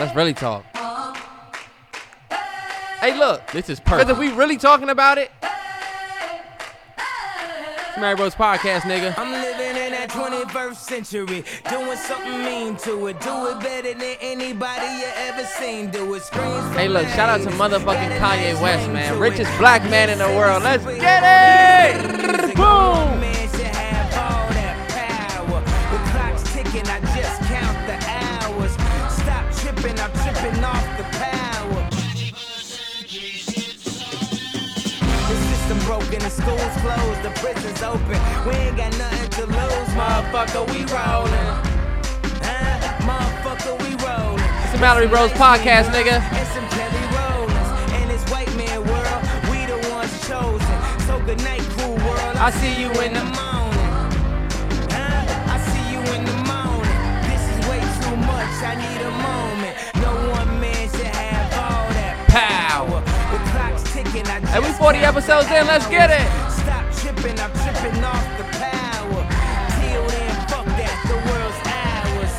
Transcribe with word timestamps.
Let's 0.00 0.16
really 0.16 0.32
talk. 0.32 0.64
Hey, 3.00 3.14
look. 3.18 3.46
This 3.48 3.68
is 3.68 3.78
perfect. 3.78 3.84
Because 3.84 4.04
perfect. 4.06 4.10
if 4.12 4.18
we 4.18 4.30
really 4.30 4.56
talking 4.56 4.88
about 4.88 5.18
it, 5.18 5.30
Mallory 7.98 8.16
Bros 8.16 8.34
podcast, 8.34 8.80
nigga. 8.80 9.12
I'm 9.18 9.30
living 9.30 9.76
in 9.76 9.92
that 9.92 10.08
21st 10.08 10.76
century, 10.76 11.44
doing 11.68 11.98
something 11.98 12.38
mean 12.42 12.76
to 12.78 13.08
it. 13.08 13.20
Do 13.20 13.48
it 13.48 13.60
better 13.60 13.92
than 13.92 14.16
anybody 14.22 14.86
you 14.86 15.08
ever 15.16 15.44
seen. 15.44 15.90
Do 15.90 16.14
it 16.14 16.22
hey, 16.32 16.88
look. 16.88 17.06
Shout 17.08 17.28
out 17.28 17.42
to 17.42 17.50
motherfucking 17.56 18.18
Kanye 18.18 18.58
West, 18.62 18.90
man. 18.90 19.18
Richest 19.18 19.50
black 19.58 19.82
man 19.90 20.08
in 20.08 20.16
the 20.16 20.28
world. 20.28 20.62
Let's 20.62 20.82
get 20.86 21.22
it. 21.92 22.56
Boom. 22.56 23.29
School's 36.40 36.76
closed, 36.80 37.22
the 37.22 37.30
prison's 37.40 37.82
open. 37.82 38.18
We 38.46 38.52
ain't 38.56 38.76
got 38.76 38.96
nothing 38.96 39.30
to 39.30 39.46
lose, 39.46 39.90
motherfucker, 39.92 40.64
we 40.72 40.80
rollin'. 40.88 41.48
Huh? 42.40 43.04
Motherfucker, 43.04 43.74
we 43.82 43.90
rollin'. 44.04 44.44
It's 44.64 44.72
the 44.72 44.78
Mallory 44.78 45.08
Bros 45.08 45.30
podcast, 45.32 45.92
nigga. 45.92 46.20
And 46.20 46.48
some 46.48 46.66
Kelly 46.72 47.04
Rollins. 47.16 47.68
And 47.96 48.10
this 48.10 48.24
white 48.30 48.52
man 48.56 48.80
world, 48.88 49.22
we 49.50 49.66
the 49.66 49.78
ones 49.90 50.12
chosen. 50.28 50.78
So 51.06 51.20
good 51.26 51.42
night, 51.44 51.62
cool 51.76 51.96
world. 51.96 52.36
I 52.36 52.50
see 52.50 52.80
you 52.80 52.90
in 53.02 53.12
the 53.14 53.29
I 64.60 64.62
we 64.62 64.72
40 64.74 64.98
episodes 64.98 65.46
in, 65.46 65.66
let's 65.66 65.86
get 65.86 66.10
it. 66.10 66.28
Stop 66.52 66.92
tripping. 66.92 67.40
I'm 67.40 67.50
tripping 67.50 68.04
off 68.04 68.36
the 68.36 68.44
power. 68.58 69.26
Till 69.80 70.06
then, 70.06 70.34
fuck 70.48 70.66
that. 70.66 71.00
The 71.08 71.16
world's 71.16 71.56
ours. 71.64 72.34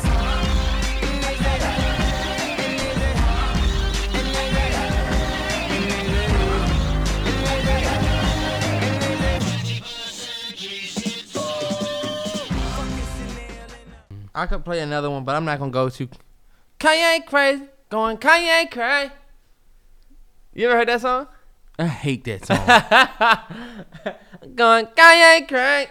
I 14.32 14.46
could 14.46 14.64
play 14.64 14.78
another 14.78 15.10
one, 15.10 15.24
but 15.24 15.34
I'm 15.34 15.44
not 15.44 15.58
gonna 15.58 15.72
go 15.72 15.88
to 15.88 16.08
Kanye 16.78 17.26
crazy, 17.26 17.64
going 17.88 18.16
Kanye 18.16 18.70
crazy. 18.70 19.10
You 20.54 20.68
ever 20.68 20.78
heard 20.78 20.88
that 20.88 21.00
song? 21.00 21.26
I 21.78 21.86
hate 21.86 22.24
that 22.24 22.46
song. 22.46 24.14
Going 24.54 24.86
Kanye 24.86 25.48
crazy. 25.48 25.90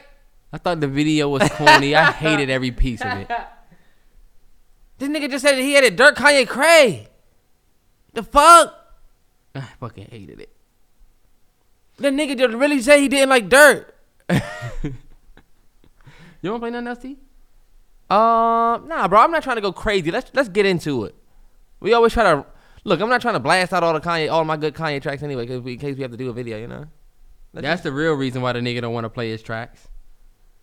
I 0.53 0.57
thought 0.57 0.79
the 0.79 0.87
video 0.87 1.29
was 1.29 1.47
corny. 1.49 1.95
I 1.95 2.11
hated 2.11 2.49
every 2.49 2.71
piece 2.71 3.01
of 3.01 3.17
it. 3.17 3.31
This 4.97 5.09
nigga 5.09 5.31
just 5.31 5.43
said 5.43 5.53
that 5.57 5.63
he 5.63 5.73
had 5.73 5.83
it 5.83 5.95
dirt 5.95 6.15
Kanye 6.15 6.47
cray. 6.47 7.07
The 8.13 8.21
fuck? 8.21 8.71
I 9.55 9.61
fucking 9.79 10.09
hated 10.11 10.39
it. 10.39 10.55
That 11.97 12.13
nigga 12.13 12.37
just 12.37 12.53
really 12.53 12.79
say 12.83 13.01
he 13.01 13.07
didn't 13.07 13.29
like 13.29 13.49
dirt. 13.49 13.95
You 16.41 16.49
want 16.51 16.61
to 16.61 16.63
play 16.65 16.71
nothing 16.71 16.87
else, 16.87 16.99
T? 16.99 17.09
Um, 18.09 18.87
nah, 18.87 19.07
bro. 19.07 19.19
I'm 19.19 19.31
not 19.31 19.43
trying 19.43 19.57
to 19.57 19.61
go 19.61 19.71
crazy. 19.71 20.11
Let's 20.11 20.31
let's 20.33 20.49
get 20.49 20.65
into 20.65 21.05
it. 21.05 21.15
We 21.79 21.93
always 21.93 22.13
try 22.13 22.23
to 22.23 22.45
look. 22.83 22.99
I'm 23.01 23.09
not 23.09 23.21
trying 23.21 23.33
to 23.35 23.39
blast 23.39 23.73
out 23.73 23.83
all 23.83 23.93
the 23.93 23.99
Kanye, 24.01 24.31
all 24.31 24.43
my 24.45 24.57
good 24.57 24.73
Kanye 24.73 25.01
tracks 25.01 25.23
anyway, 25.23 25.45
cause 25.47 25.61
we, 25.61 25.73
in 25.73 25.79
case 25.79 25.95
we 25.95 26.01
have 26.01 26.11
to 26.11 26.17
do 26.17 26.29
a 26.29 26.33
video, 26.33 26.57
you 26.57 26.67
know. 26.67 26.85
Let's, 27.53 27.63
That's 27.63 27.81
the 27.81 27.91
real 27.91 28.13
reason 28.13 28.41
why 28.41 28.53
the 28.53 28.59
nigga 28.59 28.81
don't 28.81 28.93
want 28.93 29.03
to 29.05 29.09
play 29.09 29.29
his 29.29 29.41
tracks. 29.41 29.87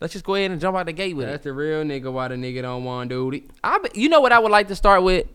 let's 0.01 0.13
just 0.13 0.25
go 0.25 0.35
ahead 0.35 0.49
and 0.51 0.59
jump 0.59 0.75
out 0.75 0.87
the 0.87 0.93
gate 0.93 1.15
with 1.15 1.27
That's 1.27 1.41
it. 1.41 1.49
the 1.49 1.53
real 1.53 1.83
nigga 1.83 2.11
why 2.11 2.27
the 2.29 2.35
nigga 2.35 2.61
don't 2.63 2.83
want 2.83 3.11
it. 3.11 3.43
I, 3.63 3.77
be- 3.77 3.99
you 4.01 4.09
know 4.09 4.21
what 4.21 4.31
I 4.31 4.39
would 4.39 4.51
like 4.51 4.67
to 4.69 4.75
start 4.75 5.03
with? 5.03 5.27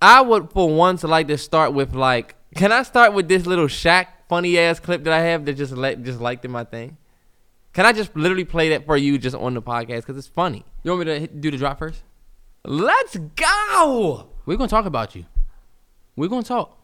I 0.00 0.20
would 0.22 0.50
for 0.50 0.68
once 0.68 1.04
like 1.04 1.28
to 1.28 1.38
start 1.38 1.72
with 1.72 1.94
like, 1.94 2.34
can 2.56 2.72
I 2.72 2.82
start 2.82 3.12
with 3.12 3.28
this 3.28 3.46
little 3.46 3.66
Shaq 3.66 4.06
funny 4.28 4.58
ass 4.58 4.80
clip 4.80 5.04
that 5.04 5.12
I 5.12 5.20
have 5.20 5.44
that 5.44 5.52
just 5.54 5.72
let 5.72 6.02
just 6.02 6.20
liked 6.20 6.44
in 6.44 6.50
my 6.50 6.64
thing? 6.64 6.96
Can 7.72 7.86
I 7.86 7.92
just 7.92 8.14
literally 8.16 8.44
play 8.44 8.70
that 8.70 8.84
for 8.84 8.96
you 8.96 9.16
just 9.18 9.36
on 9.36 9.54
the 9.54 9.62
podcast 9.62 9.98
because 10.00 10.18
it's 10.18 10.26
funny? 10.26 10.64
You 10.82 10.90
want 10.90 11.06
me 11.06 11.14
to 11.14 11.20
hit, 11.20 11.40
do 11.40 11.50
the 11.52 11.56
drop 11.56 11.78
first? 11.78 12.02
Let's 12.64 13.16
go. 13.16 14.28
We're 14.44 14.56
gonna 14.56 14.68
talk 14.68 14.84
about 14.86 15.14
you. 15.14 15.24
We're 16.16 16.28
gonna 16.28 16.42
talk. 16.42 16.78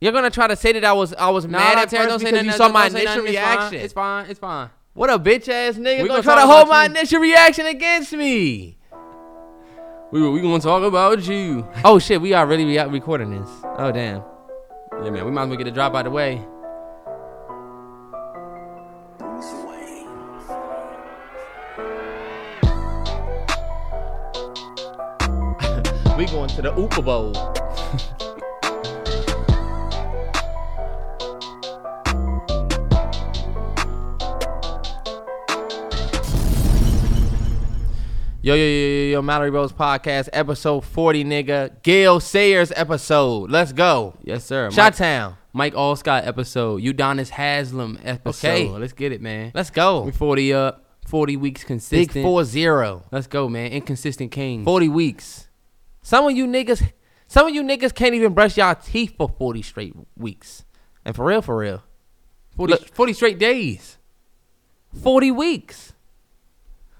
You're 0.00 0.12
gonna 0.12 0.30
try 0.30 0.46
to 0.46 0.56
say 0.56 0.72
that 0.72 0.84
I 0.84 0.92
was 0.92 1.12
I 1.14 1.28
was 1.30 1.44
Nah, 1.44 1.58
mad 1.58 1.74
nah, 1.74 1.82
at 1.82 1.90
Terry, 1.90 2.04
first 2.04 2.10
don't 2.10 2.18
say 2.20 2.24
because 2.26 2.46
nothing. 2.46 2.46
you 2.46 2.52
saw 2.56 2.68
my 2.68 2.86
initial 2.86 3.04
nothing. 3.04 3.26
It's 3.26 3.36
fine. 3.36 3.58
reaction. 3.58 3.80
It's 3.80 3.92
fine. 3.92 4.30
It's 4.30 4.40
fine. 4.40 4.70
What 4.94 5.10
a 5.10 5.18
bitch 5.18 5.48
ass 5.48 5.76
nigga 5.76 6.02
We 6.02 6.08
gonna 6.08 6.08
gonna 6.08 6.22
try 6.22 6.34
to 6.36 6.46
hold 6.46 6.68
my 6.68 6.84
you. 6.84 6.90
initial 6.90 7.20
reaction 7.20 7.66
against 7.66 8.12
me. 8.12 8.76
We 10.10 10.28
we 10.30 10.40
gonna 10.40 10.58
talk 10.60 10.82
about 10.82 11.22
you. 11.26 11.68
Oh 11.84 11.98
shit, 11.98 12.20
we 12.20 12.32
are 12.32 12.46
really 12.46 12.64
re- 12.64 12.84
recording 12.86 13.38
this. 13.40 13.48
Oh 13.76 13.92
damn. 13.92 14.22
Yeah, 15.04 15.10
man. 15.10 15.24
We 15.24 15.30
might 15.30 15.42
as 15.42 15.48
well 15.48 15.56
get 15.58 15.64
the 15.64 15.70
drop 15.70 15.94
out 15.94 16.00
of 16.00 16.04
the 16.06 16.10
way. 16.10 16.44
We 26.16 26.26
going 26.26 26.48
to 26.50 26.62
the 26.62 26.72
Oopa 26.72 27.04
Bowl. 27.04 27.32
Yo, 38.42 38.54
yo, 38.54 38.64
yo, 38.64 38.88
yo, 38.88 39.10
yo, 39.12 39.22
Mallory 39.22 39.50
Bros 39.50 39.70
Podcast, 39.72 40.30
episode 40.32 40.82
40, 40.82 41.24
nigga. 41.24 41.82
Gale 41.82 42.20
Sayers 42.20 42.72
episode. 42.74 43.50
Let's 43.50 43.72
go. 43.74 44.14
Yes, 44.24 44.44
sir. 44.44 44.70
Shot 44.70 44.94
Town. 44.94 45.36
Mike 45.52 45.74
Alstott 45.74 46.26
episode. 46.26 46.80
Udonis 46.82 47.28
Haslem 47.28 47.98
episode. 48.02 48.48
Okay. 48.48 48.68
Let's 48.68 48.94
get 48.94 49.12
it, 49.12 49.20
man. 49.20 49.52
Let's 49.54 49.68
go. 49.68 50.02
We 50.02 50.12
40 50.12 50.54
up. 50.54 50.86
40 51.06 51.36
weeks 51.36 51.64
consistent. 51.64 52.14
Big 52.14 52.22
4 52.22 52.44
0. 52.44 53.04
Let's 53.12 53.26
go, 53.26 53.46
man. 53.48 53.72
Inconsistent 53.72 54.30
king. 54.32 54.64
40 54.64 54.88
weeks. 54.88 55.48
Some 56.00 56.24
of 56.26 56.34
you 56.34 56.46
niggas, 56.46 56.92
some 57.26 57.46
of 57.46 57.54
you 57.54 57.62
niggas 57.62 57.94
can't 57.94 58.14
even 58.14 58.32
brush 58.32 58.56
y'all 58.56 58.74
teeth 58.74 59.16
for 59.18 59.28
40 59.28 59.60
straight 59.60 59.92
weeks. 60.16 60.64
And 61.04 61.14
for 61.14 61.26
real, 61.26 61.42
for 61.42 61.58
real. 61.58 61.82
40, 62.56 62.72
Look- 62.72 62.88
40 62.94 63.12
straight 63.12 63.38
days. 63.38 63.98
40 65.02 65.30
weeks. 65.30 65.92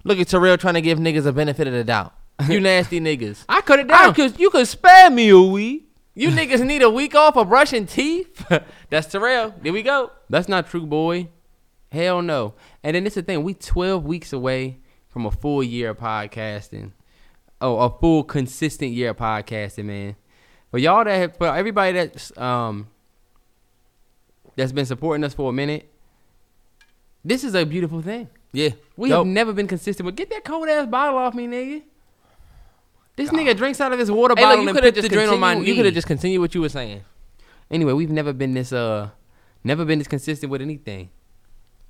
Look 0.05 0.19
at 0.19 0.29
Terrell 0.29 0.57
trying 0.57 0.75
to 0.75 0.81
give 0.81 0.99
niggas 0.99 1.27
a 1.27 1.33
benefit 1.33 1.67
of 1.67 1.73
the 1.73 1.85
doubt. 1.85 2.15
You 2.49 2.61
nasty 2.61 3.01
niggas. 3.01 3.45
I 3.49 3.61
cut 3.61 3.81
it 3.81 3.91
I 3.91 4.05
down. 4.07 4.15
could, 4.15 4.41
you 4.41 4.51
could 4.51 4.67
spare 4.67 5.11
me 5.11 5.29
a 5.29 5.41
week. 5.41 5.89
You 6.15 6.29
niggas 6.31 6.65
need 6.65 6.83
a 6.83 6.91
week 6.91 7.15
off 7.15 7.37
of 7.37 7.49
brushing 7.49 7.87
teeth. 7.87 8.45
That's 8.91 9.07
Terrell. 9.07 9.55
There 9.63 9.73
we 9.73 9.83
go. 9.83 10.11
That's 10.29 10.49
not 10.49 10.69
true, 10.69 10.87
boy. 10.87 11.29
Hell 11.93 12.23
no. 12.23 12.55
And 12.83 12.95
then 12.95 13.07
it's 13.07 13.15
the 13.17 13.23
thing. 13.23 13.43
We 13.43 13.55
12 13.55 14.05
weeks 14.05 14.33
away 14.33 14.79
from 15.09 15.27
a 15.27 15.31
full 15.31 15.63
year 15.63 15.91
of 15.91 15.99
podcasting. 15.99 16.93
Oh, 17.61 17.79
a 17.79 17.91
full 17.91 18.25
consistent 18.25 18.93
year 18.93 19.11
of 19.11 19.17
podcasting, 19.19 19.85
man. 19.85 20.17
But 20.71 20.81
y'all 20.81 21.05
that 21.05 21.15
have, 21.17 21.37
for 21.37 21.49
everybody 21.49 21.93
that's 21.93 22.37
um 22.39 22.89
that's 24.57 24.73
been 24.73 24.87
supporting 24.87 25.25
us 25.25 25.35
for 25.35 25.51
a 25.51 25.53
minute, 25.53 25.91
this 27.25 27.45
is 27.45 27.55
a 27.55 27.67
beautiful 27.67 28.01
thing. 28.03 28.29
Yeah. 28.53 28.71
We 28.97 29.11
have 29.11 29.27
never 29.27 29.53
been 29.53 29.67
consistent. 29.69 30.05
But 30.07 30.17
get 30.17 30.31
that 30.31 30.45
cold 30.45 30.69
ass 30.69 30.87
bottle 30.87 31.19
off 31.19 31.35
me, 31.35 31.47
nigga. 31.47 31.83
This 33.17 33.31
nigga 33.31 33.57
drinks 33.57 33.81
out 33.81 33.93
of 33.93 33.99
his 33.99 34.11
water 34.11 34.35
Hey, 34.37 34.43
bottle 34.43 34.57
look, 34.59 34.63
you 34.65 34.69
and 34.71 34.77
could 34.77 34.83
put 34.85 34.97
have 34.97 35.11
the 35.11 35.17
just 35.17 35.33
on 35.33 35.41
my 35.41 35.53
continued. 35.53 35.63
knee. 35.65 35.71
You 35.71 35.77
could 35.77 35.85
have 35.87 35.95
just 35.95 36.07
continued 36.07 36.41
what 36.41 36.55
you 36.55 36.61
were 36.61 36.69
saying. 36.69 37.05
Anyway, 37.71 37.93
we've 37.93 38.11
never 38.11 38.33
been 38.33 38.55
this 38.55 38.73
uh 38.73 39.11
never 39.63 39.85
been 39.85 39.99
this 39.99 40.09
consistent 40.09 40.51
with 40.51 40.63
anything. 40.63 41.11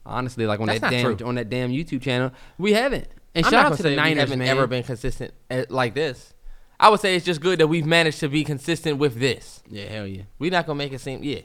Honestly, 0.05 0.47
like 0.47 0.61
on 0.61 0.67
That's 0.67 0.81
that 0.81 0.91
damn 0.91 1.17
true. 1.17 1.27
on 1.27 1.37
that 1.37 1.49
damn 1.49 1.71
YouTube 1.71 2.03
channel, 2.03 2.33
we 2.59 2.73
haven't. 2.73 3.07
And 3.35 3.47
I'm 3.47 3.53
shout 3.53 3.67
out 3.67 3.77
to 3.77 3.83
the 3.83 3.95
say 3.95 4.13
we 4.13 4.19
haven't 4.19 4.39
man. 4.41 4.49
ever 4.49 4.67
been 4.67 4.83
consistent 4.83 5.33
at, 5.49 5.71
like 5.71 5.95
this. 5.95 6.35
I 6.81 6.89
would 6.89 7.01
say 7.01 7.15
it's 7.15 7.25
just 7.27 7.41
good 7.41 7.61
that 7.61 7.69
we've 7.69 7.87
managed 7.87 8.19
to 8.21 8.29
be 8.29 8.43
consistent 8.43 8.99
with 8.99 9.21
this. 9.21 9.63
Yeah, 9.69 9.85
hell 9.85 10.07
yeah. 10.07 10.23
We're 10.39 10.51
not 10.51 10.67
gonna 10.67 10.79
make 10.79 10.93
it 10.93 11.01
seem 11.01 11.23
yeah. 11.23 11.43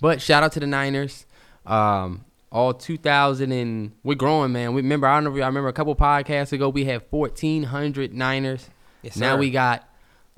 But 0.00 0.22
shout 0.22 0.42
out 0.42 0.52
to 0.52 0.60
the 0.60 0.66
Niners. 0.66 1.26
Um, 1.66 2.24
all 2.56 2.72
2000 2.72 3.52
and 3.52 3.92
we're 4.02 4.14
growing, 4.14 4.50
man. 4.50 4.72
We 4.72 4.80
remember 4.80 5.06
I 5.06 5.16
remember 5.16 5.42
I 5.42 5.46
remember 5.46 5.68
a 5.68 5.74
couple 5.74 5.94
podcasts 5.94 6.52
ago 6.52 6.70
we 6.70 6.86
had 6.86 7.02
1400 7.10 8.14
Niners. 8.14 8.70
Yes, 9.02 9.18
now 9.18 9.36
we 9.36 9.50
got 9.50 9.86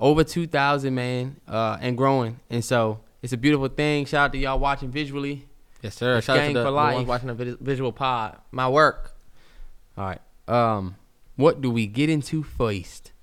over 0.01 0.25
2000, 0.25 0.93
man, 0.93 1.39
uh, 1.47 1.77
and 1.79 1.97
growing. 1.97 2.41
And 2.49 2.63
so 2.63 2.99
it's 3.21 3.31
a 3.31 3.37
beautiful 3.37 3.69
thing. 3.69 4.05
Shout 4.05 4.25
out 4.25 4.31
to 4.33 4.37
y'all 4.37 4.59
watching 4.59 4.91
visually. 4.91 5.47
Yes, 5.81 5.95
sir. 5.95 6.17
It's 6.17 6.27
Shout 6.27 6.37
out 6.37 6.41
to 6.41 6.45
gang 6.47 6.53
the, 6.55 6.59
for 6.59 6.65
the 6.65 6.71
life. 6.71 6.95
ones 6.95 7.07
watching 7.07 7.27
the 7.29 7.57
visual 7.61 7.93
pod. 7.93 8.37
My 8.51 8.67
work. 8.67 9.15
All 9.97 10.05
right. 10.05 10.21
Um, 10.49 10.97
what 11.37 11.61
do 11.61 11.71
we 11.71 11.87
get 11.87 12.09
into 12.09 12.43
first? 12.43 13.13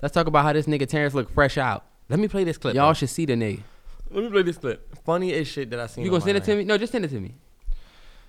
Let's 0.00 0.14
talk 0.14 0.26
about 0.26 0.44
how 0.44 0.54
this 0.54 0.64
nigga 0.64 0.88
Terrence 0.88 1.12
look 1.12 1.30
fresh 1.30 1.58
out. 1.58 1.84
Let 2.08 2.18
me 2.18 2.26
play 2.26 2.44
this 2.44 2.56
clip. 2.56 2.74
Y'all 2.74 2.86
bro. 2.86 2.94
should 2.94 3.10
see 3.10 3.26
the 3.26 3.34
nigga. 3.34 3.60
let 4.10 4.24
me 4.24 4.30
play 4.30 4.42
this 4.42 4.56
clip. 4.56 4.96
Funny 5.04 5.34
as 5.34 5.46
shit 5.46 5.68
that 5.70 5.78
I 5.78 5.88
seen. 5.88 6.04
You 6.04 6.10
gonna 6.10 6.22
send 6.22 6.38
it 6.38 6.44
to 6.44 6.56
me? 6.56 6.64
No, 6.64 6.78
just 6.78 6.92
send 6.92 7.04
it 7.04 7.08
to 7.08 7.20
me. 7.20 7.34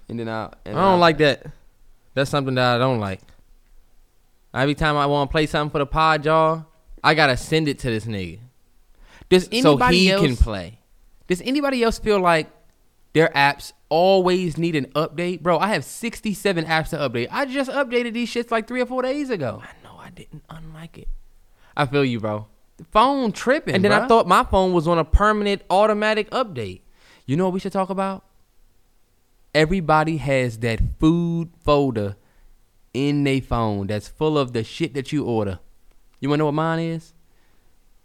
And 0.10 0.20
then 0.20 0.30
I'll. 0.30 0.54
I 0.66 0.72
don't 0.72 1.00
like 1.00 1.18
that. 1.20 1.46
That's 2.14 2.30
something 2.30 2.56
that 2.56 2.76
I 2.76 2.78
don't 2.78 3.00
like. 3.00 3.22
Every 4.54 4.76
time 4.76 4.98
I 4.98 5.06
want 5.06 5.30
to 5.30 5.32
play 5.32 5.46
something 5.46 5.72
for 5.72 5.80
the 5.80 5.86
pod, 5.86 6.26
y'all, 6.26 6.66
I 7.04 7.14
gotta 7.14 7.38
send 7.38 7.68
it 7.68 7.80
to 7.80 7.90
this 7.90 8.06
nigga 8.06 8.40
Does 9.30 9.48
anybody 9.52 9.62
so 9.62 9.72
anybody 9.72 10.00
he 10.00 10.12
else? 10.12 10.26
can 10.26 10.36
play. 10.36 10.80
Does 11.28 11.42
anybody 11.42 11.84
else 11.84 12.00
feel 12.00 12.20
like 12.20 12.50
their 13.14 13.30
apps 13.30 13.74
always 13.90 14.58
need 14.58 14.76
an 14.76 14.86
update, 14.96 15.42
bro? 15.42 15.60
I 15.60 15.68
have 15.68 15.84
67 15.84 16.66
apps 16.66 16.90
to 16.90 16.98
update. 16.98 17.28
I 17.30 17.46
just 17.46 17.70
updated 17.70 18.14
these 18.14 18.34
shits 18.34 18.50
like 18.50 18.68
three 18.68 18.82
or 18.82 18.86
four 18.86 19.02
days 19.02 19.30
ago. 19.30 19.62
I 19.64 19.84
know 19.84 19.98
I 20.00 20.10
didn't 20.10 20.44
unlike 20.50 20.98
it. 20.98 21.08
I 21.76 21.86
feel 21.86 22.04
you, 22.04 22.20
bro. 22.20 22.48
The 22.78 22.86
phone 22.86 23.32
tripping. 23.34 23.76
And 23.76 23.84
then 23.84 23.92
I 23.92 24.08
thought 24.08 24.28
my 24.28 24.44
phone 24.44 24.74
was 24.74 24.88
on 24.88 24.98
a 24.98 25.06
permanent 25.06 25.62
automatic 25.70 26.30
update. 26.32 26.82
You 27.26 27.36
know 27.36 27.44
what 27.46 27.54
we 27.54 27.60
should 27.60 27.74
talk 27.74 27.90
about? 27.90 28.24
Everybody 29.58 30.18
has 30.18 30.60
that 30.60 30.80
food 31.00 31.50
folder 31.64 32.16
in 32.94 33.24
their 33.24 33.42
phone 33.42 33.88
that's 33.88 34.08
full 34.08 34.38
of 34.38 34.54
the 34.54 34.64
shit 34.64 34.94
that 34.94 35.12
you 35.12 35.26
order. 35.26 35.58
You 36.20 36.30
wanna 36.30 36.42
know 36.42 36.46
what 36.46 36.54
mine 36.54 36.78
is? 36.78 37.16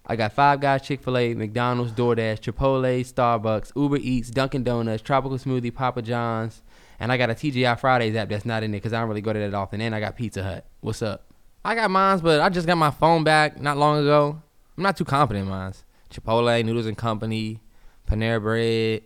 I 0.06 0.16
got 0.16 0.32
Five 0.32 0.60
Guys, 0.62 0.80
Chick 0.80 1.02
Fil 1.02 1.18
A, 1.18 1.34
McDonald's, 1.34 1.92
DoorDash, 1.92 2.40
Chipotle, 2.40 3.00
Starbucks, 3.00 3.72
Uber 3.76 3.98
Eats, 3.98 4.30
Dunkin' 4.30 4.64
Donuts, 4.64 5.02
Tropical 5.02 5.36
Smoothie, 5.36 5.74
Papa 5.74 6.00
John's, 6.00 6.62
and 6.98 7.12
I 7.12 7.18
got 7.18 7.28
a 7.28 7.34
TGI 7.34 7.78
Fridays 7.78 8.16
app 8.16 8.30
that's 8.30 8.46
not 8.46 8.62
in 8.62 8.70
there 8.70 8.80
because 8.80 8.94
I 8.94 9.00
don't 9.00 9.10
really 9.10 9.20
go 9.20 9.34
to 9.34 9.38
that 9.38 9.52
often. 9.52 9.82
And 9.82 9.94
I 9.94 10.00
got 10.00 10.16
Pizza 10.16 10.42
Hut. 10.42 10.64
What's 10.80 11.02
up? 11.02 11.26
I 11.66 11.74
got 11.74 11.90
mines, 11.90 12.22
but 12.22 12.40
I 12.40 12.48
just 12.48 12.66
got 12.66 12.78
my 12.78 12.90
phone 12.90 13.24
back 13.24 13.60
not 13.60 13.76
long 13.76 13.98
ago. 13.98 14.40
I'm 14.78 14.82
not 14.84 14.96
too 14.96 15.04
confident 15.04 15.44
in 15.44 15.50
mines. 15.50 15.84
Chipotle, 16.08 16.64
Noodles 16.64 16.86
and 16.86 16.96
Company, 16.96 17.60
Panera 18.08 18.40
Bread, 18.40 19.02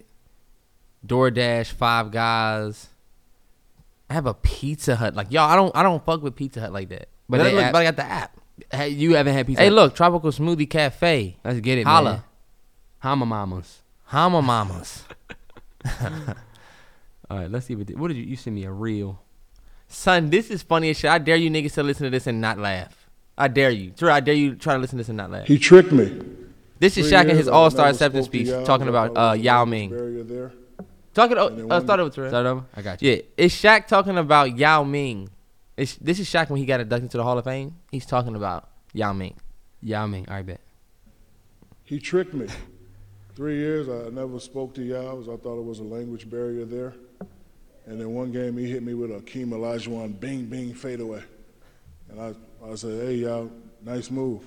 DoorDash, 1.06 1.72
Five 1.72 2.10
Guys. 2.10 2.88
I 4.10 4.14
have 4.14 4.26
a 4.26 4.34
Pizza 4.34 4.96
Hut. 4.96 5.14
Like 5.14 5.32
y'all, 5.32 5.48
I 5.50 5.56
don't, 5.56 5.74
I 5.76 5.82
don't 5.82 6.04
fuck 6.04 6.22
with 6.22 6.36
Pizza 6.36 6.60
Hut 6.60 6.72
like 6.72 6.88
that. 6.90 7.08
But, 7.28 7.38
But 7.38 7.40
I, 7.40 7.44
they 7.44 7.54
look, 7.56 7.64
app- 7.64 7.72
but 7.72 7.78
I 7.78 7.84
got 7.84 7.96
the 7.96 8.04
app. 8.04 8.36
Hey, 8.72 8.88
you 8.90 9.14
haven't 9.16 9.34
had 9.34 9.46
Pizza 9.46 9.60
Hey, 9.62 9.68
Hut? 9.68 9.74
look, 9.74 9.94
Tropical 9.94 10.30
Smoothie 10.30 10.68
Cafe, 10.70 11.36
let's 11.44 11.60
get 11.60 11.78
it, 11.78 11.86
Holla. 11.86 12.10
man. 12.12 12.22
Hama 13.00 13.26
mamas. 13.26 13.82
Hama 14.04 14.40
Mamas. 14.42 15.02
All 17.30 17.38
right, 17.38 17.50
let's 17.50 17.66
see 17.66 17.74
what. 17.74 17.90
What 17.90 18.08
did 18.08 18.16
you? 18.16 18.22
You 18.24 18.36
send 18.36 18.54
me 18.56 18.64
a 18.64 18.70
reel. 18.70 19.20
Son, 19.88 20.30
this 20.30 20.50
is 20.50 20.62
funny 20.62 20.90
as 20.90 20.98
shit. 20.98 21.10
I 21.10 21.18
dare 21.18 21.36
you 21.36 21.50
niggas 21.50 21.74
to 21.74 21.82
listen 21.82 22.04
to 22.04 22.10
this 22.10 22.26
and 22.26 22.40
not 22.40 22.58
laugh. 22.58 23.08
I 23.38 23.48
dare 23.48 23.70
you. 23.70 23.90
True, 23.90 24.10
I 24.10 24.20
dare 24.20 24.34
you 24.34 24.54
try 24.54 24.74
to 24.74 24.80
listen 24.80 24.96
to 24.98 25.00
this 25.00 25.08
and 25.08 25.16
not 25.16 25.30
laugh. 25.30 25.46
He 25.46 25.58
tricked 25.58 25.92
me. 25.92 26.20
This 26.78 26.96
is 26.96 27.08
Three 27.08 27.16
Shaq 27.18 27.28
in 27.28 27.36
his 27.36 27.48
All 27.48 27.70
Star 27.70 27.88
acceptance 27.88 28.26
speech 28.26 28.48
talking 28.64 28.88
about 28.88 29.10
uh, 29.16 29.34
it 29.34 29.38
was 29.38 29.40
Yao 29.40 29.62
a 29.62 29.66
Ming. 29.66 29.90
Barrier 31.16 31.28
there. 31.28 31.36
Talking. 31.36 31.38
Oh, 31.38 31.46
And 31.48 31.58
then 31.58 31.64
uh, 31.64 31.68
one- 31.76 31.84
start 31.84 32.00
over, 32.00 32.10
Terrell. 32.10 32.30
Start 32.30 32.46
over. 32.46 32.64
I 32.74 32.82
got 32.82 33.02
you. 33.02 33.10
Yeah, 33.10 33.22
it's 33.36 33.54
Shaq 33.54 33.86
talking 33.86 34.16
about 34.18 34.56
Yao 34.56 34.82
Ming. 34.84 35.30
It's, 35.76 35.96
this 35.96 36.18
is 36.18 36.28
Shaq 36.28 36.48
when 36.50 36.58
he 36.58 36.66
got 36.66 36.80
inducted 36.80 37.10
to 37.10 37.16
the 37.18 37.22
Hall 37.24 37.36
of 37.36 37.44
Fame. 37.44 37.76
He's 37.90 38.06
talking 38.06 38.34
about 38.34 38.68
Yao 38.94 39.12
Ming. 39.12 39.34
Yao 39.82 40.06
Ming. 40.06 40.26
I 40.28 40.40
bet. 40.42 40.60
He 41.84 41.98
tricked 42.00 42.32
me. 42.34 42.46
Three 43.34 43.56
years, 43.58 43.88
I 43.88 44.08
never 44.10 44.40
spoke 44.40 44.72
to 44.74 44.82
Yao. 44.82 45.20
I 45.20 45.36
thought 45.36 45.58
it 45.58 45.64
was 45.64 45.80
a 45.80 45.84
language 45.84 46.30
barrier 46.30 46.64
there. 46.64 46.94
And 47.84 48.00
then 48.00 48.14
one 48.14 48.32
game, 48.32 48.56
he 48.56 48.68
hit 48.70 48.82
me 48.82 48.94
with 48.94 49.10
a 49.10 49.20
Keem 49.20 49.48
Olajuwon 49.50 50.18
bing, 50.18 50.46
bing, 50.46 50.72
fadeaway. 50.74 51.22
And 52.08 52.20
I, 52.20 52.34
I 52.66 52.74
said, 52.74 53.02
hey, 53.06 53.16
Yao, 53.16 53.50
nice 53.84 54.10
move. 54.10 54.42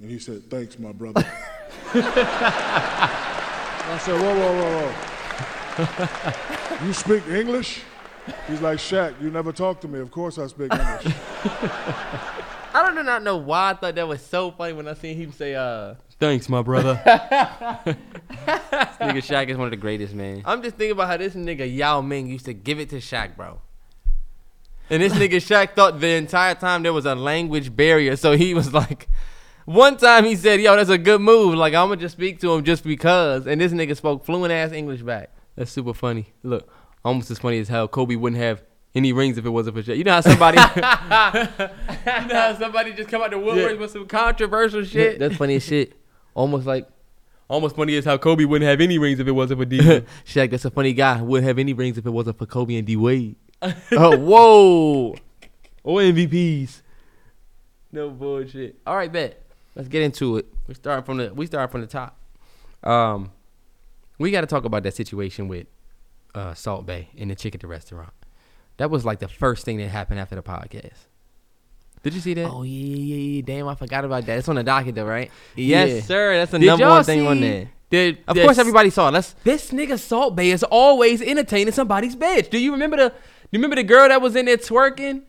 And 0.00 0.10
he 0.10 0.18
said, 0.18 0.50
thanks, 0.50 0.76
my 0.78 0.92
brother. 0.92 1.24
I 1.94 3.98
said, 4.02 4.20
whoa, 4.20 4.34
whoa, 4.34 4.52
whoa, 4.52 4.90
whoa. 4.90 5.15
You 6.84 6.92
speak 6.92 7.26
English? 7.28 7.82
He's 8.48 8.60
like, 8.60 8.78
Shaq, 8.78 9.20
you 9.22 9.30
never 9.30 9.52
talk 9.52 9.80
to 9.82 9.88
me. 9.88 10.00
Of 10.00 10.10
course 10.10 10.38
I 10.38 10.46
speak 10.46 10.72
English. 10.72 11.14
I 12.74 12.92
do 12.94 13.02
not 13.02 13.22
know 13.22 13.36
why 13.36 13.70
I 13.70 13.74
thought 13.74 13.94
that 13.94 14.06
was 14.06 14.20
so 14.20 14.50
funny 14.50 14.72
when 14.74 14.86
I 14.88 14.94
seen 14.94 15.16
him 15.16 15.32
say, 15.32 15.54
uh, 15.54 15.94
Thanks, 16.18 16.48
my 16.48 16.62
brother. 16.62 16.94
this 17.04 17.96
nigga 19.00 19.22
Shaq 19.22 19.48
is 19.48 19.56
one 19.56 19.66
of 19.66 19.70
the 19.70 19.76
greatest, 19.76 20.14
man. 20.14 20.42
I'm 20.44 20.62
just 20.62 20.76
thinking 20.76 20.92
about 20.92 21.08
how 21.08 21.16
this 21.18 21.34
nigga 21.34 21.74
Yao 21.74 22.00
Ming 22.00 22.26
used 22.26 22.46
to 22.46 22.54
give 22.54 22.80
it 22.80 22.88
to 22.90 22.96
Shaq, 22.96 23.36
bro. 23.36 23.60
And 24.88 25.02
this 25.02 25.12
nigga 25.14 25.36
Shaq 25.36 25.74
thought 25.74 26.00
the 26.00 26.08
entire 26.08 26.54
time 26.54 26.82
there 26.82 26.92
was 26.92 27.04
a 27.04 27.14
language 27.14 27.74
barrier. 27.76 28.16
So 28.16 28.32
he 28.32 28.54
was 28.54 28.72
like, 28.72 29.08
one 29.66 29.98
time 29.98 30.24
he 30.24 30.36
said, 30.36 30.60
yo, 30.60 30.74
that's 30.76 30.90
a 30.90 30.98
good 30.98 31.20
move. 31.20 31.54
Like, 31.54 31.74
I'm 31.74 31.88
going 31.88 31.98
to 31.98 32.04
just 32.04 32.16
speak 32.16 32.40
to 32.40 32.52
him 32.52 32.64
just 32.64 32.82
because. 32.84 33.46
And 33.46 33.60
this 33.60 33.72
nigga 33.72 33.96
spoke 33.96 34.24
fluent 34.24 34.52
ass 34.52 34.72
English 34.72 35.02
back. 35.02 35.30
That's 35.56 35.70
super 35.70 35.94
funny. 35.94 36.26
Look, 36.42 36.68
almost 37.04 37.30
as 37.30 37.38
funny 37.38 37.58
as 37.58 37.68
how 37.68 37.86
Kobe 37.86 38.14
wouldn't 38.14 38.40
have 38.40 38.62
any 38.94 39.12
rings 39.12 39.36
if 39.38 39.44
it 39.46 39.50
wasn't 39.50 39.76
for 39.76 39.82
Shaq. 39.82 39.96
You 39.96 40.04
know 40.04 40.12
how 40.12 40.20
somebody, 40.20 40.58
you 40.76 42.28
know 42.28 42.34
how 42.40 42.54
somebody 42.58 42.92
just 42.92 43.08
come 43.08 43.22
out 43.22 43.30
the 43.30 43.38
woodwork 43.38 43.72
Yeah. 43.72 43.78
with 43.78 43.90
some 43.90 44.06
controversial 44.06 44.84
shit. 44.84 45.18
That's 45.18 45.36
funny 45.36 45.56
as 45.56 45.64
shit. 45.64 45.94
Almost 46.34 46.66
like, 46.66 46.88
almost 47.48 47.76
funny 47.76 47.96
as 47.96 48.04
how 48.04 48.16
Kobe 48.18 48.44
wouldn't 48.44 48.68
have 48.68 48.80
any 48.80 48.98
rings 48.98 49.18
if 49.20 49.26
it 49.26 49.32
wasn't 49.32 49.60
for 49.60 49.64
D. 49.66 49.78
Shaq, 50.26 50.50
that's 50.50 50.64
a 50.64 50.70
funny 50.70 50.92
guy. 50.92 51.20
Wouldn't 51.22 51.46
have 51.46 51.58
any 51.58 51.72
rings 51.72 51.98
if 51.98 52.06
it 52.06 52.10
wasn't 52.10 52.38
for 52.38 52.46
Kobe 52.46 52.76
and 52.76 52.86
D 52.86 52.96
Wade. 52.96 53.36
oh, 53.62 54.16
whoa. 54.18 55.14
Or 55.82 56.00
MVPs. 56.00 56.82
no 57.92 58.10
bullshit. 58.10 58.76
All 58.86 58.96
right, 58.96 59.10
bet. 59.12 59.42
Let's 59.74 59.88
get 59.88 60.02
into 60.02 60.36
it. 60.38 60.46
We 60.66 60.74
start 60.74 61.06
from 61.06 61.18
the 61.18 61.32
we 61.34 61.46
start 61.46 61.70
from 61.70 61.82
the 61.82 61.86
top. 61.86 62.18
Um, 62.82 63.30
we 64.18 64.30
got 64.30 64.40
to 64.42 64.46
talk 64.46 64.64
about 64.64 64.82
that 64.84 64.94
situation 64.94 65.48
with 65.48 65.66
uh, 66.34 66.54
Salt 66.54 66.86
Bae 66.86 67.08
and 67.18 67.30
the 67.30 67.34
chick 67.34 67.54
at 67.54 67.60
the 67.60 67.66
restaurant. 67.66 68.12
That 68.78 68.90
was 68.90 69.04
like 69.04 69.20
the 69.20 69.28
first 69.28 69.64
thing 69.64 69.78
that 69.78 69.88
happened 69.88 70.20
after 70.20 70.34
the 70.36 70.42
podcast. 70.42 71.06
Did 72.02 72.14
you 72.14 72.20
see 72.20 72.34
that? 72.34 72.44
Oh 72.50 72.62
yeah, 72.62 72.72
yeah, 72.86 72.96
yeah, 72.96 73.16
yeah. 73.36 73.42
Damn, 73.44 73.68
I 73.68 73.74
forgot 73.74 74.04
about 74.04 74.26
that. 74.26 74.38
It's 74.38 74.48
on 74.48 74.56
the 74.56 74.62
docket 74.62 74.94
though, 74.94 75.06
right? 75.06 75.30
Yeah. 75.56 75.84
Yes, 75.86 76.06
sir. 76.06 76.34
That's 76.36 76.52
the 76.52 76.58
Did 76.58 76.66
number 76.66 76.88
one 76.88 77.02
thing 77.04 77.26
on 77.26 77.40
there. 77.40 77.70
the- 77.90 78.18
Of 78.28 78.36
course, 78.36 78.58
everybody 78.58 78.90
saw. 78.90 79.08
it. 79.08 79.12
Let's. 79.12 79.32
This 79.44 79.70
nigga 79.70 79.98
Salt 79.98 80.36
Bae 80.36 80.42
is 80.44 80.62
always 80.62 81.20
entertaining 81.22 81.72
somebody's 81.72 82.14
bitch. 82.14 82.50
Do 82.50 82.58
you 82.58 82.72
remember 82.72 82.96
the? 82.96 83.08
Do 83.10 83.14
you 83.52 83.58
remember 83.58 83.76
the 83.76 83.82
girl 83.84 84.08
that 84.08 84.20
was 84.20 84.36
in 84.36 84.44
there 84.46 84.56
twerking 84.56 85.22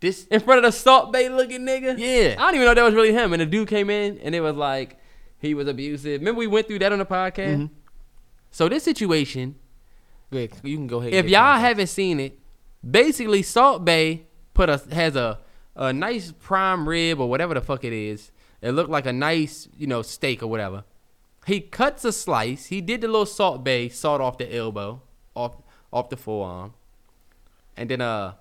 This. 0.00 0.26
in 0.26 0.40
front 0.40 0.64
of 0.64 0.70
the 0.70 0.76
Salt 0.76 1.12
Bae 1.12 1.28
looking 1.28 1.60
nigga? 1.62 1.96
Yeah. 1.98 2.34
I 2.38 2.46
don't 2.46 2.56
even 2.56 2.64
know 2.66 2.72
if 2.72 2.76
that 2.76 2.82
was 2.84 2.94
really 2.94 3.12
him. 3.12 3.32
And 3.32 3.40
the 3.40 3.46
dude 3.46 3.68
came 3.68 3.88
in 3.88 4.18
and 4.18 4.34
it 4.34 4.40
was 4.40 4.56
like 4.56 4.98
he 5.38 5.54
was 5.54 5.68
abusive. 5.68 6.20
Remember 6.20 6.38
we 6.40 6.46
went 6.46 6.66
through 6.66 6.80
that 6.80 6.92
on 6.92 6.98
the 6.98 7.06
podcast. 7.06 7.56
Mhm. 7.56 7.70
So 8.52 8.68
this 8.68 8.84
situation, 8.84 9.56
Wait, 10.30 10.52
you 10.62 10.76
can 10.76 10.86
go 10.86 11.00
ahead. 11.00 11.14
if 11.14 11.26
y'all 11.28 11.58
haven't 11.58 11.86
seen 11.88 12.20
it, 12.20 12.38
basically 12.88 13.42
Salt 13.42 13.84
Bae 13.84 14.20
put 14.54 14.68
a 14.68 14.80
has 14.92 15.16
a 15.16 15.38
a 15.74 15.92
nice 15.92 16.32
prime 16.32 16.86
rib 16.86 17.18
or 17.18 17.28
whatever 17.28 17.54
the 17.54 17.62
fuck 17.62 17.82
it 17.82 17.94
is. 17.94 18.30
It 18.60 18.72
looked 18.72 18.90
like 18.90 19.06
a 19.06 19.12
nice 19.12 19.68
you 19.76 19.86
know 19.86 20.02
steak 20.02 20.42
or 20.42 20.46
whatever. 20.48 20.84
He 21.46 21.60
cuts 21.60 22.04
a 22.04 22.12
slice. 22.12 22.66
He 22.66 22.80
did 22.80 23.00
the 23.00 23.08
little 23.08 23.26
Salt 23.26 23.64
Bae 23.64 23.88
salt 23.88 24.20
off 24.20 24.36
the 24.38 24.54
elbow, 24.54 25.00
off 25.34 25.56
off 25.90 26.10
the 26.10 26.16
forearm, 26.18 26.74
and 27.76 27.88
then 27.90 28.02
uh 28.02 28.34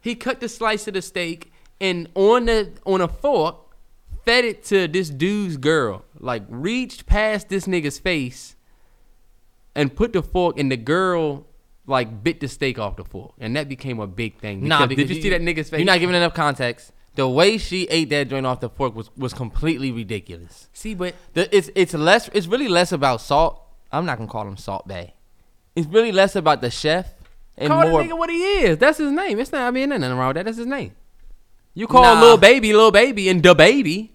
he 0.00 0.16
cut 0.16 0.40
the 0.40 0.48
slice 0.48 0.88
of 0.88 0.94
the 0.94 1.02
steak 1.02 1.52
and 1.80 2.08
on 2.16 2.46
the 2.46 2.72
on 2.84 3.00
a 3.00 3.08
fork 3.08 3.56
fed 4.24 4.44
it 4.44 4.64
to 4.64 4.88
this 4.88 5.10
dude's 5.10 5.56
girl. 5.56 6.04
Like 6.18 6.42
reached 6.48 7.06
past 7.06 7.48
this 7.48 7.66
nigga's 7.66 8.00
face 8.00 8.55
and 9.76 9.94
put 9.94 10.12
the 10.12 10.22
fork 10.22 10.58
and 10.58 10.72
the 10.72 10.76
girl 10.76 11.46
like 11.86 12.24
bit 12.24 12.40
the 12.40 12.48
steak 12.48 12.78
off 12.80 12.96
the 12.96 13.04
fork. 13.04 13.34
And 13.38 13.54
that 13.54 13.68
became 13.68 14.00
a 14.00 14.08
big 14.08 14.38
thing. 14.40 14.66
Nah, 14.66 14.86
Because- 14.86 14.88
because 14.88 15.08
did 15.08 15.16
you, 15.18 15.22
see 15.22 15.30
that 15.30 15.40
nigga's 15.42 15.70
face? 15.70 15.78
You're 15.78 15.86
not 15.86 16.00
giving 16.00 16.16
enough 16.16 16.34
context. 16.34 16.90
The 17.14 17.28
way 17.28 17.56
she 17.58 17.84
ate 17.84 18.10
that 18.10 18.28
joint 18.28 18.44
off 18.44 18.58
the 18.60 18.68
fork 18.68 18.94
was 18.94 19.08
was 19.16 19.32
completely 19.32 19.90
ridiculous. 19.92 20.68
see, 20.72 20.94
but 20.94 21.14
The, 21.34 21.54
it's 21.56 21.70
it's 21.76 21.94
less. 21.94 22.28
It's 22.34 22.46
really 22.48 22.68
less 22.68 22.90
about 22.92 23.20
salt. 23.20 23.62
I'm 23.92 24.04
not 24.04 24.18
gonna 24.18 24.28
call 24.30 24.46
him 24.46 24.56
Salt 24.58 24.86
Bae. 24.88 25.14
It's 25.76 25.86
really 25.86 26.12
less 26.12 26.34
about 26.36 26.60
the 26.60 26.70
chef 26.70 27.14
and 27.56 27.68
call 27.68 27.88
more. 27.88 28.02
the 28.02 28.08
nigga 28.10 28.18
what 28.18 28.28
he 28.28 28.42
is. 28.64 28.76
That's 28.78 28.98
his 28.98 29.12
name. 29.12 29.38
It's 29.40 29.50
not. 29.52 29.62
I 29.62 29.70
mean, 29.70 29.88
nothing 29.88 30.10
wrong 30.10 30.28
with 30.28 30.36
that. 30.36 30.44
That's 30.44 30.58
his 30.58 30.66
name. 30.66 30.92
You 31.72 31.86
call 31.86 32.02
Nah. 32.02 32.20
little 32.20 32.36
baby, 32.36 32.72
little 32.74 32.90
baby, 32.90 33.28
and 33.30 33.42
the 33.42 33.54
baby. 33.54 34.12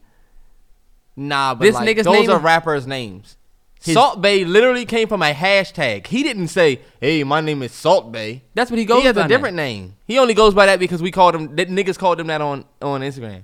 Nah, 1.16 1.56
but 1.56 1.66
This 1.66 1.76
like, 1.76 1.88
nigga's 1.88 2.06
those 2.06 2.28
name- 2.28 2.32
are 2.32 2.40
rappers' 2.40 2.88
names. 2.88 3.38
His- 3.84 3.96
Salt 3.96 4.22
Bae 4.22 4.44
literally 4.46 4.86
came 4.86 5.08
from 5.08 5.24
a 5.24 5.34
hashtag. 5.34 6.06
He 6.08 6.22
didn't 6.24 6.50
say, 6.50 6.82
"Hey, 7.00 7.24
my 7.24 7.42
name 7.42 7.64
is 7.64 7.72
Salt 7.72 8.12
Bae." 8.12 8.44
That's 8.54 8.70
what 8.70 8.78
he 8.78 8.86
goes. 8.86 9.00
he 9.00 9.06
has 9.08 9.16
by 9.16 9.26
a 9.26 9.28
different 9.28 9.56
name. 9.56 9.96
He 10.06 10.20
only 10.20 10.34
goes 10.36 10.54
by 10.54 10.68
that 10.68 10.80
because 10.80 11.02
we 11.02 11.10
called 11.10 11.34
him. 11.34 11.56
That 11.56 11.70
niggas 11.70 11.98
called 11.98 12.20
him 12.20 12.28
that 12.28 12.42
on 12.42 12.66
on 12.82 13.02
Instagram. 13.02 13.44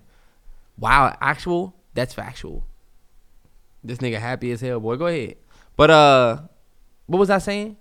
Wow, 0.77 1.15
actual. 1.19 1.73
That's 1.95 2.13
factual. 2.13 2.63
This 3.83 3.97
nigga 3.97 4.19
happy 4.19 4.51
as 4.51 4.61
hell, 4.61 4.79
boy. 4.79 4.95
Go 4.97 5.07
ahead. 5.07 5.37
But 5.75 5.89
uh, 5.89 6.37
what 7.07 7.17
was 7.17 7.29
I 7.31 7.39
saying? 7.39 7.77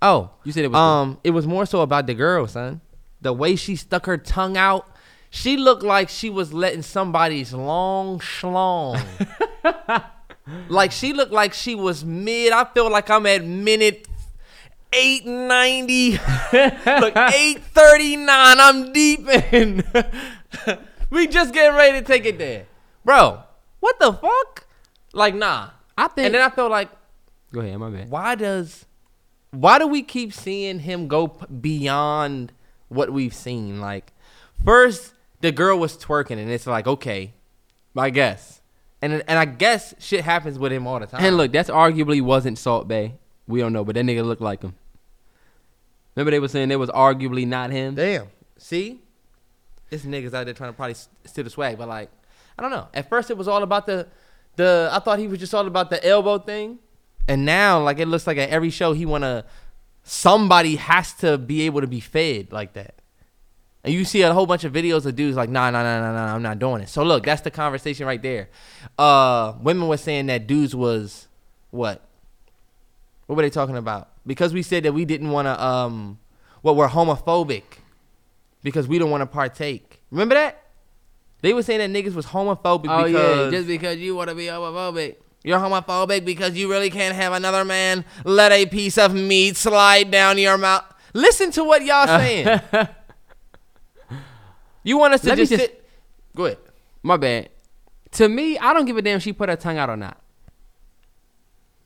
Oh, 0.00 0.30
You 0.42 0.50
said 0.50 0.64
it 0.64 0.72
was. 0.72 0.76
um, 0.78 1.18
it 1.22 1.30
was 1.30 1.46
more 1.46 1.64
so 1.64 1.80
about 1.82 2.08
the 2.08 2.14
girl, 2.14 2.48
son. 2.48 2.80
The 3.20 3.32
way 3.32 3.54
she 3.54 3.76
stuck 3.76 4.06
her 4.06 4.16
tongue 4.18 4.56
out, 4.56 4.84
She 5.30 5.56
looked 5.56 5.84
like 5.84 6.08
she 6.08 6.28
was 6.28 6.52
letting 6.52 6.82
somebody's 6.82 7.52
long 7.54 8.18
schlong. 8.18 9.00
like 10.68 10.92
she 10.92 11.12
looked 11.12 11.32
like 11.32 11.52
she 11.52 11.74
was 11.74 12.04
mid. 12.04 12.52
I 12.52 12.64
feel 12.64 12.90
like 12.90 13.10
I'm 13.10 13.26
at 13.26 13.44
minute 13.44 14.08
890. 14.92 16.10
Look, 17.00 17.16
839. 17.16 18.26
I'm 18.28 18.92
deep 18.92 19.28
in. 19.52 19.84
we 21.10 21.26
just 21.26 21.54
getting 21.54 21.76
ready 21.76 22.00
to 22.00 22.04
take 22.04 22.26
it 22.26 22.38
there. 22.38 22.66
Bro, 23.04 23.42
what 23.80 23.98
the 23.98 24.12
fuck? 24.12 24.66
Like, 25.12 25.34
nah. 25.34 25.70
I 25.96 26.08
think. 26.08 26.26
And 26.26 26.34
then 26.34 26.42
I 26.42 26.50
felt 26.50 26.70
like, 26.70 26.88
go 27.52 27.60
ahead, 27.60 27.78
my 27.78 27.90
bad. 27.90 28.10
why 28.10 28.34
does 28.34 28.86
why 29.50 29.78
do 29.78 29.86
we 29.86 30.02
keep 30.02 30.32
seeing 30.32 30.80
him 30.80 31.06
go 31.06 31.26
beyond 31.26 32.52
what 32.88 33.12
we've 33.12 33.34
seen 33.34 33.80
like 33.80 34.12
first 34.64 35.12
the 35.42 35.52
girl 35.52 35.78
was 35.78 35.96
twerking 35.98 36.38
and 36.38 36.50
it's 36.50 36.66
like 36.66 36.86
okay 36.86 37.34
i 37.94 38.08
guess 38.08 38.61
and 39.02 39.22
and 39.26 39.38
i 39.38 39.44
guess 39.44 39.94
shit 39.98 40.24
happens 40.24 40.58
with 40.58 40.72
him 40.72 40.86
all 40.86 40.98
the 41.00 41.06
time 41.06 41.22
And 41.24 41.36
look, 41.36 41.52
that's 41.52 41.68
arguably 41.68 42.22
wasn't 42.22 42.56
Salt 42.58 42.88
Bae. 42.88 43.14
We 43.46 43.60
don't 43.60 43.72
know, 43.72 43.84
but 43.84 43.96
that 43.96 44.04
nigga 44.04 44.24
looked 44.24 44.40
like 44.40 44.62
him. 44.62 44.74
Remember 46.14 46.30
they 46.30 46.38
were 46.38 46.48
saying 46.48 46.70
it 46.70 46.78
was 46.78 46.90
arguably 46.90 47.46
not 47.46 47.70
him. 47.70 47.94
damn 47.96 48.28
see 48.56 49.00
this 49.90 50.04
niggas 50.04 50.32
out 50.32 50.44
there 50.44 50.54
trying 50.54 50.70
to 50.70 50.76
probably 50.76 50.94
steal 51.24 51.44
the 51.44 51.50
swag 51.50 51.76
but 51.76 51.88
like 51.88 52.08
i 52.56 52.62
don't 52.62 52.70
know 52.70 52.86
at 52.94 53.08
first 53.08 53.28
it 53.30 53.36
was 53.36 53.48
all 53.48 53.62
about 53.62 53.86
the 53.86 54.06
the 54.56 54.88
i 54.92 54.98
thought 55.00 55.18
he 55.18 55.26
was 55.26 55.38
just 55.40 55.52
all 55.52 55.66
about 55.66 55.90
the 55.90 56.04
elbow 56.06 56.38
thing 56.38 56.78
and 57.26 57.44
now 57.44 57.80
like 57.82 57.98
it 57.98 58.06
looks 58.06 58.26
like 58.26 58.38
at 58.38 58.48
every 58.50 58.70
show 58.70 58.92
he 58.92 59.04
wanna 59.04 59.44
somebody 60.04 60.76
has 60.76 61.12
to 61.12 61.36
be 61.36 61.62
able 61.62 61.80
to 61.80 61.86
be 61.88 61.98
fed 62.00 62.52
like 62.52 62.72
that 62.74 62.94
And 63.84 63.92
you 63.92 64.04
see 64.04 64.22
a 64.22 64.32
whole 64.32 64.46
bunch 64.46 64.62
of 64.64 64.72
videos 64.72 65.06
of 65.06 65.16
dudes 65.16 65.36
like, 65.36 65.48
nah, 65.50 65.68
nah, 65.70 65.82
nah, 65.82 66.00
nah, 66.00 66.12
nah, 66.12 66.34
I'm 66.34 66.42
not 66.42 66.58
doing 66.60 66.82
it. 66.82 66.88
So 66.88 67.02
look, 67.02 67.24
that's 67.24 67.40
the 67.42 67.50
conversation 67.50 68.06
right 68.06 68.22
there. 68.22 68.48
Uh, 68.96 69.54
women 69.60 69.88
were 69.88 69.96
saying 69.96 70.26
that 70.26 70.46
dudes 70.46 70.74
was 70.74 71.26
what? 71.70 72.00
What 73.26 73.36
were 73.36 73.42
they 73.42 73.50
talking 73.50 73.76
about? 73.76 74.10
Because 74.24 74.52
we 74.52 74.62
said 74.62 74.84
that 74.84 74.92
we 74.92 75.04
didn't 75.04 75.30
want 75.30 75.46
to, 75.46 75.60
um, 75.64 76.18
what 76.60 76.76
we're 76.76 76.88
homophobic 76.88 77.64
because 78.62 78.86
we 78.86 78.98
don't 78.98 79.10
want 79.10 79.22
to 79.22 79.26
partake. 79.26 80.00
Remember 80.12 80.36
that? 80.36 80.62
They 81.40 81.52
were 81.52 81.64
saying 81.64 81.80
that 81.80 82.04
niggas 82.04 82.14
was 82.14 82.26
homophobic 82.26 82.86
Oh 82.88 83.04
because 83.04 83.12
yeah, 83.12 83.50
just 83.50 83.66
because 83.66 83.98
you 83.98 84.14
want 84.14 84.28
to 84.30 84.36
be 84.36 84.44
homophobic. 84.44 85.16
you're 85.42 85.58
homophobic 85.58 86.24
because 86.24 86.54
you 86.54 86.70
really 86.70 86.88
can't 86.90 87.16
have 87.16 87.32
another 87.32 87.64
man 87.64 88.04
let 88.24 88.52
a 88.52 88.64
piece 88.66 88.96
of 88.96 89.12
meat 89.12 89.56
slide 89.56 90.12
down 90.12 90.38
your 90.38 90.56
mouth. 90.56 90.84
Listen 91.14 91.50
to 91.52 91.64
what 91.64 91.84
y'all 91.84 92.06
saying. 92.18 92.60
You 94.82 94.98
want 94.98 95.14
us 95.14 95.20
to 95.22 95.28
Let 95.28 95.38
just, 95.38 95.50
just- 95.52 95.62
sit? 95.64 95.88
Go 96.34 96.46
ahead. 96.46 96.58
My 97.02 97.16
bad. 97.16 97.48
To 98.12 98.28
me, 98.28 98.58
I 98.58 98.72
don't 98.72 98.84
give 98.84 98.96
a 98.96 99.02
damn 99.02 99.16
if 99.16 99.22
she 99.22 99.32
put 99.32 99.48
her 99.48 99.56
tongue 99.56 99.78
out 99.78 99.88
or 99.90 99.96
not. 99.96 100.18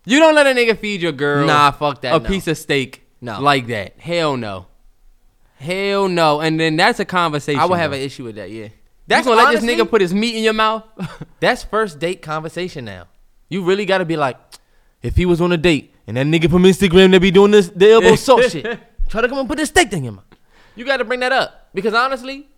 You 0.05 0.19
don't 0.21 0.35
let 0.35 0.47
a 0.47 0.51
nigga 0.51 0.79
feed 0.79 1.01
your 1.03 1.13
girl 1.13 1.47
Nah, 1.47 1.71
fuck 1.73 2.01
that. 2.03 2.15
a 2.15 2.19
no. 2.21 2.29
piece 2.29 2.47
of 2.47 2.57
steak 2.59 3.07
No. 3.21 3.41
like 3.41 3.67
that. 3.69 3.99
Hell 3.99 4.37
no. 4.37 4.67
Hell 5.57 6.09
no. 6.09 6.41
And 6.41 6.61
then 6.61 6.77
that's 6.77 7.01
a 7.01 7.05
conversation. 7.05 7.61
I 7.61 7.65
would 7.65 7.79
have 7.79 7.91
though. 7.91 7.97
an 7.97 8.03
issue 8.03 8.25
with 8.25 8.37
that. 8.37 8.51
Yeah. 8.51 8.65
You 8.65 8.71
That's 9.09 9.27
gonna 9.27 9.41
let 9.43 9.53
this 9.53 9.65
nigga 9.65 9.89
put 9.89 10.01
his 10.01 10.13
meat 10.15 10.37
in 10.37 10.43
your 10.45 10.53
mouth? 10.53 10.85
That's 11.41 11.65
first 11.65 11.99
date 11.99 12.23
conversation 12.23 12.85
now. 12.85 13.07
You 13.49 13.63
really 13.65 13.85
got 13.87 13.99
to 13.99 14.05
be 14.05 14.17
like, 14.17 14.37
if 15.03 15.17
he 15.17 15.25
was 15.27 15.41
on 15.41 15.53
a 15.53 15.57
date 15.57 15.95
and 16.07 16.17
that 16.17 16.27
nigga 16.27 16.51
from 16.51 16.65
Instagram 16.65 17.13
that 17.13 17.21
be 17.21 17.31
doing 17.31 17.53
this 17.53 17.69
the 17.69 17.93
elbow 17.93 18.17
salt 18.17 18.51
shit, 18.51 18.79
try 19.09 19.21
to 19.23 19.29
come 19.29 19.39
and 19.39 19.49
put 19.49 19.59
this 19.59 19.69
steak 19.69 19.91
thing 19.91 20.05
in 20.05 20.15
my. 20.17 20.23
You 20.75 20.85
got 20.85 20.97
to 20.99 21.05
bring 21.05 21.21
that 21.21 21.33
up 21.33 21.69
because 21.73 21.95
honestly, 21.95 22.49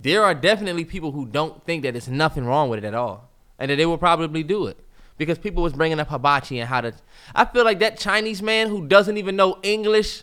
there 0.00 0.24
are 0.24 0.34
definitely 0.34 0.84
people 0.84 1.12
who 1.12 1.26
don't 1.26 1.64
think 1.64 1.82
that 1.82 1.92
there's 1.92 2.08
nothing 2.08 2.44
wrong 2.46 2.68
with 2.68 2.78
it 2.82 2.86
at 2.86 2.94
all, 2.94 3.30
and 3.58 3.70
that 3.70 3.76
they 3.76 3.86
will 3.86 3.98
probably 3.98 4.42
do 4.42 4.66
it 4.66 4.78
because 5.18 5.38
people 5.38 5.62
was 5.62 5.72
bringing 5.74 6.00
up 6.00 6.08
hibachi 6.08 6.58
and 6.58 6.68
how 6.68 6.80
to. 6.80 6.92
I 7.34 7.44
feel 7.44 7.64
like 7.64 7.78
that 7.80 7.98
Chinese 7.98 8.42
man 8.42 8.68
who 8.68 8.86
doesn't 8.86 9.16
even 9.18 9.36
know 9.36 9.58
English 9.62 10.22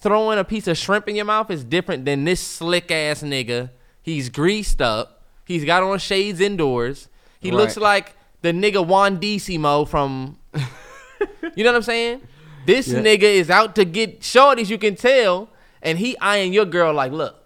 throwing 0.00 0.38
a 0.38 0.44
piece 0.44 0.66
of 0.66 0.76
shrimp 0.76 1.08
in 1.08 1.16
your 1.16 1.24
mouth 1.24 1.50
is 1.50 1.64
different 1.64 2.04
than 2.04 2.24
this 2.24 2.40
slick 2.40 2.90
ass 2.90 3.22
nigga. 3.22 3.70
He's 4.02 4.28
greased 4.28 4.80
up. 4.80 5.22
He's 5.44 5.64
got 5.64 5.82
on 5.82 5.98
shades 5.98 6.40
indoors. 6.40 7.08
He 7.40 7.50
Right. 7.50 7.56
looks 7.58 7.76
like 7.76 8.14
the 8.42 8.52
nigga 8.52 8.84
Juan 8.86 9.18
Decimo 9.18 9.86
from. 9.88 10.38
you 10.54 11.64
know 11.64 11.70
what 11.70 11.76
I'm 11.76 11.82
saying? 11.82 12.22
This 12.66 12.88
Yeah. 12.88 13.00
nigga 13.00 13.22
is 13.22 13.50
out 13.50 13.74
to 13.76 13.84
get 13.84 14.20
shorties. 14.20 14.68
You 14.68 14.78
can 14.78 14.94
tell, 14.94 15.48
and 15.82 15.98
he 15.98 16.16
eyeing 16.18 16.52
your 16.52 16.64
girl 16.64 16.92
like, 16.92 17.12
look, 17.12 17.36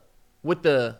with 0.42 0.62
the 0.62 0.96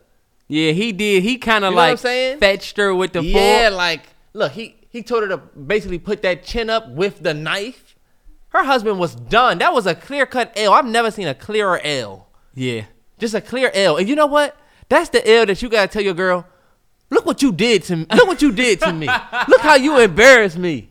yeah, 0.53 0.73
he 0.73 0.93
did. 0.93 1.23
He 1.23 1.39
kind 1.39 1.63
You 1.63 1.69
of 1.69 1.73
know 1.73 1.77
what 1.77 1.83
I'm 1.85 1.91
like 1.93 1.99
saying? 1.99 2.39
fetched 2.39 2.77
her 2.77 2.95
with 2.95 3.13
the 3.13 3.23
yeah, 3.23 3.69
fork. 3.71 3.77
like 3.79 4.03
look, 4.35 4.53
he 4.53 4.77
he 4.91 5.03
told 5.03 5.23
her 5.23 5.29
to 5.31 5.39
basically 5.39 5.99
put 5.99 6.23
that 6.23 6.45
chin 6.45 6.69
up 6.71 6.89
with 6.91 7.23
the 7.23 7.33
knife. 7.35 7.97
Her 8.51 8.65
husband 8.65 8.99
was 8.99 9.15
done. 9.15 9.59
That 9.59 9.73
was 9.73 9.87
a 9.87 9.95
clear 9.95 10.27
cut 10.27 10.53
L. 10.57 10.75
I've 10.75 10.85
never 10.85 11.11
seen 11.11 11.27
a 11.27 11.35
clearer 11.35 11.81
L. 11.83 12.29
Yeah. 12.55 12.83
Just 13.19 13.35
a 13.35 13.41
clear 13.41 13.71
L. 13.73 13.97
And 13.97 14.07
you 14.09 14.15
know 14.15 14.27
what? 14.27 14.57
That's 14.91 15.09
the 15.09 15.27
L 15.27 15.47
that 15.47 15.63
you 15.63 15.71
gotta 15.71 15.89
tell 15.91 16.03
your 16.03 16.13
girl. 16.15 16.47
Look 17.09 17.25
what 17.25 17.41
you 17.43 17.53
did 17.53 17.83
to 17.85 17.97
me. 17.97 18.07
Look 18.15 18.27
what 18.27 18.43
you 18.43 18.53
did 18.53 18.81
to 18.81 18.93
me. 18.93 19.07
Look 19.49 19.61
how 19.61 19.77
you 19.77 19.99
embarrassed 19.99 20.59
me. 20.59 20.91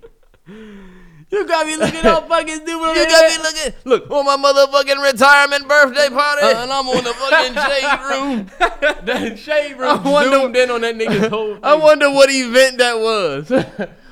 You 1.31 1.47
got 1.47 1.65
me 1.65 1.77
looking 1.77 2.05
all 2.05 2.21
fucking 2.23 2.55
stupid. 2.55 2.95
You 2.95 3.07
got 3.07 3.31
me 3.31 3.37
looking. 3.43 3.73
Look 3.85 4.09
on 4.11 4.25
my 4.25 4.35
motherfucking 4.35 5.01
retirement 5.11 5.67
birthday 5.67 6.09
party. 6.09 6.41
Uh, 6.43 6.61
and 6.63 6.71
I'm 6.71 6.87
on 6.89 7.03
the 7.03 7.13
fucking 7.13 7.53
shade 7.69 7.99
room. 8.09 9.05
that 9.05 9.39
shade 9.39 9.73
room 9.77 9.99
I 10.05 10.09
wonder- 10.11 10.37
zoomed 10.37 10.57
in 10.57 10.71
on 10.71 10.81
that 10.81 10.95
nigga's 10.95 11.27
whole 11.29 11.57
I 11.63 11.75
wonder 11.75 12.09
what 12.11 12.29
event 12.29 12.79
that 12.79 12.99
was. 12.99 13.49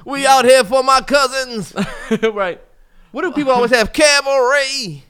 we 0.05 0.25
out 0.25 0.45
here 0.45 0.63
for 0.63 0.81
my 0.81 1.01
cousins. 1.01 1.73
right. 2.33 2.61
What 3.11 3.23
do 3.23 3.31
people 3.31 3.51
always 3.51 3.71
have? 3.71 3.91
Cabaret. 3.91 5.03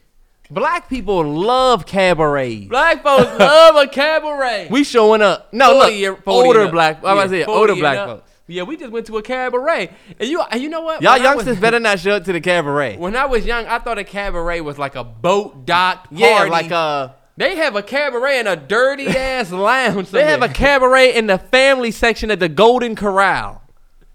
Black 0.51 0.89
people 0.89 1.23
love 1.23 1.85
cabaret. 1.85 2.65
Black 2.65 3.03
folks 3.03 3.37
love 3.37 3.75
a 3.75 3.87
cabaret. 3.87 4.67
We 4.71 4.83
showing 4.83 5.21
up. 5.21 5.53
No, 5.53 5.73
40 5.73 5.79
look, 5.79 5.93
year- 5.99 6.15
40 6.15 6.47
older 6.47 6.71
black. 6.71 6.97
I'm 7.03 7.17
about 7.17 7.29
to 7.29 7.37
Yeah, 7.37 7.45
say 7.45 7.51
older 7.51 7.75
black 7.75 8.07
folks. 8.07 8.28
Yeah, 8.49 8.63
we 8.63 8.77
just 8.77 8.91
went 8.91 9.05
to 9.07 9.17
a 9.17 9.21
cabaret, 9.21 9.91
and 10.19 10.27
you 10.27 10.43
you 10.57 10.69
know 10.69 10.81
what? 10.81 11.01
Y'all 11.01 11.13
When 11.13 11.21
I 11.21 11.35
was- 11.35 11.45
youngsters 11.45 11.61
better 11.61 11.79
not 11.79 11.99
show 11.99 12.13
up 12.13 12.23
to 12.25 12.33
the 12.33 12.41
cabaret. 12.41 12.97
When 12.97 13.15
I 13.15 13.25
was 13.25 13.45
young, 13.45 13.65
I 13.67 13.77
thought 13.79 13.97
a 13.99 14.03
cabaret 14.03 14.61
was 14.61 14.77
like 14.79 14.95
a 14.95 15.03
boat 15.03 15.65
dock 15.65 16.05
party. 16.09 16.15
Yeah, 16.23 16.43
like 16.49 16.71
a. 16.71 17.15
They 17.37 17.55
have 17.57 17.75
a 17.77 17.81
cabaret 17.83 18.39
in 18.39 18.47
a 18.47 18.55
dirty 18.55 19.07
ass 19.07 19.51
lounge. 19.51 20.09
they 20.09 20.25
have 20.25 20.41
a 20.41 20.49
cabaret 20.49 21.15
in 21.15 21.27
the 21.27 21.37
family 21.37 21.91
section 21.91 22.31
at 22.31 22.39
the 22.39 22.49
Golden 22.49 22.95
Corral. 22.95 23.61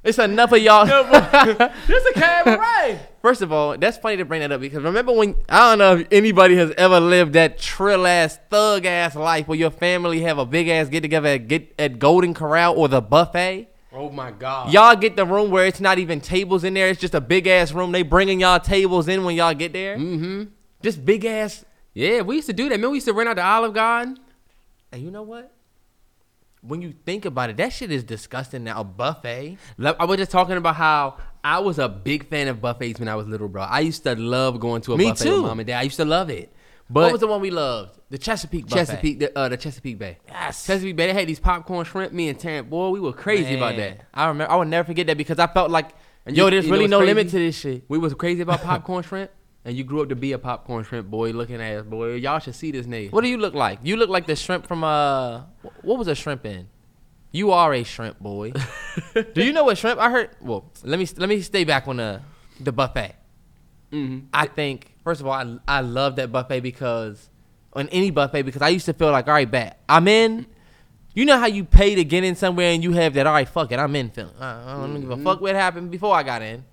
It's 0.03 0.19
enough 0.19 0.53
of 0.53 0.59
y'all. 0.59 0.85
This 1.87 2.05
a 2.05 2.13
cabaret. 2.21 3.01
First 3.23 3.41
of 3.41 3.53
all, 3.53 3.79
that's 3.79 3.97
funny 3.97 4.19
to 4.19 4.25
bring 4.27 4.41
that 4.41 4.53
up 4.53 4.61
because 4.61 4.83
remember 4.83 5.13
when 5.13 5.35
I 5.49 5.71
don't 5.71 5.79
know 5.79 5.97
if 5.97 6.09
anybody 6.13 6.57
has 6.57 6.73
ever 6.77 7.01
lived 7.01 7.33
that 7.33 7.59
trill 7.59 8.07
ass 8.07 8.39
thug 8.51 8.85
ass 8.85 9.15
life 9.17 9.49
where 9.49 9.57
your 9.57 9.71
family 9.71 10.21
have 10.23 10.37
a 10.37 10.45
big 10.45 10.69
ass 10.69 10.89
get 10.89 11.01
together 11.01 11.29
at 11.29 11.49
get 11.49 11.73
at 11.79 11.99
Golden 11.99 12.35
Corral 12.35 12.75
or 12.77 12.89
the 12.89 13.01
buffet. 13.01 13.69
Oh 13.95 14.11
my 14.11 14.31
god. 14.31 14.73
Y'all 14.73 14.97
get 14.97 15.17
the 15.17 15.25
room 15.25 15.51
where 15.51 15.67
it's 15.67 15.81
not 15.81 15.99
even 15.99 16.21
tables 16.21 16.65
in 16.65 16.75
there. 16.75 16.89
It's 16.89 17.01
just 17.01 17.15
a 17.15 17.21
big 17.21 17.47
ass 17.47 17.73
room. 17.73 17.93
They 17.93 18.03
bringing 18.03 18.41
y'all 18.41 18.61
tables 18.61 19.09
in 19.09 19.25
when 19.25 19.37
y'all 19.37 19.55
get 19.55 19.73
there. 19.73 19.97
Mm-hmm. 19.97 20.45
Just 20.83 21.05
big 21.05 21.25
ass. 21.25 21.65
Yeah, 21.95 22.23
we 22.23 22.37
used 22.37 22.49
to 22.49 22.53
do 22.53 22.69
that. 22.69 22.81
Man, 22.81 22.91
we 22.91 22.97
used 22.97 23.07
to 23.07 23.13
rent 23.13 23.29
out 23.29 23.37
the 23.37 23.45
Olive 23.45 23.73
Garden. 23.75 24.19
And 24.93 25.03
you 25.03 25.11
know 25.11 25.23
what? 25.23 25.53
When 26.61 26.81
you 26.81 26.95
think 27.05 27.25
about 27.25 27.51
it, 27.51 27.59
that 27.59 27.73
shit 27.73 27.93
is 27.93 28.05
disgusting 28.05 28.65
now. 28.65 28.81
A 28.81 28.85
buffet. 28.85 29.59
I 29.79 30.05
was 30.05 30.17
just 30.17 30.31
talking 30.31 30.57
about 30.57 30.77
how 30.77 31.19
I 31.43 31.59
was 31.59 31.79
a 31.79 31.89
big 31.89 32.29
fan 32.29 32.49
of 32.49 32.63
buffets 32.63 32.99
when 32.99 33.09
I 33.09 33.17
was 33.17 33.27
little, 33.27 33.49
bro. 33.49 33.63
I 33.63 33.81
used 33.81 34.03
to 34.05 34.15
love 34.17 34.59
going 34.61 34.81
to 34.83 34.95
a 34.95 34.97
Me 34.97 35.11
buffet 35.11 35.25
too. 35.25 35.33
with 35.35 35.43
mom 35.43 35.61
and 35.61 35.67
dad. 35.67 35.79
I 35.79 35.83
used 35.83 35.97
to 35.97 36.07
love 36.07 36.31
it. 36.31 36.54
What 36.89 37.03
But 37.05 37.13
was 37.13 37.21
the 37.21 37.27
one 37.27 37.41
we 37.41 37.51
loved? 37.51 37.99
The 38.11 38.19
Chesapeake 38.19 38.67
buffet. 38.67 38.77
Chesapeake, 38.77 39.19
the, 39.21 39.39
uh, 39.39 39.49
the 39.49 39.57
Chesapeake 39.57 39.99
Bay. 39.99 40.19
Yes. 40.29 40.67
Chesapeake 40.67 40.97
Bay. 40.97 41.07
They 41.09 41.15
had 41.15 41.27
these 41.29 41.41
popcorn 41.41 41.85
shrimp. 41.85 42.13
Me 42.13 42.29
and 42.29 42.39
Terrence, 42.39 42.69
boy, 42.69 42.91
we 42.91 43.01
were 43.01 43.13
crazy 43.13 43.57
about 43.57 43.77
that. 43.77 44.07
I 44.13 44.27
remember. 44.29 44.53
I 44.53 44.57
would 44.57 44.69
never 44.69 44.87
forget 44.87 45.07
that 45.09 45.17
because 45.17 45.39
I 45.39 45.47
felt 45.47 45.71
like, 45.71 45.91
And 46.27 46.37
yo, 46.37 46.45
you- 46.45 46.51
there's 46.53 46.67
you 46.67 46.73
really 46.73 46.87
no 46.87 46.99
crazy? 46.99 47.15
limit 47.15 47.31
to 47.31 47.39
this 47.39 47.59
shit. 47.59 47.85
We 47.89 47.99
was 47.99 48.15
crazy 48.15 48.43
about 48.43 48.61
popcorn 48.63 49.03
shrimp, 49.03 49.31
and 49.65 49.75
you 49.77 49.83
grew 49.85 50.03
up 50.03 50.11
to 50.11 50.17
be 50.17 50.33
a 50.33 50.39
popcorn 50.39 50.85
shrimp 50.85 51.11
boy, 51.11 51.31
looking 51.31 51.61
ass 51.61 51.85
boy. 51.85 52.15
Y'all 52.15 52.39
should 52.39 52.55
see 52.55 52.71
this 52.71 52.87
nigga. 52.87 53.11
What 53.13 53.23
do 53.23 53.29
you 53.29 53.39
look 53.39 53.55
like? 53.55 53.81
You 53.83 53.97
look 53.97 54.11
like 54.11 54.27
the 54.27 54.37
shrimp 54.37 54.67
from 54.67 54.85
uh, 54.85 55.43
what 55.83 55.99
was 55.99 56.07
a 56.09 56.15
shrimp 56.15 56.45
in? 56.47 56.69
You 57.33 57.51
are 57.51 57.75
a 57.75 57.83
shrimp 57.83 58.21
boy. 58.21 58.53
do 59.35 59.43
you 59.43 59.53
know 59.53 59.65
what 59.65 59.77
shrimp? 59.79 59.99
I 59.99 60.11
heard. 60.11 60.31
Well, 60.41 60.71
let 60.85 60.99
me 61.01 61.09
let 61.17 61.29
me 61.29 61.41
stay 61.41 61.65
back 61.65 61.89
on 61.89 61.97
the 61.97 62.21
the 62.61 62.71
buffet. 62.71 63.17
Mm-hmm. 63.93 64.27
I 64.33 64.47
think 64.47 64.94
first 65.05 65.21
of 65.21 65.27
all, 65.27 65.33
I 65.33 65.59
I 65.69 65.81
love 65.81 66.17
that 66.17 66.33
buffet 66.33 66.61
because 66.61 67.29
on 67.73 67.89
any 67.91 68.11
buffet 68.11 68.43
because 68.43 68.63
I 68.63 68.69
used 68.69 68.87
to 68.87 68.93
feel 68.93 69.11
like 69.11 69.29
all 69.29 69.35
right, 69.35 69.51
bet 69.51 69.81
I'm 69.89 70.09
in. 70.09 70.47
You 71.15 71.25
know 71.25 71.39
how 71.39 71.47
you 71.47 71.65
pay 71.65 71.95
to 71.95 72.03
get 72.05 72.25
in 72.25 72.35
somewhere 72.35 72.73
and 72.73 72.83
you 72.83 72.91
have 72.93 73.15
that 73.15 73.27
all 73.27 73.35
right, 73.35 73.49
fuck 73.49 73.71
it, 73.71 73.79
I'm 73.79 73.95
in 73.95 74.11
feeling. 74.11 74.35
I 74.41 74.75
I 74.75 74.77
don't 74.81 75.01
give 75.01 75.11
a 75.11 75.17
fuck 75.17 75.37
mm-hmm. 75.37 75.43
what 75.45 75.55
happened 75.55 75.91
before 75.91 76.15
I 76.15 76.23
got 76.25 76.43
in. 76.43 76.65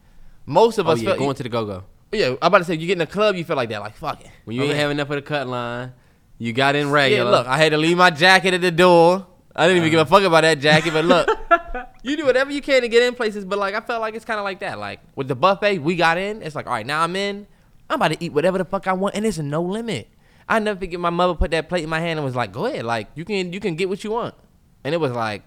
Most 0.47 0.79
of 0.79 0.87
Oh 0.87 0.91
us 0.91 1.01
yeah, 1.01 1.15
going 1.15 1.35
to 1.35 1.43
the 1.43 1.49
go 1.49 1.65
go. 1.65 1.83
yeah. 2.11 2.29
I'm 2.41 2.47
about 2.47 2.57
to 2.59 2.63
say 2.65 2.73
you 2.73 2.87
get 2.87 2.93
in 2.93 2.99
the 2.99 3.05
club, 3.07 3.35
you 3.35 3.43
feel 3.43 3.55
like 3.55 3.69
that, 3.69 3.81
like 3.81 3.95
fuck 3.95 4.21
it. 4.21 4.31
When 4.45 4.55
you 4.55 4.63
I'm 4.63 4.69
ain't 4.69 4.73
in. 4.75 4.79
have 4.81 4.91
enough 4.91 5.09
of 5.11 5.15
the 5.15 5.21
cut 5.21 5.47
line, 5.47 5.93
you 6.39 6.53
got 6.53 6.75
in 6.75 6.87
Yeah, 6.87 6.93
regular. 6.93 7.31
look, 7.31 7.47
I 7.47 7.57
had 7.57 7.69
to 7.71 7.77
leave 7.77 7.97
my 7.97 8.09
jacket 8.09 8.55
at 8.55 8.61
the 8.61 8.71
door. 8.71 9.27
I 9.55 9.67
didn't 9.67 9.77
even 9.79 9.91
give 9.91 9.99
a 9.99 10.01
uh-huh. 10.03 10.15
fuck 10.15 10.23
about 10.23 10.41
that 10.41 10.59
jacket, 10.59 10.91
but 10.93 11.05
look, 11.05 11.29
you 12.03 12.17
do 12.17 12.25
whatever 12.25 12.51
you 12.51 12.61
can 12.61 12.81
to 12.81 12.87
get 12.87 13.03
in 13.03 13.13
places. 13.13 13.43
But 13.45 13.59
like, 13.59 13.75
I 13.75 13.81
felt 13.81 14.01
like 14.01 14.15
it's 14.15 14.25
kind 14.25 14.39
of 14.39 14.43
like 14.45 14.59
that. 14.61 14.79
Like 14.79 15.01
with 15.15 15.27
the 15.27 15.35
buffet, 15.35 15.79
we 15.79 15.95
got 15.95 16.17
in. 16.17 16.41
It's 16.41 16.55
like, 16.55 16.65
all 16.67 16.73
right, 16.73 16.85
now 16.85 17.01
I'm 17.03 17.15
in. 17.15 17.45
I'm 17.91 17.95
about 17.95 18.13
to 18.13 18.23
eat 18.23 18.33
whatever 18.33 18.57
the 18.57 18.65
fuck 18.65 18.87
I 18.87 18.93
want, 18.93 19.15
and 19.15 19.25
it's 19.25 19.37
no 19.37 19.61
limit. 19.61 20.07
I 20.47 20.59
never 20.59 20.79
forget 20.79 20.99
my 20.99 21.09
mother 21.09 21.33
put 21.35 21.51
that 21.51 21.69
plate 21.69 21.83
in 21.83 21.89
my 21.89 21.99
hand 21.99 22.17
and 22.19 22.25
was 22.25 22.35
like, 22.35 22.51
"Go 22.51 22.65
ahead, 22.65 22.85
like 22.85 23.07
you 23.15 23.25
can 23.25 23.51
you 23.53 23.59
can 23.59 23.75
get 23.75 23.89
what 23.89 24.03
you 24.03 24.11
want," 24.11 24.33
and 24.83 24.93
it 24.95 24.97
was 24.97 25.11
like, 25.11 25.43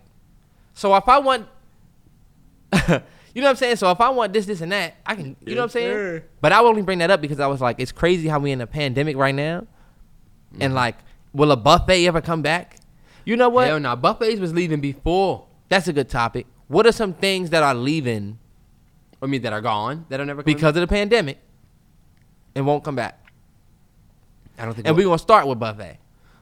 so 0.75 0.95
if 0.95 1.09
I 1.09 1.19
want. 1.19 1.49
You 3.35 3.41
know 3.41 3.49
what 3.49 3.51
I'm 3.51 3.57
saying? 3.57 3.77
So 3.77 3.91
if 3.91 4.01
I 4.01 4.11
want 4.11 4.33
this, 4.33 4.47
this, 4.47 4.61
and 4.61 4.71
that, 4.71 4.95
I 5.05 5.17
can. 5.17 5.35
You 5.45 5.57
know 5.57 5.63
what 5.63 5.65
I'm 5.65 5.71
saying? 5.71 5.93
sir. 5.93 6.25
But 6.41 6.53
I 6.53 6.61
only 6.61 6.83
bring 6.83 7.01
that 7.01 7.11
up 7.11 7.21
because 7.21 7.41
I 7.41 7.49
was 7.49 7.61
like, 7.61 7.81
it's 7.81 7.91
crazy 7.91 8.29
how 8.29 8.39
we 8.39 8.53
in 8.53 8.61
a 8.61 8.67
pandemic 8.67 9.17
right 9.17 9.35
now, 9.35 9.67
Mm-hmm. 10.53 10.63
and 10.63 10.73
like, 10.73 10.95
will 11.33 11.51
a 11.51 11.57
buffet 11.57 12.07
ever 12.07 12.21
come 12.21 12.43
back? 12.43 12.77
You 13.25 13.37
know 13.37 13.49
what? 13.49 13.67
Hell 13.67 13.81
no, 13.81 13.97
buffets 13.97 14.39
was 14.39 14.55
leaving 14.55 14.81
before. 14.81 15.47
That's 15.69 15.89
a 15.89 15.93
good 15.93 16.09
topic. 16.09 16.47
What 16.69 16.87
are 16.87 16.93
some 16.93 17.13
things 17.13 17.51
that 17.51 17.65
are 17.65 17.75
leaving 17.75 18.39
I 19.21 19.27
mean, 19.27 19.43
that 19.43 19.53
are 19.53 19.61
gone, 19.61 20.07
that 20.11 20.21
are 20.21 20.25
never 20.25 20.45
coming 20.45 20.55
because 20.55 20.77
of 20.77 20.83
the 20.83 20.87
pandemic 20.87 21.39
and 22.55 22.67
won't 22.67 22.85
come 22.85 22.97
back? 22.97 23.21
I 24.59 24.65
don't 24.65 24.75
think. 24.75 24.87
And 24.87 24.97
we're 24.97 25.05
gonna 25.05 25.19
start 25.19 25.47
with 25.47 25.59
buffet. 25.59 25.99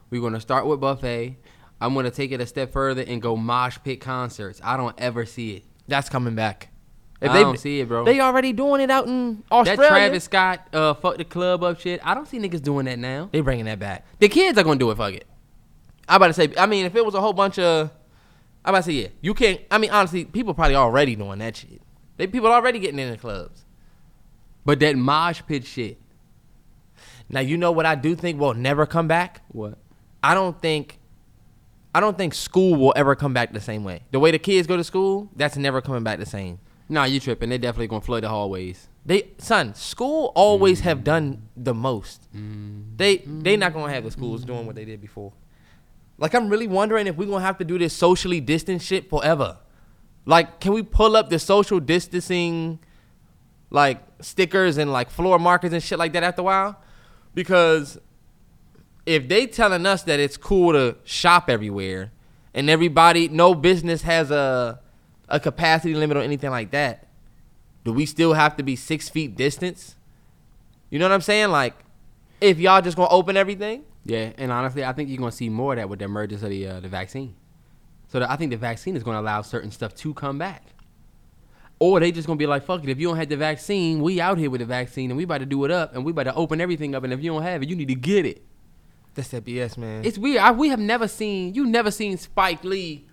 We're 0.09 0.21
gonna 0.21 0.41
start 0.41 0.65
with 0.65 0.79
buffet. 0.79 1.37
I'm 1.81 1.93
gonna 1.93 2.11
take 2.11 2.31
it 2.31 2.39
a 2.39 2.45
step 2.45 2.71
further 2.71 3.03
and 3.05 3.21
go 3.21 3.35
mosh 3.35 3.77
pit 3.83 3.99
concerts. 3.99 4.61
I 4.63 4.77
don't 4.77 4.95
ever 4.99 5.25
see 5.25 5.57
it. 5.57 5.63
That's 5.87 6.09
coming 6.09 6.35
back. 6.35 6.69
I 7.21 7.41
don't 7.41 7.59
see 7.59 7.79
it, 7.79 7.87
bro. 7.87 8.03
They 8.03 8.19
already 8.19 8.51
doing 8.51 8.81
it 8.81 8.91
out 8.91 9.07
in 9.07 9.43
Australia. 9.51 9.81
That 9.81 9.87
Travis 9.87 10.23
Scott 10.25 10.67
uh 10.73 10.93
fuck 10.93 11.17
the 11.17 11.23
club 11.23 11.63
up 11.63 11.79
shit. 11.79 12.01
I 12.03 12.13
don't 12.13 12.27
see 12.27 12.37
niggas 12.37 12.61
doing 12.61 12.85
that 12.85 12.99
now. 12.99 13.29
they 13.31 13.41
bringing 13.41 13.65
that 13.65 13.79
back. 13.79 14.05
The 14.19 14.27
kids 14.27 14.57
are 14.57 14.63
gonna 14.63 14.79
do 14.79 14.91
it. 14.91 14.97
Fuck 14.97 15.13
it. 15.13 15.25
I 16.07 16.17
about 16.17 16.27
to 16.27 16.33
say. 16.33 16.53
I 16.57 16.65
mean, 16.65 16.85
if 16.85 16.95
it 16.95 17.05
was 17.05 17.15
a 17.15 17.21
whole 17.21 17.33
bunch 17.33 17.59
of, 17.59 17.91
I 18.65 18.69
about 18.69 18.79
to 18.79 18.83
say 18.83 18.93
yeah. 18.93 19.07
You 19.21 19.33
can't. 19.33 19.61
I 19.71 19.77
mean, 19.77 19.89
honestly, 19.91 20.25
people 20.25 20.53
probably 20.53 20.75
already 20.75 21.15
doing 21.15 21.39
that 21.39 21.55
shit. 21.55 21.81
They 22.17 22.27
people 22.27 22.51
already 22.51 22.79
getting 22.79 22.99
in 22.99 23.11
the 23.11 23.17
clubs. 23.17 23.65
But 24.65 24.79
that 24.81 24.95
mosh 24.95 25.41
pit 25.47 25.65
shit. 25.65 25.99
Now 27.29 27.39
you 27.39 27.57
know 27.57 27.71
what 27.71 27.85
I 27.85 27.95
do 27.95 28.15
think 28.15 28.39
will 28.39 28.53
never 28.53 28.85
come 28.85 29.07
back. 29.07 29.41
What? 29.49 29.77
I 30.21 30.33
don't 30.33 30.59
think. 30.61 30.99
I 31.95 31.99
don't 31.99 32.17
think 32.17 32.33
school 32.33 32.75
will 32.75 32.93
ever 32.95 33.15
come 33.15 33.33
back 33.33 33.53
the 33.53 33.61
same 33.61 33.83
way. 33.83 34.01
The 34.11 34.19
way 34.19 34.31
the 34.31 34.39
kids 34.39 34.67
go 34.67 34.75
to 34.77 34.83
school, 34.83 35.29
that's 35.35 35.57
never 35.57 35.79
coming 35.79 36.03
back 36.03 36.17
the 36.17 36.25
same. 36.25 36.59
Nah, 36.89 37.03
you 37.03 37.19
tripping? 37.19 37.49
They 37.49 37.57
definitely 37.57 37.87
gonna 37.87 38.01
flood 38.01 38.23
the 38.23 38.29
hallways. 38.29 38.87
They 39.05 39.31
son, 39.37 39.75
school 39.75 40.31
always 40.35 40.81
have 40.81 40.99
mm. 40.99 41.03
done 41.03 41.49
the 41.57 41.73
most. 41.73 42.27
Mm. 42.35 42.97
They 42.97 43.17
they 43.17 43.57
not 43.57 43.73
gonna 43.73 43.91
have 43.91 44.03
the 44.03 44.11
schools 44.11 44.43
mm. 44.43 44.47
doing 44.47 44.65
what 44.65 44.75
they 44.75 44.85
did 44.85 45.01
before. 45.01 45.33
Like 46.17 46.33
I'm 46.33 46.49
really 46.49 46.67
wondering 46.67 47.07
if 47.07 47.15
we're 47.15 47.27
gonna 47.27 47.43
have 47.43 47.57
to 47.59 47.65
do 47.65 47.77
this 47.77 47.93
socially 47.93 48.39
distant 48.39 48.81
shit 48.81 49.09
forever. 49.09 49.57
Like, 50.25 50.59
can 50.59 50.73
we 50.73 50.83
pull 50.83 51.15
up 51.15 51.29
the 51.29 51.39
social 51.39 51.79
distancing 51.79 52.79
like 53.69 54.01
stickers 54.21 54.77
and 54.77 54.91
like 54.91 55.09
floor 55.09 55.37
markers 55.37 55.73
and 55.73 55.83
shit 55.83 55.99
like 55.99 56.13
that 56.13 56.23
after 56.23 56.41
a 56.41 56.45
while? 56.45 56.79
Because 57.33 57.99
if 59.05 59.27
they 59.27 59.47
telling 59.47 59.85
us 59.85 60.03
that 60.03 60.19
it's 60.19 60.37
cool 60.37 60.73
to 60.73 60.95
shop 61.03 61.49
everywhere 61.49 62.11
and 62.53 62.69
everybody 62.69 63.27
no 63.27 63.53
business 63.53 64.03
has 64.03 64.31
a 64.31 64.79
a 65.29 65.39
capacity 65.39 65.95
limit 65.95 66.17
or 66.17 66.21
anything 66.21 66.51
like 66.51 66.71
that, 66.71 67.07
do 67.83 67.91
we 67.93 68.05
still 68.05 68.33
have 68.33 68.55
to 68.57 68.63
be 68.63 68.75
six 68.75 69.09
feet 69.09 69.35
distance? 69.35 69.95
You 70.89 70.99
know 70.99 71.05
what 71.05 71.13
I'm 71.13 71.21
saying? 71.21 71.49
Like, 71.49 71.73
if 72.39 72.59
y'all 72.59 72.81
just 72.81 72.95
gonna 72.97 73.09
open 73.09 73.35
everything, 73.35 73.83
Yeah, 74.05 74.31
and 74.37 74.51
honestly, 74.51 74.83
I 74.83 74.93
think 74.93 75.09
you're 75.09 75.17
gonna 75.17 75.31
see 75.31 75.49
more 75.49 75.73
of 75.73 75.77
that 75.77 75.89
with 75.89 75.99
the 75.99 76.05
emergence 76.05 76.43
of 76.43 76.49
the 76.49 76.67
uh, 76.67 76.79
the 76.81 76.89
vaccine. 76.89 77.35
So 78.09 78.19
the, 78.19 78.31
I 78.31 78.35
think 78.35 78.51
the 78.51 78.57
vaccine 78.57 78.95
is 78.95 79.03
gonna 79.03 79.21
allow 79.21 79.41
certain 79.41 79.71
stuff 79.71 79.95
to 79.95 80.13
come 80.13 80.37
back. 80.37 80.72
Or 81.79 81.99
they 81.99 82.11
just 82.11 82.27
gonna 82.27 82.37
be 82.37 82.47
like, 82.47 82.63
fuck 82.65 82.83
it, 82.83 82.89
if 82.89 82.99
you 82.99 83.07
don't 83.09 83.17
have 83.17 83.27
the 83.29 83.35
vaccine, 83.37 84.01
we 84.01 84.21
out 84.21 84.37
here 84.37 84.49
with 84.49 84.59
the 84.61 84.65
vaccine 84.65 85.09
and 85.11 85.17
we 85.17 85.23
about 85.23 85.39
to 85.39 85.45
do 85.45 85.63
it 85.65 85.71
up 85.71 85.93
and 85.95 86.05
we 86.05 86.11
about 86.11 86.23
to 86.23 86.35
open 86.35 86.61
everything 86.61 86.95
up 86.95 87.03
and 87.03 87.11
if 87.11 87.21
you 87.21 87.31
don't 87.31 87.43
have 87.43 87.61
it, 87.61 87.69
you 87.69 87.75
need 87.75 87.89
to 87.89 87.95
get 87.95 88.25
it. 88.25 88.41
that's 89.15 89.29
that 89.29 89.43
BS, 89.45 89.77
man. 89.77 90.05
It's 90.05 90.17
weird. 90.17 90.37
I, 90.39 90.51
we 90.51 90.69
have 90.69 90.79
never 90.79 91.07
seen 91.07 91.53
you 91.55 91.65
never 91.65 91.91
seen 91.91 92.17
Spike 92.17 92.63
Lee 92.63 93.05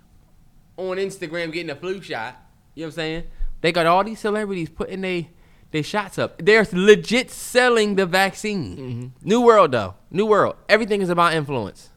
on 0.77 0.99
Instagram 0.99 1.53
getting 1.53 1.71
a 1.71 1.75
flu 1.75 2.01
shot. 2.01 2.37
You 2.75 2.83
know 2.83 2.87
what 2.87 2.93
I'm 2.93 2.93
saying? 2.97 3.25
They 3.61 3.73
got 3.73 3.87
all 3.87 4.05
these 4.05 4.21
celebrities 4.21 4.69
putting 4.69 5.01
they 5.01 5.31
they 5.73 5.83
shots 5.83 6.19
up. 6.19 6.41
They're 6.45 6.67
legit 6.73 7.31
selling 7.31 7.97
the 7.97 8.07
vaccine. 8.07 8.77
Mhm. 8.77 9.27
New 9.27 9.41
world 9.41 9.73
though. 9.73 9.95
New 10.11 10.27
world. 10.27 10.57
Everything 10.69 11.03
is 11.03 11.09
about 11.09 11.35
influence. 11.35 11.91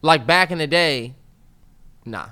Like 0.00 0.26
back 0.26 0.50
in 0.50 0.58
the 0.58 0.66
day, 0.66 1.14
nah. 2.04 2.28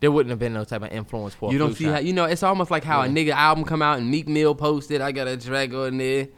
There 0.00 0.10
wouldn't 0.12 0.30
have 0.30 0.38
been 0.38 0.52
no 0.52 0.64
type 0.64 0.82
of 0.82 0.92
influence 0.92 1.34
for 1.34 1.52
You 1.52 1.58
don't 1.58 1.74
see 1.74 1.84
shot. 1.84 1.94
how 1.94 2.00
you 2.00 2.12
know 2.12 2.24
it's 2.24 2.42
almost 2.42 2.70
like 2.70 2.84
how 2.84 3.00
a 3.02 3.06
nigga 3.06 3.30
album 3.30 3.64
come 3.64 3.80
out 3.82 3.98
and 3.98 4.10
Meek 4.10 4.28
Mill 4.28 4.54
posted. 4.54 5.00
I 5.00 5.10
got 5.12 5.26
a 5.26 5.36
track 5.36 5.72
on 5.72 5.96
there. 5.98 6.28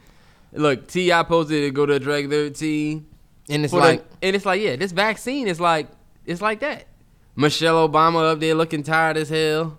Look, 0.53 0.87
Ti 0.87 1.11
posted 1.25 1.63
to 1.63 1.71
go 1.71 1.85
to 1.85 1.99
Drag 1.99 2.29
13. 2.29 3.05
and 3.49 3.63
it's 3.65 3.73
the- 3.73 3.79
like 3.79 4.05
and 4.21 4.35
it's 4.35 4.45
like 4.45 4.61
yeah, 4.61 4.75
this 4.75 4.91
vaccine 4.93 5.47
is 5.47 5.59
like 5.59 5.87
it's 6.25 6.41
like 6.41 6.59
that. 6.61 6.85
Michelle 7.35 7.87
Obama 7.87 8.31
up 8.33 8.39
there 8.39 8.55
looking 8.55 8.83
tired 8.83 9.17
as 9.17 9.29
hell. 9.29 9.77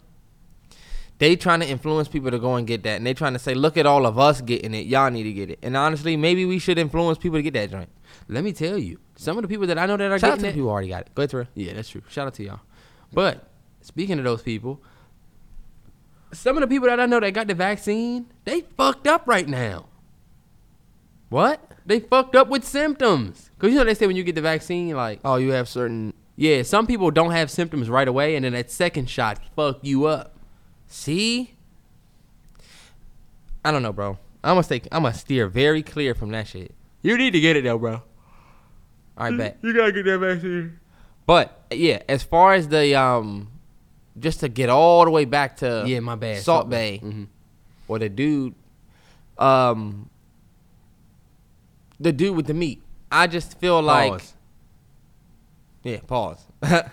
they 1.18 1.36
trying 1.36 1.60
to 1.60 1.68
influence 1.68 2.08
people 2.08 2.30
to 2.30 2.38
go 2.38 2.54
and 2.54 2.66
get 2.66 2.82
that, 2.84 2.96
and 2.96 3.06
they 3.06 3.12
trying 3.12 3.34
to 3.34 3.38
say, 3.38 3.52
look 3.52 3.76
at 3.76 3.84
all 3.84 4.06
of 4.06 4.18
us 4.18 4.40
getting 4.40 4.72
it. 4.72 4.86
Y'all 4.86 5.10
need 5.10 5.24
to 5.24 5.32
get 5.34 5.50
it. 5.50 5.58
And 5.62 5.76
honestly, 5.76 6.16
maybe 6.16 6.46
we 6.46 6.58
should 6.58 6.78
influence 6.78 7.18
people 7.18 7.36
to 7.38 7.42
get 7.42 7.52
that 7.54 7.70
joint. 7.70 7.90
Let 8.28 8.42
me 8.42 8.52
tell 8.54 8.78
you, 8.78 8.98
some 9.16 9.36
of 9.36 9.42
the 9.42 9.48
people 9.48 9.66
that 9.66 9.78
I 9.78 9.84
know 9.84 9.98
that 9.98 10.10
are 10.10 10.18
Shout 10.18 10.30
out 10.30 10.38
getting 10.38 10.38
to 10.38 10.42
the 10.44 10.48
it. 10.48 10.54
people 10.54 10.70
already 10.70 10.88
got 10.88 11.02
it. 11.02 11.14
Go 11.14 11.20
ahead, 11.22 11.30
Terrell. 11.30 11.46
Yeah, 11.54 11.74
that's 11.74 11.90
true. 11.90 12.00
Shout 12.08 12.26
out 12.26 12.34
to 12.34 12.42
y'all. 12.44 12.60
But 13.12 13.49
speaking 13.80 14.18
of 14.18 14.24
those 14.24 14.42
people, 14.42 14.80
some 16.32 16.56
of 16.56 16.60
the 16.60 16.66
people 16.68 16.88
that 16.88 17.00
I 17.00 17.06
know 17.06 17.20
that 17.20 17.32
got 17.32 17.46
the 17.48 17.54
vaccine, 17.54 18.26
they 18.44 18.62
fucked 18.76 19.06
up 19.06 19.26
right 19.26 19.48
now. 19.48 19.86
What? 21.28 21.72
They 21.86 22.00
fucked 22.00 22.36
up 22.36 22.48
with 22.48 22.64
symptoms. 22.64 23.50
Cause 23.58 23.70
you 23.70 23.76
know 23.76 23.84
they 23.84 23.94
say 23.94 24.06
when 24.06 24.16
you 24.16 24.24
get 24.24 24.34
the 24.34 24.40
vaccine, 24.42 24.94
like 24.96 25.20
Oh, 25.24 25.36
you 25.36 25.50
have 25.52 25.68
certain. 25.68 26.14
yeah, 26.36 26.62
some 26.62 26.86
people 26.86 27.10
don't 27.10 27.32
have 27.32 27.50
symptoms 27.50 27.88
right 27.90 28.08
away, 28.08 28.36
and 28.36 28.44
then 28.44 28.52
that 28.52 28.70
second 28.70 29.08
shot 29.10 29.38
fuck 29.56 29.78
you 29.82 30.06
up. 30.06 30.36
See, 30.86 31.54
I 33.64 33.70
don't 33.70 33.82
know, 33.82 33.92
bro. 33.92 34.18
I'm 34.42 34.52
gonna 34.52 34.62
stay. 34.62 34.82
I'm 34.90 35.02
gonna 35.02 35.14
steer 35.14 35.46
very 35.48 35.82
clear 35.82 36.14
from 36.14 36.30
that 36.30 36.46
shit. 36.48 36.74
You 37.02 37.16
need 37.16 37.32
to 37.32 37.40
get 37.40 37.56
it 37.56 37.64
though, 37.64 37.78
bro. 37.78 37.94
All 37.94 38.02
right, 39.28 39.36
bet. 39.36 39.58
You 39.62 39.74
gotta 39.74 39.92
get 39.92 40.04
that 40.06 40.18
vaccine. 40.18 40.78
But 41.26 41.64
yeah, 41.70 42.02
as 42.08 42.22
far 42.22 42.54
as 42.54 42.68
the 42.68 42.94
um, 42.94 43.49
just 44.18 44.40
to 44.40 44.48
get 44.48 44.68
all 44.68 45.04
the 45.04 45.10
way 45.10 45.24
back 45.24 45.56
to 45.58 45.84
Yeah, 45.86 46.00
my 46.00 46.14
bad. 46.16 46.42
Salt 46.42 46.68
Bae 46.70 46.98
hmm 47.00 47.24
or 47.88 47.98
the 47.98 48.08
dude, 48.08 48.54
um, 49.36 50.08
the 51.98 52.12
dude 52.12 52.36
with 52.36 52.46
the 52.46 52.54
meat. 52.54 52.80
I 53.10 53.26
just 53.26 53.58
feel 53.58 53.82
like 53.82 54.12
Pause. 54.12 54.34
yeah. 55.82 55.98
Pause. 56.06 56.44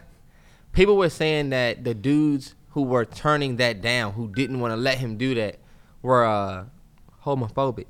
People 0.71 0.97
were 0.97 1.09
saying 1.09 1.49
that 1.51 1.83
the 1.83 1.93
dudes 1.93 2.55
who 2.71 2.81
were 2.81 3.05
turning 3.05 3.57
that 3.57 3.81
down, 3.81 4.13
who 4.13 4.27
didn't 4.27 4.59
want 4.59 4.71
to 4.71 4.75
let 4.75 4.97
him 4.97 5.17
do 5.17 5.35
that, 5.35 5.57
were 6.01 6.25
uh, 6.25 6.65
homophobic, 7.23 7.85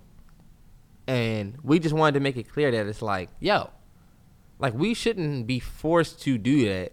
and 1.07 1.57
we 1.63 1.79
just 1.79 1.95
wanted 1.95 2.13
to 2.15 2.19
make 2.19 2.35
it 2.35 2.49
clear 2.51 2.71
that 2.71 2.87
it's 2.87 3.01
like, 3.01 3.29
yo, 3.39 3.69
like 4.59 4.73
we 4.73 4.93
shouldn't 4.93 5.47
be 5.47 5.59
forced 5.59 6.21
to 6.23 6.37
do 6.37 6.67
that 6.67 6.91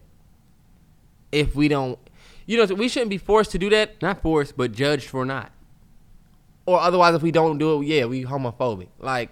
if 1.33 1.57
we 1.57 1.66
don't. 1.68 1.99
You 2.46 2.59
know, 2.66 2.74
we 2.74 2.88
shouldn't 2.88 3.11
be 3.11 3.18
forced 3.18 3.50
to 3.52 3.59
do 3.59 3.70
that 3.70 4.00
not 4.02 4.20
forced, 4.22 4.57
but 4.57 4.72
judged 4.72 5.09
for 5.09 5.24
not. 5.24 5.50
or 6.66 6.80
otherwise 6.80 7.14
if 7.14 7.22
we 7.22 7.30
don't 7.30 7.59
do 7.59 7.80
it, 7.80 7.87
yeah, 7.87 8.04
we 8.07 8.24
homophobic. 8.24 8.88
Like 8.98 9.30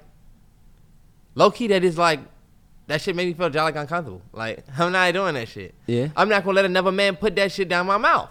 low 1.35 1.51
key, 1.51 1.67
that 1.69 1.85
is 1.85 1.99
like 1.99 2.21
that 2.89 3.01
shit 3.01 3.15
made 3.17 3.27
me 3.29 3.35
feel 3.35 3.51
jolly 3.51 3.73
uncomfortable. 3.75 4.23
Like 4.33 4.65
I'm 4.79 4.93
not 4.93 5.13
doing 5.13 5.35
that 5.35 5.49
shit. 5.49 5.75
Yeah. 5.87 6.09
I'm 6.17 6.29
not 6.29 6.45
gonna 6.45 6.57
let 6.57 6.65
another 6.65 6.93
man 6.93 7.17
put 7.17 7.37
that 7.37 7.53
shit 7.53 7.69
down 7.69 7.87
my 7.87 7.99
mouth. 7.99 8.31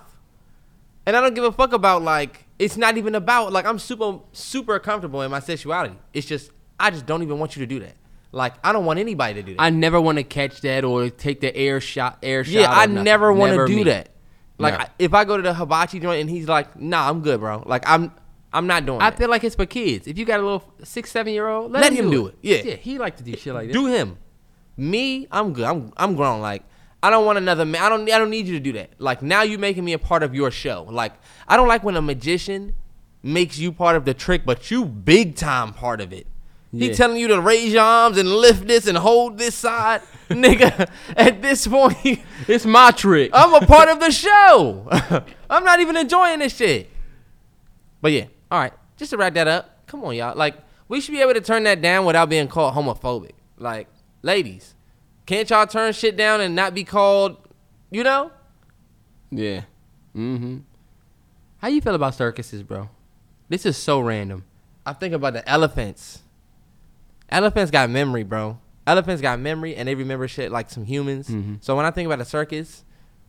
And 1.06 1.16
I 1.16 1.22
don't 1.22 1.34
give 1.34 1.44
a 1.44 1.52
fuck 1.52 1.74
about 1.74 2.04
like 2.04 2.46
it's 2.60 2.78
not 2.78 2.98
even 2.98 3.16
about 3.16 3.52
like 3.52 3.66
I'm 3.66 3.80
super 3.80 4.20
super 4.34 4.78
comfortable 4.80 5.22
in 5.24 5.32
my 5.32 5.40
sexuality. 5.40 5.96
It's 6.14 6.28
just 6.28 6.52
I 6.80 6.92
just 6.92 7.06
don't 7.06 7.24
even 7.24 7.40
want 7.40 7.56
you 7.56 7.62
to 7.62 7.68
do 7.68 7.80
that. 7.80 7.96
Like 8.32 8.54
I 8.64 8.72
don't 8.72 8.86
want 8.86 9.00
anybody 9.00 9.34
to 9.36 9.44
do 9.44 9.56
that. 9.56 9.62
I 9.62 9.72
never 9.72 10.00
want 10.00 10.20
to 10.20 10.24
catch 10.24 10.62
that 10.62 10.84
or 10.84 11.10
take 11.10 11.42
the 11.42 11.56
air 11.56 11.82
shot. 11.82 12.20
Air 12.22 12.44
shot. 12.44 12.54
yeah, 12.54 12.72
I 12.72 12.86
nothing. 12.86 13.04
never 13.04 13.34
want 13.34 13.54
to 13.54 13.66
do 13.66 13.78
me. 13.78 13.84
that. 13.86 14.10
Like 14.62 14.74
Never. 14.74 14.84
I, 14.84 14.90
if 15.00 15.14
I 15.14 15.26
go 15.26 15.38
to 15.38 15.44
the 15.44 15.54
hibachi 15.54 16.00
joint 16.00 16.22
and 16.22 16.30
he's 16.30 16.48
like, 16.48 16.80
"Nah, 16.80 17.10
I'm 17.10 17.22
good, 17.22 17.40
bro." 17.40 17.64
Like 17.66 17.84
I'm 17.88 18.12
I'm 18.54 18.68
not 18.68 18.86
doing 18.86 19.02
I 19.02 19.10
that. 19.10 19.18
feel 19.18 19.30
like 19.30 19.44
it's 19.44 19.56
for 19.56 19.66
kids. 19.66 20.08
If 20.08 20.18
you 20.18 20.26
got 20.26 20.40
a 20.40 20.44
little 20.44 20.64
six, 20.84 21.10
seven 21.12 21.34
year 21.34 21.48
old, 21.48 21.72
let, 21.72 21.82
Let 21.82 21.94
him, 21.94 22.06
him 22.06 22.12
do, 22.12 22.18
do 22.18 22.28
it. 22.28 22.36
it. 22.44 22.66
Yeah. 22.66 22.72
yeah, 22.72 22.78
he 22.78 22.98
like 22.98 23.18
to 23.18 23.24
do 23.24 23.36
shit 23.38 23.54
like 23.54 23.68
that. 23.68 23.74
do 23.74 23.86
him. 23.88 24.18
Me, 24.78 25.28
I'm 25.32 25.54
good. 25.54 25.66
I'm 25.66 25.92
I'm 25.98 26.16
grown. 26.16 26.42
Like 26.42 26.64
I 27.04 27.10
don't 27.10 27.26
want 27.26 27.38
another 27.38 27.66
man. 27.66 27.82
I 27.82 27.90
don't 27.90 28.10
I 28.12 28.18
don't 28.18 28.30
need 28.30 28.48
you 28.48 28.54
to 28.54 28.60
do 28.60 28.74
that. 28.74 28.92
Like 29.00 29.22
now 29.22 29.42
you're 29.44 29.60
making 29.60 29.84
me 29.86 29.94
a 29.94 30.00
part 30.00 30.24
of 30.24 30.34
your 30.36 30.52
show. 30.52 30.86
Like 30.90 31.14
I 31.48 31.58
don't 31.58 31.68
like 31.68 31.84
when 31.84 31.96
a 31.96 32.02
magician 32.02 32.74
makes 33.24 33.58
you 33.58 33.72
part 33.72 33.96
of 33.96 34.06
the 34.06 34.14
trick, 34.14 34.44
but 34.46 34.70
you 34.72 34.86
big 34.86 35.36
time 35.36 35.74
part 35.74 36.02
of 36.02 36.12
it. 36.14 36.28
He 36.72 36.88
Yeah. 36.88 36.94
telling 36.94 37.18
you 37.18 37.28
to 37.30 37.42
raise 37.42 37.74
your 37.74 37.84
arms 37.84 38.18
and 38.18 38.30
lift 38.30 38.68
this 38.68 38.88
and 38.88 38.98
hold 38.98 39.38
this 39.38 39.56
side, 39.56 40.02
nigga. 40.30 40.90
At 41.18 41.42
this 41.42 41.68
point, 41.68 41.98
It's 42.48 42.66
my 42.66 42.92
trick. 42.92 43.32
I'm 43.34 43.54
a 43.62 43.66
part 43.66 43.90
of 43.90 44.00
the 44.00 44.12
show. 44.26 44.88
I'm 45.50 45.64
not 45.64 45.80
even 45.82 45.98
enjoying 45.98 46.40
this 46.40 46.56
shit. 46.56 46.90
But 48.02 48.14
yeah, 48.14 48.26
all 48.50 48.60
right. 48.60 48.74
Just 48.98 49.12
to 49.12 49.18
wrap 49.18 49.34
that 49.34 49.48
up, 49.48 49.86
come 49.88 50.04
on, 50.06 50.16
y'all. 50.16 50.36
Like, 50.38 50.56
we 50.88 51.02
should 51.02 51.12
be 51.12 51.22
able 51.22 51.34
to 51.34 51.42
turn 51.42 51.64
that 51.64 51.82
down 51.82 52.06
without 52.06 52.30
being 52.30 52.48
called 52.48 52.74
homophobic. 52.76 53.32
Like, 53.58 53.88
ladies, 54.22 54.74
can't 55.26 55.50
y'all 55.50 55.68
turn 55.68 55.92
shit 55.94 56.16
down 56.16 56.40
and 56.42 56.56
not 56.56 56.74
be 56.74 56.84
called, 56.84 57.38
you 57.90 58.04
know? 58.04 58.32
Yeah. 59.30 59.62
Mm-hmm. 60.16 60.60
How 61.60 61.68
you 61.68 61.82
feel 61.82 61.96
about 61.96 62.16
circuses, 62.16 62.64
bro? 62.64 62.90
This 63.50 63.66
is 63.66 63.78
so 63.78 64.00
random. 64.00 64.46
I 64.86 64.94
think 64.94 65.14
about 65.14 65.34
the 65.34 65.48
elephants. 65.48 66.22
Elephants 67.32 67.72
got 67.72 67.90
memory, 67.90 68.24
bro. 68.24 68.58
Elephants 68.88 69.22
got 69.22 69.40
memory 69.40 69.76
and 69.76 69.88
they 69.88 69.96
remember 69.96 70.28
shit 70.28 70.52
like 70.52 70.70
some 70.70 70.86
humans. 70.86 71.30
Mhm. 71.30 71.64
So 71.64 71.76
when 71.76 71.86
I 71.86 71.92
think 71.92 72.08
about 72.08 72.20
a 72.20 72.26
circus, 72.26 72.84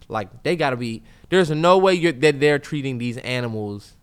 like 0.08 0.42
they 0.42 0.56
gotta 0.56 0.76
be. 0.76 1.02
There's 1.28 1.50
no 1.50 1.78
way 1.78 1.94
you're, 1.94 2.12
that 2.12 2.40
they're 2.40 2.58
treating 2.58 2.98
these 2.98 3.16
animals 3.18 3.96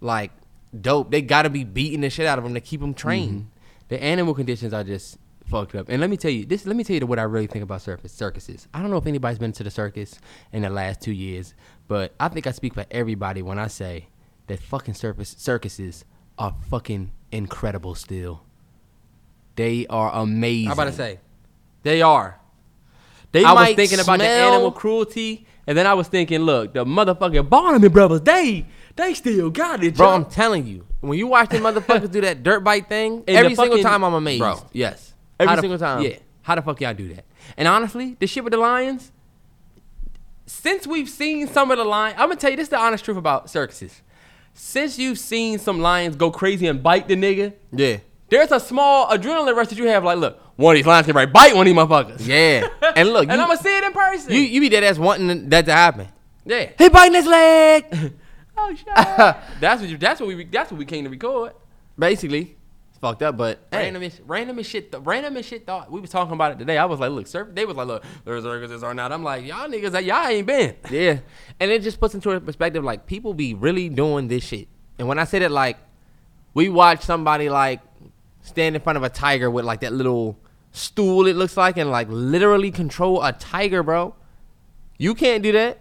like 0.00 0.32
dope. 0.78 1.10
They 1.10 1.22
gotta 1.22 1.50
be 1.50 1.64
beating 1.64 2.00
the 2.00 2.10
shit 2.10 2.26
out 2.26 2.38
of 2.38 2.44
them 2.44 2.54
to 2.54 2.60
keep 2.60 2.80
them 2.80 2.94
trained. 2.94 3.42
Mhm. 3.42 3.46
The 3.88 4.02
animal 4.02 4.34
conditions 4.34 4.72
are 4.74 4.82
just 4.84 5.18
fucked 5.44 5.76
up. 5.76 5.88
And 5.88 6.00
let 6.00 6.10
me 6.10 6.16
tell 6.16 6.30
you 6.30 6.44
this. 6.44 6.66
Let 6.66 6.74
me 6.74 6.82
tell 6.82 6.96
you 6.96 7.06
what 7.06 7.18
I 7.20 7.22
really 7.22 7.46
think 7.46 7.62
about 7.62 7.82
circus 7.82 8.10
circuses. 8.12 8.66
I 8.74 8.82
don't 8.82 8.90
know 8.90 8.96
if 8.96 9.06
anybody's 9.06 9.38
been 9.38 9.52
to 9.52 9.62
the 9.62 9.70
circus 9.70 10.18
in 10.52 10.62
the 10.62 10.70
last 10.70 11.00
two 11.00 11.12
years, 11.12 11.54
but 11.86 12.14
I 12.18 12.28
think 12.28 12.46
I 12.48 12.50
speak 12.50 12.74
for 12.74 12.84
everybody 12.90 13.42
when 13.42 13.58
I 13.58 13.68
say 13.68 14.08
that 14.48 14.58
fucking 14.60 14.94
circus 14.94 15.34
circuses 15.38 16.04
are 16.36 16.54
fucking 16.68 17.12
incredible. 17.30 17.94
Still, 17.94 18.42
they 19.56 19.86
are 19.88 20.12
amazing. 20.14 20.68
I'm 20.68 20.72
about 20.74 20.84
to 20.84 20.92
say, 20.92 21.18
they 21.82 22.02
are. 22.02 22.38
They 23.32 23.44
I 23.44 23.52
was 23.52 23.74
thinking 23.74 24.00
about 24.00 24.18
the 24.20 24.26
animal 24.26 24.70
cruelty, 24.72 25.46
and 25.66 25.76
then 25.76 25.86
I 25.86 25.94
was 25.94 26.08
thinking, 26.08 26.40
look, 26.40 26.72
the 26.72 26.84
motherfucking 26.84 27.48
Barnum 27.50 27.90
brothers, 27.92 28.20
they 28.22 28.66
they 28.94 29.12
still 29.14 29.50
got 29.50 29.82
it, 29.84 29.96
Bro, 29.96 30.06
y'all. 30.06 30.14
I'm 30.16 30.24
telling 30.26 30.66
you, 30.66 30.86
when 31.00 31.18
you 31.18 31.26
watch 31.26 31.50
them 31.50 31.62
motherfuckers 31.62 32.10
do 32.10 32.20
that 32.22 32.42
dirt 32.42 32.60
bite 32.60 32.88
thing, 32.88 33.24
And 33.28 33.36
every 33.36 33.50
the 33.54 33.62
single 33.62 33.82
time 33.82 34.04
I'm 34.04 34.14
amazed. 34.14 34.40
Bro, 34.40 34.64
yes. 34.72 35.12
Every 35.38 35.50
How 35.50 35.56
the- 35.56 35.60
single 35.62 35.78
time. 35.78 36.02
Yeah. 36.02 36.16
How 36.42 36.54
the 36.54 36.62
fuck 36.62 36.80
y'all 36.80 36.94
do 36.94 37.12
that? 37.14 37.24
And 37.56 37.66
honestly, 37.68 38.16
the 38.20 38.26
shit 38.26 38.44
with 38.44 38.52
the 38.52 38.58
lions, 38.58 39.10
since 40.46 40.86
we've 40.86 41.08
seen 41.08 41.48
some 41.48 41.70
of 41.70 41.78
the 41.78 41.84
lions, 41.84 42.16
I'm 42.18 42.28
gonna 42.28 42.36
tell 42.40 42.50
you 42.50 42.56
this 42.56 42.64
is 42.66 42.70
the 42.70 42.78
honest 42.78 43.04
truth 43.04 43.16
about 43.16 43.50
circuses. 43.50 44.00
Since 44.54 44.98
you've 44.98 45.18
seen 45.18 45.58
some 45.58 45.80
lions 45.80 46.16
go 46.16 46.30
crazy 46.30 46.66
and 46.66 46.82
bite 46.82 47.08
the 47.08 47.16
nigga, 47.16 47.52
Yeah. 47.72 47.98
There's 48.28 48.50
a 48.52 48.60
small 48.60 49.08
adrenaline 49.08 49.54
rush 49.56 49.68
that 49.68 49.78
you 49.78 49.86
have. 49.86 50.04
Like, 50.04 50.18
look, 50.18 50.40
one 50.56 50.74
of 50.74 50.78
these 50.78 50.86
lions 50.86 51.06
can 51.06 51.14
right 51.14 51.32
bite 51.32 51.54
one 51.54 51.66
of 51.66 51.74
these 51.74 51.82
motherfuckers. 51.82 52.26
Yeah. 52.26 52.66
And 52.96 53.10
look, 53.10 53.22
and 53.28 53.32
you, 53.32 53.40
I'm 53.40 53.48
gonna 53.48 53.56
see 53.56 53.76
it 53.76 53.84
in 53.84 53.92
person. 53.92 54.32
you, 54.32 54.40
you 54.40 54.60
be 54.60 54.68
dead 54.68 54.84
ass 54.84 54.98
wanting 54.98 55.48
that 55.50 55.66
to 55.66 55.72
happen. 55.72 56.08
yeah. 56.44 56.70
He 56.78 56.88
biting 56.88 57.14
his 57.14 57.26
leg. 57.26 58.12
Oh 58.58 58.74
shit. 58.74 58.86
that's 59.60 59.82
what 59.82 59.90
you. 59.90 59.98
That's 59.98 60.18
what 60.18 60.28
we. 60.28 60.42
That's 60.46 60.70
what 60.70 60.78
we 60.78 60.86
came 60.86 61.04
to 61.04 61.10
record. 61.10 61.52
Basically, 61.98 62.56
it's 62.88 62.98
fucked 62.98 63.20
up, 63.22 63.36
but 63.36 63.66
hey, 63.70 63.82
Random 63.84 64.02
as, 64.04 64.20
random 64.26 64.58
as 64.58 64.66
shit. 64.66 64.90
Th- 64.90 65.02
random 65.04 65.36
as 65.36 65.44
shit. 65.44 65.66
Thought 65.66 65.92
we 65.92 66.00
was 66.00 66.08
talking 66.08 66.32
about 66.32 66.52
it 66.52 66.58
today. 66.58 66.78
I 66.78 66.86
was 66.86 66.98
like, 66.98 67.10
look, 67.10 67.26
surf. 67.26 67.48
They 67.52 67.66
was 67.66 67.76
like, 67.76 67.86
look, 67.86 68.02
there's 68.24 68.44
circuses 68.44 68.82
or 68.82 68.94
not. 68.94 69.12
I'm 69.12 69.22
like, 69.22 69.44
y'all 69.44 69.68
niggas, 69.68 69.92
like, 69.92 70.06
y'all 70.06 70.26
ain't 70.26 70.46
been. 70.46 70.74
yeah. 70.90 71.18
And 71.60 71.70
it 71.70 71.82
just 71.82 72.00
puts 72.00 72.14
into 72.14 72.40
perspective 72.40 72.82
like 72.82 73.04
people 73.06 73.34
be 73.34 73.52
really 73.52 73.90
doing 73.90 74.28
this 74.28 74.42
shit. 74.44 74.68
And 74.98 75.06
when 75.06 75.18
I 75.18 75.24
say 75.24 75.38
that, 75.40 75.50
like, 75.50 75.76
we 76.54 76.70
watch 76.70 77.02
somebody 77.02 77.50
like 77.50 77.82
stand 78.46 78.76
in 78.76 78.82
front 78.82 78.96
of 78.96 79.02
a 79.02 79.08
tiger 79.08 79.50
with 79.50 79.64
like 79.64 79.80
that 79.80 79.92
little 79.92 80.38
stool 80.72 81.26
it 81.26 81.36
looks 81.36 81.56
like 81.56 81.76
and 81.78 81.90
like 81.90 82.06
literally 82.10 82.70
control 82.70 83.22
a 83.22 83.32
tiger, 83.32 83.82
bro. 83.82 84.14
You 84.98 85.14
can't 85.14 85.42
do 85.42 85.52
that. 85.52 85.80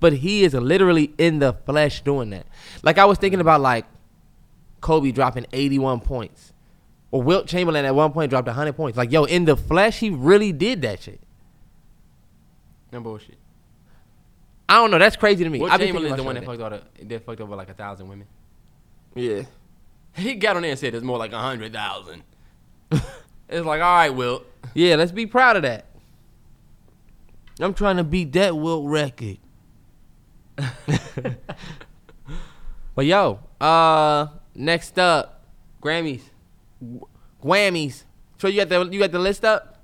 But 0.00 0.14
he 0.14 0.44
is 0.44 0.52
literally 0.52 1.14
in 1.16 1.38
the 1.38 1.54
flesh 1.54 2.02
doing 2.02 2.30
that. 2.30 2.46
Like 2.82 2.98
I 2.98 3.06
was 3.06 3.16
thinking 3.16 3.40
about 3.40 3.60
like 3.60 3.86
Kobe 4.80 5.12
dropping 5.12 5.46
81 5.52 6.00
points. 6.00 6.52
Or 7.10 7.22
Wilt 7.22 7.46
Chamberlain 7.46 7.84
at 7.84 7.94
one 7.94 8.12
point 8.12 8.28
dropped 8.28 8.48
100 8.48 8.74
points. 8.74 8.98
Like, 8.98 9.12
yo, 9.12 9.24
in 9.24 9.44
the 9.44 9.56
flesh, 9.56 10.00
he 10.00 10.10
really 10.10 10.52
did 10.52 10.82
that 10.82 11.00
shit. 11.00 11.20
No 12.92 13.00
bullshit. 13.00 13.38
I 14.68 14.74
don't 14.74 14.90
know. 14.90 14.98
That's 14.98 15.16
crazy 15.16 15.44
to 15.44 15.48
me. 15.48 15.60
What 15.60 15.70
I 15.70 15.78
be 15.78 15.84
Chamberlain 15.84 16.10
is 16.10 16.16
the 16.16 16.22
one 16.22 16.34
that 16.34 16.44
fucked 16.44 16.60
all 16.60 16.70
the 16.70 16.82
that 17.04 17.24
fucked 17.24 17.40
over 17.40 17.54
like 17.54 17.70
a 17.70 17.74
thousand 17.74 18.08
women. 18.08 18.26
Yeah. 19.14 19.42
He 20.16 20.34
got 20.34 20.56
on 20.56 20.62
there 20.62 20.70
and 20.70 20.78
said 20.80 20.94
it's 20.94 21.04
more 21.04 21.18
like 21.18 21.32
a 21.32 21.38
hundred 21.38 21.72
thousand. 21.72 22.22
it's 22.90 23.02
like, 23.66 23.82
all 23.82 23.96
right, 23.96 24.10
Will. 24.10 24.44
Yeah, 24.74 24.96
let's 24.96 25.12
be 25.12 25.26
proud 25.26 25.56
of 25.56 25.62
that. 25.62 25.86
I'm 27.60 27.74
trying 27.74 27.96
to 27.96 28.04
beat 28.04 28.32
that 28.32 28.56
Wilt 28.56 28.86
record. 28.86 29.38
but 32.94 33.06
yo, 33.06 33.40
uh, 33.60 34.28
next 34.54 34.98
up, 34.98 35.44
Grammys. 35.82 36.22
Grammys. 37.42 38.04
So 38.38 38.48
you 38.48 38.64
got 38.64 38.68
the 38.68 38.88
you 38.92 39.00
got 39.00 39.12
the 39.12 39.18
list 39.18 39.44
up? 39.44 39.82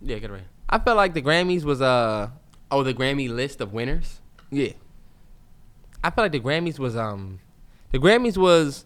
Yeah, 0.00 0.18
get 0.18 0.30
it 0.30 0.32
right. 0.34 0.42
I 0.68 0.78
felt 0.78 0.96
like 0.96 1.14
the 1.14 1.22
Grammys 1.22 1.64
was 1.64 1.80
uh 1.80 2.30
Oh, 2.70 2.82
the 2.82 2.92
Grammy 2.94 3.28
list 3.30 3.60
of 3.60 3.72
winners. 3.72 4.20
yeah. 4.50 4.72
I 6.04 6.10
felt 6.10 6.26
like 6.26 6.32
the 6.32 6.40
Grammys 6.40 6.78
was 6.78 6.96
um 6.96 7.40
the 7.90 7.98
Grammys 7.98 8.36
was 8.36 8.84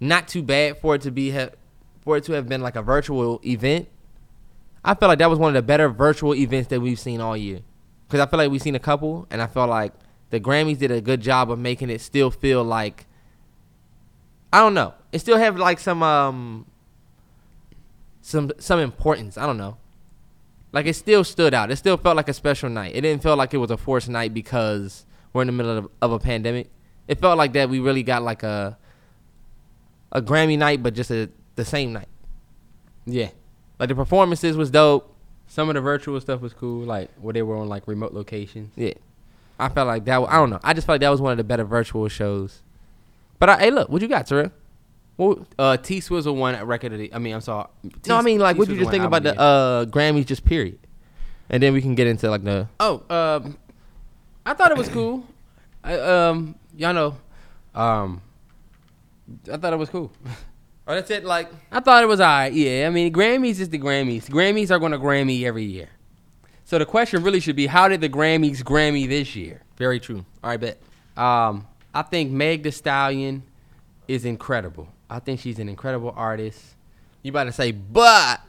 not 0.00 0.28
too 0.28 0.42
bad 0.42 0.78
for 0.78 0.94
it 0.94 1.02
to 1.02 1.10
be 1.10 1.30
ha- 1.30 1.50
for 2.02 2.16
it 2.16 2.24
to 2.24 2.32
have 2.32 2.48
been 2.48 2.60
like 2.60 2.76
a 2.76 2.82
virtual 2.82 3.40
event. 3.44 3.88
I 4.84 4.94
felt 4.94 5.08
like 5.08 5.18
that 5.18 5.30
was 5.30 5.38
one 5.38 5.48
of 5.48 5.54
the 5.54 5.66
better 5.66 5.88
virtual 5.88 6.34
events 6.34 6.68
that 6.68 6.80
we've 6.80 6.98
seen 6.98 7.20
all 7.20 7.36
year. 7.36 7.60
Cuz 8.08 8.20
I 8.20 8.26
feel 8.26 8.38
like 8.38 8.50
we've 8.50 8.62
seen 8.62 8.76
a 8.76 8.80
couple 8.80 9.26
and 9.30 9.42
I 9.42 9.46
felt 9.46 9.68
like 9.70 9.92
the 10.30 10.40
Grammys 10.40 10.78
did 10.78 10.90
a 10.90 11.00
good 11.00 11.20
job 11.20 11.50
of 11.50 11.58
making 11.58 11.90
it 11.90 12.00
still 12.00 12.30
feel 12.30 12.62
like 12.62 13.06
I 14.52 14.60
don't 14.60 14.74
know. 14.74 14.94
It 15.12 15.18
still 15.18 15.38
have 15.38 15.56
like 15.56 15.80
some 15.80 16.02
um 16.02 16.66
some 18.20 18.52
some 18.58 18.80
importance. 18.80 19.36
I 19.36 19.46
don't 19.46 19.58
know. 19.58 19.76
Like 20.72 20.86
it 20.86 20.94
still 20.94 21.24
stood 21.24 21.54
out. 21.54 21.70
It 21.70 21.76
still 21.76 21.96
felt 21.96 22.16
like 22.16 22.28
a 22.28 22.34
special 22.34 22.68
night. 22.68 22.94
It 22.94 23.00
didn't 23.00 23.22
feel 23.22 23.36
like 23.36 23.54
it 23.54 23.58
was 23.58 23.70
a 23.70 23.76
forced 23.76 24.08
night 24.08 24.34
because 24.34 25.06
we're 25.32 25.42
in 25.42 25.46
the 25.46 25.52
middle 25.52 25.78
of, 25.78 25.88
of 26.02 26.12
a 26.12 26.18
pandemic. 26.18 26.70
It 27.08 27.20
felt 27.20 27.38
like 27.38 27.52
that 27.54 27.68
we 27.68 27.80
really 27.80 28.02
got 28.02 28.22
like 28.22 28.42
a 28.42 28.78
a 30.16 30.22
Grammy 30.22 30.56
night, 30.58 30.82
but 30.82 30.94
just 30.94 31.10
a 31.10 31.28
the 31.56 31.64
same 31.64 31.92
night. 31.92 32.08
Yeah. 33.04 33.30
Like 33.78 33.88
the 33.90 33.94
performances 33.94 34.56
was 34.56 34.70
dope. 34.70 35.12
Some 35.48 35.68
of 35.68 35.74
the 35.74 35.80
virtual 35.80 36.20
stuff 36.20 36.40
was 36.40 36.52
cool, 36.52 36.84
like 36.84 37.10
where 37.20 37.32
they 37.32 37.42
were 37.42 37.56
on 37.56 37.68
like 37.68 37.86
remote 37.86 38.12
locations. 38.12 38.72
Yeah, 38.76 38.94
I 39.60 39.68
felt 39.68 39.86
like 39.86 40.04
that. 40.06 40.20
wa- 40.20 40.28
I 40.28 40.34
don't 40.36 40.50
know. 40.50 40.58
I 40.64 40.72
just 40.72 40.86
felt 40.86 40.94
like 40.94 41.00
that 41.02 41.10
was 41.10 41.20
one 41.20 41.30
of 41.32 41.38
the 41.38 41.44
better 41.44 41.64
virtual 41.64 42.08
shows. 42.08 42.62
But 43.38 43.50
I, 43.50 43.58
hey, 43.58 43.70
look, 43.70 43.88
what 43.88 44.00
you 44.02 44.08
got, 44.08 44.26
Terrell? 44.26 44.50
Well, 45.18 45.46
Uh, 45.58 45.76
T 45.76 46.00
Swizzle 46.00 46.34
won 46.34 46.60
record 46.66 46.92
of 46.94 46.98
the. 46.98 47.12
I 47.14 47.18
mean, 47.18 47.34
I'm 47.34 47.40
sorry. 47.42 47.68
T- 47.84 47.90
no, 48.08 48.16
I 48.16 48.22
mean 48.22 48.40
like, 48.40 48.56
T 48.56 48.58
what 48.60 48.68
you 48.68 48.76
just 48.78 48.90
think 48.90 49.04
about 49.04 49.22
the 49.22 49.38
uh 49.38 49.84
Grammys, 49.86 50.26
just 50.26 50.44
period, 50.44 50.78
and 51.48 51.62
then 51.62 51.72
we 51.74 51.80
can 51.80 51.94
get 51.94 52.06
into 52.08 52.28
like 52.28 52.42
the 52.42 52.66
Oh, 52.80 53.02
um, 53.08 53.56
I 54.44 54.54
thought 54.54 54.72
it 54.72 54.78
was 54.78 54.88
cool. 54.88 55.24
I, 55.84 55.94
um, 55.98 56.56
y'all 56.76 56.92
know, 56.92 57.16
um, 57.74 58.20
I 59.52 59.56
thought 59.56 59.72
it 59.72 59.76
was 59.78 59.88
cool. 59.90 60.12
Oh, 60.88 60.94
that's 60.94 61.10
it. 61.10 61.24
Like, 61.24 61.48
I 61.72 61.80
thought 61.80 62.02
it 62.02 62.06
was 62.06 62.20
alright. 62.20 62.52
Yeah, 62.52 62.86
I 62.86 62.90
mean, 62.90 63.12
Grammys 63.12 63.58
is 63.58 63.68
the 63.68 63.78
Grammys. 63.78 64.26
Grammys 64.28 64.70
are 64.70 64.78
going 64.78 64.92
to 64.92 64.98
Grammy 64.98 65.42
every 65.44 65.64
year. 65.64 65.88
So 66.64 66.78
the 66.78 66.86
question 66.86 67.22
really 67.22 67.40
should 67.40 67.56
be, 67.56 67.66
how 67.66 67.88
did 67.88 68.00
the 68.00 68.08
Grammys 68.08 68.62
Grammy 68.62 69.08
this 69.08 69.34
year? 69.36 69.62
very 69.76 70.00
true. 70.00 70.24
All 70.42 70.50
right, 70.50 70.60
bet. 70.60 70.80
Um, 71.16 71.66
I 71.94 72.02
think 72.02 72.30
Meg 72.30 72.62
Thee 72.62 72.70
Stallion 72.70 73.42
is 74.08 74.24
incredible. 74.24 74.88
I 75.10 75.18
think 75.18 75.40
she's 75.40 75.58
an 75.58 75.68
incredible 75.68 76.12
artist. 76.16 76.62
You 77.22 77.30
about 77.30 77.44
to 77.44 77.52
say, 77.52 77.72
but 77.72 78.40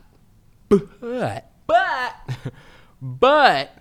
But, 0.70 1.52
but, 1.66 2.30
but 3.02 3.72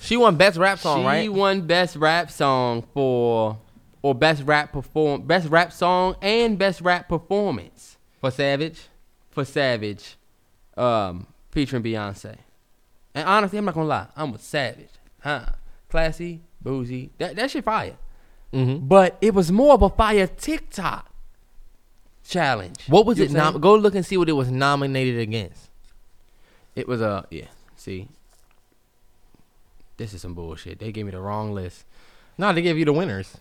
she 0.00 0.16
won 0.16 0.36
best 0.36 0.58
rap 0.58 0.78
song, 0.78 1.00
she 1.02 1.06
right? 1.06 1.32
won 1.32 1.62
best 1.66 1.96
rap 1.96 2.30
song 2.30 2.82
for, 2.94 3.58
or 4.02 4.14
best 4.14 4.42
rap 4.44 4.72
perform, 4.72 5.22
best 5.22 5.48
rap 5.48 5.72
song 5.72 6.16
and 6.22 6.58
best 6.58 6.80
rap 6.80 7.08
performance 7.08 7.98
For 8.20 8.30
Savage. 8.30 8.80
for 9.30 9.44
Savage, 9.44 10.16
um, 10.76 11.26
featuring 11.50 11.82
Beyonce. 11.82 12.36
And 13.14 13.28
honestly, 13.28 13.58
I'm 13.58 13.64
not 13.64 13.74
gonna 13.74 13.86
lie, 13.88 14.06
I'm 14.16 14.32
a 14.34 14.38
Savage, 14.38 14.90
huh? 15.20 15.46
Classy, 15.88 16.40
boozy, 16.62 17.10
that 17.18 17.36
that 17.36 17.50
shit 17.50 17.64
fire. 17.64 17.96
Mm-hmm. 18.52 18.86
But 18.86 19.16
it 19.20 19.34
was 19.34 19.52
more 19.52 19.74
of 19.74 19.82
a 19.82 19.90
fire 19.90 20.26
TikTok 20.26 21.08
challenge. 22.24 22.78
What 22.88 23.06
was 23.06 23.18
You 23.18 23.24
it? 23.26 23.30
Nom- 23.32 23.60
go 23.60 23.74
look 23.74 23.94
and 23.94 24.04
see 24.06 24.16
what 24.16 24.28
it 24.28 24.32
was 24.32 24.50
nominated 24.50 25.18
against. 25.20 25.68
It 26.74 26.88
was 26.88 27.00
a 27.00 27.26
yeah. 27.30 27.46
See, 27.76 28.08
this 29.96 30.14
is 30.14 30.22
some 30.22 30.34
bullshit. 30.34 30.78
They 30.78 30.92
gave 30.92 31.04
me 31.04 31.10
the 31.12 31.20
wrong 31.20 31.52
list. 31.52 31.84
No, 32.38 32.52
they 32.52 32.62
gave 32.62 32.78
you 32.78 32.84
the 32.84 32.92
winners. 32.92 33.36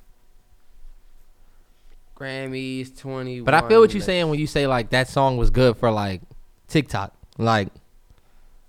Grammys 2.19 2.99
twenty. 2.99 3.39
But 3.39 3.53
I 3.53 3.67
feel 3.67 3.79
what 3.79 3.93
you're 3.93 4.03
saying 4.03 4.29
when 4.29 4.39
you 4.39 4.47
say 4.47 4.67
like 4.67 4.89
that 4.89 5.08
song 5.08 5.38
was 5.38 5.49
good 5.49 5.77
for 5.77 5.89
like 5.89 6.21
TikTok. 6.67 7.13
Like, 7.38 7.69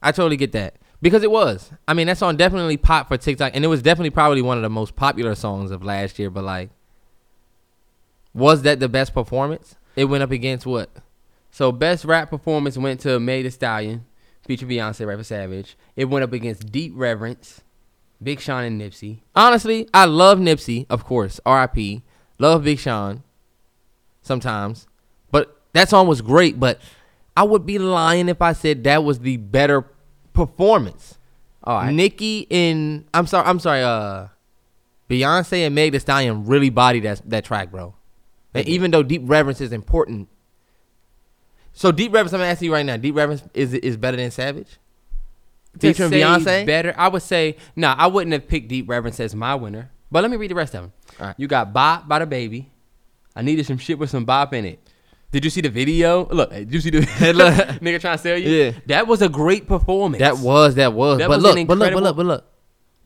I 0.02 0.12
totally 0.12 0.36
get 0.36 0.52
that 0.52 0.76
because 1.02 1.22
it 1.22 1.30
was. 1.30 1.72
I 1.88 1.94
mean, 1.94 2.06
that 2.06 2.18
song 2.18 2.36
definitely 2.36 2.76
popped 2.76 3.08
for 3.08 3.16
TikTok, 3.16 3.52
and 3.54 3.64
it 3.64 3.68
was 3.68 3.82
definitely 3.82 4.10
probably 4.10 4.42
one 4.42 4.56
of 4.56 4.62
the 4.62 4.70
most 4.70 4.94
popular 4.94 5.34
songs 5.34 5.70
of 5.70 5.82
last 5.82 6.18
year. 6.18 6.30
But 6.30 6.44
like, 6.44 6.70
was 8.32 8.62
that 8.62 8.78
the 8.78 8.88
best 8.88 9.12
performance? 9.12 9.76
It 9.96 10.04
went 10.04 10.22
up 10.22 10.30
against 10.30 10.66
what? 10.66 10.90
So 11.50 11.72
best 11.72 12.04
rap 12.04 12.30
performance 12.30 12.78
went 12.78 13.00
to 13.00 13.18
Meg 13.18 13.42
Thee 13.42 13.50
Stallion, 13.50 14.06
featuring 14.46 14.70
Beyonce, 14.70 15.06
Rapper 15.06 15.24
Savage. 15.24 15.76
It 15.96 16.04
went 16.04 16.22
up 16.22 16.32
against 16.32 16.70
Deep 16.70 16.92
Reverence, 16.94 17.62
Big 18.22 18.40
Sean 18.40 18.62
and 18.62 18.80
Nipsey. 18.80 19.22
Honestly, 19.34 19.88
I 19.92 20.04
love 20.04 20.38
Nipsey, 20.38 20.86
of 20.88 21.04
course. 21.04 21.40
R.I.P. 21.44 22.02
Love 22.38 22.64
Big 22.64 22.78
Sean. 22.78 23.24
Sometimes, 24.30 24.86
but 25.32 25.60
that 25.72 25.88
song 25.88 26.06
was 26.06 26.20
great. 26.22 26.60
But 26.60 26.80
I 27.36 27.42
would 27.42 27.66
be 27.66 27.80
lying 27.80 28.28
if 28.28 28.40
I 28.40 28.52
said 28.52 28.84
that 28.84 29.02
was 29.02 29.18
the 29.18 29.38
better 29.38 29.84
performance. 30.34 31.18
All 31.64 31.80
right. 31.80 31.92
Nicki 31.92 32.46
and 32.48 33.06
I'm 33.12 33.26
sorry, 33.26 33.48
I'm 33.48 33.58
sorry. 33.58 33.82
Uh, 33.82 34.28
Beyonce 35.08 35.66
and 35.66 35.74
Meg 35.74 35.90
Thee 35.90 35.98
Stallion 35.98 36.46
really 36.46 36.70
bodied 36.70 37.02
that 37.02 37.28
that 37.28 37.44
track, 37.44 37.72
bro. 37.72 37.96
And 38.54 38.68
even 38.68 38.92
though 38.92 39.02
Deep 39.02 39.22
Reverence 39.24 39.60
is 39.60 39.72
important, 39.72 40.28
so 41.72 41.90
Deep 41.90 42.12
Reverence, 42.12 42.32
I'm 42.32 42.40
asking 42.40 42.66
you 42.66 42.72
right 42.72 42.86
now, 42.86 42.98
Deep 42.98 43.16
Reverence 43.16 43.42
is 43.52 43.74
is 43.74 43.96
better 43.96 44.16
than 44.16 44.30
Savage? 44.30 44.78
Featuring 45.76 46.12
Beyonce? 46.12 46.64
better. 46.66 46.94
I 46.96 47.08
would 47.08 47.22
say 47.22 47.56
no. 47.74 47.88
I 47.88 48.06
wouldn't 48.06 48.32
have 48.32 48.46
picked 48.46 48.68
Deep 48.68 48.88
Reverence 48.88 49.18
as 49.18 49.34
my 49.34 49.56
winner. 49.56 49.90
But 50.08 50.22
let 50.22 50.30
me 50.30 50.36
read 50.36 50.52
the 50.52 50.54
rest 50.54 50.76
of 50.76 50.82
them. 50.82 50.92
All 51.18 51.26
right. 51.26 51.34
You 51.36 51.48
got 51.48 51.72
Bop 51.72 52.06
by 52.06 52.24
DaBaby. 52.24 52.66
I 53.36 53.42
needed 53.42 53.66
some 53.66 53.78
shit 53.78 53.98
with 53.98 54.10
some 54.10 54.24
bop 54.24 54.52
in 54.54 54.64
it. 54.64 54.80
Did 55.32 55.44
you 55.44 55.50
see 55.50 55.60
the 55.60 55.68
video? 55.70 56.26
Look, 56.26 56.50
did 56.50 56.72
you 56.74 56.80
see 56.80 56.90
the 56.90 56.98
nigga 57.00 58.00
trying 58.00 58.16
to 58.16 58.22
sell 58.22 58.36
you? 58.36 58.48
Yeah. 58.50 58.72
that 58.86 59.06
was 59.06 59.22
a 59.22 59.28
great 59.28 59.66
performance. 59.68 60.20
That 60.20 60.38
was 60.38 60.74
that 60.74 60.92
was. 60.92 61.18
That 61.18 61.28
but 61.28 61.36
was 61.40 61.54
look, 61.54 61.66
but 61.68 61.78
look, 61.78 61.92
but 61.94 62.02
look, 62.02 62.16
but 62.16 62.26
look. 62.26 62.44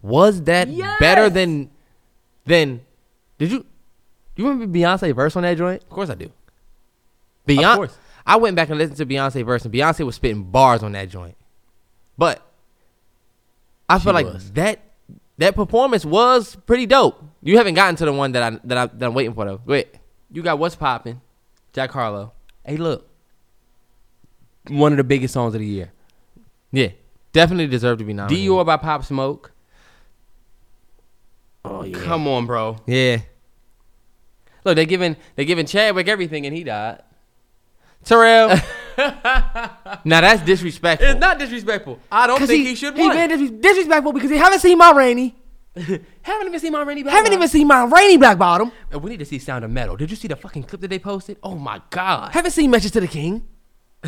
Was 0.03 0.43
that 0.45 0.69
Yes! 0.69 0.99
better 1.01 1.29
than 1.31 1.71
than? 2.47 2.81
Did 3.39 3.53
you? 3.53 3.67
You 4.37 4.49
remember 4.49 4.67
Beyonce 4.79 5.15
verse 5.15 5.37
on 5.37 5.43
that 5.43 5.57
joint? 5.59 5.83
Of 5.83 5.89
course 5.91 6.09
I 6.11 6.15
do. 6.15 6.31
Beyonce. 7.47 7.75
course. 7.77 7.99
I 8.27 8.37
went 8.37 8.57
back 8.57 8.71
and 8.71 8.79
listened 8.79 8.97
to 8.97 9.07
Beyonce 9.07 9.45
verse, 9.45 9.65
and 9.67 9.73
Beyonce 9.75 10.05
was 10.07 10.15
spitting 10.17 10.45
bars 10.45 10.83
on 10.83 10.93
that 10.93 11.11
joint. 11.11 11.37
But 12.17 12.43
I 13.89 13.99
She 13.99 14.05
feel 14.05 14.15
like 14.15 14.27
was. 14.27 14.51
that 14.53 14.81
that 15.39 15.55
performance 15.55 16.05
was 16.07 16.57
pretty 16.67 16.87
dope. 16.87 17.23
You 17.43 17.59
haven't 17.59 17.75
gotten 17.75 17.97
to 17.97 18.07
the 18.07 18.13
one 18.13 18.33
that 18.33 18.43
I 18.55 18.59
that 18.65 18.79
I 18.79 18.87
that 18.87 19.07
I'm 19.07 19.15
waiting 19.15 19.35
for 19.35 19.45
though. 19.45 19.61
Wait, 19.67 19.89
You 20.35 20.43
got 20.43 20.59
What's 20.59 20.75
popping, 20.75 21.21
Jack 21.73 21.93
Harlow. 21.93 22.33
Hey, 22.65 22.77
look. 22.77 23.09
One 24.69 24.93
of 24.93 24.97
the 24.99 25.05
biggest 25.05 25.33
songs 25.33 25.55
of 25.55 25.61
the 25.61 25.67
year. 25.67 25.93
yeah, 26.73 26.89
definitely 27.33 27.69
deserve 27.69 27.99
to 27.99 28.05
be 28.05 28.13
nominated. 28.15 28.49
Dior 28.51 28.67
by 28.67 28.77
Pop 28.79 29.05
Smoke. 29.05 29.53
Oh 31.65 31.85
yeah. 31.85 31.99
Come 31.99 32.27
on, 32.27 32.47
bro. 32.47 32.79
Yeah. 32.87 33.19
Look, 34.65 34.75
they 34.75 34.87
giving 34.87 35.17
they 35.37 35.45
giving 35.45 35.67
Chadwick 35.67 36.09
everything, 36.09 36.47
and 36.47 36.57
he 36.57 36.65
died. 36.65 37.03
Terrell. 38.05 38.49
now 38.99 40.21
that's 40.21 40.43
disrespectful. 40.43 41.11
It's 41.11 41.21
not 41.21 41.39
disrespectful. 41.39 42.01
I 42.11 42.27
don't 42.27 42.45
think 42.45 42.67
he, 42.67 42.75
should 42.75 42.97
He 42.97 43.07
win. 43.07 43.29
been 43.29 43.39
disres- 43.39 43.61
disrespectful 43.63 44.13
because 44.13 44.31
he 44.31 44.37
haven't 44.37 44.59
seen 44.61 44.79
Ma 44.79 44.91
Rainey. 44.91 45.37
Haven't 46.23 46.47
even 46.47 46.61
seen 46.61 46.73
Ma 46.73 46.83
Rainey 46.83 47.03
Black 47.03 47.13
Haven't 47.15 47.31
Bottom. 47.31 47.39
even 47.41 47.49
seen 47.49 47.67
Ma 47.67 47.85
Rainey 47.85 48.17
Black 48.17 48.39
Bottom. 48.39 48.71
And 48.93 49.03
we 49.03 49.11
need 49.11 49.19
to 49.19 49.25
see 49.25 49.39
Sound 49.39 49.65
of 49.65 49.71
Metal. 49.71 49.97
Did 49.97 50.11
you 50.11 50.17
see 50.17 50.29
the 50.29 50.37
fucking 50.37 50.63
clip 50.65 50.81
that 50.83 50.89
they 50.89 50.99
posted? 51.01 51.37
Oh 51.43 51.57
my 51.57 51.81
god. 51.91 52.33
Haven't 52.33 52.53
seen 52.53 52.71
Message 52.71 52.93
to 52.93 53.01
the 53.01 53.09
King. 53.09 53.47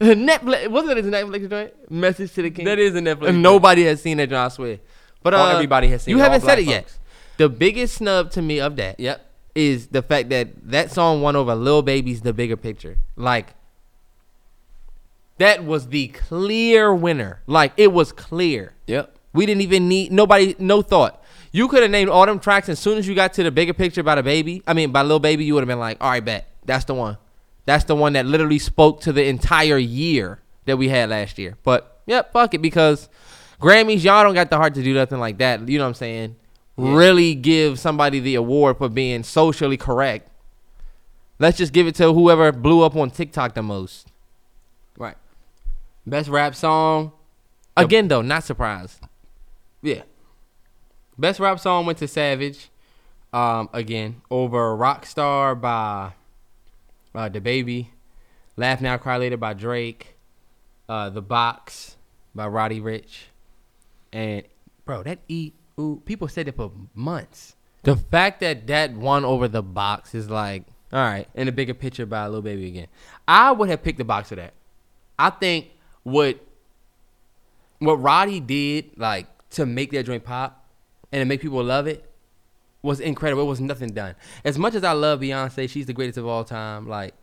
Netflix 0.00 0.68
wasn't 0.68 0.98
it 0.98 1.04
a 1.04 1.08
Netflix 1.08 1.50
joint? 1.50 1.90
Message 1.90 2.32
to 2.34 2.42
the 2.42 2.50
King. 2.50 2.64
That 2.64 2.78
is 2.78 2.94
a 2.94 3.00
Netflix. 3.00 3.28
And 3.28 3.42
nobody 3.42 3.84
has 3.84 4.00
seen 4.00 4.16
that 4.18 4.28
joint. 4.30 4.40
I 4.40 4.48
swear. 4.48 4.78
But 5.22 5.34
uh, 5.34 5.46
everybody 5.46 5.88
has 5.88 6.02
seen 6.02 6.16
You 6.16 6.22
haven't 6.22 6.42
said 6.42 6.58
it 6.60 6.64
yet. 6.66 6.96
The 7.36 7.48
biggest 7.48 7.96
snub 7.96 8.30
to 8.32 8.42
me 8.42 8.60
of 8.60 8.76
that 8.76 8.98
Yep. 9.00 9.24
is 9.54 9.88
the 9.88 10.02
fact 10.02 10.28
that 10.30 10.48
that 10.70 10.90
song 10.92 11.20
won 11.20 11.36
over 11.36 11.54
Lil 11.54 11.82
Baby's 11.82 12.20
"The 12.22 12.32
Bigger 12.32 12.56
Picture." 12.56 12.98
Like 13.16 13.54
that 15.38 15.64
was 15.64 15.88
the 15.88 16.08
clear 16.08 16.94
winner. 16.94 17.42
Like 17.46 17.72
it 17.76 17.92
was 17.92 18.12
clear. 18.12 18.74
Yep. 18.86 19.17
We 19.38 19.46
didn't 19.46 19.60
even 19.60 19.86
need 19.86 20.10
nobody, 20.10 20.56
no 20.58 20.82
thought. 20.82 21.22
You 21.52 21.68
could 21.68 21.82
have 21.82 21.92
named 21.92 22.10
all 22.10 22.26
them 22.26 22.40
tracks 22.40 22.68
as 22.68 22.80
soon 22.80 22.98
as 22.98 23.06
you 23.06 23.14
got 23.14 23.34
to 23.34 23.44
the 23.44 23.52
bigger 23.52 23.72
picture 23.72 24.02
by 24.02 24.20
DaBaby. 24.20 24.64
I 24.66 24.72
mean, 24.72 24.90
by 24.90 25.02
little 25.02 25.20
Baby, 25.20 25.44
you 25.44 25.54
would 25.54 25.60
have 25.60 25.68
been 25.68 25.78
like, 25.78 25.96
all 26.00 26.10
right, 26.10 26.24
bet. 26.24 26.48
That's 26.64 26.84
the 26.86 26.94
one. 26.94 27.18
That's 27.64 27.84
the 27.84 27.94
one 27.94 28.14
that 28.14 28.26
literally 28.26 28.58
spoke 28.58 29.00
to 29.02 29.12
the 29.12 29.24
entire 29.26 29.78
year 29.78 30.40
that 30.64 30.76
we 30.76 30.88
had 30.88 31.10
last 31.10 31.38
year. 31.38 31.56
But, 31.62 32.00
yep, 32.04 32.32
fuck 32.32 32.52
it, 32.52 32.60
because 32.60 33.08
Grammys, 33.60 34.02
y'all 34.02 34.24
don't 34.24 34.34
got 34.34 34.50
the 34.50 34.56
heart 34.56 34.74
to 34.74 34.82
do 34.82 34.92
nothing 34.92 35.20
like 35.20 35.38
that. 35.38 35.68
You 35.68 35.78
know 35.78 35.84
what 35.84 35.90
I'm 35.90 35.94
saying? 35.94 36.34
Yeah. 36.76 36.96
Really 36.96 37.36
give 37.36 37.78
somebody 37.78 38.18
the 38.18 38.34
award 38.34 38.78
for 38.78 38.88
being 38.88 39.22
socially 39.22 39.76
correct. 39.76 40.28
Let's 41.38 41.58
just 41.58 41.72
give 41.72 41.86
it 41.86 41.94
to 41.94 42.12
whoever 42.12 42.50
blew 42.50 42.82
up 42.82 42.96
on 42.96 43.12
TikTok 43.12 43.54
the 43.54 43.62
most. 43.62 44.08
Right. 44.96 45.16
Best 46.04 46.28
rap 46.28 46.56
song. 46.56 47.12
Again, 47.76 48.08
though, 48.08 48.22
not 48.22 48.42
surprised. 48.42 48.98
Yeah. 49.82 50.02
Best 51.16 51.40
rap 51.40 51.58
song 51.60 51.86
went 51.86 51.98
to 51.98 52.08
Savage. 52.08 52.70
Um, 53.32 53.68
again, 53.72 54.22
over 54.30 54.76
Rockstar 54.76 55.60
by 55.60 56.12
uh, 57.14 57.28
DaBaby. 57.28 57.88
Laugh 58.56 58.80
Now 58.80 58.96
Cry 58.96 59.18
Later 59.18 59.36
by 59.36 59.54
Drake. 59.54 60.16
Uh, 60.88 61.10
The 61.10 61.22
Box 61.22 61.96
by 62.34 62.46
Roddy 62.46 62.80
Ricch. 62.80 63.24
And 64.12 64.44
bro, 64.84 65.02
that 65.02 65.18
E 65.28 65.52
people 66.04 66.28
said 66.28 66.48
it 66.48 66.56
for 66.56 66.72
months. 66.94 67.54
The 67.82 67.96
fact 67.96 68.40
that 68.40 68.66
that 68.66 68.94
won 68.94 69.24
over 69.24 69.46
the 69.48 69.62
box 69.62 70.14
is 70.14 70.28
like, 70.28 70.64
all 70.92 71.00
right. 71.00 71.28
in 71.34 71.46
the 71.46 71.52
bigger 71.52 71.74
picture 71.74 72.06
by 72.06 72.26
Lil 72.26 72.42
Baby 72.42 72.66
again. 72.66 72.88
I 73.26 73.52
would 73.52 73.68
have 73.68 73.82
picked 73.82 73.98
the 73.98 74.04
box 74.04 74.30
for 74.30 74.36
that. 74.36 74.54
I 75.18 75.30
think 75.30 75.68
what 76.02 76.38
what 77.78 77.94
Roddy 78.00 78.40
did, 78.40 78.98
like 78.98 79.26
to 79.50 79.66
make 79.66 79.90
that 79.92 80.04
joint 80.04 80.24
pop 80.24 80.64
and 81.12 81.20
to 81.20 81.24
make 81.24 81.40
people 81.40 81.62
love 81.62 81.86
it, 81.86 82.04
was 82.82 83.00
incredible. 83.00 83.42
It 83.42 83.46
was 83.46 83.60
nothing 83.60 83.90
done. 83.92 84.14
As 84.44 84.58
much 84.58 84.74
as 84.74 84.84
I 84.84 84.92
love 84.92 85.20
Beyonce, 85.20 85.68
she's 85.68 85.86
the 85.86 85.92
greatest 85.92 86.18
of 86.18 86.26
all 86.26 86.44
time. 86.44 86.88
Like, 86.88 87.14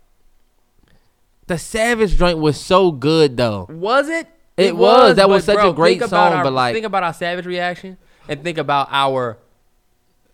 The 1.47 1.57
Savage 1.57 2.17
joint 2.17 2.39
was 2.39 2.59
so 2.59 2.91
good 2.91 3.37
though. 3.37 3.67
was 3.69 4.09
it? 4.09 4.27
It 4.57 4.75
was. 4.75 5.17
That 5.17 5.29
was 5.29 5.43
such 5.43 5.63
a 5.63 5.73
great 5.73 6.01
song, 6.01 6.33
our- 6.33 6.43
but, 6.43 6.53
like- 6.53 6.73
think 6.73 6.85
about 6.85 7.03
our 7.03 7.13
Savage 7.13 7.45
reaction 7.45 7.97
and 8.27 8.41
think 8.43 8.57
about 8.57 8.87
our 8.91 9.37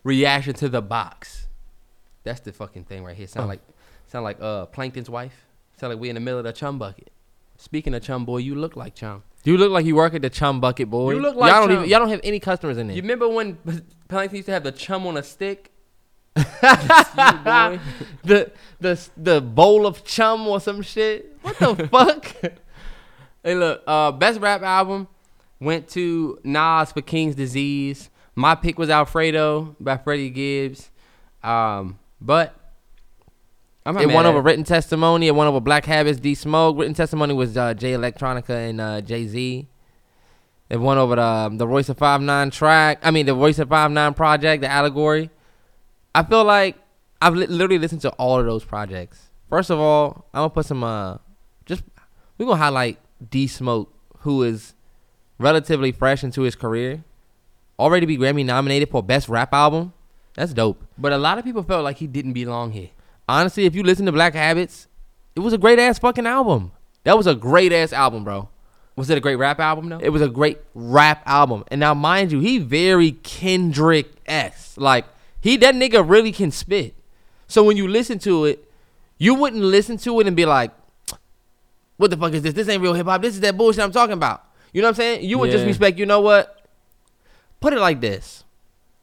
reaction 0.03 0.53
to 0.55 0.69
the 0.69 0.81
box. 0.81 1.47
That's 2.23 2.39
the 2.39 2.51
fucking 2.53 2.85
thing 2.85 3.03
right 3.03 3.15
here. 3.17 3.27
Sound 3.27 3.45
Oh. 3.45 3.49
like, 3.49 3.61
sound 4.07 4.23
like 4.23 4.37
uh 4.41 4.67
Plankton's 4.67 5.09
wife. 5.09 5.45
Sound 5.77 5.91
like 5.93 5.99
we 5.99 6.09
in 6.09 6.15
the 6.15 6.21
middle 6.21 6.37
of 6.39 6.45
the 6.45 6.53
chum 6.53 6.77
bucket. 6.77 7.09
Speaking 7.57 7.93
of 7.95 8.03
chum 8.03 8.23
boy, 8.25 8.37
you 8.37 8.55
look 8.55 8.75
like 8.75 8.93
chum. 8.95 9.23
You 9.43 9.57
look 9.57 9.71
like 9.71 9.85
you 9.85 9.95
work 9.95 10.13
at 10.13 10.21
the 10.21 10.29
Chum 10.29 10.59
Bucket, 10.59 10.89
boy. 10.89 11.13
You 11.13 11.19
look 11.19 11.35
like 11.35 11.51
y'all 11.51 11.61
don't 11.61 11.69
Chum. 11.69 11.77
even 11.79 11.89
y'all 11.89 11.99
don't 11.99 12.09
have 12.09 12.21
any 12.23 12.39
customers 12.39 12.77
in 12.77 12.87
there. 12.87 12.95
You 12.95 13.01
remember 13.01 13.27
when 13.27 13.57
Plankton 14.07 14.35
used 14.37 14.45
to 14.47 14.51
have 14.51 14.63
the 14.63 14.71
chum 14.71 15.07
on 15.07 15.17
a 15.17 15.23
stick? 15.23 15.71
That's 16.35 17.09
you, 17.17 17.39
boy. 17.43 17.79
the 18.23 18.51
the 18.79 19.09
the 19.17 19.41
bowl 19.41 19.85
of 19.87 20.03
chum 20.05 20.47
or 20.47 20.59
some 20.59 20.81
shit. 20.81 21.37
What 21.41 21.57
the 21.57 21.87
fuck? 21.91 22.53
Hey, 23.43 23.55
look, 23.55 23.81
uh, 23.87 24.11
best 24.11 24.39
rap 24.39 24.61
album 24.61 25.07
went 25.59 25.87
to 25.89 26.39
Nas 26.43 26.91
for 26.91 27.01
King's 27.01 27.35
Disease. 27.35 28.09
My 28.35 28.53
pick 28.55 28.77
was 28.77 28.89
Alfredo 28.89 29.75
by 29.79 29.97
Freddie 29.97 30.29
Gibbs. 30.29 30.89
Um, 31.43 31.97
but 32.21 32.55
it 33.85 34.07
won 34.13 34.25
over 34.25 34.41
written 34.41 34.63
testimony. 34.63 35.27
It 35.27 35.35
won 35.35 35.47
over 35.47 35.59
Black 35.59 35.85
Habits, 35.85 36.19
D 36.19 36.35
Smoke. 36.35 36.77
Written 36.77 36.93
testimony 36.93 37.33
was 37.33 37.57
uh, 37.57 37.73
Jay 37.73 37.93
Electronica 37.93 38.69
and 38.69 38.79
uh, 38.79 39.01
Jay 39.01 39.27
Z. 39.27 39.67
It 40.69 40.77
won 40.77 40.97
over 40.97 41.15
the 41.15 41.21
um, 41.21 41.57
the 41.57 41.67
Royce 41.67 41.89
of 41.89 41.97
Five 41.97 42.21
Nine 42.21 42.51
track. 42.51 42.99
I 43.03 43.11
mean 43.11 43.25
the 43.25 43.35
Royce 43.35 43.59
of 43.59 43.69
Five 43.69 43.91
Nine 43.91 44.13
project, 44.13 44.61
the 44.61 44.69
Allegory. 44.71 45.29
I 46.13 46.23
feel 46.23 46.43
like 46.43 46.77
I've 47.21 47.35
li- 47.35 47.47
literally 47.47 47.79
listened 47.79 48.01
to 48.01 48.09
all 48.11 48.39
of 48.39 48.45
those 48.45 48.63
projects. 48.63 49.29
First 49.49 49.69
of 49.69 49.79
all, 49.79 50.25
I'm 50.33 50.41
gonna 50.41 50.49
put 50.51 50.65
some 50.65 50.83
uh, 50.83 51.17
just 51.65 51.83
we're 52.37 52.45
gonna 52.45 52.57
highlight 52.57 52.99
D 53.29 53.47
Smoke, 53.47 53.91
who 54.19 54.43
is 54.43 54.75
relatively 55.39 55.91
fresh 55.91 56.23
into 56.23 56.43
his 56.43 56.55
career, 56.55 57.03
already 57.79 58.05
be 58.05 58.17
Grammy 58.17 58.45
nominated 58.45 58.89
for 58.89 59.01
best 59.01 59.27
rap 59.27 59.53
album. 59.53 59.93
That's 60.35 60.53
dope. 60.53 60.85
But 60.97 61.11
a 61.11 61.17
lot 61.17 61.37
of 61.37 61.43
people 61.43 61.63
felt 61.63 61.83
like 61.83 61.97
he 61.97 62.07
didn't 62.07 62.33
belong 62.33 62.71
here. 62.71 62.89
Honestly, 63.31 63.63
if 63.63 63.75
you 63.75 63.83
listen 63.83 64.05
to 64.07 64.11
Black 64.11 64.33
Habits, 64.33 64.89
it 65.37 65.39
was 65.39 65.53
a 65.53 65.57
great 65.57 65.79
ass 65.79 65.97
fucking 65.97 66.27
album. 66.27 66.73
That 67.05 67.15
was 67.15 67.27
a 67.27 67.33
great 67.33 67.71
ass 67.71 67.93
album, 67.93 68.25
bro. 68.25 68.49
Was 68.97 69.09
it 69.09 69.17
a 69.17 69.21
great 69.21 69.37
rap 69.37 69.57
album 69.61 69.87
though? 69.87 69.99
It 69.99 70.09
was 70.09 70.21
a 70.21 70.27
great 70.27 70.59
rap 70.75 71.23
album. 71.25 71.63
And 71.69 71.79
now, 71.79 71.93
mind 71.93 72.33
you, 72.33 72.41
he 72.41 72.57
very 72.57 73.13
Kendrick 73.13 74.11
s. 74.25 74.77
Like 74.77 75.05
he 75.39 75.55
that 75.57 75.75
nigga 75.75 76.07
really 76.07 76.33
can 76.33 76.51
spit. 76.51 76.93
So 77.47 77.63
when 77.63 77.77
you 77.77 77.87
listen 77.87 78.19
to 78.19 78.43
it, 78.43 78.69
you 79.17 79.33
wouldn't 79.33 79.63
listen 79.63 79.95
to 79.99 80.19
it 80.19 80.27
and 80.27 80.35
be 80.35 80.45
like, 80.45 80.71
"What 81.95 82.11
the 82.11 82.17
fuck 82.17 82.33
is 82.33 82.41
this? 82.41 82.53
This 82.53 82.67
ain't 82.67 82.81
real 82.81 82.95
hip 82.95 83.07
hop. 83.07 83.21
This 83.21 83.35
is 83.35 83.39
that 83.39 83.55
bullshit 83.55 83.81
I'm 83.81 83.93
talking 83.93 84.13
about." 84.13 84.43
You 84.73 84.81
know 84.81 84.89
what 84.89 84.95
I'm 84.95 84.95
saying? 84.95 85.23
You 85.23 85.37
would 85.37 85.51
just 85.51 85.65
respect. 85.65 85.97
You 85.97 86.05
know 86.05 86.19
what? 86.19 86.67
Put 87.61 87.71
it 87.71 87.79
like 87.79 88.01
this. 88.01 88.43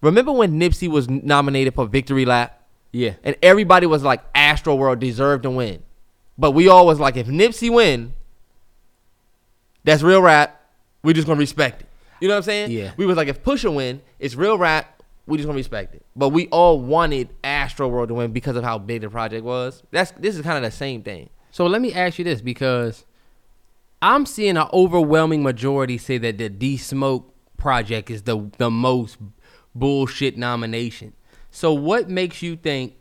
Remember 0.03 0.33
when 0.33 0.61
Nipsey 0.61 0.87
was 0.87 1.09
nominated 1.09 1.75
for 1.75 1.87
Victory 1.87 2.27
Lap? 2.27 2.58
Yeah. 2.93 3.15
and 3.23 3.37
everybody 3.43 3.87
was 3.87 4.03
like 4.03 4.23
Astro 4.35 4.75
World 4.75 4.99
deserved 4.99 5.43
to 5.43 5.51
win. 5.51 5.83
But 6.39 6.53
we 6.53 6.69
all 6.69 6.87
was 6.87 7.01
like, 7.01 7.17
if 7.17 7.27
Nipsey 7.27 7.71
win, 7.73 8.15
that's 9.85 10.03
real 10.03 10.23
rap. 10.23 10.61
We 11.03 11.13
just 11.13 11.27
gonna 11.27 11.39
respect 11.39 11.83
it. 11.83 11.89
You 12.21 12.29
know 12.29 12.35
what 12.35 12.39
I'm 12.39 12.43
saying? 12.45 12.71
Yeah. 12.71 12.93
We 12.97 13.07
was 13.07 13.17
like, 13.17 13.29
if 13.29 13.43
Pusha 13.43 13.75
win, 13.75 14.01
it's 14.19 14.35
real 14.35 14.59
rap. 14.59 15.03
We 15.27 15.37
just 15.37 15.47
gonna 15.47 15.57
respect 15.57 15.95
it. 15.95 16.05
But 16.17 16.31
we 16.31 16.49
all 16.49 16.81
wanted 16.81 17.29
Astro 17.45 17.89
World 17.89 18.09
to 18.09 18.15
win 18.15 18.33
because 18.33 18.57
of 18.57 18.65
how 18.65 18.79
big 18.79 19.03
the 19.03 19.11
project 19.11 19.45
was. 19.45 19.83
That's 19.91 20.11
this 20.13 20.37
is 20.37 20.43
kind 20.43 20.57
of 20.57 20.71
the 20.71 20.77
same 20.77 21.03
thing. 21.03 21.31
So 21.51 21.67
let 21.67 21.81
me 21.83 21.93
ask 21.93 22.19
you 22.19 22.25
this 22.25 22.41
because 22.41 23.05
I'm 24.01 24.27
seeing 24.27 24.57
an 24.57 24.69
overwhelming 24.73 25.43
majority 25.43 25.99
say 25.99 26.19
that 26.19 26.39
the 26.39 26.49
D 26.49 26.77
Smoke 26.77 27.33
project 27.57 28.11
is 28.11 28.23
the 28.23 28.51
the 28.59 28.71
most 28.71 29.19
bullshit 29.75 30.37
nomination. 30.37 31.13
So 31.51 31.73
what 31.73 32.09
makes 32.09 32.43
you 32.43 32.57
think 32.57 32.95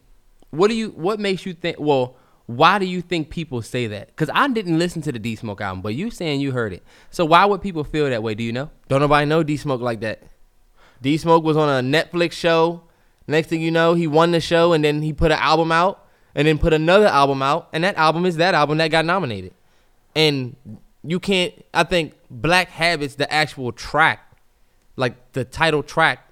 what 0.52 0.70
do 0.70 0.76
you 0.76 0.90
what 0.90 1.20
makes 1.20 1.46
you 1.46 1.54
think 1.54 1.78
well 1.80 2.16
why 2.46 2.80
do 2.80 2.86
you 2.86 3.02
think 3.02 3.30
people 3.30 3.62
say 3.62 3.88
that? 3.88 4.16
Cuz 4.16 4.30
I 4.34 4.48
didn't 4.48 4.80
listen 4.80 5.02
to 5.04 5.12
the 5.12 5.20
D 5.20 5.36
Smoke 5.36 5.60
album, 5.60 5.82
but 5.82 5.96
you 5.96 6.10
saying 6.10 6.40
you 6.40 6.54
heard 6.54 6.72
it. 6.74 6.84
So 7.12 7.26
why 7.26 7.46
would 7.46 7.62
people 7.62 7.84
feel 7.84 8.10
that 8.10 8.24
way? 8.24 8.36
Do 8.36 8.44
you 8.44 8.54
know? 8.54 8.70
Don't 8.88 9.02
nobody 9.02 9.26
know 9.26 9.44
D 9.44 9.58
Smoke 9.58 9.82
like 9.82 10.00
that. 10.02 10.24
D 11.02 11.18
Smoke 11.18 11.44
was 11.44 11.58
on 11.58 11.68
a 11.70 11.88
Netflix 11.88 12.34
show. 12.34 12.84
Next 13.28 13.48
thing 13.48 13.62
you 13.62 13.72
know, 13.72 13.94
he 13.94 14.08
won 14.08 14.32
the 14.32 14.40
show 14.40 14.72
and 14.72 14.84
then 14.84 15.02
he 15.02 15.12
put 15.12 15.32
an 15.32 15.40
album 15.40 15.72
out 15.72 16.06
and 16.34 16.48
then 16.48 16.58
put 16.58 16.72
another 16.72 17.08
album 17.08 17.42
out. 17.42 17.68
And 17.74 17.84
that 17.84 17.98
album 17.98 18.26
is 18.26 18.38
that 18.38 18.54
album 18.54 18.78
that 18.78 18.90
got 18.90 19.04
nominated. 19.04 19.54
And 20.16 20.56
you 21.04 21.20
can't, 21.20 21.54
I 21.74 21.84
think 21.84 22.14
Black 22.30 22.70
Habits, 22.70 23.16
the 23.16 23.32
actual 23.32 23.72
track, 23.72 24.20
like 24.96 25.34
the 25.34 25.44
title 25.44 25.84
track, 25.84 26.32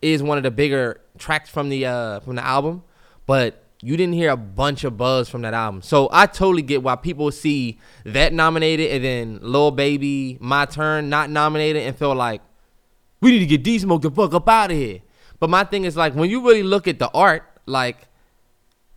is 0.00 0.22
one 0.22 0.38
of 0.38 0.44
the 0.44 0.50
bigger 0.50 1.00
tracks 1.18 1.48
from 1.48 1.68
the 1.68 1.86
uh 1.86 2.20
from 2.20 2.36
the 2.36 2.44
album. 2.44 2.82
But 3.26 3.62
you 3.82 3.96
didn't 3.96 4.14
hear 4.14 4.30
a 4.30 4.36
bunch 4.36 4.84
of 4.84 4.96
buzz 4.96 5.28
from 5.28 5.42
that 5.42 5.54
album. 5.54 5.82
So 5.82 6.08
I 6.10 6.26
totally 6.26 6.62
get 6.62 6.82
why 6.82 6.96
people 6.96 7.30
see 7.30 7.78
that 8.04 8.32
nominated 8.32 8.90
and 8.90 9.04
then 9.04 9.38
Lil 9.42 9.70
Baby, 9.70 10.38
My 10.40 10.64
Turn 10.64 11.08
not 11.08 11.30
nominated 11.30 11.82
and 11.82 11.96
feel 11.96 12.14
like 12.14 12.40
we 13.20 13.32
need 13.32 13.40
to 13.40 13.46
get 13.46 13.62
D 13.62 13.78
Smoke 13.78 14.02
the 14.02 14.10
fuck 14.10 14.32
up 14.34 14.48
out 14.48 14.70
of 14.70 14.76
here. 14.76 15.00
But 15.38 15.50
my 15.50 15.64
thing 15.64 15.84
is 15.84 15.96
like 15.96 16.14
when 16.14 16.30
you 16.30 16.46
really 16.46 16.62
look 16.62 16.88
at 16.88 16.98
the 16.98 17.10
art, 17.10 17.44
like 17.66 18.08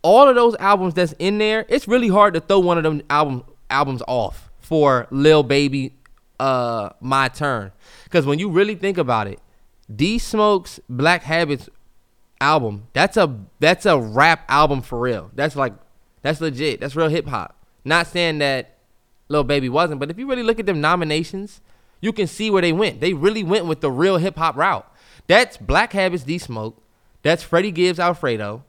all 0.02 0.28
of 0.28 0.34
those 0.34 0.56
albums 0.56 0.94
that's 0.94 1.12
in 1.18 1.38
there, 1.38 1.66
it's 1.68 1.86
really 1.86 2.08
hard 2.08 2.34
to 2.34 2.40
throw 2.40 2.60
one 2.60 2.78
of 2.78 2.84
them 2.84 3.02
album 3.10 3.44
albums 3.68 4.02
off 4.08 4.50
for 4.60 5.06
Lil 5.10 5.42
Baby 5.42 5.94
uh 6.38 6.90
My 7.00 7.28
Turn. 7.28 7.72
Cause 8.08 8.24
when 8.24 8.38
you 8.38 8.48
really 8.48 8.74
think 8.74 8.98
about 8.98 9.26
it, 9.26 9.40
D 9.94 10.18
Smoke's 10.18 10.80
Black 10.88 11.22
Habits 11.22 11.68
album, 12.40 12.86
that's 12.92 13.16
a 13.16 13.38
that's 13.58 13.86
a 13.86 13.98
rap 13.98 14.44
album 14.48 14.82
for 14.82 14.98
real. 14.98 15.30
That's 15.34 15.56
like 15.56 15.74
that's 16.22 16.40
legit. 16.40 16.80
That's 16.80 16.96
real 16.96 17.08
hip 17.08 17.26
hop. 17.26 17.56
Not 17.84 18.06
saying 18.06 18.38
that 18.38 18.76
Lil 19.28 19.44
Baby 19.44 19.68
wasn't, 19.68 20.00
but 20.00 20.10
if 20.10 20.18
you 20.18 20.28
really 20.28 20.42
look 20.42 20.60
at 20.60 20.66
them 20.66 20.80
nominations, 20.80 21.60
you 22.00 22.12
can 22.12 22.26
see 22.26 22.50
where 22.50 22.62
they 22.62 22.72
went. 22.72 23.00
They 23.00 23.14
really 23.14 23.42
went 23.42 23.66
with 23.66 23.80
the 23.80 23.90
real 23.90 24.16
hip 24.18 24.36
hop 24.36 24.56
route. 24.56 24.86
That's 25.26 25.56
Black 25.56 25.92
Habits 25.92 26.24
D 26.24 26.38
Smoke. 26.38 26.80
That's 27.22 27.42
Freddie 27.42 27.72
Gibbs 27.72 28.00
Alfredo. 28.00 28.64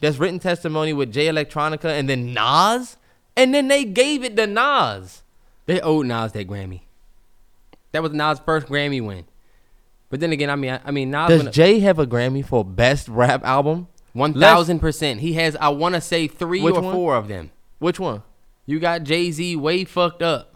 That's 0.00 0.18
written 0.18 0.38
testimony 0.38 0.92
with 0.92 1.12
Jay 1.12 1.26
Electronica 1.26 1.86
and 1.86 2.08
then 2.08 2.34
Nas. 2.34 2.96
And 3.36 3.54
then 3.54 3.68
they 3.68 3.84
gave 3.84 4.22
it 4.22 4.36
to 4.36 4.46
Nas. 4.46 5.22
They 5.66 5.80
owed 5.80 6.06
Nas 6.06 6.32
that 6.32 6.46
Grammy. 6.46 6.82
That 7.92 8.02
was 8.02 8.12
Nas' 8.12 8.40
first 8.40 8.66
Grammy 8.66 9.04
win. 9.04 9.24
But 10.14 10.20
then 10.20 10.30
again, 10.30 10.48
I 10.48 10.54
mean, 10.54 10.70
I, 10.70 10.80
I 10.84 10.90
mean, 10.92 11.10
Nas 11.10 11.28
Does 11.28 11.42
won 11.42 11.52
Jay 11.52 11.80
have 11.80 11.98
a 11.98 12.06
Grammy 12.06 12.46
for 12.46 12.64
best 12.64 13.08
rap 13.08 13.42
album? 13.42 13.88
one 14.12 14.32
thousand 14.32 14.78
percent. 14.78 15.18
He 15.18 15.32
has, 15.32 15.56
I 15.56 15.70
want 15.70 15.96
to 15.96 16.00
say, 16.00 16.28
three 16.28 16.60
Which 16.62 16.76
or 16.76 16.82
one? 16.82 16.94
four 16.94 17.16
of 17.16 17.26
them. 17.26 17.50
Which 17.80 17.98
one? 17.98 18.22
You 18.64 18.78
got 18.78 19.02
Jay 19.02 19.32
Z 19.32 19.56
way 19.56 19.82
fucked 19.82 20.22
up. 20.22 20.54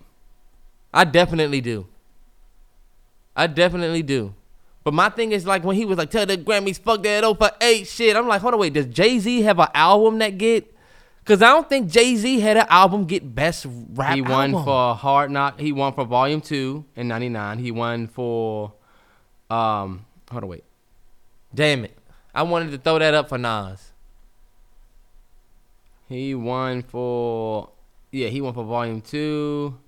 I 0.95 1.03
definitely 1.03 1.61
do. 1.61 1.89
I 3.35 3.49
definitely 3.49 4.05
do. 4.05 4.33
But 4.85 4.95
my 4.95 5.09
thing 5.09 5.33
is 5.33 5.45
like 5.45 5.65
when 5.65 5.75
he 5.75 5.85
was 5.85 5.99
like, 5.99 6.13
"Tell 6.13 6.25
the 6.25 6.37
Grammys 6.37 6.79
fuck 6.79 7.03
that 7.03 7.25
up 7.25 7.39
for 7.39 7.51
eight 7.61 7.89
shit." 7.89 8.15
I'm 8.15 8.29
like, 8.29 8.41
hold 8.41 8.55
on, 8.55 8.61
wait. 8.61 8.75
Does 8.75 8.87
Jay 8.87 9.19
Z 9.19 9.43
have 9.43 9.59
an 9.59 9.71
album 9.75 10.19
that 10.21 10.39
get? 10.39 10.73
Cause 11.25 11.43
I 11.43 11.49
don't 11.49 11.69
think 11.69 11.91
Jay 11.91 12.15
Z 12.15 12.39
had 12.39 12.59
an 12.59 12.67
album 12.71 13.07
get 13.07 13.35
best 13.35 13.67
rap. 13.69 14.15
he 14.15 14.23
won 14.23 14.55
album. 14.55 14.65
for 14.65 14.95
Hard 14.95 15.33
Knock. 15.33 15.59
He 15.59 15.73
won 15.73 15.95
for 15.95 16.05
Volume 16.05 16.41
Two 16.41 16.85
in 16.95 17.09
'99. 17.09 17.59
He 17.59 17.73
won 17.73 18.07
for, 18.07 18.75
um, 19.51 20.05
hold 20.31 20.45
on, 20.45 20.49
wait. 20.49 20.65
Damn 21.55 21.85
it! 21.85 21.97
I 22.35 22.43
wanted 22.43 22.71
to 22.73 22.79
throw 22.79 22.99
that 22.99 23.15
up 23.15 23.29
for 23.29 23.39
Nas. 23.39 23.93
He 26.09 26.35
won 26.35 26.83
for, 26.83 27.71
yeah, 28.11 28.29
he 28.29 28.41
won 28.41 28.55
for 28.55 28.65
Volume 28.65 29.01
Two. 29.01 29.79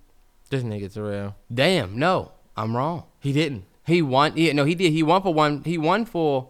This 0.51 0.63
nigga's 0.63 0.97
real. 0.97 1.37
Damn, 1.53 1.99
no, 1.99 2.33
I'm 2.57 2.77
wrong. 2.77 3.05
He 3.21 3.33
didn't. 3.33 3.65
He 3.87 4.03
won. 4.03 4.33
Yeah, 4.37 4.53
no, 4.53 4.65
he 4.65 4.75
did. 4.75 4.93
He 4.93 5.03
won 5.03 5.23
for 5.23 5.33
one. 5.33 5.63
He 5.65 5.79
won 5.79 6.05
for 6.05 6.49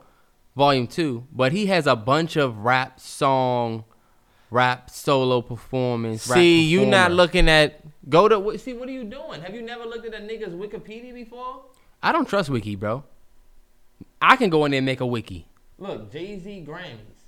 volume 0.57 0.87
two, 0.87 1.27
but 1.33 1.53
he 1.53 1.66
has 1.66 1.87
a 1.87 1.96
bunch 1.96 2.37
of 2.37 2.59
rap 2.59 3.01
song, 3.01 3.85
rap 4.51 4.90
solo 4.90 5.40
performance. 5.40 6.29
rap 6.29 6.37
See, 6.37 6.62
you 6.62 6.87
not 6.87 7.12
looking 7.12 7.49
at. 7.49 7.81
Go 8.09 8.29
to 8.29 8.59
see. 8.59 8.73
What 8.73 8.88
are 8.88 8.92
you 8.92 9.05
doing? 9.05 9.42
Have 9.42 9.55
you 9.55 9.62
never 9.62 9.85
looked 9.85 10.07
at 10.07 10.14
a 10.14 10.25
nigga's 10.25 10.55
Wikipedia 10.55 11.14
before? 11.14 11.64
I 12.03 12.13
don't 12.13 12.29
trust 12.29 12.49
Wiki, 12.51 12.77
bro. 12.77 13.05
I 14.23 14.37
can 14.37 14.51
go 14.51 14.65
in 14.65 14.71
there 14.71 14.79
and 14.79 14.87
make 14.87 15.01
a 15.01 15.07
wiki. 15.07 15.47
Look, 15.79 16.13
Jay 16.13 16.39
Z 16.39 16.65
Grammys. 16.67 17.25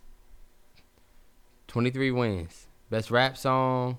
Twenty 1.66 1.90
three 1.90 2.10
wins. 2.10 2.66
Best 2.90 3.10
rap 3.10 3.36
song. 3.36 3.98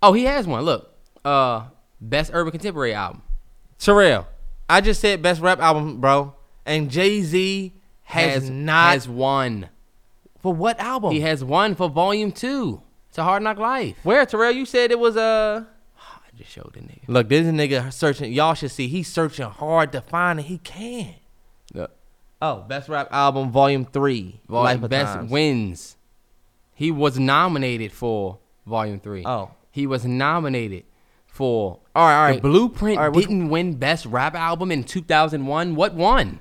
Oh, 0.00 0.12
he 0.12 0.24
has 0.24 0.46
one. 0.46 0.64
Look, 0.64 0.94
uh, 1.24 1.64
best 2.00 2.30
urban 2.34 2.52
contemporary 2.52 2.94
album 2.94 3.22
Terrell, 3.78 4.28
I 4.68 4.80
just 4.80 5.00
said 5.00 5.22
best 5.22 5.40
rap 5.40 5.58
album, 5.58 6.00
bro. 6.00 6.34
And 6.64 6.88
Jay 6.90 7.22
Z 7.22 7.72
has, 8.04 8.48
not 8.48 8.92
has 8.92 9.08
one. 9.08 9.68
for 10.38 10.54
what 10.54 10.78
album? 10.78 11.10
He 11.12 11.20
has 11.22 11.42
one 11.42 11.74
for 11.74 11.88
volume 11.88 12.30
two. 12.30 12.82
It's 13.08 13.18
a 13.18 13.24
hard 13.24 13.42
knock 13.42 13.58
life. 13.58 13.96
Where 14.04 14.24
Terrell? 14.24 14.52
You 14.52 14.64
said 14.64 14.92
it 14.92 15.00
was 15.00 15.16
uh 15.16 15.64
I 15.64 15.71
just 16.42 16.54
showed 16.54 16.72
the 16.74 16.80
nigga. 16.80 17.02
Look, 17.08 17.28
this 17.28 17.46
nigga 17.46 17.92
searching. 17.92 18.32
Y'all 18.32 18.54
should 18.54 18.70
see. 18.70 18.88
He's 18.88 19.08
searching 19.08 19.46
hard 19.46 19.92
to 19.92 20.00
find 20.00 20.38
it. 20.40 20.44
He 20.44 20.58
can. 20.58 21.14
Look. 21.74 21.90
Oh, 22.40 22.62
best 22.68 22.88
rap 22.88 23.08
album, 23.12 23.50
volume 23.50 23.84
three. 23.84 24.40
Vol- 24.48 24.64
Life 24.64 24.88
best 24.88 25.14
Times. 25.14 25.30
wins. 25.30 25.96
He 26.74 26.90
was 26.90 27.18
nominated 27.18 27.92
for 27.92 28.38
Volume 28.66 28.98
Three. 29.00 29.22
Oh. 29.24 29.50
he 29.70 29.86
was 29.86 30.04
nominated 30.04 30.84
for. 31.26 31.78
All 31.94 32.06
right, 32.06 32.16
all 32.16 32.22
right. 32.30 32.42
The 32.42 32.48
Blueprint 32.48 32.98
All 32.98 33.10
right, 33.10 33.14
didn't 33.20 33.48
win 33.48 33.74
Best 33.76 34.06
Rap 34.06 34.34
Album 34.34 34.72
in 34.72 34.82
2001. 34.84 35.74
What 35.76 35.94
won? 35.94 36.40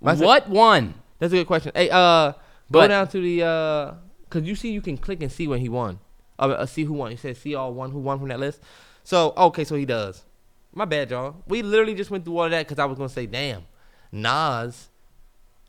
That's 0.00 0.20
a- 0.20 0.24
what 0.24 0.48
won? 0.48 0.94
That's 1.18 1.32
a 1.32 1.36
good 1.36 1.46
question. 1.46 1.72
Hey, 1.74 1.90
uh, 1.90 2.32
go 2.32 2.36
But- 2.70 2.88
down 2.88 3.08
to 3.08 3.20
the 3.20 3.42
uh, 3.42 3.94
cause 4.30 4.42
you 4.44 4.54
see, 4.54 4.70
you 4.72 4.80
can 4.80 4.96
click 4.96 5.22
and 5.22 5.30
see 5.30 5.46
when 5.48 5.60
he 5.60 5.68
won. 5.68 5.98
Uh, 6.38 6.66
see 6.66 6.84
who 6.84 6.94
won. 6.94 7.12
It 7.12 7.18
said 7.20 7.36
see 7.36 7.54
all 7.54 7.72
one 7.72 7.90
who 7.90 7.98
won 7.98 8.18
from 8.18 8.28
that 8.28 8.40
list. 8.40 8.60
So 9.02 9.32
okay, 9.36 9.64
so 9.64 9.74
he 9.76 9.84
does. 9.84 10.24
My 10.72 10.84
bad, 10.84 11.10
y'all. 11.10 11.36
We 11.46 11.62
literally 11.62 11.94
just 11.94 12.10
went 12.10 12.24
through 12.24 12.38
all 12.38 12.44
of 12.44 12.50
that 12.50 12.66
because 12.66 12.78
I 12.78 12.84
was 12.86 12.98
gonna 12.98 13.08
say, 13.08 13.26
damn, 13.26 13.62
Nas. 14.10 14.88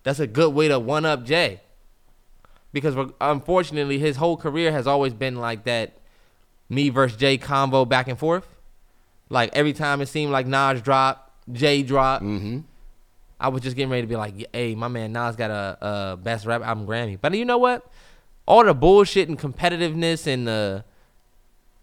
That's 0.04 0.19
a 0.19 0.28
good 0.28 0.54
way 0.54 0.67
to 0.67 0.80
one 0.80 1.04
up 1.04 1.23
Jay. 1.25 1.62
Because 2.71 2.95
unfortunately, 3.19 3.97
his 3.97 4.17
whole 4.17 4.38
career 4.38 4.71
has 4.71 4.86
always 4.86 5.13
been 5.13 5.38
like 5.38 5.63
that, 5.63 5.97
me 6.70 6.89
versus 6.89 7.18
Jay 7.18 7.38
combo 7.38 7.86
back 7.86 8.07
and 8.07 8.18
forth. 8.18 8.47
Like 9.30 9.49
every 9.53 9.74
time 9.74 10.01
it 10.01 10.07
seemed 10.07 10.32
like 10.32 10.45
Nas 10.45 10.82
dropped, 10.82 11.32
Jay 11.51 11.82
dropped. 11.82 12.24
Mm-hmm. 12.24 12.59
I 13.39 13.49
was 13.49 13.61
just 13.61 13.76
getting 13.76 13.89
ready 13.89 14.03
to 14.03 14.07
be 14.07 14.16
like, 14.16 14.47
hey, 14.53 14.76
my 14.76 14.88
man 14.88 15.11
Nas 15.11 15.36
got 15.36 15.49
a, 15.51 15.78
a 15.82 16.18
best 16.18 16.45
rap 16.45 16.61
album 16.61 16.86
Grammy. 16.86 17.18
But 17.20 17.34
you 17.34 17.45
know 17.45 17.57
what? 17.57 17.86
All 18.48 18.64
the 18.64 18.74
bullshit 18.74 19.28
and 19.28 19.39
competitiveness 19.39 20.28
and 20.28 20.48
uh, 20.48 20.82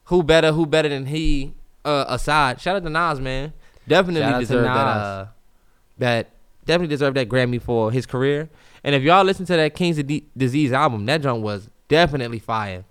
who 0.05 0.23
better, 0.23 0.53
who 0.53 0.67
better 0.67 0.89
than 0.89 1.07
he 1.07 1.55
uh, 1.85 2.05
aside. 2.09 2.61
Shout 2.61 2.77
out 2.77 2.85
to 2.85 2.91
Nas, 2.91 3.21
man. 3.21 3.53
Definitely 3.89 4.41
deserved 4.41 4.67
that. 4.67 4.87
Uh, 4.87 5.27
that 5.99 6.31
definitely 6.65 6.95
deserved 6.95 7.17
that 7.17 7.29
Grammy 7.29 7.61
for 7.61 7.91
his 7.91 8.07
career. 8.07 8.49
And 8.85 8.95
if 8.95 9.03
y'all 9.03 9.25
listen 9.25 9.47
to 9.47 9.57
that 9.57 9.75
King's 9.75 9.99
of 9.99 10.07
D- 10.07 10.27
Disease 10.37 10.73
album, 10.73 11.07
that 11.07 11.23
joint 11.23 11.43
was 11.43 11.69
definitely 11.89 12.39
fire. 12.39 12.85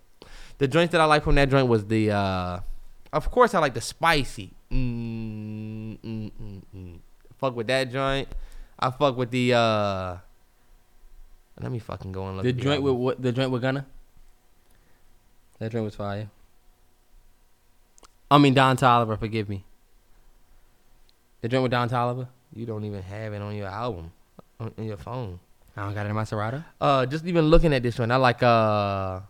The 0.57 0.67
joints 0.67 0.91
that 0.91 1.01
I 1.01 1.05
like 1.05 1.23
from 1.23 1.35
that 1.35 1.49
joint 1.49 1.67
was 1.67 1.85
the, 1.87 2.11
uh, 2.11 2.59
of 3.11 3.31
course, 3.31 3.53
I 3.53 3.59
like 3.59 3.73
the 3.73 3.81
spicy. 3.81 4.53
Mm, 4.71 5.97
mm, 5.99 6.31
mm, 6.31 6.61
mm. 6.75 6.99
Fuck 7.39 7.55
with 7.55 7.67
that 7.67 7.91
joint. 7.91 8.27
I 8.79 8.89
fuck 8.91 9.17
with 9.17 9.31
the 9.31 9.53
uh 9.53 10.17
Let 11.61 11.71
me 11.71 11.79
fucking 11.79 12.11
go 12.11 12.27
and 12.27 12.37
look. 12.37 12.43
The 12.43 12.53
joint 12.53 12.81
with 12.81 12.95
what? 12.95 13.21
The 13.21 13.31
joint 13.31 13.51
with 13.51 13.61
Gunna. 13.61 13.85
That 15.59 15.71
joint 15.71 15.85
was 15.85 15.95
fire. 15.95 16.29
I 18.31 18.37
mean 18.39 18.53
Don 18.53 18.77
Toliver. 18.77 19.19
Forgive 19.19 19.47
me. 19.47 19.63
The 21.41 21.49
joint 21.49 21.63
with 21.63 21.71
Don 21.71 21.89
Toliver. 21.89 22.27
you 22.53 22.65
don't 22.65 22.83
even 22.83 23.01
have 23.03 23.33
it 23.33 23.41
on 23.41 23.55
your 23.55 23.67
album 23.67 24.11
on, 24.59 24.71
on 24.77 24.85
your 24.85 24.97
phone. 24.97 25.39
I 25.75 25.83
don't 25.83 25.93
got 25.93 26.05
it 26.05 26.09
in 26.09 26.15
my 26.15 26.23
Serato. 26.23 26.63
Uh, 26.79 27.05
just 27.05 27.25
even 27.25 27.45
looking 27.45 27.73
at 27.73 27.83
this 27.83 27.97
one, 27.99 28.11
I 28.11 28.17
like 28.17 28.41
uh, 28.41 29.21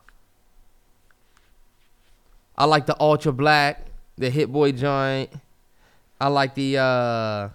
I 2.57 2.65
like 2.65 2.85
the 2.85 2.99
Ultra 2.99 3.31
Black, 3.31 3.85
the 4.17 4.29
Hit 4.29 4.51
Boy 4.51 4.71
joint. 4.71 5.29
I 6.19 6.27
like 6.27 6.55
the 6.55 6.77
uh, 6.77 7.49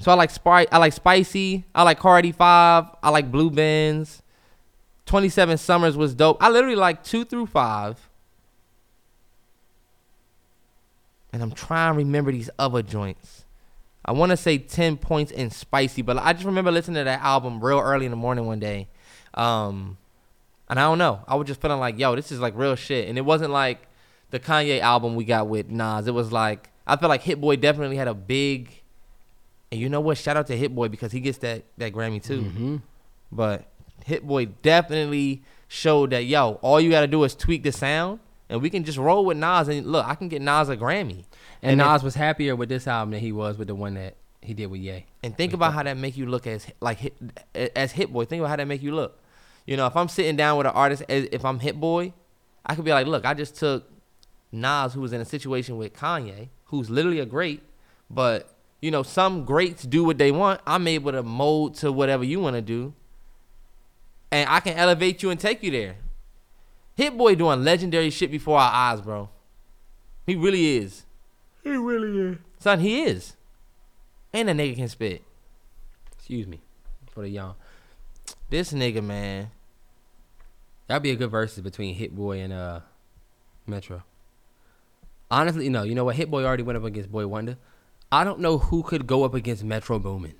so 0.00 0.10
I 0.10 0.14
like 0.14 0.30
Sprite. 0.30 0.68
I 0.72 0.78
like 0.78 0.92
Spicy. 0.92 1.64
I 1.74 1.82
like 1.82 1.98
Cardi 1.98 2.32
Five. 2.32 2.86
I 3.02 3.10
like 3.10 3.30
Blue 3.30 3.50
Benz. 3.50 4.22
Twenty 5.06 5.28
Seven 5.28 5.58
Summers 5.58 5.96
was 5.96 6.14
dope. 6.14 6.42
I 6.42 6.50
literally 6.50 6.76
like 6.76 7.04
two 7.04 7.24
through 7.24 7.46
five. 7.46 8.08
And 11.32 11.42
I'm 11.42 11.52
trying 11.52 11.92
to 11.94 11.98
remember 11.98 12.32
these 12.32 12.50
other 12.58 12.82
joints. 12.82 13.44
I 14.04 14.12
want 14.12 14.30
to 14.30 14.36
say 14.36 14.58
10 14.58 14.96
points 14.96 15.30
in 15.30 15.50
spicy, 15.50 16.02
but 16.02 16.18
I 16.18 16.32
just 16.32 16.44
remember 16.44 16.72
listening 16.72 16.96
to 16.96 17.04
that 17.04 17.20
album 17.20 17.62
real 17.62 17.78
early 17.78 18.06
in 18.06 18.10
the 18.10 18.16
morning 18.16 18.46
one 18.46 18.58
day. 18.58 18.88
Um, 19.34 19.98
and 20.68 20.78
I 20.78 20.82
don't 20.82 20.98
know. 20.98 21.20
I 21.28 21.34
was 21.34 21.46
just 21.46 21.60
feeling 21.60 21.78
like, 21.78 21.98
yo, 21.98 22.16
this 22.16 22.32
is 22.32 22.40
like 22.40 22.54
real 22.56 22.74
shit. 22.74 23.08
And 23.08 23.18
it 23.18 23.24
wasn't 23.24 23.52
like 23.52 23.86
the 24.30 24.40
Kanye 24.40 24.80
album 24.80 25.14
we 25.14 25.24
got 25.24 25.48
with 25.48 25.68
Nas. 25.68 26.06
It 26.06 26.14
was 26.14 26.32
like, 26.32 26.70
I 26.86 26.96
feel 26.96 27.08
like 27.08 27.22
Hit 27.22 27.40
Boy 27.40 27.56
definitely 27.56 27.96
had 27.96 28.08
a 28.08 28.14
big, 28.14 28.82
and 29.70 29.80
you 29.80 29.88
know 29.88 30.00
what? 30.00 30.18
Shout 30.18 30.36
out 30.36 30.46
to 30.48 30.56
Hit 30.56 30.74
Boy 30.74 30.88
because 30.88 31.12
he 31.12 31.20
gets 31.20 31.38
that, 31.38 31.64
that 31.78 31.92
Grammy 31.92 32.22
too. 32.22 32.42
Mm-hmm. 32.42 32.76
But 33.30 33.66
Hit 34.04 34.26
Boy 34.26 34.46
definitely 34.46 35.42
showed 35.68 36.10
that, 36.10 36.24
yo, 36.24 36.58
all 36.62 36.80
you 36.80 36.90
got 36.90 37.02
to 37.02 37.06
do 37.06 37.22
is 37.24 37.34
tweak 37.34 37.62
the 37.62 37.72
sound 37.72 38.18
and 38.48 38.60
we 38.60 38.70
can 38.70 38.82
just 38.82 38.98
roll 38.98 39.24
with 39.24 39.36
Nas. 39.36 39.68
And 39.68 39.86
look, 39.86 40.04
I 40.06 40.14
can 40.16 40.28
get 40.28 40.42
Nas 40.42 40.68
a 40.68 40.76
Grammy. 40.76 41.24
And, 41.62 41.72
And 41.72 41.80
if- 41.80 41.86
Nas 41.86 42.02
was 42.02 42.14
happier 42.14 42.56
with 42.56 42.68
this 42.68 42.86
album 42.88 43.12
than 43.12 43.20
he 43.20 43.32
was 43.32 43.56
with 43.58 43.68
the 43.68 43.74
one 43.74 43.94
that 43.94 44.16
he 44.42 44.54
did 44.54 44.66
with 44.66 44.80
Ye. 44.80 45.06
And 45.22 45.36
think 45.36 45.52
about 45.52 45.74
how 45.74 45.82
that 45.82 45.96
make 45.96 46.16
you 46.16 46.26
look 46.26 46.46
as 46.46 46.66
like 46.80 46.98
hit, 46.98 47.14
as 47.54 47.92
Hit 47.92 48.12
Boy. 48.12 48.24
Think 48.24 48.40
about 48.40 48.48
how 48.48 48.56
that 48.56 48.66
make 48.66 48.82
you 48.82 48.94
look. 48.94 49.18
You 49.66 49.76
know, 49.76 49.86
if 49.86 49.94
I'm 49.96 50.08
sitting 50.08 50.34
down 50.34 50.58
with 50.58 50.66
an 50.66 50.72
artist, 50.72 51.04
if 51.08 51.44
I'm 51.44 51.60
Hit 51.60 51.78
Boy, 51.78 52.12
I 52.66 52.74
could 52.74 52.84
be 52.84 52.90
like, 52.90 53.06
look, 53.06 53.24
I 53.24 53.34
just 53.34 53.54
took 53.56 53.88
Nas, 54.50 54.94
who 54.94 55.00
was 55.00 55.12
in 55.12 55.20
a 55.20 55.24
situation 55.24 55.76
with 55.76 55.94
Kanye, 55.94 56.48
who's 56.66 56.90
literally 56.90 57.20
a 57.20 57.26
great, 57.26 57.62
but 58.08 58.52
you 58.80 58.90
know, 58.90 59.02
some 59.02 59.44
greats 59.44 59.82
do 59.82 60.04
what 60.04 60.18
they 60.18 60.32
want. 60.32 60.60
I'm 60.66 60.86
able 60.86 61.12
to 61.12 61.22
mold 61.22 61.74
to 61.76 61.92
whatever 61.92 62.24
you 62.24 62.40
want 62.40 62.56
to 62.56 62.62
do, 62.62 62.94
and 64.30 64.48
I 64.48 64.60
can 64.60 64.76
elevate 64.76 65.22
you 65.22 65.30
and 65.30 65.38
take 65.38 65.62
you 65.62 65.70
there. 65.70 65.96
Hit 66.96 67.16
Boy 67.16 67.34
doing 67.34 67.64
legendary 67.64 68.10
shit 68.10 68.30
before 68.30 68.58
our 68.58 68.72
eyes, 68.72 69.00
bro. 69.00 69.30
He 70.26 70.36
really 70.36 70.76
is. 70.76 71.04
He 71.62 71.70
really 71.70 72.32
is. 72.32 72.38
Son, 72.58 72.80
he 72.80 73.02
is. 73.02 73.36
And 74.32 74.48
the 74.48 74.52
nigga 74.52 74.76
can 74.76 74.88
spit. 74.88 75.22
Excuse 76.12 76.46
me 76.46 76.60
for 77.10 77.22
the 77.22 77.28
young. 77.28 77.54
This 78.48 78.72
nigga, 78.72 79.02
man. 79.02 79.50
That'd 80.86 81.02
be 81.02 81.10
a 81.10 81.16
good 81.16 81.30
versus 81.30 81.62
between 81.62 81.94
Hit 81.94 82.14
Boy 82.14 82.40
and 82.40 82.52
uh 82.52 82.80
Metro. 83.66 84.02
Honestly, 85.30 85.68
no. 85.68 85.82
You 85.82 85.94
know 85.94 86.04
what? 86.04 86.16
Hit 86.16 86.30
Boy 86.30 86.44
already 86.44 86.62
went 86.62 86.76
up 86.76 86.84
against 86.84 87.10
Boy 87.10 87.26
Wonder. 87.26 87.56
I 88.12 88.24
don't 88.24 88.40
know 88.40 88.58
who 88.58 88.82
could 88.82 89.06
go 89.06 89.24
up 89.24 89.34
against 89.34 89.62
Metro 89.62 89.98
Boomin. 89.98 90.34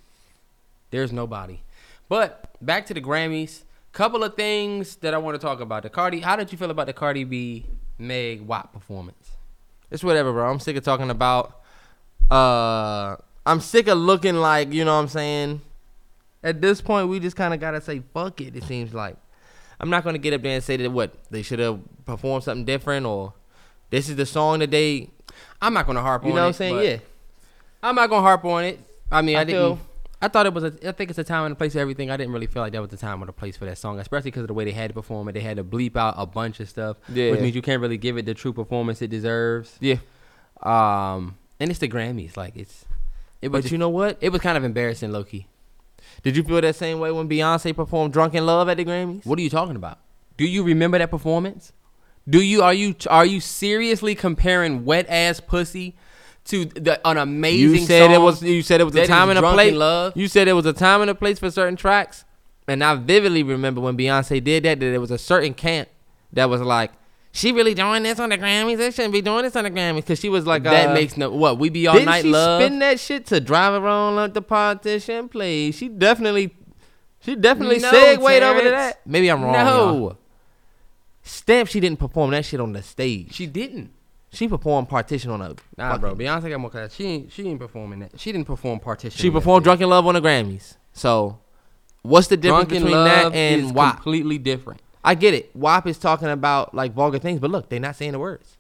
There's 0.91 1.13
nobody. 1.13 1.61
But 2.09 2.57
back 2.61 2.87
to 2.87 2.95
the 2.95 3.01
Grammys. 3.01 3.63
Couple 3.93 4.23
of 4.23 4.35
things 4.35 4.97
that 4.97 5.15
I 5.15 5.19
want 5.19 5.35
to 5.35 5.45
talk 5.45 5.61
about. 5.61 5.83
The 5.83 5.91
Cardi. 5.91 6.21
How 6.21 6.37
did 6.37 6.53
you 6.53 6.59
feel 6.59 6.71
about 6.71 6.87
the 6.87 6.93
Cardi 6.93 7.25
B 7.25 7.67
Meg 7.99 8.43
WAP 8.43 8.73
performance? 8.73 9.33
It's 9.91 10.05
whatever, 10.05 10.33
bro. 10.33 10.49
I'm 10.49 10.61
sick 10.61 10.77
of 10.77 10.85
talking 10.85 11.11
about. 11.11 11.61
Uh, 12.31 13.17
I'm 13.45 13.61
sick 13.61 13.89
of 13.89 13.99
looking 13.99 14.37
like 14.37 14.73
you 14.73 14.85
know 14.85 14.95
what 14.95 15.03
I'm 15.03 15.09
saying. 15.09 15.61
At 16.43 16.61
this 16.61 16.81
point, 16.81 17.09
we 17.09 17.19
just 17.19 17.37
kind 17.37 17.53
of 17.53 17.59
gotta 17.59 17.81
say 17.81 18.03
fuck 18.15 18.41
it. 18.41 18.55
It 18.55 18.63
seems 18.65 18.95
like 18.95 19.17
I'm 19.81 19.91
not 19.91 20.05
gonna 20.05 20.19
get 20.19 20.35
up 20.35 20.43
there 20.43 20.55
and 20.55 20.63
say 20.63 20.77
that 20.77 20.91
what 20.91 21.13
they 21.31 21.43
should 21.43 21.59
have 21.59 21.81
performed 22.05 22.45
something 22.45 22.65
different 22.65 23.07
or 23.07 23.35
this 23.91 24.09
is 24.09 24.17
the 24.17 24.27
song 24.27 24.61
that 24.61 24.71
they. 24.71 25.11
I'm 25.61 25.75
not 25.75 25.87
gonna 25.87 26.03
harp 26.03 26.23
You 26.23 26.29
on 26.29 26.31
You 26.31 26.37
know 26.37 26.43
what 26.43 26.49
I'm 26.49 26.53
saying? 26.55 26.77
Yeah. 26.77 26.99
I'm 27.83 27.95
not 27.95 28.09
gonna 28.11 28.23
harp 28.23 28.45
on 28.45 28.65
it. 28.65 28.81
I 29.11 29.23
mean, 29.23 29.37
I, 29.37 29.41
I 29.41 29.45
didn't. 29.45 29.61
feel- 29.77 29.87
I 30.23 30.29
thought 30.29 30.45
it 30.45 30.53
was. 30.53 30.65
A, 30.65 30.89
I 30.89 30.93
think 30.93 31.09
it's 31.09 31.19
a 31.19 31.25
time 31.25 31.45
and 31.47 31.53
a 31.53 31.57
place 31.57 31.73
for 31.73 31.79
everything. 31.79 32.11
I 32.11 32.17
didn't 32.19 32.35
really 32.35 32.47
feel 32.47 32.61
like 32.63 32.73
that 32.73 32.81
was 32.83 32.91
the 32.91 32.99
time 32.99 33.23
or 33.23 33.27
the 33.27 33.33
place 33.33 33.57
for 33.57 33.65
that 33.65 33.79
song, 33.79 33.99
especially 33.99 34.31
because 34.31 34.43
of 34.43 34.49
the 34.49 34.55
way 34.55 34.67
they 34.67 34.73
had 34.73 34.89
to 34.91 34.95
perform 34.95 35.29
it. 35.29 35.33
They 35.33 35.41
had 35.41 35.57
to 35.57 35.65
bleep 35.65 35.97
out 35.97 36.15
a 36.19 36.27
bunch 36.27 36.61
of 36.61 36.69
stuff, 36.69 36.99
Yeah. 37.09 37.31
which 37.31 37.41
means 37.41 37.57
you 37.57 37.63
can't 37.63 37.81
really 37.81 37.97
give 37.97 38.19
it 38.19 38.27
the 38.27 38.35
true 38.35 38.53
performance 38.53 39.01
it 39.01 39.09
deserves. 39.09 39.79
Yeah. 39.81 39.97
Um, 40.63 41.37
and 41.59 41.71
it's 41.71 41.79
the 41.79 41.89
Grammys. 41.89 42.37
Like 42.37 42.57
it's. 42.57 42.85
It 43.41 43.51
was. 43.51 43.65
But 43.65 43.73
you 43.73 43.79
know 43.79 43.89
what? 43.89 44.19
it 44.21 44.29
was 44.31 44.41
kind 44.43 44.59
of 44.59 44.65
embarrassing, 44.65 45.11
Loki. 45.13 45.47
Did 46.23 46.37
you 46.37 46.43
feel 46.43 46.61
that 46.61 46.77
same 46.77 46.99
way 46.99 47.11
when 47.13 47.29
Beyonce 47.29 47.75
performed 47.75 48.13
"Drunk 48.13 48.35
in 48.35 48.45
Love" 48.45 48.69
at 48.69 48.77
the 48.77 48.85
Grammys? 48.85 49.25
What 49.25 49.39
are 49.39 49.43
you 49.43 49.51
talking 49.51 49.77
about? 49.77 49.99
Do 50.37 50.45
you 50.45 50.63
remember 50.63 50.99
that 50.99 51.11
performance? 51.11 51.73
Do 52.29 52.43
you 52.43 52.63
are 52.63 52.75
you 52.75 52.95
are 53.09 53.25
you 53.25 53.41
seriously 53.41 54.15
comparing 54.15 54.85
wet 54.85 55.07
ass 55.09 55.41
pussy 55.41 55.97
to 56.47 56.65
the, 56.65 57.01
an 57.07 57.17
amazing? 57.19 57.81
You 57.81 57.87
said 57.87 58.11
it 58.11 58.21
was. 58.21 58.43
You 58.43 58.63
said 58.63 58.81
it 58.81 58.85
was 58.85 58.95
a 58.97 59.07
time 59.07 59.31
and 59.31 59.39
a 59.39 59.43
place. 59.53 59.73
Love? 59.75 60.17
You 60.17 60.29
said 60.29 60.49
it 60.49 60.53
was 60.55 60.67
a 60.67 60.73
time 60.73 61.01
and 61.01 61.11
a 61.11 61.15
place 61.15 61.39
for 61.39 61.51
certain 61.51 61.77
tracks, 61.77 62.25
and 62.67 62.83
I 62.83 62.95
vividly 62.97 63.43
remember 63.43 63.81
when 63.81 63.97
Beyonce 63.97 64.43
did 64.43 64.65
that. 64.65 64.81
That 64.81 64.87
there 64.91 65.01
was 65.01 65.11
a 65.11 65.19
certain 65.19 65.55
camp 65.55 65.89
that 66.33 66.49
was 66.49 66.61
like, 66.61 66.93
"She 67.33 67.53
really 67.53 67.75
doing 67.75 68.03
this 68.05 68.19
on 68.19 68.31
the 68.31 68.39
Grammys? 68.39 68.79
They 68.79 68.91
shouldn't 68.91 69.13
be 69.13 69.21
doing 69.21 69.43
this 69.43 69.55
on 69.57 69.65
the 69.65 69.71
Grammys." 69.71 69.97
Because 69.97 70.19
she 70.21 70.29
was 70.29 70.47
like, 70.47 70.63
that 70.65 70.89
uh, 70.91 70.95
makes 70.95 71.17
no 71.17 71.31
what 71.31 71.59
we 71.59 71.69
be 71.69 71.87
all 71.87 71.95
Didn't 71.95 72.07
night 72.07 72.23
she 72.23 72.31
love. 72.31 72.63
spin 72.63 72.79
that 72.81 72.99
shit 72.99 73.27
to 73.27 73.41
drive 73.41 73.81
around 73.83 74.17
like 74.17 74.35
the 74.35 74.43
politician 74.43 75.29
plays? 75.29 75.77
She 75.77 75.89
definitely, 75.89 76.55
she 77.21 77.37
definitely 77.37 77.79
No, 77.81 77.91
segued 77.91 78.23
over 78.43 78.63
to 78.63 78.71
that. 78.71 79.01
Maybe 79.07 79.31
I'm 79.31 79.43
wrong. 79.43 79.53
no, 79.53 79.65
y'all. 79.99 80.17
Stamp. 81.23 81.69
She 81.69 81.81
didn't 81.81 81.99
perform 81.99 82.31
that 82.31 82.45
shit 82.45 82.61
on 82.61 82.73
the 82.73 82.83
stage. 82.83 83.35
she 83.35 83.47
didn't. 83.47 83.93
She 84.33 84.47
performed 84.49 84.89
partition 84.89 85.31
on 85.33 85.43
a. 85.43 85.55
Nah, 85.77 85.99
bro. 85.99 86.15
Beyonce 86.15 86.49
got 86.49 86.61
more 86.61 86.71
class. 86.71 86.95
She 86.95 87.05
ain't. 87.05 87.33
She 87.33 87.47
ain't 87.49 87.59
performing 87.59 88.01
that. 88.01 88.19
She 88.21 88.31
didn't 88.33 88.47
perform 88.47 88.79
partition. 88.79 89.19
She 89.19 89.29
on 89.29 89.35
that 89.35 89.41
performed. 89.41 89.65
"Drunk 89.65 89.81
in 89.81 89.89
Love" 89.89 90.07
on 90.07 90.15
the 90.15 90.21
Grammys. 90.21 90.77
So, 90.93 91.39
what's 92.03 92.29
the 92.29 92.37
difference 92.37 92.69
Drunken 92.69 92.85
between 92.87 93.05
love 93.05 93.33
that 93.33 93.37
and 93.39 93.75
WAP? 93.75 93.95
completely 93.97 94.39
different. 94.39 94.81
I 95.03 95.15
get 95.15 95.35
it. 95.35 95.51
WAP 95.57 95.87
is 95.89 95.99
talking 95.99 96.29
about 96.29 96.75
like 96.75 96.93
vulgar 96.93 97.19
things, 97.19 97.41
but 97.41 97.51
look, 97.51 97.69
they're 97.69 97.81
not 97.81 97.97
saying 97.97 98.13
the 98.13 98.19
words. 98.19 98.57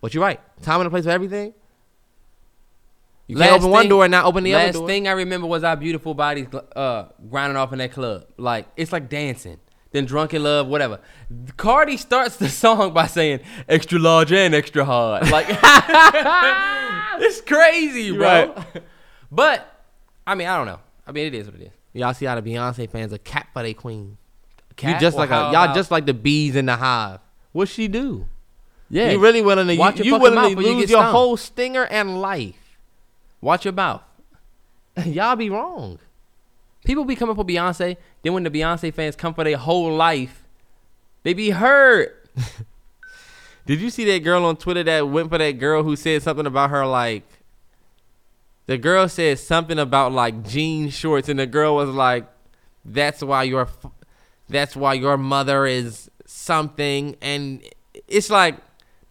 But 0.00 0.12
you're 0.14 0.24
right. 0.24 0.40
Time 0.62 0.80
and 0.80 0.86
a 0.88 0.90
place 0.90 1.04
for 1.04 1.10
everything. 1.10 1.54
You 3.28 3.36
can't 3.36 3.52
open 3.52 3.70
one 3.70 3.88
door 3.88 4.04
and 4.04 4.10
not 4.10 4.24
open 4.24 4.42
the 4.44 4.54
other 4.54 4.64
Last 4.66 4.74
door. 4.74 4.88
thing 4.88 5.06
I 5.06 5.12
remember 5.12 5.46
was 5.46 5.62
our 5.64 5.76
beautiful 5.76 6.12
bodies 6.14 6.48
uh, 6.74 7.04
grinding 7.30 7.56
off 7.56 7.72
in 7.72 7.78
that 7.78 7.92
club. 7.92 8.26
Like 8.36 8.66
it's 8.76 8.92
like 8.92 9.08
dancing. 9.08 9.58
Then 9.92 10.06
drunk 10.06 10.32
in 10.34 10.42
love, 10.42 10.66
whatever. 10.68 11.00
Cardi 11.56 11.96
starts 11.98 12.36
the 12.36 12.48
song 12.62 12.92
by 12.94 13.06
saying 13.06 13.40
extra 13.68 13.98
large 13.98 14.32
and 14.32 14.54
extra 14.54 14.84
hard. 14.84 15.28
Like 15.30 15.46
it's 17.20 17.40
crazy, 17.42 18.12
bro. 18.16 18.54
right. 18.54 18.82
But 19.30 19.84
I 20.26 20.34
mean, 20.34 20.48
I 20.48 20.56
don't 20.56 20.66
know. 20.66 20.80
I 21.06 21.12
mean, 21.12 21.26
it 21.26 21.34
is 21.34 21.46
what 21.46 21.56
it 21.60 21.64
is. 21.64 21.72
Y'all 21.94 22.14
see 22.14 22.24
how 22.26 22.38
the 22.40 22.42
Beyonce 22.42 22.88
fans 22.90 23.12
are 23.12 23.18
cat 23.18 23.48
for 23.52 23.62
their 23.62 23.74
queen. 23.74 24.16
Cat 24.76 24.94
you 24.94 25.00
just 25.00 25.16
like 25.16 25.30
a 25.30 25.50
y'all 25.52 25.74
just 25.74 25.90
like 25.90 26.06
the 26.06 26.14
bees 26.14 26.56
in 26.56 26.66
the 26.66 26.76
hive. 26.76 27.20
What 27.52 27.68
she 27.68 27.86
do? 27.88 28.26
yeah. 28.88 29.10
You 29.10 29.18
really 29.18 29.42
willing 29.42 29.66
to 29.68 29.76
Watch 29.76 29.98
you, 29.98 30.04
your 30.04 30.14
you 30.16 30.22
willing 30.22 30.34
mouth 30.36 30.50
to 30.50 30.54
when 30.56 30.66
you 30.66 30.72
lose 30.76 30.90
your 30.90 31.00
stung. 31.00 31.12
whole 31.12 31.36
stinger 31.36 31.84
and 31.84 32.20
life? 32.22 32.78
Watch 33.42 33.64
your 33.66 33.72
mouth. 33.74 34.02
y'all 35.04 35.36
be 35.36 35.50
wrong. 35.50 35.98
People 36.84 37.04
be 37.04 37.16
coming 37.16 37.34
for 37.34 37.44
Beyonce. 37.44 37.96
Then 38.22 38.32
when 38.32 38.42
the 38.42 38.50
Beyonce 38.50 38.92
fans 38.92 39.16
come 39.16 39.34
for 39.34 39.44
their 39.44 39.56
whole 39.56 39.94
life, 39.94 40.44
they 41.22 41.34
be 41.34 41.50
hurt. 41.50 42.28
Did 43.66 43.80
you 43.80 43.90
see 43.90 44.04
that 44.06 44.20
girl 44.20 44.44
on 44.44 44.56
Twitter 44.56 44.82
that 44.82 45.08
went 45.08 45.30
for 45.30 45.38
that 45.38 45.52
girl 45.52 45.84
who 45.84 45.94
said 45.94 46.22
something 46.22 46.46
about 46.46 46.70
her 46.70 46.84
like 46.84 47.24
the 48.66 48.78
girl 48.78 49.08
said 49.08 49.38
something 49.38 49.78
about 49.78 50.12
like 50.12 50.44
jean 50.44 50.88
shorts 50.88 51.28
and 51.28 51.38
the 51.38 51.46
girl 51.46 51.76
was 51.76 51.90
like 51.90 52.26
that's 52.84 53.22
why 53.22 53.42
your 53.42 53.68
that's 54.48 54.74
why 54.74 54.94
your 54.94 55.16
mother 55.16 55.66
is 55.66 56.10
something 56.26 57.16
and 57.20 57.62
it's 58.08 58.30
like 58.30 58.56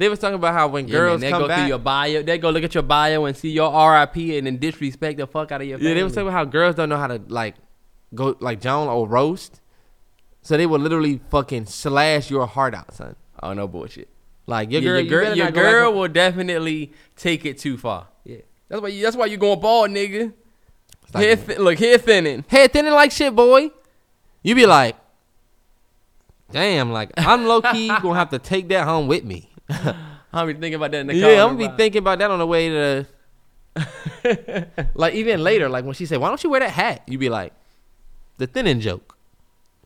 they 0.01 0.09
was 0.09 0.19
talking 0.19 0.35
about 0.35 0.53
how 0.53 0.67
when 0.67 0.87
Yeah, 0.87 0.93
man, 0.93 1.01
girls 1.01 1.21
they 1.21 1.29
come 1.29 1.41
go 1.41 1.47
back 1.47 1.59
through 1.59 1.67
your 1.69 1.79
bio. 1.79 2.21
They 2.23 2.37
go 2.37 2.49
look 2.49 2.63
at 2.63 2.73
your 2.73 2.83
bio 2.83 3.25
and 3.25 3.35
see 3.37 3.49
your 3.51 3.69
RIP 3.71 4.15
and 4.37 4.47
then 4.47 4.57
disrespect 4.57 5.17
the 5.17 5.27
fuck 5.27 5.51
out 5.51 5.61
of 5.61 5.67
your. 5.67 5.79
Yeah, 5.79 5.93
they 5.93 6.03
was 6.03 6.13
talking 6.13 6.27
about 6.27 6.37
how 6.37 6.45
girls 6.45 6.75
don't 6.75 6.89
know 6.89 6.97
how 6.97 7.07
to 7.07 7.21
like 7.27 7.55
go 8.15 8.35
like 8.39 8.59
Joan 8.61 8.87
or 8.87 9.07
roast. 9.07 9.61
So 10.41 10.57
they 10.57 10.65
would 10.65 10.81
literally 10.81 11.21
fucking 11.29 11.67
slash 11.67 12.31
your 12.31 12.47
heart 12.47 12.73
out, 12.73 12.93
son. 12.93 13.15
Oh 13.43 13.53
no 13.53 13.67
bullshit. 13.67 14.09
Like 14.47 14.71
your 14.71 14.81
Yeah, 14.81 14.87
girl, 14.87 14.99
your 15.01 15.09
girl, 15.09 15.23
better 15.23 15.35
your 15.35 15.45
not 15.45 15.53
go 15.53 15.61
back 15.61 15.71
girl 15.71 15.89
on- 15.91 15.95
will 15.97 16.07
definitely 16.07 16.91
take 17.15 17.45
it 17.45 17.59
too 17.59 17.77
far. 17.77 18.07
Yeah, 18.23 18.37
that's 18.67 18.81
why. 18.81 18.87
You, 18.87 19.03
that's 19.03 19.15
why 19.15 19.27
you 19.27 19.37
going 19.37 19.59
bald, 19.59 19.91
nigga. 19.91 20.33
Like- 21.13 21.39
thi- 21.39 21.57
look, 21.57 21.77
hair 21.77 21.97
thinning. 21.97 22.43
head 22.47 22.73
thinning 22.73 22.93
like 22.93 23.11
shit, 23.11 23.35
boy. 23.35 23.69
You 24.41 24.55
be 24.55 24.65
like, 24.65 24.95
damn, 26.51 26.91
like 26.91 27.11
I'm 27.17 27.45
low 27.45 27.61
key 27.61 27.87
gonna 28.01 28.15
have 28.15 28.29
to 28.31 28.39
take 28.39 28.67
that 28.69 28.85
home 28.85 29.07
with 29.07 29.23
me. 29.23 29.50
I'll 30.33 30.47
be 30.47 30.53
thinking 30.53 30.75
about 30.75 30.91
that 30.91 30.99
in 30.99 31.07
the 31.07 31.19
car. 31.19 31.31
Yeah, 31.31 31.43
I'm 31.43 31.57
gonna 31.57 31.69
be 31.69 31.77
thinking 31.77 31.99
about 31.99 32.19
that 32.19 32.31
on 32.31 32.39
the 32.39 32.47
way 32.47 32.69
to. 32.69 33.07
like 34.95 35.13
even 35.13 35.43
later, 35.43 35.69
like 35.69 35.85
when 35.85 35.93
she 35.93 36.05
said, 36.05 36.19
"Why 36.19 36.27
don't 36.27 36.43
you 36.43 36.49
wear 36.49 36.59
that 36.59 36.71
hat?" 36.71 37.03
You 37.07 37.17
be 37.17 37.29
like, 37.29 37.53
"The 38.37 38.47
thinning 38.47 38.79
joke." 38.79 39.17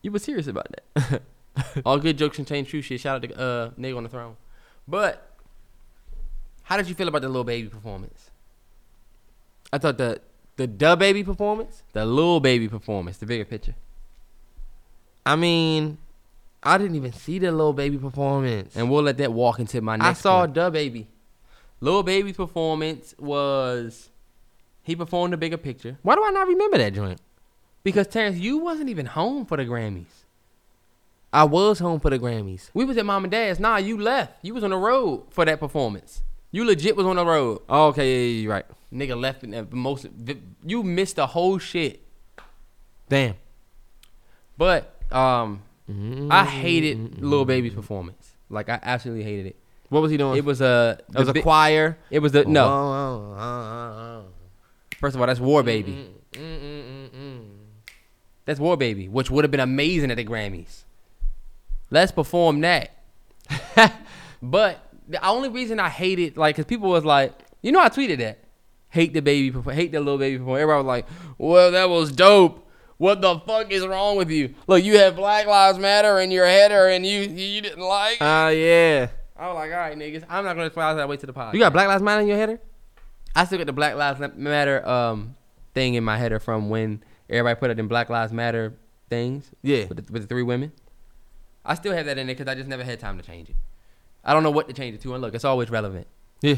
You 0.02 0.12
were 0.12 0.18
serious 0.18 0.46
about 0.46 0.68
that. 0.94 1.22
All 1.84 1.98
good 1.98 2.18
jokes 2.18 2.36
contain 2.36 2.64
true 2.64 2.82
shit. 2.82 3.00
Shout 3.00 3.24
out 3.24 3.28
to 3.28 3.38
uh, 3.38 3.70
nigga 3.70 3.96
on 3.96 4.02
the 4.02 4.08
throne. 4.08 4.36
But 4.86 5.36
how 6.62 6.76
did 6.76 6.88
you 6.88 6.94
feel 6.94 7.08
about 7.08 7.22
the 7.22 7.28
Lil 7.28 7.44
Baby 7.44 7.68
performance? 7.68 8.30
I 9.72 9.78
thought 9.78 9.98
the 9.98 10.20
the 10.56 10.68
DaBaby 10.68 11.24
performance. 11.24 11.82
The 11.92 12.06
Lil 12.06 12.40
Baby 12.40 12.68
performance, 12.68 13.18
the 13.18 13.26
bigger 13.26 13.44
picture. 13.44 13.74
I 15.24 15.34
mean, 15.36 15.98
I 16.66 16.78
didn't 16.78 16.96
even 16.96 17.12
see 17.12 17.38
the 17.38 17.52
Lil 17.52 17.72
Baby 17.72 17.98
performance. 17.98 18.76
And 18.76 18.90
we'll 18.90 19.02
let 19.02 19.18
that 19.18 19.32
walk 19.32 19.58
into 19.58 19.80
my 19.80 19.96
next. 19.96 20.08
I 20.08 20.12
saw 20.14 20.46
dub 20.46 20.72
baby. 20.72 21.08
Lil 21.80 22.02
Baby's 22.02 22.36
performance 22.36 23.14
was 23.18 24.10
he 24.82 24.96
performed 24.96 25.32
the 25.32 25.36
bigger 25.36 25.56
picture 25.58 25.98
Why 26.02 26.14
do 26.14 26.24
I 26.24 26.30
not 26.30 26.48
remember 26.48 26.78
that 26.78 26.94
joint? 26.94 27.20
because 27.82 28.08
Terrence, 28.08 28.36
you 28.36 28.58
wasn't 28.58 28.88
even 28.88 29.06
home 29.06 29.46
for 29.46 29.56
the 29.56 29.64
Grammys. 29.64 30.24
I 31.32 31.44
was 31.44 31.78
home 31.78 32.00
for 32.00 32.10
the 32.10 32.18
Grammys. 32.18 32.70
We 32.74 32.84
was 32.84 32.96
at 32.96 33.06
mom 33.06 33.22
and 33.24 33.30
dad's. 33.30 33.60
Nah, 33.60 33.76
you 33.76 34.00
left. 34.00 34.44
You 34.44 34.54
was 34.54 34.64
on 34.64 34.70
the 34.70 34.76
road 34.76 35.26
for 35.30 35.44
that 35.44 35.60
performance. 35.60 36.22
You 36.50 36.64
legit 36.64 36.96
was 36.96 37.06
on 37.06 37.14
the 37.14 37.24
road. 37.24 37.60
Oh, 37.68 37.88
okay, 37.88 38.10
yeah, 38.10 38.18
yeah, 38.18 38.40
you're 38.40 38.52
right. 38.52 38.64
Nigga 38.92 39.20
left 39.20 39.44
in 39.44 39.50
the 39.50 39.66
most. 39.70 40.06
You 40.64 40.82
missed 40.82 41.16
the 41.16 41.28
whole 41.28 41.58
shit. 41.58 42.02
Damn. 43.08 43.34
But 44.56 44.94
um, 45.12 45.62
Mm-hmm. 45.90 46.28
I 46.30 46.44
hated 46.44 47.22
Lil 47.22 47.44
Baby's 47.44 47.74
performance. 47.74 48.32
Like 48.50 48.68
I 48.68 48.78
absolutely 48.82 49.24
hated 49.24 49.46
it. 49.46 49.56
What 49.88 50.02
was 50.02 50.10
he 50.10 50.16
doing? 50.16 50.36
It 50.36 50.44
was 50.44 50.60
a. 50.60 50.98
it 51.08 51.18
was 51.18 51.28
a 51.28 51.34
bi- 51.34 51.42
choir. 51.42 51.98
It 52.10 52.18
was 52.18 52.32
the 52.32 52.44
no. 52.44 52.64
Oh, 52.64 53.36
oh, 53.38 53.42
oh, 53.42 54.24
First 54.98 55.14
of 55.14 55.20
all, 55.20 55.26
that's 55.26 55.40
War 55.40 55.62
Baby. 55.62 56.08
oh. 56.34 56.38
Mm, 56.38 56.60
mm, 56.60 56.82
mm, 56.82 57.08
mm. 57.10 57.44
That's 58.44 58.60
War 58.60 58.76
Baby, 58.76 59.08
which 59.08 59.30
would 59.30 59.44
have 59.44 59.50
been 59.50 59.60
amazing 59.60 60.10
at 60.10 60.16
the 60.16 60.24
Grammys. 60.24 60.84
Let's 61.90 62.12
perform 62.12 62.60
that. 62.62 62.90
but 64.42 64.80
the 65.08 65.24
only 65.26 65.48
reason 65.48 65.78
I 65.78 65.88
hated, 65.88 66.22
it, 66.32 66.36
like, 66.36 66.56
cause 66.56 66.64
people 66.64 66.90
was 66.90 67.04
like, 67.04 67.32
you 67.62 67.70
know, 67.72 67.80
I 67.80 67.88
tweeted 67.88 68.18
that, 68.18 68.38
hate 68.88 69.12
the 69.14 69.20
baby, 69.20 69.56
hate 69.72 69.92
the 69.92 70.00
Lil 70.00 70.18
Baby. 70.18 70.36
Everybody 70.36 70.64
was 70.64 70.84
like, 70.84 71.06
well, 71.38 71.70
that 71.72 71.88
was 71.88 72.12
dope. 72.12 72.65
What 72.98 73.20
the 73.20 73.38
fuck 73.40 73.70
is 73.70 73.86
wrong 73.86 74.16
with 74.16 74.30
you? 74.30 74.54
Look, 74.66 74.82
you 74.82 74.98
have 74.98 75.16
Black 75.16 75.46
Lives 75.46 75.78
Matter 75.78 76.18
in 76.20 76.30
your 76.30 76.46
header, 76.46 76.88
and 76.88 77.04
you 77.04 77.20
you 77.20 77.60
didn't 77.60 77.82
like. 77.82 78.18
Ah, 78.20 78.48
yeah. 78.48 79.08
I 79.36 79.48
was 79.48 79.54
like, 79.54 79.70
all 79.70 79.76
right, 79.78 79.98
niggas, 79.98 80.24
I'm 80.30 80.44
not 80.44 80.54
gonna 80.54 80.66
explain. 80.66 80.86
I 80.86 80.92
was 80.92 81.00
like, 81.00 81.08
wait 81.08 81.20
to 81.20 81.26
the 81.26 81.32
podcast. 81.34 81.52
You 81.54 81.60
got 81.60 81.72
Black 81.74 81.88
Lives 81.88 82.02
Matter 82.02 82.22
in 82.22 82.28
your 82.28 82.38
header? 82.38 82.58
I 83.34 83.44
still 83.44 83.58
got 83.58 83.66
the 83.66 83.72
Black 83.74 83.96
Lives 83.96 84.20
Matter 84.36 84.86
um 84.88 85.36
thing 85.74 85.94
in 85.94 86.04
my 86.04 86.16
header 86.16 86.38
from 86.38 86.70
when 86.70 87.02
everybody 87.28 87.58
put 87.60 87.70
it 87.70 87.78
in 87.78 87.86
Black 87.86 88.08
Lives 88.08 88.32
Matter 88.32 88.74
things. 89.10 89.50
Yeah. 89.62 89.86
with 89.86 90.06
the, 90.06 90.12
with 90.12 90.22
the 90.22 90.28
three 90.28 90.42
women. 90.42 90.72
I 91.64 91.74
still 91.74 91.92
have 91.92 92.06
that 92.06 92.16
in 92.16 92.26
there 92.26 92.34
because 92.36 92.50
I 92.50 92.54
just 92.54 92.68
never 92.68 92.84
had 92.84 92.98
time 92.98 93.18
to 93.18 93.22
change 93.22 93.50
it. 93.50 93.56
I 94.24 94.32
don't 94.32 94.42
know 94.42 94.50
what 94.50 94.68
to 94.68 94.72
change 94.74 94.94
it 94.94 95.02
to, 95.02 95.12
and 95.12 95.22
look, 95.22 95.34
it's 95.34 95.44
always 95.44 95.68
relevant. 95.70 96.06
Yeah. 96.40 96.56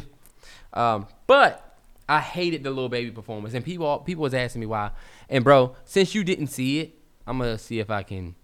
Um, 0.73 1.07
but 1.27 1.77
I 2.09 2.21
hated 2.21 2.63
the 2.63 2.71
Lil 2.71 2.89
Baby 2.89 3.11
performance, 3.11 3.55
and 3.55 3.65
people 3.65 3.99
people 3.99 4.23
was 4.23 4.35
asking 4.35 4.61
me 4.61 4.67
why. 4.67 4.91
And 5.29 5.45
bro, 5.45 5.75
since 5.85 6.15
you 6.15 6.25
didn't 6.25 6.49
see 6.49 6.81
it, 6.81 6.95
I'm 7.27 7.39
gonna 7.39 7.59
see 7.59 7.79
if 7.81 7.91
I 7.91 8.03
can. 8.03 8.35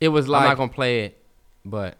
It 0.00 0.08
was 0.08 0.28
like 0.28 0.42
I'm 0.42 0.48
not 0.48 0.56
gonna 0.58 0.72
play 0.72 1.04
it, 1.04 1.22
but 1.64 1.96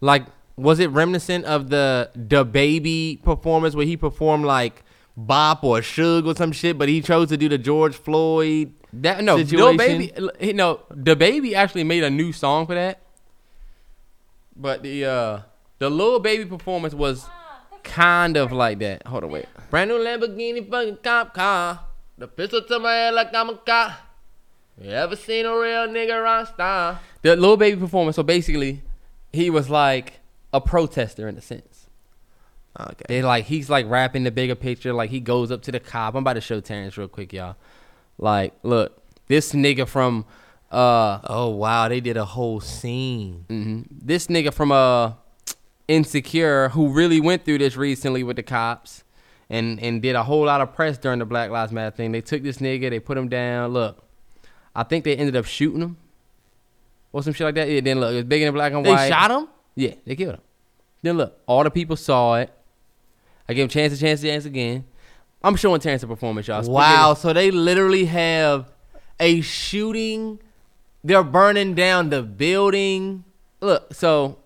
like, 0.00 0.24
was 0.56 0.80
it 0.80 0.90
reminiscent 0.90 1.44
of 1.44 1.70
the 1.70 2.10
DaBaby 2.16 3.22
performance 3.22 3.74
where 3.74 3.86
he 3.86 3.96
performed 3.96 4.44
like 4.44 4.82
Bop 5.16 5.62
or 5.64 5.80
Suge 5.80 6.26
or 6.26 6.34
some 6.34 6.52
shit, 6.52 6.78
but 6.78 6.88
he 6.88 7.00
chose 7.02 7.28
to 7.28 7.36
do 7.36 7.48
the 7.48 7.58
George 7.58 7.94
Floyd? 7.94 8.72
that 8.92 9.22
no, 9.22 9.36
Situation. 9.36 9.76
baby, 9.76 10.52
know, 10.52 10.80
DaBaby 10.92 11.54
actually 11.54 11.84
made 11.84 12.04
a 12.04 12.10
new 12.10 12.32
song 12.32 12.66
for 12.66 12.74
that. 12.74 13.02
But 14.56 14.82
the 14.82 15.04
uh 15.04 15.40
the 15.78 15.90
Lil 15.90 16.18
Baby 16.20 16.46
performance 16.46 16.94
was 16.94 17.26
kind 17.84 18.36
of 18.36 18.50
like 18.50 18.80
that. 18.80 19.06
Hold 19.06 19.24
on, 19.24 19.30
wait. 19.30 19.46
Brand 19.70 19.90
new 19.90 19.98
Lamborghini 19.98 20.68
fucking 20.68 20.98
cop 21.02 21.34
car. 21.34 21.80
The 22.18 22.26
pistol 22.28 22.62
to 22.62 22.78
my 22.80 22.92
head 22.92 23.14
like 23.14 23.32
I'm 23.34 23.50
a 23.50 23.56
cop. 23.56 23.92
You 24.80 24.90
ever 24.90 25.16
seen 25.16 25.46
a 25.46 25.50
real 25.52 25.88
nigga 25.88 26.22
rock 26.22 26.48
star? 26.54 27.00
The 27.22 27.36
Lil 27.36 27.56
Baby 27.56 27.80
performance. 27.80 28.16
So 28.16 28.22
basically, 28.22 28.82
he 29.32 29.50
was 29.50 29.70
like 29.70 30.20
a 30.52 30.60
protester 30.60 31.28
in 31.28 31.36
a 31.36 31.40
sense. 31.40 31.86
Okay. 32.78 33.04
They 33.08 33.22
like 33.22 33.44
he's 33.46 33.68
like 33.70 33.88
rapping 33.88 34.24
the 34.24 34.30
bigger 34.30 34.54
picture. 34.54 34.92
Like 34.92 35.10
he 35.10 35.20
goes 35.20 35.50
up 35.50 35.62
to 35.62 35.72
the 35.72 35.80
cop. 35.80 36.14
I'm 36.14 36.20
about 36.22 36.34
to 36.34 36.40
show 36.40 36.60
Terrence 36.60 36.96
real 36.96 37.08
quick, 37.08 37.32
y'all. 37.32 37.56
Like, 38.18 38.52
look, 38.62 39.00
this 39.28 39.52
nigga 39.52 39.86
from 39.88 40.24
uh, 40.70 41.20
Oh 41.24 41.48
wow, 41.50 41.88
they 41.88 42.00
did 42.00 42.16
a 42.16 42.24
whole 42.24 42.60
scene. 42.60 43.46
mhm. 43.48 43.86
this 43.90 44.26
nigga 44.26 44.52
from 44.52 44.70
uh, 44.72 45.12
Insecure, 45.88 46.68
who 46.70 46.88
really 46.88 47.20
went 47.20 47.44
through 47.44 47.58
this 47.58 47.76
recently 47.76 48.22
with 48.22 48.36
the 48.36 48.42
cops, 48.42 49.02
and 49.50 49.80
and 49.80 50.02
did 50.02 50.14
a 50.14 50.22
whole 50.22 50.44
lot 50.44 50.60
of 50.60 50.74
press 50.74 50.98
during 50.98 51.18
the 51.18 51.24
Black 51.24 51.50
Lives 51.50 51.72
Matter 51.72 51.94
thing. 51.94 52.12
They 52.12 52.20
took 52.20 52.42
this 52.42 52.58
nigga, 52.58 52.90
they 52.90 53.00
put 53.00 53.16
him 53.16 53.28
down. 53.28 53.72
Look, 53.72 54.02
I 54.74 54.82
think 54.82 55.04
they 55.04 55.16
ended 55.16 55.36
up 55.36 55.44
shooting 55.44 55.80
him 55.80 55.96
or 57.12 57.22
some 57.22 57.32
shit 57.32 57.44
like 57.44 57.54
that. 57.56 57.68
Yeah, 57.68 57.80
then 57.80 58.00
look, 58.00 58.12
it 58.12 58.16
was 58.16 58.24
big 58.24 58.42
in 58.42 58.52
black 58.54 58.72
and 58.72 58.84
They 58.84 58.90
white. 58.90 59.04
They 59.04 59.10
shot 59.10 59.30
him. 59.30 59.48
Yeah, 59.74 59.94
they 60.04 60.16
killed 60.16 60.34
him. 60.34 60.40
Then 61.02 61.16
look, 61.16 61.40
all 61.46 61.64
the 61.64 61.70
people 61.70 61.96
saw 61.96 62.36
it. 62.36 62.50
I 63.48 63.54
gave 63.54 63.64
him 63.64 63.68
chance 63.68 63.92
to 63.94 63.98
chance 63.98 64.20
to 64.20 64.26
chance 64.26 64.44
again. 64.44 64.84
I'm 65.42 65.56
showing 65.56 65.80
Terrence 65.80 66.02
a 66.02 66.06
performance, 66.06 66.48
y'all. 66.48 66.62
Wow, 66.68 67.14
so 67.14 67.32
they 67.32 67.50
literally 67.50 68.06
have 68.06 68.72
a 69.20 69.40
shooting. 69.40 70.40
They're 71.04 71.22
burning 71.22 71.74
down 71.74 72.10
the 72.10 72.22
building. 72.22 73.24
Look, 73.60 73.94
so 73.94 74.38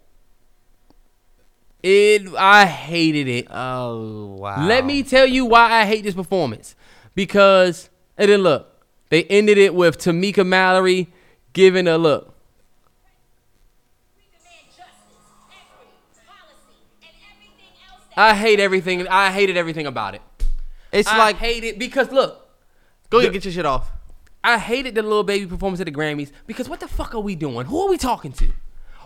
it 1.82 2.28
I 2.36 2.66
hated 2.66 3.28
it. 3.28 3.46
Oh 3.50 4.36
wow. 4.38 4.66
Let 4.66 4.84
me 4.84 5.02
tell 5.02 5.26
you 5.26 5.44
why 5.44 5.72
I 5.80 5.84
hate 5.86 6.04
this 6.04 6.14
performance. 6.14 6.74
Because 7.14 7.90
and 8.16 8.30
then 8.30 8.40
look, 8.42 8.68
they 9.10 9.24
ended 9.24 9.58
it 9.58 9.74
with 9.74 9.98
Tamika 9.98 10.46
Mallory 10.46 11.08
giving 11.52 11.86
a 11.88 11.98
look. 11.98 12.34
We 14.16 14.22
demand 14.32 14.66
justice, 14.68 14.86
equity, 15.50 16.26
policy, 16.26 16.78
and 17.02 17.10
everything 17.30 17.74
else 17.88 18.04
that 18.14 18.30
I 18.30 18.34
hate 18.34 18.60
everything. 18.60 19.08
I 19.08 19.30
hated 19.30 19.56
everything 19.56 19.86
about 19.86 20.14
it. 20.14 20.22
It's 20.92 21.08
I 21.08 21.18
like 21.18 21.36
hate 21.36 21.64
it 21.64 21.78
because 21.78 22.10
look, 22.12 22.48
go 23.10 23.18
ahead 23.18 23.30
the- 23.30 23.32
get 23.34 23.44
your 23.44 23.52
shit 23.52 23.66
off. 23.66 23.90
I 24.44 24.58
hated 24.58 24.94
the 24.96 25.02
Lil 25.02 25.22
Baby 25.22 25.46
performance 25.46 25.80
at 25.80 25.86
the 25.86 25.92
Grammys 25.92 26.32
because 26.46 26.68
what 26.68 26.80
the 26.80 26.88
fuck 26.88 27.14
are 27.14 27.20
we 27.20 27.34
doing? 27.36 27.66
Who 27.66 27.80
are 27.80 27.88
we 27.88 27.96
talking 27.96 28.32
to? 28.32 28.50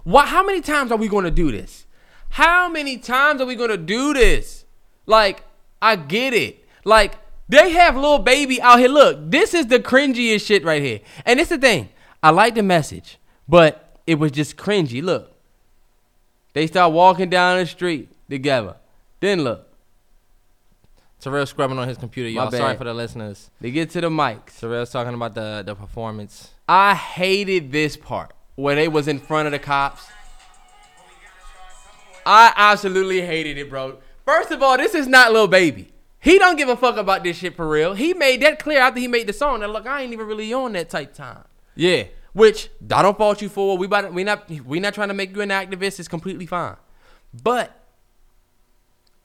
Why? 0.05 0.25
How 0.27 0.43
many 0.45 0.61
times 0.63 0.91
are 0.91 0.97
we 0.97 1.09
going 1.09 1.25
to 1.25 1.31
do 1.31 1.53
this? 1.53 1.86
How 2.31 2.69
many 2.69 2.99
times 2.99 3.41
are 3.41 3.47
we 3.47 3.57
to 3.57 3.77
do 3.77 4.13
this? 4.15 4.65
Like, 5.07 5.45
I 5.81 5.97
get 5.97 6.35
it. 6.35 6.65
Like, 6.85 7.19
they 7.49 7.71
have 7.71 7.97
Lil 7.97 8.19
Baby 8.19 8.61
out 8.61 8.79
here. 8.79 8.89
Look, 8.89 9.31
this 9.31 9.55
is 9.55 9.67
the 9.67 9.79
cringiest 9.79 10.47
shit 10.47 10.65
right 10.65 10.83
here. 10.83 11.01
And 11.25 11.39
it's 11.41 11.51
the 11.51 11.59
thing. 11.59 11.89
I 12.23 12.31
like 12.31 12.55
the 12.55 12.63
message, 12.63 13.19
but 13.49 13.99
it 14.07 14.17
was 14.17 14.33
just 14.33 14.57
cringy. 14.57 15.03
Look, 15.03 15.33
they 16.55 16.67
start 16.67 16.93
walking 16.93 17.31
down 17.31 17.59
the 17.59 17.67
street 17.67 18.09
together. 18.29 18.77
Then 19.21 19.45
look, 19.45 19.69
Terrell 21.21 21.47
scrubbing 21.47 21.79
on 21.79 21.89
his 21.89 21.99
computer, 21.99 22.29
y'all. 22.29 22.51
Sorry 22.51 22.77
for 22.77 22.85
the 22.85 22.95
listeners. 22.95 23.51
they 23.61 23.71
get 23.71 23.91
to 23.91 24.01
the 24.01 24.09
mics. 24.11 24.61
Terrell's 24.61 24.91
talking 24.91 25.15
about 25.15 25.35
the 25.35 25.63
the 25.65 25.75
performance. 25.75 26.51
I 26.69 26.95
hated 26.95 27.73
this 27.73 27.97
part 27.97 28.33
where 28.57 28.75
they 28.75 28.89
was 28.89 29.09
in 29.09 29.19
front 29.19 29.47
of 29.47 29.53
the 29.53 29.59
cops. 29.59 30.07
I 32.27 32.53
absolutely 32.57 33.21
hated 33.23 33.57
it, 33.57 33.71
bro. 33.71 33.99
First 34.25 34.51
of 34.51 34.61
all, 34.61 34.77
this 34.77 34.95
is 34.95 35.07
not 35.07 35.33
Lil 35.33 35.47
Baby. 35.47 35.93
He 36.19 36.39
don't 36.41 36.57
give 36.57 36.69
a 36.69 36.77
fuck 36.77 36.97
about 36.97 37.23
this 37.23 37.37
shit 37.37 37.55
for 37.55 37.69
real. 37.69 37.95
He 37.95 38.13
made 38.13 38.43
that 38.43 38.59
clear 38.59 38.81
after 38.81 38.99
he 38.99 39.07
made 39.07 39.29
the 39.29 39.33
song. 39.33 39.61
That 39.61 39.71
look, 39.71 39.87
I 39.87 40.03
ain't 40.03 40.13
even 40.13 40.27
really 40.27 40.53
on 40.53 40.73
that 40.73 40.91
type 40.91 41.15
time. 41.15 41.45
Yeah. 41.77 42.05
Which 42.33 42.69
I 42.93 43.01
don't 43.03 43.17
fault 43.17 43.41
you 43.41 43.49
for. 43.49 43.79
We 43.79 43.87
about 43.87 44.13
we 44.13 44.25
not 44.25 44.51
we 44.51 44.81
not 44.81 44.93
trying 44.93 45.09
to 45.09 45.15
make 45.15 45.35
you 45.35 45.41
an 45.41 45.51
activist. 45.51 46.01
It's 46.01 46.09
completely 46.09 46.47
fine. 46.47 46.77
But 47.33 47.81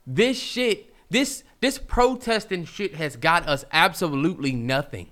this 0.06 0.40
shit, 0.40 0.94
this 1.10 1.44
this 1.60 1.80
protesting 1.80 2.66
shit 2.66 2.96
has 2.96 3.16
got 3.16 3.48
us 3.48 3.66
absolutely 3.72 4.52
nothing. 4.52 5.10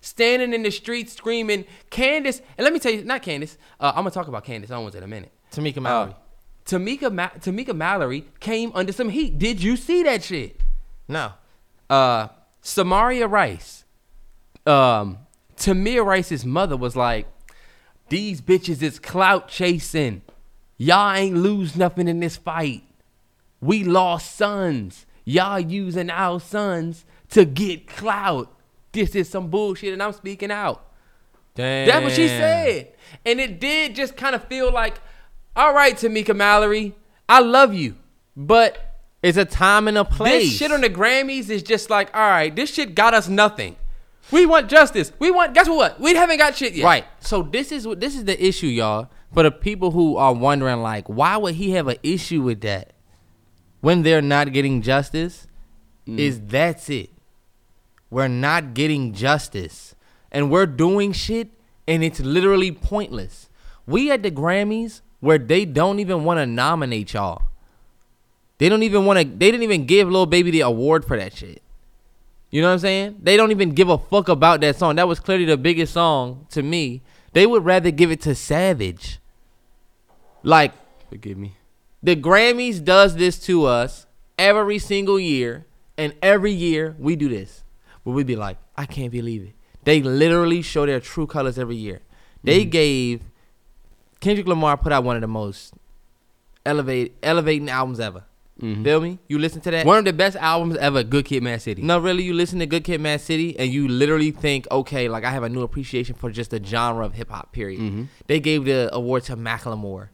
Standing 0.00 0.52
in 0.52 0.62
the 0.62 0.70
street 0.70 1.10
screaming, 1.10 1.64
Candace, 1.90 2.40
and 2.56 2.64
let 2.64 2.72
me 2.72 2.78
tell 2.78 2.92
you, 2.92 3.04
not 3.04 3.22
Candace. 3.22 3.58
Uh, 3.78 3.90
I'm 3.94 4.02
gonna 4.02 4.10
talk 4.10 4.28
about 4.28 4.44
Candace 4.44 4.70
Owens 4.70 4.94
in 4.94 5.02
a 5.02 5.08
minute. 5.08 5.32
Tamika 5.52 5.78
Uh, 5.78 5.80
Mallory. 5.80 6.14
Tamika 6.64 7.12
Ma- 7.12 7.30
Tamika 7.30 7.74
Mallory 7.74 8.24
came 8.40 8.70
under 8.74 8.92
some 8.92 9.08
heat. 9.08 9.38
Did 9.38 9.62
you 9.62 9.76
see 9.76 10.02
that 10.02 10.22
shit? 10.22 10.60
no. 11.08 11.32
uh 11.90 12.28
Samaria 12.64 13.26
Rice, 13.26 13.84
um, 14.66 15.18
Tamir 15.56 16.04
Rice's 16.04 16.44
mother 16.46 16.76
was 16.76 16.94
like, 16.94 17.26
These 18.08 18.40
bitches 18.40 18.82
is 18.82 19.00
clout 19.00 19.48
chasing. 19.48 20.22
Y'all 20.78 21.12
ain't 21.14 21.36
lose 21.36 21.74
nothing 21.76 22.06
in 22.06 22.20
this 22.20 22.36
fight. 22.36 22.84
We 23.60 23.82
lost 23.84 24.36
sons. 24.36 25.06
Y'all 25.24 25.58
using 25.58 26.08
our 26.10 26.40
sons 26.40 27.04
to 27.30 27.44
get 27.44 27.86
clout. 27.88 28.52
This 28.92 29.14
is 29.14 29.28
some 29.28 29.48
bullshit, 29.48 29.92
and 29.92 30.02
I'm 30.02 30.12
speaking 30.12 30.50
out. 30.50 30.84
Damn. 31.54 31.86
That's 31.86 32.04
what 32.04 32.12
she 32.12 32.28
said. 32.28 32.92
And 33.24 33.40
it 33.40 33.60
did 33.60 33.94
just 33.94 34.16
kind 34.16 34.34
of 34.34 34.44
feel 34.44 34.72
like, 34.72 35.00
all 35.56 35.74
right, 35.74 35.96
Tamika 35.96 36.34
Mallory, 36.34 36.94
I 37.28 37.40
love 37.40 37.74
you. 37.74 37.96
But 38.36 38.96
It's 39.22 39.36
a 39.38 39.44
time 39.44 39.88
and 39.88 39.98
a 39.98 40.04
place. 40.04 40.48
this 40.48 40.58
shit 40.58 40.72
on 40.72 40.80
the 40.80 40.90
Grammys 40.90 41.50
is 41.50 41.62
just 41.62 41.90
like, 41.90 42.14
all 42.14 42.20
right, 42.28 42.54
this 42.54 42.72
shit 42.72 42.94
got 42.94 43.14
us 43.14 43.28
nothing. 43.28 43.76
We 44.30 44.46
want 44.46 44.70
justice. 44.70 45.12
We 45.18 45.30
want, 45.30 45.52
guess 45.52 45.68
what? 45.68 46.00
We 46.00 46.14
haven't 46.14 46.38
got 46.38 46.56
shit 46.56 46.74
yet. 46.74 46.84
Right. 46.84 47.04
So 47.20 47.42
this 47.42 47.70
is 47.70 47.86
what 47.86 48.00
this 48.00 48.16
is 48.16 48.24
the 48.24 48.42
issue, 48.42 48.68
y'all. 48.68 49.10
For 49.34 49.42
the 49.42 49.50
people 49.50 49.90
who 49.90 50.16
are 50.16 50.32
wondering, 50.32 50.80
like, 50.80 51.08
why 51.08 51.36
would 51.36 51.54
he 51.56 51.72
have 51.72 51.88
an 51.88 51.96
issue 52.02 52.42
with 52.42 52.60
that 52.62 52.92
when 53.80 54.02
they're 54.02 54.22
not 54.22 54.52
getting 54.52 54.80
justice? 54.82 55.46
Mm. 56.06 56.18
Is 56.18 56.40
that's 56.40 56.88
it? 56.90 57.10
We're 58.10 58.28
not 58.28 58.74
getting 58.74 59.12
justice, 59.14 59.94
and 60.30 60.50
we're 60.50 60.66
doing 60.66 61.12
shit, 61.12 61.48
and 61.88 62.04
it's 62.04 62.20
literally 62.20 62.70
pointless. 62.72 63.48
We 63.86 64.10
at 64.10 64.22
the 64.22 64.30
Grammys 64.30 65.00
where 65.22 65.38
they 65.38 65.64
don't 65.64 66.00
even 66.00 66.24
want 66.24 66.38
to 66.38 66.46
nominate 66.46 67.14
y'all. 67.14 67.42
They 68.58 68.68
don't 68.68 68.82
even 68.82 69.06
want 69.06 69.20
to. 69.20 69.24
They 69.24 69.52
didn't 69.52 69.62
even 69.62 69.86
give 69.86 70.10
Lil 70.10 70.26
Baby 70.26 70.50
the 70.50 70.62
award 70.62 71.04
for 71.04 71.16
that 71.16 71.32
shit. 71.32 71.62
You 72.50 72.60
know 72.60 72.66
what 72.66 72.74
I'm 72.74 72.78
saying? 72.80 73.16
They 73.22 73.36
don't 73.36 73.52
even 73.52 73.70
give 73.70 73.88
a 73.88 73.98
fuck 73.98 74.28
about 74.28 74.60
that 74.62 74.76
song. 74.76 74.96
That 74.96 75.06
was 75.06 75.20
clearly 75.20 75.44
the 75.44 75.56
biggest 75.56 75.94
song 75.94 76.48
to 76.50 76.62
me. 76.62 77.02
They 77.34 77.46
would 77.46 77.64
rather 77.64 77.92
give 77.92 78.10
it 78.10 78.20
to 78.22 78.34
Savage. 78.34 79.20
Like 80.42 80.74
Forgive 81.08 81.38
me. 81.38 81.56
the 82.02 82.16
Grammys 82.16 82.84
does 82.84 83.14
this 83.14 83.38
to 83.46 83.64
us 83.64 84.06
every 84.36 84.80
single 84.80 85.20
year, 85.20 85.66
and 85.96 86.14
every 86.20 86.52
year 86.52 86.96
we 86.98 87.14
do 87.14 87.28
this. 87.28 87.62
Where 88.02 88.16
we'd 88.16 88.26
be 88.26 88.34
like, 88.34 88.58
I 88.76 88.86
can't 88.86 89.12
believe 89.12 89.44
it. 89.44 89.52
They 89.84 90.02
literally 90.02 90.62
show 90.62 90.84
their 90.84 90.98
true 90.98 91.28
colors 91.28 91.60
every 91.60 91.76
year. 91.76 92.00
They 92.42 92.62
mm-hmm. 92.62 92.70
gave 92.70 93.22
Kendrick 94.22 94.46
Lamar 94.46 94.78
put 94.78 94.92
out 94.92 95.04
one 95.04 95.16
of 95.16 95.20
the 95.20 95.28
most 95.28 95.74
elevate 96.64 97.16
elevating 97.22 97.68
albums 97.68 98.00
ever. 98.00 98.24
Feel 98.60 99.00
me? 99.00 99.18
You 99.26 99.40
listen 99.40 99.60
to 99.62 99.72
that? 99.72 99.84
One 99.84 99.98
of 99.98 100.04
the 100.04 100.12
best 100.12 100.36
albums 100.36 100.76
ever, 100.76 101.02
Good 101.02 101.24
Kid, 101.24 101.42
Mad 101.42 101.60
City. 101.60 101.82
No, 101.82 101.98
really, 101.98 102.22
you 102.22 102.32
listen 102.32 102.60
to 102.60 102.66
Good 102.66 102.84
Kid, 102.84 103.00
Mad 103.00 103.20
City, 103.20 103.58
and 103.58 103.72
you 103.72 103.88
literally 103.88 104.30
think, 104.30 104.68
okay, 104.70 105.08
like 105.08 105.24
I 105.24 105.30
have 105.32 105.42
a 105.42 105.48
new 105.48 105.62
appreciation 105.62 106.14
for 106.14 106.30
just 106.30 106.52
the 106.52 106.62
genre 106.62 107.04
of 107.04 107.14
hip 107.14 107.30
hop. 107.30 107.50
Period. 107.50 107.80
Mm-hmm. 107.80 108.04
They 108.28 108.38
gave 108.38 108.64
the 108.64 108.88
award 108.94 109.24
to 109.24 109.36
Macklemore 109.36 110.10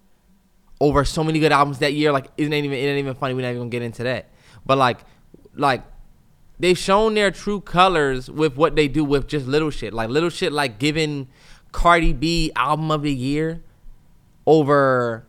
over 0.81 1.05
so 1.05 1.23
many 1.23 1.41
good 1.41 1.53
albums 1.53 1.81
that 1.81 1.93
year. 1.93 2.11
Like, 2.11 2.29
it 2.39 2.45
ain't 2.45 2.65
even 2.65 2.73
it 2.73 2.83
ain't 2.83 2.99
even 2.99 3.15
funny. 3.15 3.35
We're 3.35 3.43
not 3.43 3.49
even 3.49 3.61
gonna 3.61 3.71
get 3.71 3.83
into 3.83 4.05
that. 4.05 4.31
But 4.65 4.79
like, 4.79 5.01
like 5.55 5.83
they've 6.59 6.79
shown 6.79 7.13
their 7.13 7.31
true 7.31 7.61
colors 7.61 8.31
with 8.31 8.57
what 8.57 8.77
they 8.77 8.89
do 8.89 9.05
with 9.05 9.29
just 9.29 9.47
little 9.47 9.71
shit. 9.71 9.93
Like 9.93 10.09
little 10.09 10.31
shit, 10.31 10.53
like 10.53 10.79
giving 10.79 11.29
Cardi 11.73 12.15
B 12.15 12.51
album 12.57 12.91
of 12.91 13.03
the 13.03 13.13
year 13.13 13.63
over. 14.49 15.27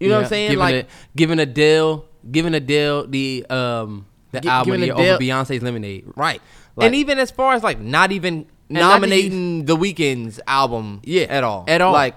You 0.00 0.08
know 0.08 0.14
what 0.14 0.18
I'm 0.18 0.22
Yeah, 0.24 0.28
saying? 0.28 0.48
Giving 0.50 0.58
like 0.60 0.74
a, 0.74 0.86
giving 1.16 1.38
Adele, 1.38 2.04
giving 2.30 2.54
Adele 2.54 3.06
the 3.06 3.46
um 3.50 4.06
the 4.32 4.40
Gi- 4.40 4.48
album 4.48 4.80
the 4.80 4.86
giving 4.86 5.00
over 5.00 5.18
Beyonce's 5.18 5.62
Lemonade. 5.62 6.04
Right. 6.16 6.40
Like- 6.76 6.86
and 6.86 6.94
even 6.94 7.18
as 7.18 7.30
far 7.30 7.54
as 7.54 7.62
like 7.62 7.78
not 7.80 8.12
even 8.12 8.46
not 8.68 8.80
nominating 8.80 9.64
the 9.66 9.76
Weeknd's 9.76 10.40
album 10.46 11.00
Yeah, 11.04 11.24
at 11.24 11.44
all. 11.44 11.64
at 11.68 11.80
all. 11.80 11.92
Like 11.92 12.16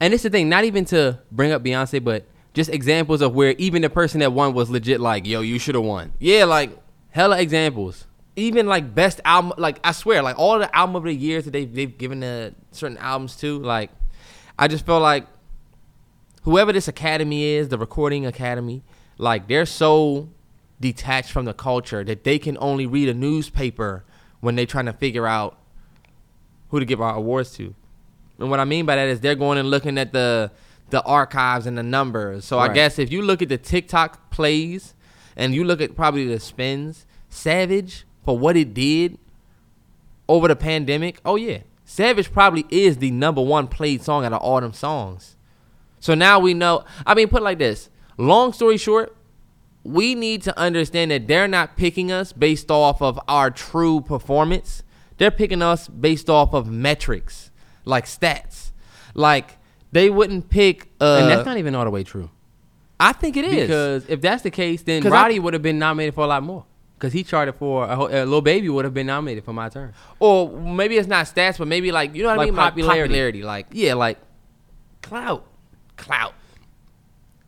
And 0.00 0.14
it's 0.14 0.22
the 0.22 0.30
thing, 0.30 0.48
not 0.48 0.64
even 0.64 0.84
to 0.86 1.18
bring 1.32 1.52
up 1.52 1.62
Beyonce, 1.62 2.02
but 2.02 2.24
just 2.54 2.70
examples 2.70 3.20
of 3.22 3.34
where 3.34 3.54
even 3.58 3.82
the 3.82 3.90
person 3.90 4.20
that 4.20 4.32
won 4.32 4.54
was 4.54 4.70
legit 4.70 5.00
like, 5.00 5.26
yo, 5.26 5.40
you 5.40 5.58
should 5.58 5.74
have 5.74 5.84
won. 5.84 6.12
yeah, 6.20 6.44
like 6.44 6.70
Hella 7.10 7.40
examples. 7.40 8.06
even 8.36 8.66
like 8.66 8.94
best 8.94 9.20
album 9.24 9.52
like 9.58 9.80
I 9.82 9.92
swear, 9.92 10.22
like 10.22 10.38
all 10.38 10.58
the 10.58 10.74
album 10.76 10.96
of 10.96 11.02
the 11.04 11.12
years 11.14 11.44
that 11.44 11.50
they've 11.52 11.72
they've 11.74 11.96
given 11.98 12.20
to 12.20 12.54
certain 12.70 12.96
albums 12.98 13.36
to, 13.38 13.58
like 13.58 13.90
I 14.60 14.68
just 14.68 14.84
feel 14.84 15.00
like 15.00 15.26
whoever 16.42 16.70
this 16.70 16.86
academy 16.86 17.44
is, 17.44 17.70
the 17.70 17.78
recording 17.78 18.26
academy, 18.26 18.82
like 19.16 19.48
they're 19.48 19.64
so 19.64 20.28
detached 20.78 21.32
from 21.32 21.46
the 21.46 21.54
culture 21.54 22.04
that 22.04 22.24
they 22.24 22.38
can 22.38 22.58
only 22.60 22.84
read 22.86 23.08
a 23.08 23.14
newspaper 23.14 24.04
when 24.40 24.56
they're 24.56 24.66
trying 24.66 24.84
to 24.84 24.92
figure 24.92 25.26
out 25.26 25.58
who 26.68 26.78
to 26.78 26.84
give 26.84 27.00
our 27.00 27.14
awards 27.14 27.52
to. 27.52 27.74
And 28.38 28.50
what 28.50 28.60
I 28.60 28.66
mean 28.66 28.84
by 28.84 28.96
that 28.96 29.08
is 29.08 29.20
they're 29.20 29.34
going 29.34 29.56
and 29.56 29.70
looking 29.70 29.96
at 29.96 30.12
the 30.12 30.52
the 30.90 31.02
archives 31.04 31.66
and 31.66 31.78
the 31.78 31.82
numbers. 31.82 32.44
So 32.44 32.58
I 32.58 32.68
guess 32.68 32.98
if 32.98 33.10
you 33.10 33.22
look 33.22 33.40
at 33.40 33.48
the 33.48 33.58
TikTok 33.58 34.30
plays 34.30 34.94
and 35.36 35.54
you 35.54 35.64
look 35.64 35.80
at 35.80 35.96
probably 35.96 36.26
the 36.26 36.40
spins, 36.40 37.06
Savage 37.30 38.04
for 38.24 38.36
what 38.36 38.56
it 38.56 38.74
did 38.74 39.16
over 40.28 40.48
the 40.48 40.56
pandemic, 40.56 41.20
oh 41.24 41.36
yeah. 41.36 41.60
Savage 41.90 42.32
probably 42.32 42.64
is 42.70 42.98
the 42.98 43.10
number 43.10 43.42
one 43.42 43.66
played 43.66 44.00
song 44.00 44.24
out 44.24 44.32
of 44.32 44.40
all 44.40 44.60
them 44.60 44.72
songs. 44.72 45.34
So 45.98 46.14
now 46.14 46.38
we 46.38 46.54
know. 46.54 46.84
I 47.04 47.14
mean, 47.14 47.26
put 47.26 47.42
it 47.42 47.44
like 47.44 47.58
this. 47.58 47.90
Long 48.16 48.52
story 48.52 48.76
short, 48.76 49.16
we 49.82 50.14
need 50.14 50.42
to 50.42 50.56
understand 50.56 51.10
that 51.10 51.26
they're 51.26 51.48
not 51.48 51.76
picking 51.76 52.12
us 52.12 52.32
based 52.32 52.70
off 52.70 53.02
of 53.02 53.18
our 53.26 53.50
true 53.50 54.02
performance. 54.02 54.84
They're 55.18 55.32
picking 55.32 55.62
us 55.62 55.88
based 55.88 56.30
off 56.30 56.54
of 56.54 56.70
metrics, 56.70 57.50
like 57.84 58.04
stats. 58.04 58.70
Like 59.12 59.58
they 59.90 60.10
wouldn't 60.10 60.48
pick. 60.48 60.92
Uh, 61.00 61.18
and 61.22 61.28
that's 61.28 61.44
not 61.44 61.58
even 61.58 61.74
all 61.74 61.84
the 61.84 61.90
way 61.90 62.04
true. 62.04 62.30
I 63.00 63.12
think 63.14 63.36
it 63.36 63.44
is 63.44 63.62
Because 63.62 64.06
if 64.08 64.20
that's 64.20 64.44
the 64.44 64.52
case, 64.52 64.82
then 64.84 65.02
Roddy 65.02 65.40
would 65.40 65.54
have 65.54 65.62
been 65.62 65.80
nominated 65.80 66.14
for 66.14 66.22
a 66.22 66.28
lot 66.28 66.44
more. 66.44 66.66
Because 67.00 67.14
he 67.14 67.24
charted 67.24 67.54
for 67.54 67.84
a, 67.88 67.96
whole, 67.96 68.08
a 68.08 68.26
Lil 68.26 68.42
Baby 68.42 68.68
would 68.68 68.84
have 68.84 68.92
been 68.92 69.06
nominated 69.06 69.42
for 69.42 69.54
my 69.54 69.70
turn. 69.70 69.94
or 70.18 70.50
maybe 70.60 70.98
it's 70.98 71.08
not 71.08 71.24
stats, 71.24 71.56
but 71.56 71.66
maybe 71.66 71.90
like 71.92 72.14
you 72.14 72.22
know 72.22 72.28
what 72.28 72.34
I 72.34 72.36
Like 72.36 72.46
mean, 72.48 72.56
Like 72.56 72.72
popularity. 72.74 73.08
popularity. 73.08 73.42
Like 73.42 73.66
yeah, 73.72 73.94
like 73.94 74.18
clout, 75.02 75.46
clout. 75.96 76.34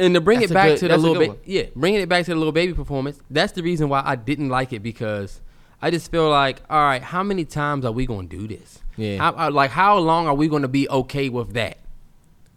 And 0.00 0.14
to 0.14 0.20
bring 0.22 0.40
That's 0.40 0.50
it 0.50 0.54
back 0.54 0.68
good- 0.70 0.78
to 0.78 0.88
the 0.88 0.96
Lil 0.96 1.14
Baby, 1.18 1.34
yeah, 1.44 1.64
bringing 1.76 2.00
it 2.00 2.08
back 2.08 2.24
to 2.24 2.30
the 2.34 2.40
Lil 2.40 2.50
Baby 2.50 2.72
performance. 2.72 3.20
That's 3.30 3.52
the 3.52 3.62
reason 3.62 3.90
why 3.90 4.02
I 4.04 4.16
didn't 4.16 4.48
like 4.48 4.72
it 4.72 4.82
because 4.82 5.42
I 5.82 5.90
just 5.90 6.10
feel 6.10 6.30
like, 6.30 6.62
all 6.70 6.82
right, 6.82 7.02
how 7.02 7.22
many 7.22 7.44
times 7.44 7.84
are 7.84 7.92
we 7.92 8.06
gonna 8.06 8.26
do 8.26 8.48
this? 8.48 8.80
Yeah. 8.96 9.18
How, 9.18 9.48
uh, 9.48 9.50
like, 9.50 9.70
how 9.70 9.98
long 9.98 10.26
are 10.28 10.34
we 10.34 10.48
gonna 10.48 10.66
be 10.68 10.88
okay 10.88 11.28
with 11.28 11.52
that? 11.52 11.76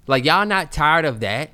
Like, 0.08 0.24
y'all 0.24 0.46
not 0.46 0.72
tired 0.72 1.04
of 1.06 1.20
that? 1.20 1.52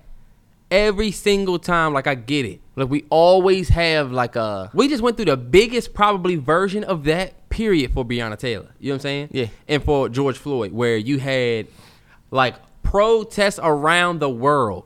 Every 0.71 1.11
single 1.11 1.59
time, 1.59 1.93
like, 1.93 2.07
I 2.07 2.15
get 2.15 2.45
it. 2.45 2.61
Like 2.75 2.89
we 2.89 3.05
always 3.09 3.69
have 3.69 4.11
like 4.11 4.35
a 4.35 4.71
We 4.73 4.87
just 4.87 5.03
went 5.03 5.17
through 5.17 5.25
the 5.25 5.37
biggest 5.37 5.93
probably 5.93 6.37
version 6.37 6.83
of 6.83 7.03
that 7.03 7.49
period 7.49 7.93
for 7.93 8.05
Breonna 8.05 8.37
Taylor. 8.39 8.71
You 8.79 8.89
know 8.89 8.93
what 8.93 8.95
I'm 8.95 9.01
saying? 9.01 9.29
Yeah. 9.31 9.47
And 9.67 9.83
for 9.83 10.09
George 10.09 10.37
Floyd, 10.37 10.71
where 10.71 10.97
you 10.97 11.19
had 11.19 11.67
like 12.31 12.55
protests 12.81 13.59
around 13.61 14.19
the 14.19 14.29
world, 14.29 14.85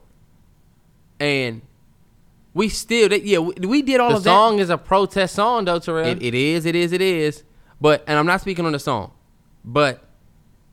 and 1.19 1.61
we 2.53 2.69
still, 2.69 3.09
that 3.09 3.23
yeah, 3.23 3.39
we, 3.39 3.53
we 3.65 3.81
did 3.81 3.99
all 3.99 4.09
the 4.09 4.15
of 4.17 4.23
song 4.23 4.59
is 4.59 4.69
a 4.69 4.77
protest 4.77 5.35
song 5.35 5.65
though, 5.65 5.79
Terrell. 5.79 6.07
It, 6.07 6.21
it 6.21 6.33
is, 6.33 6.65
it 6.65 6.75
is, 6.75 6.91
it 6.91 7.01
is. 7.01 7.43
But 7.79 8.03
and 8.07 8.17
I'm 8.17 8.25
not 8.25 8.41
speaking 8.41 8.65
on 8.65 8.71
the 8.71 8.79
song, 8.79 9.11
but 9.63 10.03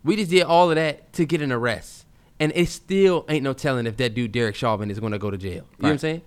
we 0.03 0.17
just 0.17 0.31
did 0.31 0.45
all 0.45 0.71
of 0.71 0.77
that 0.77 1.13
to 1.15 1.25
get 1.27 1.43
an 1.43 1.53
arrest, 1.53 2.02
and 2.43 2.51
it 2.57 2.69
still 2.69 3.25
ain't 3.29 3.45
no 3.45 3.53
telling 3.53 3.87
if 3.87 3.97
that 3.99 4.15
dude 4.15 4.33
Derek 4.33 4.57
Chauvin 4.57 4.91
is 4.91 4.99
going 4.99 5.13
to 5.13 5.19
go 5.19 5.31
to 5.31 5.39
jail. 5.39 5.53
You 5.53 5.59
know 5.61 5.67
what 5.79 5.91
I'm 5.91 5.99
saying? 5.99 6.23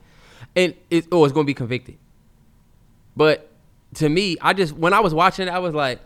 And 0.55 0.73
it's 0.89 1.05
oh, 1.11 1.25
it's 1.25 1.33
going 1.33 1.45
to 1.45 1.47
be 1.47 1.53
convicted. 1.53 1.97
But 3.17 3.51
to 3.95 4.07
me, 4.07 4.37
I 4.39 4.53
just 4.53 4.71
when 4.71 4.93
I 4.93 5.01
was 5.01 5.13
watching 5.13 5.49
it, 5.49 5.51
I 5.51 5.59
was 5.59 5.75
like, 5.75 5.99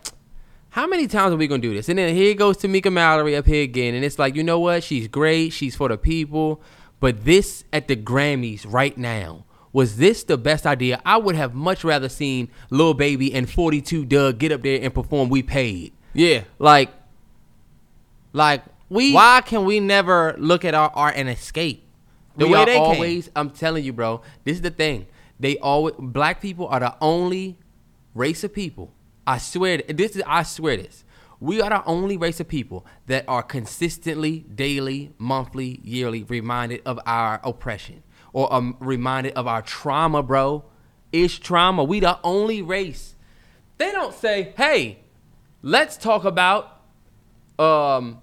how 0.72 0.88
many 0.88 1.05
times 1.05 1.32
are 1.32 1.38
we 1.38 1.45
gonna 1.45 1.62
do 1.62 1.76
this? 1.76 1.89
And 1.89 1.99
then 1.99 2.16
here 2.16 2.34
goes 2.34 2.57
Tamika 2.57 2.91
Mallory 2.91 3.36
up 3.36 3.45
here 3.45 3.62
again, 3.62 3.93
and 3.93 4.03
it's 4.03 4.18
like, 4.18 4.36
you 4.36 4.41
know 4.41 4.60
what? 4.60 4.84
She's 4.84 5.07
great. 5.07 5.53
She's 5.53 5.76
for 5.76 5.89
the 5.89 5.97
people. 5.97 6.60
But 6.99 7.24
this 7.24 7.64
at 7.72 7.88
the 7.88 7.95
Grammys 7.95 8.66
right 8.68 8.97
now 8.97 9.45
was 9.74 9.97
this 9.97 10.24
the 10.24 10.39
best 10.39 10.66
idea? 10.66 10.99
I 11.05 11.18
would 11.18 11.36
have 11.36 11.53
much 11.53 11.84
rather 11.84 12.10
seen 12.10 12.49
Lil 12.72 12.95
Baby 12.95 13.32
and 13.32 13.47
42 13.47 14.05
Dugg 14.05 14.39
get 14.39 14.51
up 14.51 14.64
there 14.64 14.80
and 14.82 14.91
perform 14.91 15.30
"We 15.30 15.43
Paid." 15.43 15.93
yeah, 16.14 16.45
Like 16.57 16.89
like 18.34 18.64
We- 18.90 19.14
Why 19.14 19.42
can 19.46 19.66
we 19.66 19.80
never 19.80 20.36
look 20.38 20.66
at 20.66 20.74
our 20.74 20.92
art 20.96 21.16
and 21.16 21.30
escape 21.30 21.84
the 22.36 22.46
we 22.48 22.54
way 22.54 22.60
are 22.60 22.66
they 22.66 22.76
always? 22.78 22.98
always. 22.98 23.30
I'm 23.36 23.50
telling 23.52 23.84
you, 23.84 23.94
bro. 23.94 24.22
This 24.44 24.56
is 24.56 24.62
the 24.62 24.72
thing. 24.72 25.06
They 25.40 25.58
always 25.58 25.96
black 26.00 26.42
people 26.42 26.68
are 26.68 26.80
the 26.80 26.96
only 27.02 27.58
race 28.14 28.44
of 28.44 28.54
people. 28.54 28.92
I 29.28 29.38
swear. 29.38 29.78
This 29.88 30.16
is. 30.16 30.24
I 30.26 30.44
swear 30.44 30.76
this. 30.78 31.04
We 31.40 31.62
are 31.62 31.70
the 31.70 31.86
only 31.86 32.18
race 32.18 32.40
of 32.42 32.48
people 32.50 32.86
that 33.08 33.24
are 33.28 33.42
consistently, 33.44 34.40
daily, 34.54 35.14
monthly, 35.18 35.80
yearly 35.84 36.24
reminded 36.24 36.82
of 36.86 37.00
our 37.06 37.40
oppression 37.46 38.04
or 38.34 38.52
um, 38.54 38.76
reminded 38.80 39.34
of 39.34 39.48
our 39.48 39.62
trauma, 39.62 40.22
bro. 40.22 40.66
It's 41.14 41.38
trauma. 41.40 41.84
We 41.84 42.00
the 42.02 42.20
only 42.24 42.62
race. 42.62 43.16
They 43.78 43.92
don't 43.92 44.14
say, 44.14 44.54
"Hey, 44.58 45.00
let's 45.62 45.96
talk 45.96 46.26
about 46.26 46.82
um 47.58 48.22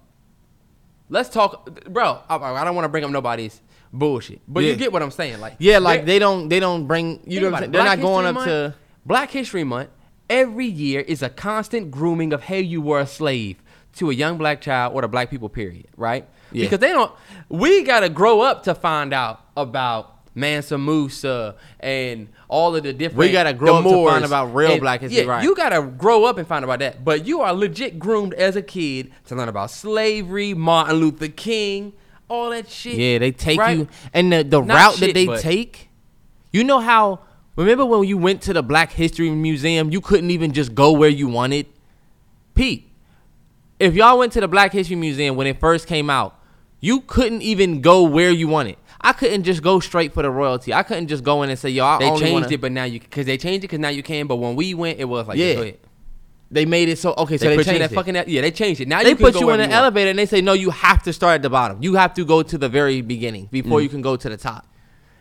let's 1.09 1.29
talk, 1.29 1.83
bro. 1.89 2.19
I, 2.29 2.35
I 2.37 2.63
don't 2.63 2.75
want 2.75 2.85
to 2.85 2.89
bring 2.89 3.03
up 3.03 3.11
nobody's 3.11 3.61
bullshit, 3.93 4.41
but 4.47 4.63
Yeah. 4.63 4.71
you 4.71 4.75
get 4.75 4.91
what 4.91 5.01
I'm 5.01 5.11
saying. 5.11 5.39
Like, 5.39 5.55
Yeah, 5.59 5.79
like 5.79 6.05
they're- 6.05 6.19
don't 6.19 6.49
they 6.49 6.59
don't 6.59 6.87
bring 6.87 7.21
you 7.25 7.39
know 7.41 7.47
what 7.47 7.55
I'm 7.55 7.59
saying? 7.61 7.71
They're 7.71 7.81
Black 7.83 7.99
not 7.99 8.03
going 8.03 8.25
History 8.25 8.29
up 8.29 8.35
Month- 8.35 8.47
to 8.47 8.75
Black 9.05 9.31
History 9.31 9.63
Month. 9.63 9.89
Every 10.29 10.65
year 10.65 10.99
is 11.01 11.21
a 11.23 11.29
constant 11.29 11.89
grooming 11.89 12.33
of 12.33 12.43
hey, 12.43 12.61
you 12.61 12.81
were 12.81 12.99
a 12.99 13.07
slave 13.07 13.57
to 13.95 14.09
a 14.09 14.13
young 14.13 14.37
black 14.37 14.59
child 14.61 14.93
or 14.93 15.01
the 15.01 15.07
black 15.07 15.29
people. 15.29 15.47
Period. 15.49 15.87
Right? 15.95 16.27
Yeah. 16.51 16.65
Because 16.65 16.79
they 16.79 16.89
don't. 16.89 17.11
We 17.49 17.83
gotta 17.83 18.09
grow 18.09 18.41
up 18.41 18.63
to 18.63 18.75
find 18.75 19.13
out 19.13 19.41
about 19.55 20.13
Mansa 20.37 20.77
Musa 20.77 21.55
and 21.79 22.29
all 22.47 22.75
of 22.75 22.83
the 22.83 22.93
different. 22.93 23.17
We 23.17 23.31
gotta 23.31 23.53
grow 23.53 23.77
up 23.77 23.83
to 23.83 23.89
find 23.89 23.95
Moors. 23.95 24.23
about 24.23 24.53
real 24.53 24.71
And, 24.73 24.81
black 24.81 25.01
history, 25.01 25.23
Yeah, 25.23 25.29
right. 25.29 25.43
you 25.43 25.55
gotta 25.55 25.81
grow 25.81 26.25
up 26.25 26.37
and 26.37 26.47
find 26.47 26.63
about 26.63 26.79
that. 26.79 27.03
But 27.03 27.25
you 27.25 27.41
are 27.41 27.53
legit 27.53 27.97
groomed 27.97 28.33
as 28.35 28.55
a 28.55 28.61
kid 28.61 29.11
to 29.25 29.35
learn 29.35 29.49
about 29.49 29.71
slavery, 29.71 30.53
Martin 30.53 30.97
Luther 30.97 31.27
King, 31.27 31.93
all 32.29 32.51
that 32.51 32.69
shit. 32.69 32.93
Yeah, 32.97 33.17
they 33.17 33.31
take 33.31 33.59
right? 33.59 33.77
you 33.79 33.87
and 34.13 34.31
the, 34.31 34.43
the 34.43 34.61
Not 34.61 34.75
route 34.75 34.93
shit, 34.95 35.07
that 35.09 35.13
they 35.15 35.25
but- 35.25 35.41
take. 35.41 35.89
You 36.53 36.63
know 36.63 36.79
how 36.79 37.19
remember 37.55 37.85
when 37.85 38.03
you 38.07 38.17
went 38.17 38.41
to 38.43 38.53
the 38.53 38.61
Black 38.63 38.91
History 38.91 39.29
Museum, 39.31 39.89
you 39.91 39.99
couldn't 40.01 40.29
even 40.31 40.53
just 40.53 40.75
go 40.75 40.91
where 40.91 41.09
you 41.09 41.27
wanted? 41.27 41.65
Pete, 42.53 42.89
if 43.79 43.95
y'all 43.95 44.17
went 44.19 44.33
to 44.33 44.41
the 44.41 44.47
Black 44.47 44.71
History 44.71 44.95
Museum 44.95 45.35
when 45.35 45.47
it 45.47 45.59
first 45.59 45.87
came 45.87 46.09
out, 46.09 46.39
you 46.79 47.01
couldn't 47.01 47.41
even 47.41 47.81
go 47.81 48.03
where 48.03 48.29
you 48.29 48.47
wanted. 48.47 48.77
I 49.09 49.13
couldn't 49.13 49.43
just 49.43 49.61
go 49.63 49.79
straight 49.79 50.13
for 50.13 50.21
the 50.23 50.29
royalty. 50.29 50.73
I 50.73 50.83
couldn't 50.83 51.07
just 51.07 51.23
go 51.23 51.41
in 51.43 51.49
and 51.49 51.57
say, 51.57 51.69
"Yo, 51.69 51.85
I 51.85 51.99
They 51.99 52.05
only 52.09 52.19
changed 52.19 52.33
wanna, 52.33 52.47
it, 52.51 52.61
but 52.61 52.71
now 52.71 52.83
you 52.83 52.99
because 52.99 53.25
they 53.25 53.37
changed 53.37 53.59
it 53.59 53.67
because 53.69 53.79
now 53.79 53.89
you 53.89 54.03
can. 54.03 54.27
But 54.27 54.37
when 54.37 54.55
we 54.55 54.73
went, 54.73 54.99
it 54.99 55.05
was 55.05 55.27
like 55.27 55.37
Yeah. 55.37 55.45
yeah, 55.45 55.55
go 55.55 55.61
ahead. 55.61 55.77
They 56.51 56.65
made 56.65 56.89
it 56.89 56.97
so 56.97 57.13
okay. 57.17 57.37
So 57.37 57.45
They, 57.45 57.49
they, 57.49 57.53
you 57.55 57.59
in 57.59 57.65
changed 57.65 57.81
that 57.83 57.91
it. 57.91 57.95
fucking 57.95 58.15
yeah. 58.27 58.41
They 58.41 58.51
changed 58.51 58.81
it. 58.81 58.87
Now 58.87 59.03
they 59.03 59.15
put 59.15 59.39
you 59.39 59.49
in 59.51 59.59
an 59.61 59.71
elevator 59.71 60.09
and 60.09 60.19
they 60.19 60.25
say 60.25 60.41
no 60.41 60.53
you 60.53 60.69
have 60.71 61.03
to 61.03 61.13
start 61.13 61.35
at 61.35 61.41
the 61.41 61.49
bottom 61.49 61.81
you 61.81 61.95
have 61.95 62.13
to 62.15 62.25
go 62.25 62.41
to 62.43 62.57
the 62.57 62.69
very 62.69 63.01
beginning 63.01 63.45
Mm. 63.47 63.51
before 63.51 63.79
you 63.81 63.89
can 63.89 64.01
go 64.01 64.15
to 64.17 64.27
the 64.29 64.37
top 64.37 64.65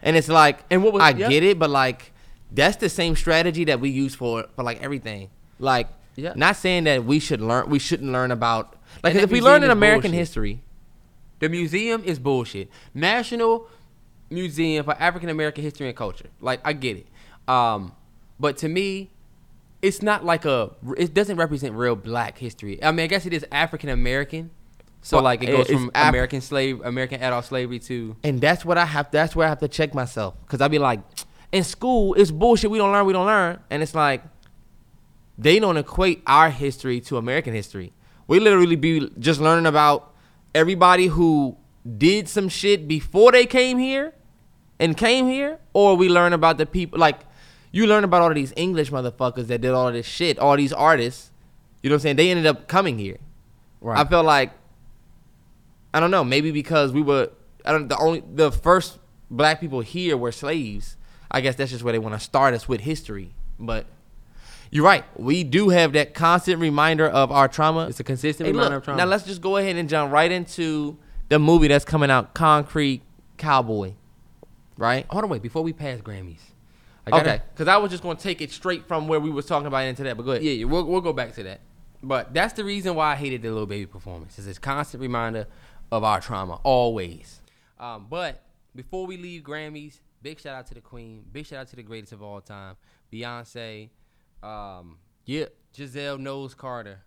and 0.03 0.17
it's 0.17 0.29
like 0.29 0.61
And 0.71 0.83
what 0.85 0.93
was- 0.95 1.03
i 1.03 1.11
yeah. 1.11 1.29
get 1.29 1.43
it 1.43 1.59
but 1.59 1.71
like 1.71 2.13
that's 2.53 2.77
the 2.77 2.89
same 2.89 3.15
strategy 3.17 3.65
that 3.65 3.79
we 3.81 3.89
use 3.91 4.15
for 4.15 4.47
for 4.55 4.63
like 4.63 4.81
everything 4.83 5.31
like 5.59 5.89
Yeah. 6.17 6.33
not 6.37 6.55
saying 6.57 6.85
that 6.85 7.05
we 7.05 7.19
should 7.19 7.41
learn 7.41 7.69
we 7.71 7.81
shouldn't 7.81 8.13
learn 8.13 8.31
about 8.31 8.75
like 9.03 9.15
if 9.17 9.31
we 9.31 9.41
learn 9.41 9.63
in 9.65 9.71
american 9.71 10.11
bullshit. 10.13 10.19
history 10.19 10.55
The 11.41 11.49
museum 11.51 12.01
is 12.05 12.19
bullshit. 12.19 12.71
National 12.95 13.69
Museum 14.31 14.85
for 14.85 14.95
African 15.01 15.29
American 15.29 15.63
History 15.65 15.87
and 15.89 15.97
Culture. 15.97 16.27
Like 16.41 16.61
I 16.65 16.73
get 16.73 16.97
it, 16.97 17.07
um, 17.49 17.93
but 18.41 18.57
to 18.59 18.69
me, 18.69 19.11
it's 19.83 20.03
not 20.03 20.25
like 20.25 20.45
a. 20.45 20.71
It 20.97 21.15
doesn't 21.15 21.37
represent 21.37 21.75
real 21.75 21.95
Black 21.97 22.39
history. 22.39 22.83
I 22.83 22.91
mean, 22.93 23.05
I 23.05 23.07
guess 23.07 23.27
it 23.27 23.33
is 23.33 23.45
African 23.53 23.89
American. 23.89 24.51
So 25.03 25.19
But 25.19 25.25
like 25.25 25.43
it 25.45 25.51
it- 25.51 25.57
goes 25.57 25.67
from 25.69 25.91
Af- 25.95 26.09
American 26.09 26.41
slave, 26.41 26.81
American 26.85 27.23
adult 27.23 27.45
slavery 27.45 27.79
to 27.81 28.17
and 28.25 28.41
that's 28.41 28.65
what 28.65 28.77
i 28.77 28.85
have 28.85 29.09
that's 29.13 29.37
where 29.37 29.47
i 29.47 29.49
have 29.49 29.61
to 29.61 29.69
check 29.69 29.95
myself 29.95 30.35
because 30.45 30.61
I'd 30.61 30.73
be 30.73 30.81
like 30.81 30.99
in 31.53 31.63
school 31.63 32.15
it's 32.15 32.33
bullshit 32.33 32.73
we 32.73 32.79
don't 32.79 32.91
learn 32.91 33.07
we 33.07 33.13
don't 33.13 33.27
learn 33.27 33.61
and 33.71 33.85
it's 33.85 33.95
like 33.95 34.25
they 35.39 35.61
don't 35.61 35.77
equate 35.77 36.23
our 36.27 36.51
history 36.51 37.01
to 37.03 37.19
American 37.19 37.55
history. 37.55 37.93
We 38.27 38.41
literally 38.41 38.75
be 38.75 39.09
just 39.19 39.41
learning 39.41 39.67
about 39.67 40.13
everybody 40.55 41.07
who 41.07 41.57
did 41.97 42.29
some 42.29 42.49
shit 42.49 42.89
before 42.89 43.31
they 43.31 43.47
came 43.47 43.79
here 43.79 44.13
and 44.79 44.97
came 44.97 45.27
here, 45.29 45.59
or 45.73 45.97
we 45.97 46.09
learn 46.09 46.33
about 46.33 46.59
the 46.59 46.67
people 46.67 46.99
like 46.99 47.21
you 47.73 47.87
learn 47.87 48.05
about 48.05 48.23
all 48.23 48.29
of 48.29 48.35
these 48.35 48.53
English 48.57 48.91
motherfuckers 48.91 49.47
that 49.49 49.61
did 49.61 49.73
all 49.73 49.93
this 49.93 50.07
shit, 50.07 50.39
all 50.39 50.57
these 50.57 50.73
artists. 50.73 51.31
You 51.83 51.91
know 51.91 51.95
what 51.95 51.99
I'm 51.99 52.03
saying? 52.03 52.17
They 52.17 52.31
ended 52.31 52.47
up 52.47 52.69
coming 52.69 52.99
here. 52.99 53.19
Right. 53.81 53.99
I 53.99 54.09
felt 54.09 54.27
like 54.27 54.53
I 55.93 56.01
don't 56.01 56.11
know, 56.11 56.25
maybe 56.25 56.51
because 56.51 56.93
we 56.93 57.03
were 57.03 57.31
I 57.65 57.73
don't 57.73 57.89
the 57.89 57.99
only 57.99 58.23
the 58.35 58.53
first 58.53 58.99
black 59.31 59.61
people 59.61 59.81
here 59.81 60.17
were 60.17 60.33
slaves. 60.33 60.97
I 61.31 61.41
guess 61.41 61.57
that's 61.57 61.71
just 61.71 61.83
where 61.83 61.93
they 61.93 61.99
want 61.99 62.15
to 62.15 62.21
start 62.21 62.55
us 62.55 62.69
with 62.69 62.81
history. 62.81 63.33
But 63.59 63.87
you're 64.71 64.85
right. 64.85 65.05
We 65.19 65.45
do 65.45 65.71
have 65.71 65.93
that 65.95 66.15
constant 66.15 66.61
reminder 66.61 67.07
of 67.07 67.31
our 67.33 67.49
trauma. 67.49 67.89
It's 67.89 68.01
a 68.01 68.05
consistent 68.05 68.47
Hey, 68.47 68.53
reminder 68.53 68.77
look, 68.77 68.83
of 68.83 68.85
trauma. 68.85 68.99
Now 68.99 69.07
let's 69.07 69.25
just 69.25 69.41
go 69.41 69.57
ahead 69.57 69.77
and 69.77 69.89
jump 69.89 70.13
right 70.13 70.31
into 70.31 70.97
the 71.29 71.39
movie 71.39 71.69
that's 71.69 71.85
coming 71.85 72.11
out, 72.11 72.35
Concrete 72.35 73.03
Cowboy. 73.37 73.93
Right? 74.79 75.07
Hold 75.11 75.25
on, 75.25 75.31
wait. 75.31 75.43
Before 75.43 75.63
we 75.63 75.73
pass 75.73 76.01
Grammys, 76.01 76.41
I 77.07 77.11
gotta- 77.11 77.31
Okay. 77.35 77.43
Because 77.55 77.69
I 77.69 77.77
was 77.79 77.91
just 77.91 78.03
going 78.03 78.17
to 78.17 78.23
take 78.23 78.41
it 78.41 78.51
straight 78.53 78.87
from 78.87 79.09
where 79.09 79.21
we 79.21 79.31
was 79.31 79.47
talking 79.47 79.67
about 79.67 79.85
into 79.85 80.03
that. 80.05 80.17
But 80.17 80.25
go 80.25 80.33
ahead. 80.33 80.43
Yeah, 80.43 80.53
yeah, 80.53 80.65
we'll 80.67 80.85
we'll 80.85 81.01
go 81.01 81.13
back 81.13 81.33
to 81.35 81.43
that. 81.45 81.61
But 82.03 82.35
that's 82.35 82.53
the 82.53 82.63
reason 82.65 82.95
why 82.95 83.13
I 83.13 83.17
hated 83.17 83.43
the 83.43 83.51
Lil 83.51 83.67
Baby 83.67 83.87
performance. 83.87 84.37
It's 84.39 84.47
this 84.47 84.59
constant 84.59 85.01
reminder 85.01 85.47
of 85.91 86.05
our 86.05 86.21
trauma, 86.21 86.61
always. 86.63 87.41
Um, 87.81 88.07
but 88.11 88.43
before 88.75 89.07
we 89.07 89.17
leave 89.17 89.43
Grammys, 89.43 90.01
big 90.23 90.39
shout 90.41 90.55
out 90.57 90.67
to 90.69 90.75
the 90.75 90.81
Queen. 90.81 91.25
Big 91.33 91.47
shout 91.47 91.61
out 91.61 91.69
to 91.69 91.77
the 91.77 91.83
greatest 91.83 92.13
of 92.13 92.23
all 92.23 92.41
time, 92.41 92.77
Beyonce. 93.13 93.89
Um, 94.43 94.99
Yeah. 95.25 95.47
Giselle 95.75 96.19
Knowles 96.19 96.55
Carter. 96.55 97.01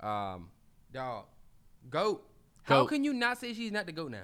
Um, 0.00 0.50
dog, 0.92 1.24
goat. 1.90 2.24
How 2.64 2.80
Goat. 2.82 2.88
can 2.88 3.04
you 3.04 3.12
not 3.12 3.38
say 3.38 3.52
she's 3.54 3.72
not 3.72 3.86
the 3.86 3.92
goat 3.92 4.10
now? 4.12 4.22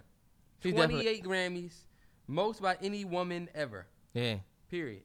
She's 0.62 0.72
Twenty-eight 0.72 1.24
Grammys, 1.24 1.72
most 2.28 2.62
by 2.62 2.76
any 2.80 3.04
woman 3.04 3.48
ever. 3.54 3.86
Yeah. 4.14 4.36
Period. 4.70 5.02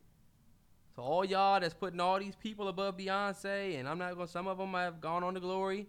So 0.95 1.01
all 1.01 1.25
y'all 1.25 1.59
that's 1.59 1.73
putting 1.73 1.99
all 1.99 2.19
these 2.19 2.35
people 2.35 2.67
above 2.67 2.97
Beyonce, 2.97 3.79
and 3.79 3.87
I'm 3.89 3.97
not 3.97 4.13
gonna. 4.13 4.27
Some 4.27 4.45
of 4.45 4.59
them 4.59 4.73
have 4.73 5.01
gone 5.01 5.23
on 5.23 5.33
to 5.33 5.39
glory. 5.39 5.87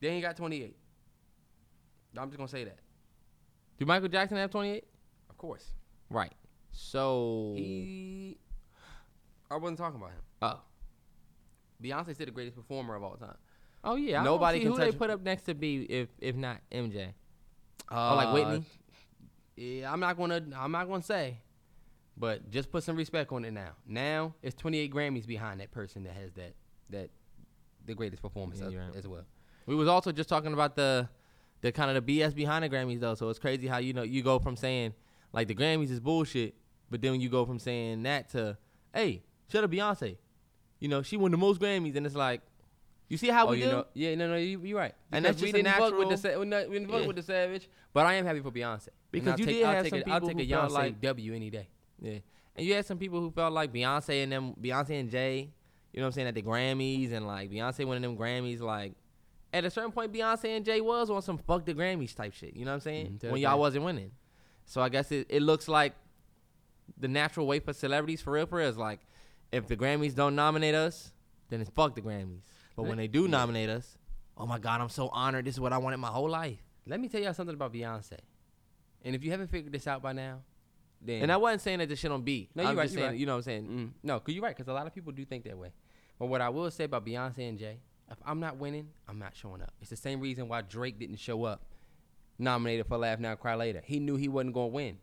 They 0.00 0.08
ain't 0.08 0.22
got 0.22 0.36
28. 0.36 0.76
I'm 2.16 2.28
just 2.28 2.36
gonna 2.36 2.48
say 2.48 2.64
that. 2.64 2.78
Do 3.78 3.86
Michael 3.86 4.08
Jackson 4.08 4.36
have 4.36 4.50
28? 4.50 4.84
Of 5.30 5.38
course, 5.38 5.64
Right. 6.10 6.32
So. 6.70 7.54
he. 7.56 8.38
I 9.50 9.56
wasn't 9.56 9.78
talking 9.78 9.98
about 9.98 10.12
him. 10.12 10.20
oh. 10.42 10.60
Beyonce's 11.82 12.14
still 12.14 12.26
the 12.26 12.32
greatest 12.32 12.56
performer 12.56 12.94
of 12.94 13.02
all 13.02 13.16
time. 13.16 13.36
Oh 13.82 13.96
yeah. 13.96 14.22
Nobody 14.22 14.60
can 14.60 14.68
who 14.70 14.78
they 14.78 14.92
put 14.92 15.10
up 15.10 15.22
next 15.22 15.42
to 15.44 15.54
B 15.54 15.84
if 15.90 16.08
if 16.20 16.36
not 16.36 16.58
MJ. 16.70 17.08
Uh, 17.90 18.12
oh, 18.12 18.14
like 18.16 18.32
Whitney. 18.32 18.64
Yeah, 19.62 19.92
I'm 19.92 20.00
not 20.00 20.16
gonna. 20.16 20.42
I'm 20.56 20.72
not 20.72 20.88
gonna 20.88 21.02
say, 21.02 21.38
but 22.16 22.50
just 22.50 22.70
put 22.72 22.82
some 22.82 22.96
respect 22.96 23.30
on 23.30 23.44
it 23.44 23.52
now. 23.52 23.70
Now 23.86 24.34
it's 24.42 24.56
28 24.56 24.92
Grammys 24.92 25.26
behind 25.26 25.60
that 25.60 25.70
person 25.70 26.02
that 26.02 26.14
has 26.14 26.32
that 26.32 26.54
that 26.90 27.10
the 27.86 27.94
greatest 27.94 28.22
performance 28.22 28.60
Yeah, 28.60 28.66
as, 28.66 28.74
right. 28.74 28.96
as 28.96 29.06
well. 29.06 29.24
We 29.66 29.76
was 29.76 29.86
also 29.86 30.10
just 30.10 30.28
talking 30.28 30.52
about 30.52 30.74
the 30.74 31.08
the 31.60 31.70
kind 31.70 31.96
of 31.96 32.04
the 32.04 32.20
BS 32.20 32.34
behind 32.34 32.64
the 32.64 32.68
Grammys 32.68 32.98
though. 32.98 33.14
So 33.14 33.28
it's 33.28 33.38
crazy 33.38 33.68
how 33.68 33.78
you 33.78 33.92
know 33.92 34.02
you 34.02 34.22
go 34.22 34.40
from 34.40 34.56
saying 34.56 34.94
like 35.32 35.46
the 35.46 35.54
Grammys 35.54 35.90
is 35.90 36.00
bullshit, 36.00 36.56
but 36.90 37.00
then 37.00 37.20
you 37.20 37.28
go 37.28 37.46
from 37.46 37.60
saying 37.60 38.02
that 38.02 38.30
to 38.30 38.58
hey, 38.92 39.22
shut 39.48 39.62
up 39.62 39.70
Beyonce. 39.70 40.16
You 40.80 40.88
know, 40.88 41.02
she 41.02 41.16
won 41.16 41.30
the 41.30 41.36
most 41.36 41.60
Grammys 41.60 41.94
and 41.94 42.04
it's 42.04 42.16
like 42.16 42.40
you 43.08 43.16
see 43.16 43.28
how 43.28 43.46
oh, 43.46 43.50
we 43.52 43.58
you 43.58 43.64
do? 43.66 43.70
know, 43.70 43.84
yeah, 43.94 44.14
no, 44.16 44.28
no, 44.28 44.36
you, 44.36 44.60
you're 44.64 44.78
right. 44.78 44.94
And 45.12 45.24
that's 45.24 45.40
we 45.40 45.52
just 45.52 45.54
a 45.54 45.62
didn't 45.62 45.76
fuck 45.76 45.96
with 45.96 46.08
the 46.08 46.16
natural- 46.16 46.40
we 46.40 46.68
we 46.68 46.78
didn't 46.78 46.90
fuck 46.90 47.00
Yeah. 47.02 47.06
with 47.06 47.16
the 47.16 47.22
Savage, 47.22 47.68
but 47.92 48.06
I 48.06 48.14
am 48.14 48.26
happy 48.26 48.40
for 48.40 48.50
Beyonce 48.50 48.88
Because 49.12 49.38
you 49.38 49.46
take, 49.46 49.54
did 49.56 49.64
I'll 49.64 49.74
have 49.74 49.82
take 49.84 49.90
some 49.90 49.98
a, 50.00 50.12
I'll 50.12 50.20
people 50.20 50.28
take 50.28 50.38
a 50.38 50.42
who 50.44 50.50
felt 50.50 50.70
Beyonce 50.70 50.74
like- 50.74 51.00
W 51.00 51.34
any 51.34 51.50
day. 51.50 51.68
Yeah. 52.00 52.18
And 52.56 52.66
you 52.66 52.74
had 52.74 52.84
some 52.86 52.98
people 52.98 53.20
who 53.20 53.30
felt 53.30 53.52
like 53.52 53.72
Beyonce 53.72 54.22
and 54.22 54.32
them 54.32 54.54
Beyonce 54.60 54.98
and 55.00 55.10
Jay, 55.10 55.50
you 55.92 56.00
know 56.00 56.04
what 56.04 56.08
I'm 56.08 56.12
saying, 56.12 56.28
at 56.28 56.34
the 56.34 56.42
Grammys 56.42 57.12
and 57.12 57.26
like 57.26 57.50
Beyonce 57.50 57.86
winning 57.86 58.02
them 58.02 58.16
Grammys, 58.16 58.60
like 58.60 58.92
at 59.54 59.64
a 59.64 59.70
certain 59.70 59.92
point 59.92 60.12
Beyonce 60.12 60.56
and 60.56 60.64
Jay 60.64 60.80
was 60.80 61.08
on 61.10 61.22
some 61.22 61.38
fuck 61.38 61.64
the 61.64 61.74
Grammys 61.74 62.14
type 62.14 62.32
shit. 62.34 62.56
You 62.56 62.64
know 62.64 62.72
what 62.72 62.74
I'm 62.76 62.80
saying? 62.80 63.20
Mhm, 63.22 63.30
when 63.30 63.40
y'all 63.40 63.58
wasn't 63.58 63.84
winning. 63.84 64.10
So 64.64 64.80
I 64.80 64.88
guess 64.88 65.12
it, 65.12 65.26
it 65.30 65.42
looks 65.42 65.68
like 65.68 65.94
the 66.98 67.08
natural 67.08 67.46
way 67.46 67.58
for 67.60 67.72
celebrities 67.72 68.20
for 68.20 68.32
real 68.32 68.46
for 68.46 68.56
real 68.58 68.68
is 68.68 68.76
like 68.78 69.00
if 69.50 69.66
the 69.66 69.76
Grammys 69.76 70.14
don't 70.14 70.34
nominate 70.34 70.74
us, 70.74 71.12
then 71.48 71.60
it's 71.60 71.70
fuck 71.70 71.94
the 71.94 72.00
Grammys. 72.02 72.40
But 72.76 72.84
when 72.84 72.96
they 72.96 73.06
do 73.08 73.28
nominate 73.28 73.68
us, 73.68 73.98
oh 74.38 74.46
my 74.46 74.58
god, 74.58 74.80
I'm 74.80 74.88
so 74.88 75.08
honored. 75.08 75.44
This 75.44 75.54
is 75.54 75.60
what 75.60 75.72
I 75.72 75.78
wanted 75.78 75.98
my 75.98 76.08
whole 76.08 76.28
life. 76.30 76.58
Let 76.86 77.00
me 77.00 77.08
tell 77.08 77.20
y'all 77.20 77.34
something 77.34 77.54
about 77.54 77.72
Beyonce. 77.72 78.18
And 79.04 79.14
if 79.14 79.24
you 79.24 79.30
haven't 79.30 79.48
figured 79.48 79.72
this 79.72 79.86
out 79.86 80.02
by 80.02 80.12
now, 80.12 80.40
then 81.00 81.22
And 81.22 81.32
I 81.32 81.36
wasn't 81.36 81.62
saying 81.62 81.78
that 81.80 81.88
this 81.88 81.98
shit 81.98 82.10
on 82.10 82.22
B. 82.22 82.48
No, 82.54 82.62
you're 82.62 82.74
right, 82.74 82.88
saying, 82.88 83.06
right. 83.06 83.16
you 83.16 83.26
know 83.26 83.32
what 83.32 83.38
I'm 83.38 83.42
saying? 83.42 83.66
Mm, 83.66 83.90
no, 84.02 84.20
cause 84.20 84.34
you're 84.34 84.44
right. 84.44 84.56
Cause 84.56 84.68
a 84.68 84.72
lot 84.72 84.86
of 84.86 84.94
people 84.94 85.12
do 85.12 85.24
think 85.24 85.44
that 85.44 85.58
way. 85.58 85.72
But 86.18 86.26
what 86.26 86.40
I 86.40 86.48
will 86.48 86.70
say 86.70 86.84
about 86.84 87.04
Beyonce 87.04 87.48
and 87.48 87.58
Jay, 87.58 87.80
if 88.10 88.18
I'm 88.24 88.38
not 88.38 88.58
winning, 88.58 88.88
I'm 89.08 89.18
not 89.18 89.34
showing 89.34 89.62
up. 89.62 89.72
It's 89.80 89.90
the 89.90 89.96
same 89.96 90.20
reason 90.20 90.48
why 90.48 90.62
Drake 90.62 90.98
didn't 90.98 91.16
show 91.16 91.44
up, 91.44 91.64
nominated 92.38 92.86
for 92.86 92.98
Laugh 92.98 93.18
Now 93.18 93.34
Cry 93.34 93.54
Later. 93.54 93.82
He 93.84 93.98
knew 93.98 94.16
he 94.16 94.28
wasn't 94.28 94.54
gonna 94.54 94.68
win. 94.68 94.98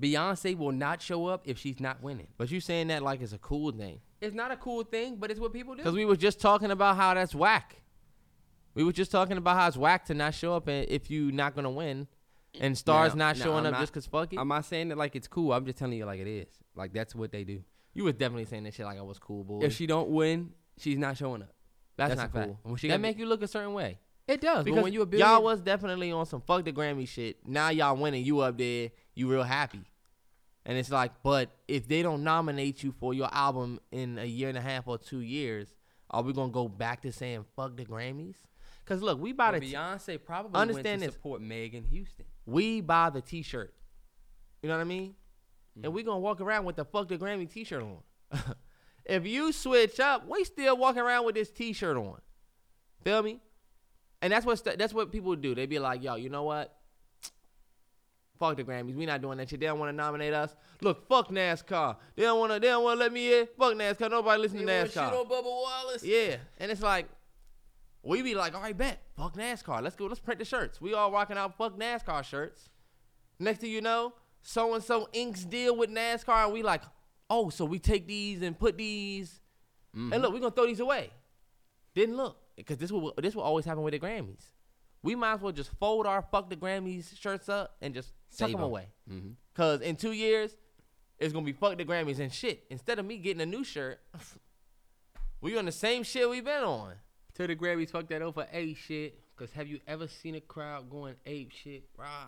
Beyonce 0.00 0.56
will 0.56 0.72
not 0.72 1.00
show 1.00 1.26
up 1.26 1.42
if 1.44 1.58
she's 1.58 1.80
not 1.80 2.02
winning. 2.02 2.28
But 2.36 2.50
you 2.50 2.60
saying 2.60 2.88
that 2.88 3.02
like 3.02 3.20
it's 3.20 3.32
a 3.32 3.38
cool 3.38 3.72
thing. 3.72 4.00
It's 4.20 4.34
not 4.34 4.50
a 4.50 4.56
cool 4.56 4.84
thing, 4.84 5.16
but 5.16 5.30
it's 5.30 5.40
what 5.40 5.52
people 5.52 5.74
do. 5.74 5.78
Because 5.78 5.94
we 5.94 6.04
were 6.04 6.16
just 6.16 6.40
talking 6.40 6.70
about 6.70 6.96
how 6.96 7.14
that's 7.14 7.34
whack. 7.34 7.76
We 8.74 8.82
were 8.82 8.92
just 8.92 9.10
talking 9.10 9.36
about 9.36 9.56
how 9.56 9.68
it's 9.68 9.76
whack 9.76 10.04
to 10.06 10.14
not 10.14 10.34
show 10.34 10.54
up 10.54 10.66
and 10.66 10.88
if 10.88 11.10
you're 11.10 11.32
not 11.32 11.54
gonna 11.54 11.70
win, 11.70 12.08
and 12.60 12.76
stars 12.76 13.14
not 13.14 13.36
showing 13.36 13.60
I'm 13.60 13.66
up 13.66 13.72
not- 13.72 13.80
just 13.80 13.92
cause 13.92 14.06
fuck 14.06 14.32
it. 14.32 14.38
I'm 14.38 14.48
not 14.48 14.64
saying 14.64 14.88
that 14.88 14.98
like 14.98 15.16
it's 15.16 15.28
cool. 15.28 15.52
I'm 15.52 15.64
just 15.64 15.78
telling 15.78 15.98
you 15.98 16.04
like 16.06 16.20
it 16.20 16.28
is. 16.28 16.48
Like 16.74 16.92
that's 16.92 17.14
what 17.14 17.32
they 17.32 17.44
do. 17.44 17.62
you 17.94 18.04
was 18.04 18.14
definitely 18.14 18.44
saying 18.46 18.64
that 18.64 18.74
shit 18.74 18.86
like 18.86 18.98
I 18.98 19.02
was 19.02 19.18
cool, 19.18 19.44
boy. 19.44 19.60
If 19.62 19.74
she 19.74 19.86
don't 19.86 20.10
win, 20.10 20.50
she's 20.78 20.98
not 20.98 21.16
showing 21.16 21.42
up. 21.42 21.52
that's, 21.96 22.14
that's 22.14 22.32
not 22.34 22.44
cool. 22.44 22.58
When 22.62 22.76
she 22.76 22.88
that 22.88 23.00
make 23.00 23.18
you 23.18 23.26
look 23.26 23.42
a 23.42 23.48
certain 23.48 23.72
way. 23.74 23.98
It 24.26 24.40
does. 24.40 24.64
Because 24.64 24.76
but 24.78 24.84
when 24.84 24.92
you 24.94 25.02
a 25.02 25.16
y'all 25.16 25.42
was 25.42 25.60
definitely 25.60 26.10
on 26.10 26.24
some 26.26 26.40
fuck 26.40 26.64
the 26.64 26.72
Grammy 26.72 27.06
shit. 27.06 27.46
Now 27.46 27.68
y'all 27.68 27.96
winning, 27.96 28.24
you 28.24 28.40
up 28.40 28.56
there, 28.56 28.90
you 29.14 29.30
real 29.30 29.42
happy. 29.42 29.82
And 30.66 30.78
it's 30.78 30.90
like, 30.90 31.12
but 31.22 31.50
if 31.68 31.86
they 31.86 32.00
don't 32.02 32.24
nominate 32.24 32.82
you 32.82 32.92
for 32.92 33.12
your 33.12 33.28
album 33.32 33.80
in 33.92 34.18
a 34.18 34.24
year 34.24 34.48
and 34.48 34.56
a 34.56 34.62
half 34.62 34.88
or 34.88 34.96
two 34.96 35.20
years, 35.20 35.74
are 36.10 36.22
we 36.22 36.32
gonna 36.32 36.50
go 36.52 36.68
back 36.68 37.02
to 37.02 37.12
saying 37.12 37.44
fuck 37.54 37.76
the 37.76 37.84
Grammys? 37.84 38.36
Cause 38.86 39.02
look, 39.02 39.20
we 39.20 39.32
buy 39.32 39.50
but 39.50 39.60
the 39.60 39.66
t- 39.68 39.74
Beyonce 39.74 40.18
probably 40.24 40.58
Understand 40.60 40.86
went 40.86 41.00
to 41.02 41.06
this. 41.08 41.14
support 41.14 41.40
Megan 41.42 41.84
Houston. 41.84 42.24
We 42.46 42.80
buy 42.80 43.10
the 43.10 43.20
T-shirt. 43.20 43.74
You 44.62 44.68
know 44.68 44.76
what 44.76 44.82
I 44.82 44.84
mean? 44.84 45.14
Mm-hmm. 45.78 45.84
And 45.84 45.94
we 45.94 46.02
gonna 46.02 46.20
walk 46.20 46.40
around 46.40 46.64
with 46.64 46.76
the 46.76 46.84
fuck 46.84 47.08
the 47.08 47.18
Grammy 47.18 47.50
T-shirt 47.50 47.82
on. 47.82 47.98
if 49.04 49.26
you 49.26 49.52
switch 49.52 50.00
up, 50.00 50.28
we 50.28 50.44
still 50.44 50.76
walking 50.76 51.02
around 51.02 51.24
with 51.26 51.34
this 51.34 51.50
T-shirt 51.50 51.96
on. 51.96 52.20
Feel 53.02 53.22
me? 53.22 53.40
And 54.22 54.32
that's 54.32 54.46
what 54.46 54.58
st- 54.58 54.78
that's 54.78 54.94
what 54.94 55.12
people 55.12 55.36
do. 55.36 55.54
They 55.54 55.66
be 55.66 55.78
like, 55.78 56.02
yo, 56.02 56.14
you 56.14 56.30
know 56.30 56.44
what? 56.44 56.74
Fuck 58.38 58.56
the 58.56 58.64
Grammys. 58.64 58.94
We 58.94 59.04
not 59.04 59.20
doing 59.20 59.36
that 59.38 59.50
shit. 59.50 59.60
They 59.60 59.66
don't 59.66 59.78
want 59.78 59.90
to 59.90 59.96
nominate 59.96 60.32
us. 60.32 60.56
Look, 60.80 61.08
fuck 61.08 61.28
NASCAR. 61.28 61.96
They 62.16 62.22
don't 62.22 62.38
want 62.38 62.52
to. 62.52 62.58
They 62.58 62.68
don't 62.68 62.82
want 62.82 62.98
to 62.98 63.04
let 63.04 63.12
me 63.12 63.40
in. 63.40 63.48
Fuck 63.58 63.74
NASCAR. 63.74 64.10
Nobody 64.10 64.40
listen 64.40 64.58
to 64.58 64.64
NASCAR. 64.64 65.26
Bubba 65.26 65.44
Wallace. 65.44 66.02
Yeah, 66.02 66.36
and 66.58 66.70
it's 66.70 66.82
like 66.82 67.08
we 68.04 68.22
be 68.22 68.34
like, 68.34 68.54
all 68.54 68.62
right, 68.62 68.76
bet, 68.76 69.00
fuck 69.16 69.34
NASCAR. 69.36 69.82
Let's 69.82 69.96
go. 69.96 70.06
Let's 70.06 70.20
print 70.20 70.38
the 70.38 70.44
shirts. 70.44 70.80
We 70.80 70.94
all 70.94 71.10
rocking 71.10 71.36
out 71.38 71.56
fuck 71.56 71.78
NASCAR 71.78 72.22
shirts. 72.24 72.68
Next 73.38 73.60
thing 73.60 73.70
you 73.70 73.80
know, 73.80 74.12
so 74.42 74.74
and 74.74 74.84
so 74.84 75.08
inks 75.12 75.44
deal 75.44 75.76
with 75.76 75.90
NASCAR, 75.90 76.44
and 76.44 76.52
we 76.52 76.62
like, 76.62 76.82
oh, 77.30 77.48
so 77.50 77.64
we 77.64 77.78
take 77.78 78.06
these 78.06 78.42
and 78.42 78.58
put 78.58 78.76
these, 78.76 79.40
and 79.94 80.10
look, 80.22 80.32
we 80.32 80.40
gonna 80.40 80.50
throw 80.52 80.66
these 80.66 80.80
away. 80.80 81.10
Didn't 81.94 82.16
look 82.16 82.36
because 82.56 82.76
this 82.78 82.92
will 82.92 83.14
this 83.16 83.34
will 83.34 83.42
always 83.42 83.64
happen 83.64 83.82
with 83.82 83.92
the 83.92 83.98
Grammys. 83.98 84.50
We 85.02 85.14
might 85.14 85.34
as 85.34 85.40
well 85.40 85.52
just 85.52 85.70
fold 85.78 86.06
our 86.06 86.22
fuck 86.22 86.48
the 86.50 86.56
Grammys 86.56 87.18
shirts 87.20 87.48
up 87.48 87.76
and 87.82 87.94
just 87.94 88.12
tuck 88.36 88.48
them, 88.48 88.52
them 88.52 88.60
'em. 88.60 88.66
away. 88.66 88.88
Mm-hmm. 89.10 89.28
Cause 89.54 89.80
in 89.80 89.96
two 89.96 90.12
years, 90.12 90.56
it's 91.18 91.32
gonna 91.32 91.44
be 91.44 91.52
fuck 91.52 91.76
the 91.78 91.84
Grammys 91.84 92.18
and 92.18 92.32
shit. 92.32 92.64
Instead 92.70 92.98
of 92.98 93.06
me 93.06 93.18
getting 93.18 93.40
a 93.42 93.46
new 93.46 93.64
shirt, 93.64 94.00
we 95.40 95.56
on 95.56 95.64
the 95.66 95.72
same 95.72 96.02
shit 96.02 96.28
we 96.28 96.40
been 96.40 96.62
on. 96.64 96.94
To 97.34 97.46
the 97.46 97.56
Grammys, 97.56 97.90
fuck 97.90 98.08
that 98.08 98.22
over 98.22 98.46
ape 98.52 98.76
shit. 98.76 99.18
Cause 99.36 99.50
have 99.52 99.66
you 99.66 99.80
ever 99.88 100.06
seen 100.06 100.36
a 100.36 100.40
crowd 100.40 100.88
going 100.88 101.16
ape 101.26 101.50
shit? 101.50 101.84
Rah. 101.98 102.26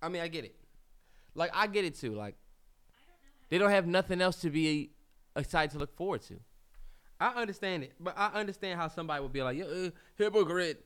I 0.00 0.08
mean, 0.08 0.22
I 0.22 0.28
get 0.28 0.44
it. 0.44 0.54
Like 1.34 1.50
I 1.52 1.66
get 1.66 1.84
it 1.84 1.96
too. 1.96 2.14
Like 2.14 2.36
they 3.48 3.58
don't 3.58 3.70
have 3.70 3.86
nothing 3.86 4.20
else 4.20 4.36
to 4.42 4.50
be 4.50 4.92
excited 5.34 5.72
to 5.72 5.78
look 5.78 5.94
forward 5.96 6.22
to. 6.22 6.34
I 7.18 7.28
understand 7.40 7.84
it, 7.84 7.92
but 8.00 8.14
I 8.16 8.28
understand 8.28 8.78
how 8.80 8.88
somebody 8.88 9.22
would 9.22 9.32
be 9.32 9.42
like, 9.42 9.56
"Yo, 9.56 9.66
uh, 9.66 9.90
hypocrite. 10.16 10.84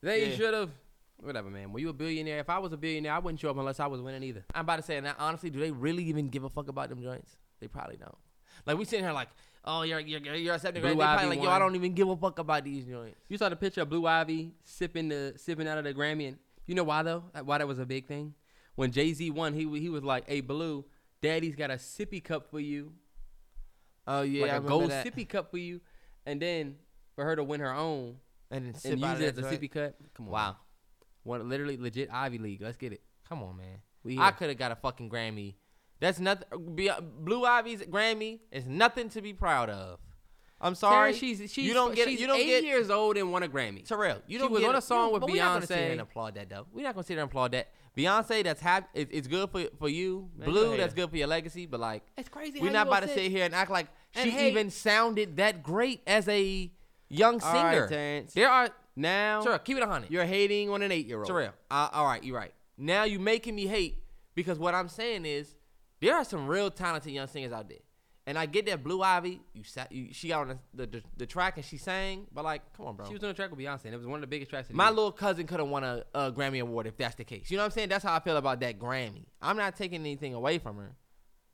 They 0.00 0.30
Yeah. 0.30 0.36
should 0.36 0.54
have." 0.54 0.70
Whatever, 1.18 1.48
man. 1.50 1.72
When 1.72 1.80
you 1.80 1.88
a 1.88 1.92
billionaire, 1.92 2.40
if 2.40 2.50
I 2.50 2.58
was 2.58 2.72
a 2.72 2.76
billionaire, 2.76 3.12
I 3.12 3.18
wouldn't 3.18 3.40
show 3.40 3.50
up 3.50 3.56
unless 3.56 3.80
I 3.80 3.86
was 3.86 4.00
winning 4.02 4.22
either. 4.22 4.44
I'm 4.54 4.62
about 4.62 4.76
to 4.76 4.82
say, 4.82 5.00
now 5.00 5.14
honestly, 5.18 5.48
do 5.48 5.58
they 5.60 5.70
really 5.70 6.04
even 6.04 6.28
give 6.28 6.44
a 6.44 6.50
fuck 6.50 6.68
about 6.68 6.90
them 6.90 7.02
joints? 7.02 7.36
They 7.58 7.68
probably 7.68 7.96
don't. 7.96 8.18
Like 8.66 8.76
we 8.76 8.84
sitting 8.84 9.04
here 9.04 9.14
like, 9.14 9.28
oh, 9.66 9.82
you're 9.82 10.00
you're 10.00 10.20
you're 10.34 10.54
accepting 10.54 10.82
Blue 10.82 10.90
Grammy. 10.94 10.98
They 10.98 11.04
probably 11.04 11.26
Ivy 11.26 11.36
like, 11.36 11.42
yo. 11.44 11.50
I 11.50 11.58
don't 11.58 11.74
even 11.74 11.92
give 11.94 12.08
a 12.08 12.16
fuck 12.16 12.38
about 12.38 12.64
these 12.64 12.84
joints. 12.84 13.18
You 13.28 13.36
saw 13.38 13.48
the 13.48 13.56
picture 13.56 13.82
of 13.82 13.88
Blue 13.90 14.06
Ivy 14.06 14.52
sipping 14.64 15.08
the 15.08 15.34
sipping 15.36 15.68
out 15.68 15.78
of 15.78 15.84
the 15.84 15.94
Grammy, 15.94 16.28
and 16.28 16.38
you 16.66 16.74
know 16.74 16.84
why 16.84 17.02
though? 17.02 17.24
Why 17.44 17.58
that 17.58 17.66
was 17.68 17.78
a 17.78 17.86
big 17.86 18.06
thing? 18.06 18.34
When 18.74 18.92
Jay 18.92 19.12
Z 19.12 19.30
won, 19.30 19.54
he 19.54 19.60
he 19.80 19.88
was 19.88 20.02
like, 20.04 20.28
"Hey, 20.28 20.40
Blue, 20.40 20.84
Daddy's 21.22 21.56
got 21.56 21.70
a 21.70 21.74
sippy 21.74 22.22
cup 22.22 22.50
for 22.50 22.60
you, 22.60 22.92
Oh 24.06 24.22
yeah, 24.22 24.42
like 24.42 24.52
I 24.52 24.56
a 24.56 24.60
gold 24.60 24.90
that. 24.90 25.06
sippy 25.06 25.28
cup 25.28 25.50
for 25.50 25.58
you," 25.58 25.80
and 26.26 26.40
then 26.40 26.76
for 27.14 27.24
her 27.24 27.34
to 27.36 27.42
win 27.42 27.60
her 27.60 27.72
own 27.72 28.16
and 28.50 28.66
then 28.66 28.74
sip 28.74 28.92
and 28.92 29.00
use 29.00 29.20
it 29.20 29.32
as 29.32 29.38
a 29.38 29.42
joint. 29.42 29.60
sippy 29.60 29.70
cup. 29.70 29.94
Come 30.14 30.26
on, 30.26 30.32
Wow, 30.32 30.56
one 31.24 31.48
literally 31.48 31.76
legit 31.76 32.08
Ivy 32.12 32.38
League. 32.38 32.60
Let's 32.62 32.76
get 32.76 32.92
it. 32.92 33.02
come 33.28 33.42
on, 33.42 33.56
man. 33.56 33.78
We 34.04 34.18
I 34.18 34.30
could 34.30 34.48
have 34.50 34.58
got 34.58 34.70
a 34.72 34.76
fucking 34.76 35.10
Grammy. 35.10 35.54
That's 36.00 36.18
nothing. 36.18 36.46
Blue 36.50 37.44
Ivy's 37.44 37.82
Grammy 37.82 38.40
is 38.50 38.66
nothing 38.66 39.08
to 39.10 39.22
be 39.22 39.32
proud 39.32 39.70
of. 39.70 39.98
I'm 40.60 40.74
sorry. 40.74 41.12
Sarah, 41.12 41.18
she's 41.18 41.52
she's 41.52 41.66
you 41.66 41.74
don't 41.74 41.94
get. 41.94 42.08
she's 42.08 42.20
you 42.20 42.26
don't 42.26 42.38
eight 42.38 42.46
get. 42.46 42.64
years 42.64 42.88
old 42.90 43.16
and 43.18 43.30
won 43.30 43.42
a 43.42 43.48
Grammy. 43.48 43.84
Terrell, 43.86 44.22
you 44.26 44.38
She 44.38 44.42
don't 44.42 44.52
was 44.52 44.60
get 44.62 44.70
on 44.70 44.76
a 44.76 44.80
song 44.80 45.12
with 45.12 45.20
but 45.20 45.30
We're 45.30 45.42
not 45.42 45.54
gonna 45.54 45.66
sit 45.66 45.76
here 45.78 45.88
Beyonce. 45.88 45.92
and 45.92 46.00
applaud 46.00 46.34
that 46.36 46.48
though. 46.48 46.66
We're 46.72 46.82
not 46.82 46.94
gonna 46.94 47.04
sit 47.04 47.14
there 47.14 47.22
and 47.24 47.30
applaud 47.30 47.52
that. 47.52 47.68
Beyonce, 47.96 48.42
that's 48.44 48.60
happy. 48.60 48.86
It, 48.94 49.08
it's 49.10 49.26
good 49.28 49.50
for 49.50 49.64
for 49.78 49.88
you. 49.88 50.30
Man, 50.36 50.48
Blue, 50.48 50.76
that's 50.76 50.94
good 50.94 51.10
for 51.10 51.16
your 51.16 51.26
legacy. 51.28 51.66
But 51.66 51.80
like, 51.80 52.04
It's 52.16 52.28
crazy. 52.28 52.60
we're 52.60 52.70
not 52.70 52.86
about 52.88 53.02
to 53.02 53.08
sit 53.08 53.30
here 53.30 53.44
and 53.44 53.54
act 53.54 53.70
like 53.70 53.88
And 54.14 54.24
she 54.24 54.30
hey- 54.30 54.50
even 54.50 54.70
sounded 54.70 55.36
that 55.36 55.62
great 55.62 56.00
as 56.06 56.26
a 56.28 56.70
young 57.08 57.40
singer. 57.40 57.86
There 58.34 58.48
are 58.50 58.70
Now 58.96 59.42
Terrell, 59.42 59.58
keep 59.58 59.76
it 59.76 59.82
a 59.82 59.86
hundred. 59.86 60.10
you're 60.10 60.24
hating 60.24 60.70
on 60.70 60.80
an 60.82 60.90
eight 60.92 61.06
year 61.06 61.18
old. 61.18 61.26
Terrell, 61.26 61.52
uh, 61.70 61.88
all 61.92 62.06
right, 62.06 62.22
you're 62.24 62.36
right. 62.36 62.52
Now 62.78 63.04
you're 63.04 63.20
making 63.20 63.54
me 63.54 63.66
hate 63.66 64.02
because 64.34 64.58
what 64.58 64.74
I'm 64.74 64.88
saying 64.88 65.26
is 65.26 65.54
there 66.00 66.14
are 66.16 66.24
some 66.24 66.46
real 66.46 66.70
talented 66.70 67.12
young 67.12 67.26
singers 67.26 67.52
out 67.52 67.68
there, 67.68 67.78
and 68.26 68.36
I 68.38 68.46
get 68.46 68.66
that 68.66 68.82
Blue 68.82 69.02
Ivy, 69.02 69.40
you, 69.54 69.62
sat, 69.62 69.92
you 69.92 70.08
she 70.12 70.28
got 70.28 70.48
on 70.48 70.58
the, 70.74 70.86
the 70.86 71.02
the 71.16 71.26
track 71.26 71.56
and 71.56 71.64
she 71.64 71.76
sang, 71.76 72.26
but 72.32 72.44
like, 72.44 72.62
come 72.76 72.86
on, 72.86 72.96
bro. 72.96 73.06
She 73.06 73.14
was 73.14 73.22
on 73.22 73.28
the 73.28 73.34
track 73.34 73.50
with 73.50 73.60
Beyonce, 73.60 73.84
and 73.84 73.94
it 73.94 73.96
was 73.96 74.06
one 74.06 74.16
of 74.16 74.20
the 74.22 74.26
biggest 74.26 74.50
tracks. 74.50 74.68
My 74.70 74.88
little 74.88 75.12
cousin 75.12 75.46
could 75.46 75.60
have 75.60 75.68
won 75.68 75.84
a, 75.84 76.04
a 76.14 76.32
Grammy 76.32 76.60
award 76.60 76.86
if 76.86 76.96
that's 76.96 77.14
the 77.14 77.24
case. 77.24 77.50
You 77.50 77.56
know 77.56 77.62
what 77.62 77.66
I'm 77.66 77.70
saying? 77.72 77.88
That's 77.88 78.04
how 78.04 78.14
I 78.14 78.20
feel 78.20 78.36
about 78.36 78.60
that 78.60 78.78
Grammy. 78.78 79.26
I'm 79.40 79.56
not 79.56 79.76
taking 79.76 80.00
anything 80.00 80.34
away 80.34 80.58
from 80.58 80.76
her, 80.76 80.96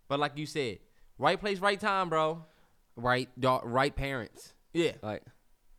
but 0.09 0.19
like 0.19 0.39
you 0.39 0.47
said, 0.47 0.79
right 1.19 1.39
place, 1.39 1.59
right 1.59 1.79
time, 1.79 2.09
bro. 2.09 2.45
right, 2.97 3.29
right 3.39 3.95
parents. 3.95 4.55
Yeah, 4.73 4.93
Like 5.03 5.23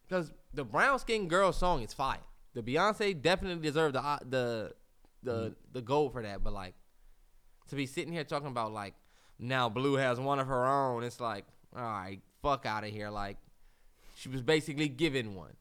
because 0.08 0.32
the 0.54 0.64
brown 0.64 1.00
skin 1.00 1.28
girl 1.28 1.52
song 1.52 1.82
is 1.82 1.94
fire. 1.94 2.20
The 2.54 2.62
Beyonce 2.62 3.20
definitely 3.20 3.62
deserved 3.68 3.96
the 3.96 4.20
the 4.30 4.74
the 5.24 5.32
mm-hmm. 5.32 5.54
the 5.74 5.82
gold 5.82 6.14
for 6.14 6.22
that. 6.22 6.44
But 6.44 6.54
like 6.54 6.76
to 7.74 7.78
be 7.78 7.86
sitting 7.86 8.14
here 8.14 8.24
talking 8.24 8.48
about 8.48 8.72
like 8.74 8.94
now 9.40 9.70
Blue 9.70 9.96
has 9.96 10.20
one 10.20 10.40
of 10.40 10.48
her 10.48 10.66
own, 10.66 11.04
it's 11.04 11.20
like 11.20 11.46
all 11.76 11.82
right, 11.82 12.20
fuck 12.42 12.66
out 12.66 12.84
of 12.84 12.90
here. 12.92 13.10
Like 13.10 13.38
she 14.16 14.30
was 14.30 14.42
basically 14.42 14.88
given 14.90 15.36
one. 15.36 15.56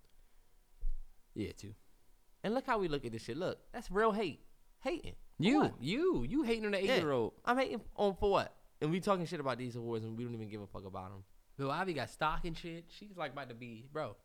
yeah, 1.34 1.52
too. 1.56 1.74
And 2.44 2.54
look 2.54 2.66
how 2.66 2.78
we 2.78 2.88
look 2.88 3.04
at 3.04 3.12
this 3.12 3.22
shit. 3.22 3.36
Look, 3.36 3.58
that's 3.72 3.90
real 3.90 4.12
hate, 4.12 4.40
hating. 4.80 5.14
You, 5.38 5.72
you, 5.80 6.24
you 6.28 6.42
hating 6.42 6.66
on 6.66 6.72
the 6.72 6.78
eight 6.78 6.84
Yeah. 6.84 6.96
year 6.98 7.12
old. 7.12 7.32
I'm 7.44 7.56
hating 7.56 7.80
on 7.96 8.14
for 8.16 8.30
what? 8.30 8.54
And 8.80 8.90
we 8.90 9.00
talking 9.00 9.26
shit 9.26 9.40
about 9.40 9.58
these 9.58 9.76
awards 9.76 10.04
and 10.04 10.16
we 10.18 10.24
don't 10.24 10.34
even 10.34 10.48
give 10.48 10.60
a 10.60 10.66
fuck 10.66 10.84
about 10.84 11.10
them. 11.10 11.24
Lil 11.58 11.70
Ivy 11.70 11.94
got 11.94 12.10
stock 12.10 12.44
and 12.44 12.56
shit. 12.56 12.84
She's 12.88 13.16
like 13.16 13.32
about 13.32 13.48
to 13.48 13.54
be, 13.54 13.86
bro. 13.92 14.16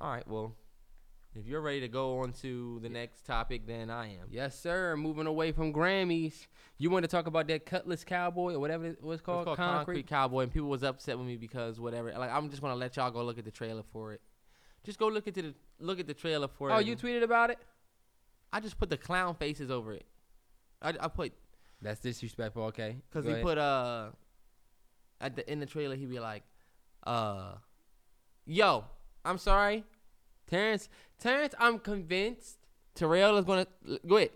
All 0.00 0.10
right, 0.10 0.26
well, 0.28 0.54
if 1.36 1.46
you're 1.46 1.60
ready 1.60 1.80
to 1.80 1.88
go 1.88 2.20
on 2.20 2.32
to 2.40 2.78
the 2.82 2.88
next 2.88 3.24
topic, 3.26 3.66
then 3.66 3.90
I 3.90 4.06
am. 4.12 4.26
Yes, 4.30 4.58
sir. 4.58 4.96
Moving 4.96 5.26
away 5.26 5.52
from 5.52 5.72
Grammys. 5.72 6.46
You 6.78 6.90
want 6.90 7.04
to 7.04 7.08
talk 7.08 7.26
about 7.26 7.46
that 7.48 7.66
Cutlass 7.66 8.04
Cowboy 8.04 8.54
or 8.54 8.58
whatever 8.58 8.86
it 8.86 9.02
was 9.02 9.20
called? 9.20 9.44
called 9.44 9.56
Concrete. 9.56 10.06
Cowboy, 10.06 10.42
and 10.42 10.52
people 10.52 10.68
was 10.68 10.82
upset 10.82 11.18
with 11.18 11.26
me 11.26 11.36
because 11.36 11.80
whatever. 11.80 12.12
Like 12.12 12.30
I'm 12.30 12.50
just 12.50 12.62
gonna 12.62 12.74
let 12.74 12.96
y'all 12.96 13.10
go 13.10 13.22
look 13.22 13.38
at 13.38 13.44
the 13.44 13.50
trailer 13.50 13.82
for 13.92 14.12
it. 14.12 14.20
Just 14.84 14.98
go 14.98 15.08
look 15.08 15.26
at 15.26 15.34
the 15.34 15.54
look 15.80 15.98
at 15.98 16.06
the 16.06 16.14
trailer 16.14 16.48
for 16.48 16.70
it. 16.70 16.74
Oh, 16.74 16.78
you 16.78 16.96
tweeted 16.96 17.22
about 17.22 17.50
it? 17.50 17.58
I 18.52 18.60
just 18.60 18.78
put 18.78 18.88
the 18.88 18.96
clown 18.96 19.34
faces 19.34 19.70
over 19.70 19.92
it. 19.92 20.06
I, 20.80 20.94
I 21.00 21.08
put 21.08 21.32
That's 21.82 22.00
disrespectful. 22.00 22.64
Okay. 22.64 22.96
because 23.08 23.24
he 23.24 23.32
ahead. 23.32 23.42
put 23.42 23.58
uh 23.58 24.10
at 25.20 25.36
the 25.36 25.50
in 25.50 25.60
the 25.60 25.66
trailer 25.66 25.96
he 25.96 26.06
be 26.06 26.20
like, 26.20 26.42
uh, 27.06 27.54
yo, 28.44 28.84
I'm 29.24 29.38
sorry, 29.38 29.84
Terrence. 30.46 30.88
Terrence, 31.18 31.54
I'm 31.58 31.78
convinced. 31.78 32.58
Terrell 32.94 33.36
is 33.38 33.44
gonna 33.44 33.66
go 34.06 34.16
ahead, 34.16 34.30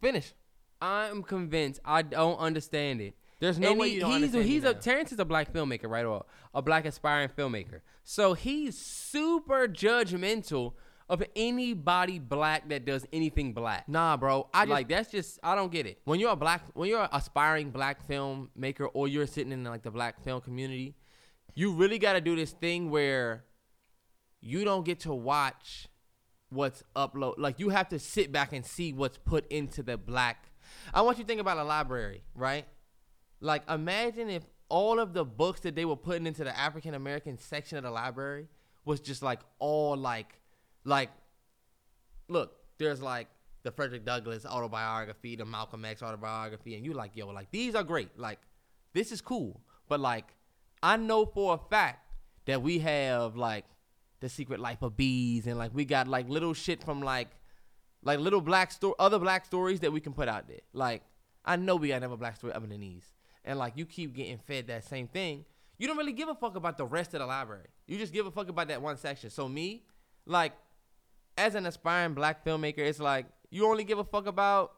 finish. 0.00 0.32
I'm 0.80 1.22
convinced. 1.22 1.80
I 1.84 2.02
don't 2.02 2.38
understand 2.38 3.00
it. 3.00 3.14
There's 3.40 3.58
no 3.58 3.70
And 3.70 3.80
way 3.80 3.88
he- 3.90 3.94
you 3.96 4.00
don't 4.00 4.10
he's 4.10 4.16
understand 4.34 4.44
he's 4.48 4.64
a 4.64 4.72
now. 4.72 4.78
Terrence 4.80 5.12
is 5.12 5.18
a 5.18 5.24
black 5.24 5.52
filmmaker, 5.52 5.88
right? 5.88 6.04
Or 6.04 6.24
a 6.54 6.62
black 6.62 6.84
aspiring 6.86 7.28
filmmaker. 7.28 7.80
So 8.04 8.34
he's 8.34 8.76
super 8.78 9.68
judgmental 9.68 10.74
of 11.08 11.22
anybody 11.36 12.18
black 12.18 12.68
that 12.68 12.84
does 12.84 13.06
anything 13.12 13.52
black. 13.54 13.88
Nah, 13.88 14.16
bro, 14.16 14.48
I 14.52 14.62
just, 14.64 14.70
like 14.70 14.88
that's 14.88 15.10
just 15.10 15.38
I 15.42 15.54
don't 15.54 15.72
get 15.72 15.86
it. 15.86 16.00
when 16.04 16.20
you're 16.20 16.32
a 16.32 16.36
black 16.36 16.62
when 16.74 16.88
you're 16.88 17.02
an 17.02 17.08
aspiring 17.12 17.70
black 17.70 18.06
filmmaker 18.08 18.88
or 18.92 19.08
you're 19.08 19.26
sitting 19.26 19.52
in 19.52 19.64
like 19.64 19.82
the 19.82 19.90
black 19.90 20.22
film 20.22 20.40
community 20.40 20.94
you 21.54 21.72
really 21.72 21.98
got 21.98 22.12
to 22.12 22.20
do 22.20 22.36
this 22.36 22.52
thing 22.52 22.88
where 22.90 23.44
you 24.40 24.64
don't 24.64 24.84
get 24.84 25.00
to 25.00 25.12
watch 25.12 25.88
what's 26.50 26.82
upload 26.96 27.34
like 27.36 27.58
you 27.60 27.68
have 27.68 27.88
to 27.88 27.98
sit 27.98 28.32
back 28.32 28.52
and 28.52 28.64
see 28.64 28.92
what's 28.92 29.18
put 29.18 29.46
into 29.52 29.82
the 29.82 29.98
black 29.98 30.50
i 30.94 31.02
want 31.02 31.18
you 31.18 31.24
to 31.24 31.28
think 31.28 31.40
about 31.40 31.58
a 31.58 31.64
library 31.64 32.22
right 32.34 32.64
like 33.40 33.68
imagine 33.68 34.30
if 34.30 34.44
all 34.70 34.98
of 34.98 35.12
the 35.12 35.24
books 35.24 35.60
that 35.60 35.74
they 35.74 35.84
were 35.84 35.96
putting 35.96 36.26
into 36.26 36.44
the 36.44 36.58
african 36.58 36.94
american 36.94 37.36
section 37.36 37.76
of 37.76 37.84
the 37.84 37.90
library 37.90 38.48
was 38.86 39.00
just 39.00 39.22
like 39.22 39.40
all 39.58 39.94
like 39.94 40.40
like 40.84 41.10
look, 42.28 42.52
there's 42.78 43.02
like 43.02 43.28
the 43.62 43.70
Frederick 43.70 44.04
Douglass 44.04 44.46
autobiography, 44.46 45.36
the 45.36 45.44
Malcolm 45.44 45.84
X 45.84 46.02
autobiography, 46.02 46.74
and 46.74 46.84
you 46.84 46.92
like, 46.92 47.12
yo, 47.14 47.28
like 47.28 47.50
these 47.50 47.74
are 47.74 47.82
great. 47.82 48.18
Like, 48.18 48.38
this 48.92 49.12
is 49.12 49.20
cool. 49.20 49.60
But 49.88 50.00
like, 50.00 50.26
I 50.82 50.96
know 50.96 51.26
for 51.26 51.54
a 51.54 51.58
fact 51.70 52.10
that 52.46 52.62
we 52.62 52.78
have 52.80 53.36
like 53.36 53.64
The 54.20 54.28
Secret 54.28 54.60
Life 54.60 54.82
of 54.82 54.96
Bees, 54.96 55.46
and 55.46 55.58
like 55.58 55.72
we 55.74 55.84
got 55.84 56.08
like 56.08 56.28
little 56.28 56.54
shit 56.54 56.82
from 56.82 57.02
like 57.02 57.28
like 58.02 58.18
little 58.18 58.40
black 58.40 58.72
story, 58.72 58.94
other 58.98 59.18
black 59.18 59.44
stories 59.44 59.80
that 59.80 59.92
we 59.92 60.00
can 60.00 60.12
put 60.12 60.28
out 60.28 60.48
there. 60.48 60.60
Like 60.72 61.02
I 61.44 61.56
know 61.56 61.76
we 61.76 61.88
got 61.88 61.96
another 61.96 62.16
black 62.16 62.36
story 62.36 62.52
other 62.52 62.66
than 62.66 62.80
these, 62.80 63.04
and 63.44 63.58
like 63.58 63.74
you 63.76 63.86
keep 63.86 64.14
getting 64.14 64.38
fed 64.38 64.66
that 64.68 64.84
same 64.84 65.08
thing. 65.08 65.44
You 65.78 65.86
don't 65.86 65.96
really 65.96 66.12
give 66.12 66.28
a 66.28 66.34
fuck 66.34 66.56
about 66.56 66.76
the 66.76 66.86
rest 66.86 67.14
of 67.14 67.20
the 67.20 67.26
library. 67.26 67.68
You 67.86 67.98
just 67.98 68.12
give 68.12 68.26
a 68.26 68.30
fuck 68.30 68.48
about 68.48 68.68
that 68.68 68.82
one 68.82 68.96
section. 68.96 69.30
So 69.30 69.48
me, 69.48 69.84
like, 70.26 70.52
as 71.36 71.54
an 71.54 71.66
aspiring 71.66 72.14
black 72.14 72.44
filmmaker, 72.44 72.78
it's 72.78 72.98
like 72.98 73.26
you 73.50 73.64
only 73.66 73.84
give 73.84 73.98
a 73.98 74.04
fuck 74.04 74.26
about 74.26 74.72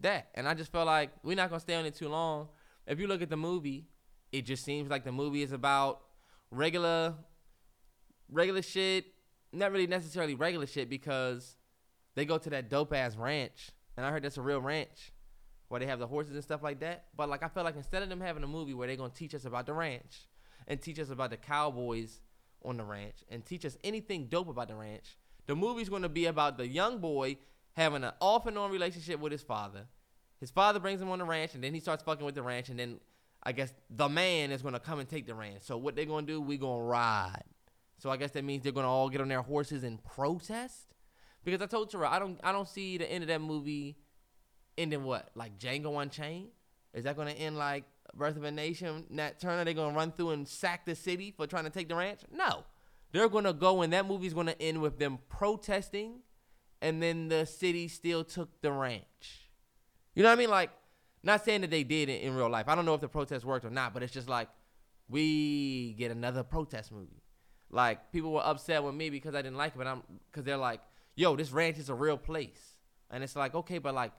that. 0.00 0.28
And 0.34 0.48
I 0.48 0.54
just 0.54 0.72
felt 0.72 0.86
like 0.86 1.10
we're 1.22 1.36
not 1.36 1.50
gonna 1.50 1.60
stay 1.60 1.74
on 1.74 1.86
it 1.86 1.94
too 1.94 2.08
long. 2.08 2.48
If 2.86 2.98
you 2.98 3.06
look 3.06 3.22
at 3.22 3.30
the 3.30 3.36
movie, 3.36 3.86
it 4.32 4.42
just 4.42 4.64
seems 4.64 4.90
like 4.90 5.04
the 5.04 5.12
movie 5.12 5.42
is 5.42 5.52
about 5.52 6.00
regular 6.50 7.14
regular 8.30 8.62
shit. 8.62 9.06
Not 9.52 9.72
really 9.72 9.86
necessarily 9.86 10.34
regular 10.34 10.66
shit 10.66 10.88
because 10.88 11.56
they 12.14 12.24
go 12.24 12.38
to 12.38 12.50
that 12.50 12.70
dope 12.70 12.92
ass 12.94 13.16
ranch. 13.16 13.70
And 13.96 14.06
I 14.06 14.10
heard 14.10 14.22
that's 14.22 14.36
a 14.38 14.42
real 14.42 14.60
ranch 14.60 15.12
where 15.68 15.80
they 15.80 15.86
have 15.86 15.98
the 15.98 16.06
horses 16.06 16.34
and 16.34 16.42
stuff 16.42 16.62
like 16.62 16.80
that. 16.80 17.06
But 17.16 17.28
like 17.28 17.42
I 17.42 17.48
feel 17.48 17.64
like 17.64 17.76
instead 17.76 18.02
of 18.02 18.08
them 18.08 18.20
having 18.20 18.42
a 18.42 18.48
movie 18.48 18.74
where 18.74 18.86
they're 18.86 18.96
gonna 18.96 19.12
teach 19.14 19.34
us 19.34 19.44
about 19.44 19.66
the 19.66 19.72
ranch 19.72 20.26
and 20.66 20.80
teach 20.80 20.98
us 20.98 21.10
about 21.10 21.30
the 21.30 21.36
cowboys 21.36 22.20
on 22.64 22.76
the 22.76 22.84
ranch 22.84 23.24
and 23.28 23.44
teach 23.44 23.64
us 23.64 23.76
anything 23.84 24.26
dope 24.26 24.48
about 24.48 24.68
the 24.68 24.74
ranch, 24.74 25.16
the 25.46 25.54
movie's 25.54 25.88
gonna 25.88 26.08
be 26.08 26.26
about 26.26 26.58
the 26.58 26.66
young 26.66 26.98
boy 26.98 27.36
having 27.74 28.04
an 28.04 28.12
off 28.20 28.46
and 28.46 28.58
on 28.58 28.70
relationship 28.70 29.20
with 29.20 29.32
his 29.32 29.42
father. 29.42 29.86
His 30.40 30.50
father 30.50 30.80
brings 30.80 31.00
him 31.00 31.10
on 31.10 31.18
the 31.18 31.24
ranch 31.24 31.54
and 31.54 31.62
then 31.62 31.74
he 31.74 31.80
starts 31.80 32.02
fucking 32.02 32.26
with 32.26 32.34
the 32.34 32.42
ranch 32.42 32.68
and 32.68 32.78
then 32.78 33.00
I 33.42 33.52
guess 33.52 33.72
the 33.88 34.08
man 34.08 34.50
is 34.50 34.62
gonna 34.62 34.80
come 34.80 34.98
and 34.98 35.08
take 35.08 35.26
the 35.26 35.34
ranch. 35.34 35.62
So 35.62 35.76
what 35.76 35.94
they're 35.94 36.04
gonna 36.04 36.26
do, 36.26 36.40
we 36.40 36.58
gonna 36.58 36.82
ride. 36.82 37.44
So 38.00 38.08
I 38.10 38.16
guess 38.16 38.30
that 38.32 38.44
means 38.44 38.62
they're 38.62 38.72
gonna 38.72 38.90
all 38.90 39.10
get 39.10 39.20
on 39.20 39.28
their 39.28 39.42
horses 39.42 39.84
and 39.84 40.02
protest. 40.02 40.94
Because 41.44 41.60
I 41.60 41.66
told 41.66 41.90
Tara, 41.90 42.08
I 42.08 42.18
don't 42.18 42.40
I 42.42 42.50
don't 42.50 42.68
see 42.68 42.96
the 42.96 43.10
end 43.10 43.22
of 43.22 43.28
that 43.28 43.42
movie 43.42 43.98
ending 44.78 45.04
what? 45.04 45.30
Like 45.34 45.58
Django 45.58 46.00
Unchained? 46.00 46.48
Is 46.94 47.04
that 47.04 47.16
gonna 47.16 47.32
end 47.32 47.58
like 47.58 47.84
Birth 48.14 48.36
of 48.36 48.44
a 48.44 48.50
Nation? 48.50 49.04
Nat 49.10 49.38
Turner, 49.38 49.64
they 49.64 49.74
gonna 49.74 49.94
run 49.94 50.12
through 50.12 50.30
and 50.30 50.48
sack 50.48 50.86
the 50.86 50.94
city 50.94 51.30
for 51.30 51.46
trying 51.46 51.64
to 51.64 51.70
take 51.70 51.88
the 51.88 51.94
ranch? 51.94 52.20
No. 52.32 52.64
They're 53.12 53.28
gonna 53.28 53.52
go 53.52 53.82
and 53.82 53.92
that 53.92 54.06
movie's 54.06 54.32
gonna 54.32 54.56
end 54.58 54.80
with 54.80 54.98
them 54.98 55.18
protesting 55.28 56.20
and 56.80 57.02
then 57.02 57.28
the 57.28 57.44
city 57.44 57.86
still 57.86 58.24
took 58.24 58.62
the 58.62 58.72
ranch. 58.72 59.50
You 60.14 60.22
know 60.22 60.30
what 60.30 60.38
I 60.38 60.38
mean? 60.38 60.50
Like, 60.50 60.70
not 61.22 61.44
saying 61.44 61.60
that 61.60 61.70
they 61.70 61.84
did 61.84 62.08
in, 62.08 62.16
in 62.16 62.34
real 62.34 62.48
life. 62.48 62.66
I 62.66 62.74
don't 62.74 62.86
know 62.86 62.94
if 62.94 63.02
the 63.02 63.08
protest 63.08 63.44
worked 63.44 63.66
or 63.66 63.70
not, 63.70 63.92
but 63.92 64.02
it's 64.02 64.12
just 64.12 64.28
like 64.28 64.48
we 65.08 65.92
get 65.98 66.10
another 66.10 66.42
protest 66.42 66.92
movie. 66.92 67.22
Like 67.70 68.12
people 68.12 68.32
were 68.32 68.44
upset 68.44 68.82
with 68.82 68.94
me 68.94 69.10
because 69.10 69.34
I 69.34 69.42
didn't 69.42 69.56
like 69.56 69.74
it, 69.74 69.78
but 69.78 69.86
I'm 69.86 70.02
because 70.30 70.44
they're 70.44 70.56
like, 70.56 70.80
"Yo, 71.14 71.36
this 71.36 71.52
ranch 71.52 71.78
is 71.78 71.88
a 71.88 71.94
real 71.94 72.16
place," 72.16 72.74
and 73.10 73.22
it's 73.22 73.36
like, 73.36 73.54
okay, 73.54 73.78
but 73.78 73.94
like 73.94 74.12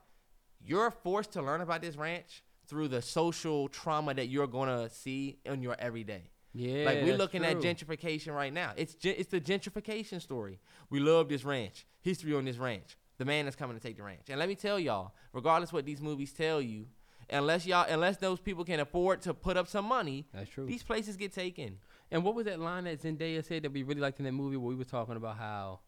you're 0.64 0.92
forced 0.92 1.34
to 1.34 1.42
learn 1.42 1.62
about 1.62 1.82
this 1.82 1.96
ranch 1.96 2.44
through 2.68 2.88
the 2.88 3.02
social 3.02 3.68
trauma 3.68 4.14
that 4.14 4.28
you're 4.28 4.48
gonna 4.48 4.90
see 4.90 5.40
in 5.46 5.62
your 5.62 5.76
everyday. 5.80 6.30
Yeah, 6.54 6.86
like 6.86 6.98
we're 6.98 7.08
that's 7.08 7.20
looking 7.20 7.46
at 7.46 7.58
gentrification 7.58 8.34
right 8.34 8.54
now. 8.54 8.72
It's 8.78 8.96
gen- 8.96 9.16
it's 9.18 9.30
the 9.30 9.42
gentrification 9.42 10.22
story. 10.22 10.60
We 10.90 11.00
love 11.00 11.30
this 11.30 11.44
ranch. 11.44 11.86
History 12.02 12.34
on 12.34 12.46
this 12.46 12.58
ranch. 12.58 12.98
The 13.18 13.26
man 13.26 13.48
is 13.48 13.56
coming 13.56 13.78
to 13.78 13.82
take 13.82 13.98
the 13.98 14.04
ranch. 14.04 14.30
And 14.30 14.40
let 14.40 14.50
me 14.50 14.56
tell 14.56 14.80
y'all, 14.80 15.14
regardless 15.34 15.72
what 15.72 15.86
these 15.86 16.02
movies 16.02 16.34
tell 16.34 16.62
you, 16.62 16.88
unless 17.30 17.66
y'all 17.66 17.86
unless 17.88 18.18
those 18.18 18.40
people 18.40 18.66
can 18.66 18.80
afford 18.80 19.22
to 19.22 19.34
put 19.34 19.58
up 19.58 19.68
some 19.68 19.86
money, 19.86 20.28
That's 20.34 20.50
true. 20.50 20.66
These 20.66 20.84
places 20.84 21.18
get 21.18 21.34
taken. 21.34 21.78
And 22.12 22.24
what 22.24 22.36
was 22.36 22.46
that 22.46 22.60
line 22.60 22.84
that 22.86 23.02
Zendaya 23.02 23.44
said 23.46 23.64
that 23.64 23.72
we 23.72 23.84
really 23.84 24.02
liked 24.02 24.20
in 24.20 24.26
that 24.26 24.32
movie 24.34 24.58
where 24.58 24.70
we 24.70 24.76
were 24.76 24.84
talking 24.84 25.16
about 25.16 25.38
how 25.38 25.80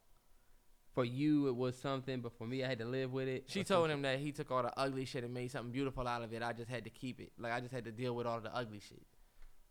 for 0.93 1.03
you 1.03 1.47
it 1.47 1.55
was 1.55 1.75
something, 1.77 2.21
but 2.21 2.31
for 2.37 2.45
me 2.45 2.63
I 2.63 2.67
had 2.67 2.79
to 2.79 2.85
live 2.85 3.11
with 3.11 3.27
it. 3.27 3.45
She 3.47 3.63
told 3.63 3.85
some 3.85 3.91
him 3.97 4.01
that 4.03 4.19
he 4.19 4.31
took 4.31 4.51
all 4.51 4.61
the 4.63 4.71
ugly 4.79 5.05
shit 5.05 5.23
and 5.23 5.33
made 5.33 5.51
something 5.51 5.71
beautiful 5.71 6.07
out 6.07 6.21
of 6.21 6.31
it. 6.33 6.43
I 6.43 6.53
just 6.53 6.69
had 6.69 6.83
to 6.83 6.89
keep 6.91 7.19
it. 7.19 7.31
Like 7.37 7.51
I 7.51 7.59
just 7.59 7.73
had 7.73 7.83
to 7.85 7.91
deal 7.91 8.15
with 8.15 8.27
all 8.27 8.39
the 8.39 8.55
ugly 8.55 8.79
shit. 8.79 8.89
shit. 8.99 9.07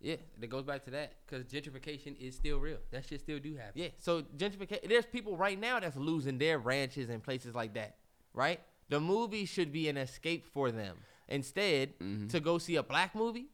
Yeah, 0.01 0.17
it 0.45 0.51
goes 0.51 0.65
back 0.65 0.85
to 0.87 0.91
that 0.91 1.13
because 1.25 1.45
gentrification 1.45 2.21
is 2.21 2.35
still 2.35 2.59
real. 2.59 2.79
That 2.91 3.05
shit 3.07 3.21
still 3.21 3.39
do 3.39 3.55
happen. 3.55 3.73
Yeah. 3.81 3.89
So 3.99 4.23
gentrification. 4.37 4.89
There's 4.89 5.07
people 5.07 5.37
right 5.37 5.59
now 5.59 5.79
that's 5.79 5.97
losing 5.97 6.39
their 6.39 6.59
ranches 6.59 7.09
and 7.09 7.23
places 7.23 7.55
like 7.55 7.75
that. 7.75 7.97
Right. 8.35 8.61
The 8.89 8.99
movie 9.01 9.47
should 9.47 9.73
be 9.73 9.89
an 9.89 9.97
escape 9.97 10.45
for 10.53 10.71
them. 10.73 10.97
Instead, 11.29 11.99
Mm-hmm. 12.01 12.27
to 12.29 12.41
go 12.41 12.59
see 12.59 12.77
a 12.77 12.83
black 12.83 13.15
movie. 13.15 13.47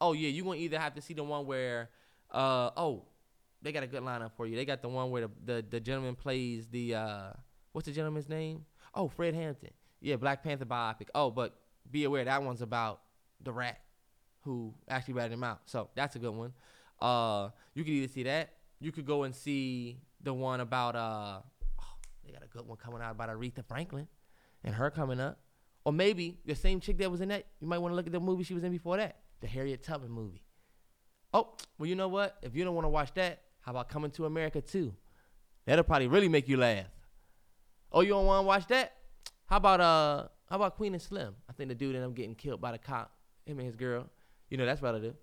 Oh 0.00 0.12
yeah, 0.12 0.28
you're 0.28 0.44
gonna 0.44 0.58
either 0.58 0.78
have 0.78 0.94
to 0.94 1.00
see 1.00 1.14
the 1.14 1.24
one 1.24 1.46
where, 1.46 1.88
uh 2.30 2.70
oh, 2.76 3.04
they 3.62 3.72
got 3.72 3.82
a 3.82 3.86
good 3.86 4.02
lineup 4.02 4.32
for 4.36 4.46
you. 4.46 4.56
They 4.56 4.64
got 4.64 4.82
the 4.82 4.88
one 4.88 5.10
where 5.10 5.22
the 5.22 5.30
the, 5.44 5.64
the 5.70 5.80
gentleman 5.80 6.14
plays 6.14 6.66
the 6.68 6.94
uh 6.94 7.30
what's 7.72 7.86
the 7.86 7.92
gentleman's 7.92 8.28
name? 8.28 8.64
Oh, 8.94 9.08
Fred 9.08 9.34
Hampton. 9.34 9.70
Yeah, 10.00 10.16
Black 10.16 10.42
Panther 10.42 10.64
biopic. 10.64 11.08
Oh, 11.14 11.30
but 11.30 11.58
be 11.90 12.04
aware 12.04 12.24
that 12.24 12.42
one's 12.42 12.62
about 12.62 13.00
the 13.42 13.52
rat 13.52 13.80
who 14.42 14.74
actually 14.88 15.14
ratted 15.14 15.32
him 15.32 15.44
out. 15.44 15.60
So 15.66 15.90
that's 15.94 16.16
a 16.16 16.18
good 16.18 16.34
one. 16.34 16.52
Uh, 17.00 17.50
you 17.74 17.84
could 17.84 17.92
either 17.92 18.12
see 18.12 18.24
that. 18.24 18.50
You 18.80 18.92
could 18.92 19.06
go 19.06 19.24
and 19.24 19.34
see 19.34 20.00
the 20.22 20.32
one 20.32 20.60
about 20.60 20.96
uh, 20.96 21.40
oh, 21.80 21.84
they 22.24 22.32
got 22.32 22.42
a 22.42 22.48
good 22.48 22.66
one 22.66 22.76
coming 22.76 23.02
out 23.02 23.12
about 23.12 23.28
Aretha 23.28 23.64
Franklin 23.64 24.08
and 24.64 24.74
her 24.74 24.90
coming 24.90 25.20
up. 25.20 25.38
Or 25.84 25.92
maybe 25.92 26.38
the 26.44 26.54
same 26.54 26.80
chick 26.80 26.98
that 26.98 27.10
was 27.10 27.20
in 27.20 27.28
that. 27.28 27.46
You 27.60 27.66
might 27.66 27.78
want 27.78 27.92
to 27.92 27.96
look 27.96 28.06
at 28.06 28.12
the 28.12 28.20
movie 28.20 28.44
she 28.44 28.54
was 28.54 28.64
in 28.64 28.72
before 28.72 28.96
that, 28.98 29.20
the 29.40 29.46
Harriet 29.46 29.82
Tubman 29.82 30.10
movie. 30.10 30.42
Oh, 31.32 31.54
well, 31.78 31.88
you 31.88 31.94
know 31.94 32.08
what? 32.08 32.36
If 32.42 32.54
you 32.54 32.64
don't 32.64 32.74
want 32.74 32.84
to 32.86 32.90
watch 32.90 33.12
that, 33.14 33.42
how 33.60 33.72
about 33.72 33.88
Coming 33.88 34.10
to 34.12 34.26
America 34.26 34.60
too? 34.60 34.94
That'll 35.66 35.84
probably 35.84 36.06
really 36.06 36.28
make 36.28 36.48
you 36.48 36.56
laugh. 36.56 36.86
Oh, 37.92 38.00
you 38.00 38.10
don't 38.10 38.26
want 38.26 38.44
to 38.44 38.46
watch 38.46 38.66
that? 38.68 38.94
How 39.46 39.58
about 39.58 39.80
uh, 39.80 40.28
how 40.48 40.56
about 40.56 40.76
Queen 40.76 40.94
and 40.94 41.02
Slim? 41.02 41.34
I 41.48 41.52
think 41.52 41.68
the 41.68 41.74
dude 41.74 41.94
ended 41.94 42.08
up 42.08 42.14
getting 42.14 42.34
killed 42.34 42.60
by 42.60 42.72
the 42.72 42.78
cop. 42.78 43.12
Him 43.44 43.58
and 43.58 43.66
his 43.66 43.76
girl. 43.76 44.08
You 44.50 44.56
know 44.56 44.66
that's 44.66 44.82
relative. 44.82 45.14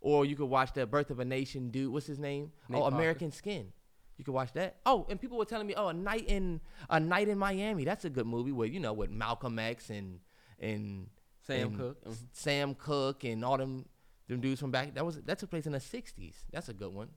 Or 0.00 0.24
you 0.24 0.36
could 0.36 0.46
watch 0.46 0.72
the 0.72 0.86
Birth 0.86 1.10
of 1.10 1.20
a 1.20 1.24
Nation 1.24 1.70
dude. 1.70 1.92
What's 1.92 2.06
his 2.06 2.18
name? 2.18 2.52
Nate 2.68 2.78
oh, 2.78 2.82
Parker. 2.82 2.96
American 2.96 3.32
Skin. 3.32 3.72
You 4.16 4.24
could 4.24 4.34
watch 4.34 4.52
that. 4.54 4.76
Oh, 4.86 5.06
and 5.10 5.20
people 5.20 5.36
were 5.36 5.44
telling 5.44 5.66
me, 5.66 5.74
oh, 5.76 5.88
a 5.88 5.92
night 5.92 6.24
in 6.28 6.60
a 6.88 6.98
night 6.98 7.28
in 7.28 7.38
Miami. 7.38 7.84
That's 7.84 8.04
a 8.04 8.10
good 8.10 8.26
movie 8.26 8.52
with 8.52 8.72
you 8.72 8.80
know 8.80 8.92
with 8.92 9.10
Malcolm 9.10 9.58
X 9.58 9.90
and 9.90 10.20
and 10.58 11.08
Sam 11.46 11.68
and 11.68 11.78
Cooke. 11.78 12.04
Mhm. 12.04 12.16
Sam 12.32 12.74
Cooke 12.74 13.24
and 13.24 13.44
all 13.44 13.58
them 13.58 13.86
them 14.28 14.40
dudes 14.40 14.60
from 14.60 14.70
back. 14.70 14.94
That 14.94 15.04
was 15.06 15.20
that 15.22 15.38
took 15.38 15.50
place 15.50 15.66
in 15.66 15.72
the 15.72 15.78
'60s. 15.78 16.34
That's 16.52 16.68
a 16.68 16.74
good 16.74 16.92
one. 16.92 17.08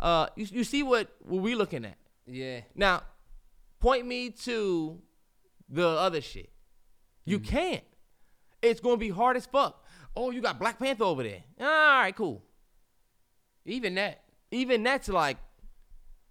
Uh, 0.00 0.28
you 0.36 0.46
you 0.50 0.64
see 0.64 0.82
what 0.82 1.08
what 1.20 1.42
we 1.42 1.54
looking 1.54 1.84
at 1.84 1.96
Yeah. 2.26 2.60
now? 2.74 3.02
Point 3.80 4.06
me 4.06 4.30
to 4.30 5.00
the 5.68 5.86
other 5.86 6.20
shit. 6.20 6.50
You 7.24 7.38
can't. 7.40 7.84
It's 8.62 8.80
gonna 8.80 8.96
be 8.96 9.10
hard 9.10 9.36
as 9.36 9.46
fuck. 9.46 9.84
Oh, 10.16 10.30
you 10.30 10.40
got 10.40 10.58
Black 10.58 10.78
Panther 10.78 11.04
over 11.04 11.22
there. 11.22 11.42
All 11.60 11.66
right, 11.66 12.14
cool. 12.16 12.42
Even 13.64 13.94
that. 13.96 14.22
Even 14.50 14.82
that's 14.82 15.08
like, 15.08 15.36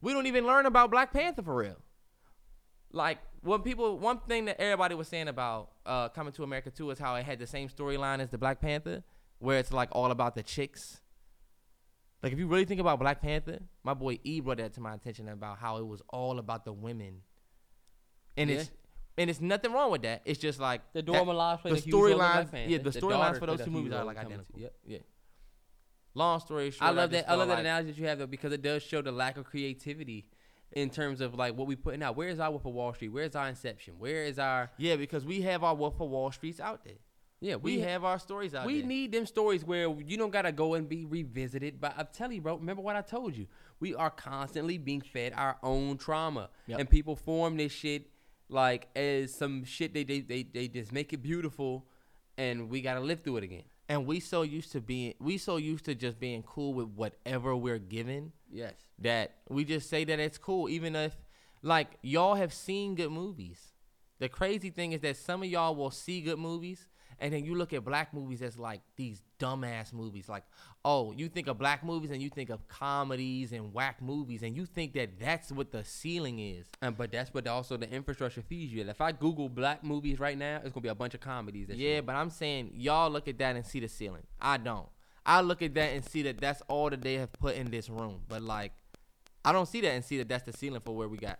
we 0.01 0.13
don't 0.13 0.25
even 0.25 0.45
learn 0.47 0.65
about 0.65 0.89
Black 0.89 1.11
Panther 1.13 1.43
for 1.43 1.55
real. 1.55 1.75
Like 2.91 3.19
when 3.41 3.61
people, 3.61 3.99
one 3.99 4.19
thing 4.21 4.45
that 4.45 4.59
everybody 4.59 4.95
was 4.95 5.07
saying 5.07 5.27
about 5.27 5.69
uh, 5.85 6.09
Coming 6.09 6.33
to 6.33 6.43
America 6.43 6.71
too 6.71 6.89
is 6.91 6.97
how 6.97 7.15
it 7.15 7.23
had 7.25 7.37
the 7.39 7.45
same 7.47 7.67
storyline 7.69 8.19
as 8.19 8.29
the 8.29 8.37
Black 8.37 8.59
Panther, 8.61 9.03
where 9.39 9.59
it's 9.59 9.71
like 9.71 9.89
all 9.91 10.11
about 10.11 10.35
the 10.35 10.43
chicks. 10.43 10.99
Like 12.23 12.33
if 12.33 12.39
you 12.39 12.47
really 12.47 12.65
think 12.65 12.81
about 12.81 12.99
Black 12.99 13.21
Panther, 13.21 13.59
my 13.83 13.93
boy 13.93 14.19
E 14.23 14.39
brought 14.39 14.57
that 14.57 14.73
to 14.73 14.81
my 14.81 14.93
attention 14.95 15.29
about 15.29 15.59
how 15.59 15.77
it 15.77 15.85
was 15.85 16.01
all 16.09 16.39
about 16.39 16.65
the 16.65 16.73
women, 16.73 17.21
and 18.35 18.49
it's 18.49 18.71
and 19.17 19.29
it's 19.29 19.39
nothing 19.39 19.71
wrong 19.71 19.91
with 19.91 20.01
that. 20.01 20.21
It's 20.25 20.39
just 20.39 20.59
like 20.59 20.81
The 20.93 21.01
Dora 21.01 21.23
the 21.23 21.31
a 21.31 21.75
huge 21.75 21.93
role 21.93 22.07
in 22.07 22.17
Black 22.17 22.51
storylines, 22.51 22.69
yeah, 22.69 22.77
the 22.79 22.89
The 22.89 22.99
storylines 23.01 23.39
for 23.39 23.45
those 23.45 23.61
two 23.63 23.71
movies 23.71 23.93
are 23.93 24.03
like 24.03 24.17
identical. 24.17 24.55
to- 24.55 24.61
Yep, 24.61 24.73
yeah. 24.87 24.97
Long 26.15 26.39
story 26.39 26.71
short, 26.71 26.83
I 26.83 26.91
love 26.91 27.11
just 27.11 27.25
that. 27.25 27.31
I 27.31 27.35
love 27.35 27.47
that 27.49 27.55
like- 27.55 27.59
analogy 27.61 27.91
that 27.91 27.97
you 27.97 28.07
have 28.07 28.19
though 28.19 28.27
because 28.27 28.53
it 28.53 28.61
does 28.61 28.81
show 28.83 29.01
the 29.01 29.11
lack 29.11 29.37
of 29.37 29.45
creativity 29.45 30.25
in 30.71 30.89
terms 30.89 31.21
of 31.21 31.35
like 31.35 31.55
what 31.55 31.67
we 31.67 31.75
putting 31.75 32.01
out. 32.01 32.15
Where 32.15 32.29
is 32.29 32.39
our 32.39 32.49
Wolf 32.49 32.65
of 32.65 32.73
Wall 32.73 32.93
Street? 32.93 33.09
Where 33.09 33.23
is 33.25 33.35
our 33.35 33.47
Inception? 33.47 33.99
Where 33.99 34.23
is 34.23 34.39
our 34.39 34.71
Yeah, 34.77 34.95
because 34.95 35.25
we 35.25 35.41
have 35.41 35.63
our 35.63 35.75
Wolf 35.75 35.99
of 35.99 36.09
Wall 36.09 36.31
Streets 36.31 36.59
out 36.59 36.83
there. 36.83 36.95
Yeah? 37.41 37.55
We, 37.55 37.79
have 37.81 38.03
our 38.03 38.19
stories 38.19 38.53
out 38.55 38.65
we 38.65 38.79
there. 38.79 38.87
need 38.87 39.11
them 39.11 39.25
stories 39.25 39.63
where 39.63 39.87
you 40.01 40.17
don't 40.17 40.31
gotta 40.31 40.51
go 40.51 40.73
and 40.75 40.87
be 40.87 41.05
revisited. 41.05 41.79
But 41.79 41.93
I'm 41.97 42.07
telling 42.13 42.35
you, 42.35 42.41
bro, 42.41 42.55
remember 42.55 42.81
what 42.81 42.95
I 42.95 43.01
told 43.01 43.35
you? 43.35 43.47
We 43.79 43.93
are 43.95 44.09
constantly 44.09 44.77
being 44.77 45.01
fed 45.01 45.33
our 45.35 45.57
own 45.63 45.97
trauma, 45.97 46.49
Yep. 46.67 46.79
and 46.79 46.89
people 46.89 47.15
form 47.15 47.57
this 47.57 47.71
shit 47.71 48.07
like 48.49 48.87
as 48.95 49.33
some 49.33 49.63
shit 49.65 49.93
they 49.93 50.03
they 50.03 50.21
they, 50.21 50.43
they 50.43 50.67
just 50.67 50.91
make 50.91 51.11
it 51.13 51.21
beautiful, 51.23 51.85
and 52.37 52.69
we 52.69 52.81
gotta 52.81 52.99
live 52.99 53.21
through 53.23 53.37
it 53.37 53.43
again. 53.43 53.63
and 53.89 54.05
we 54.05 54.19
so 54.19 54.41
used 54.43 54.71
to 54.71 54.81
being 54.81 55.13
we 55.19 55.37
so 55.37 55.57
used 55.57 55.85
to 55.85 55.93
just 55.95 56.19
being 56.19 56.41
cool 56.43 56.73
with 56.73 56.87
whatever 56.89 57.55
we're 57.55 57.79
given 57.79 58.31
Yes. 58.51 58.73
that 58.99 59.35
we 59.49 59.63
just 59.65 59.89
say 59.89 60.03
that 60.05 60.19
it's 60.19 60.37
cool 60.37 60.69
even 60.69 60.95
if 60.95 61.15
like 61.61 61.97
y'all 62.01 62.35
have 62.35 62.53
seen 62.53 62.95
good 62.95 63.11
movies 63.11 63.73
the 64.19 64.29
crazy 64.29 64.69
thing 64.69 64.93
is 64.93 65.01
that 65.01 65.17
some 65.17 65.43
of 65.43 65.49
y'all 65.49 65.75
will 65.75 65.91
see 65.91 66.21
good 66.21 66.39
movies 66.39 66.87
And 67.19 67.33
then 67.33 67.45
you 67.45 67.55
look 67.55 67.73
at 67.73 67.83
black 67.83 68.13
movies 68.13 68.41
as 68.41 68.57
like 68.57 68.81
these 68.95 69.21
dumbass 69.39 69.93
movies. 69.93 70.27
Like, 70.27 70.43
oh, 70.83 71.11
you 71.11 71.29
think 71.29 71.47
of 71.47 71.57
black 71.57 71.83
movies 71.83 72.11
and 72.11 72.21
you 72.21 72.29
think 72.29 72.49
of 72.49 72.67
comedies 72.67 73.51
and 73.51 73.73
whack 73.73 74.01
movies, 74.01 74.43
and 74.43 74.55
you 74.55 74.65
think 74.65 74.93
that 74.93 75.19
that's 75.19 75.51
what 75.51 75.71
the 75.71 75.83
ceiling 75.83 76.39
is. 76.39 76.67
And 76.81 76.97
but 76.97 77.11
that's 77.11 77.33
what 77.33 77.47
also 77.47 77.77
the 77.77 77.89
infrastructure 77.89 78.41
feeds 78.41 78.73
you. 78.73 78.87
If 78.87 79.01
I 79.01 79.11
Google 79.11 79.49
black 79.49 79.83
movies 79.83 80.19
right 80.19 80.37
now, 80.37 80.61
it's 80.63 80.73
gonna 80.73 80.81
be 80.81 80.89
a 80.89 80.95
bunch 80.95 81.13
of 81.13 81.19
comedies. 81.21 81.69
Yeah, 81.69 82.01
but 82.01 82.15
I'm 82.15 82.29
saying 82.29 82.71
y'all 82.75 83.09
look 83.09 83.27
at 83.27 83.37
that 83.39 83.55
and 83.55 83.65
see 83.65 83.79
the 83.79 83.87
ceiling. 83.87 84.23
I 84.41 84.57
don't. 84.57 84.87
I 85.25 85.41
look 85.41 85.61
at 85.61 85.73
that 85.73 85.93
and 85.93 86.05
see 86.05 86.21
that 86.23 86.39
that's 86.39 86.61
all 86.67 86.89
that 86.89 87.01
they 87.01 87.15
have 87.15 87.33
put 87.33 87.55
in 87.55 87.71
this 87.71 87.89
room. 87.89 88.21
But 88.27 88.43
like, 88.43 88.73
I 89.43 89.51
don't 89.51 89.67
see 89.67 89.81
that 89.81 89.91
and 89.91 90.05
see 90.05 90.17
that 90.19 90.29
that's 90.29 90.43
the 90.43 90.53
ceiling 90.53 90.81
for 90.81 90.95
where 90.95 91.07
we 91.07 91.17
got. 91.17 91.39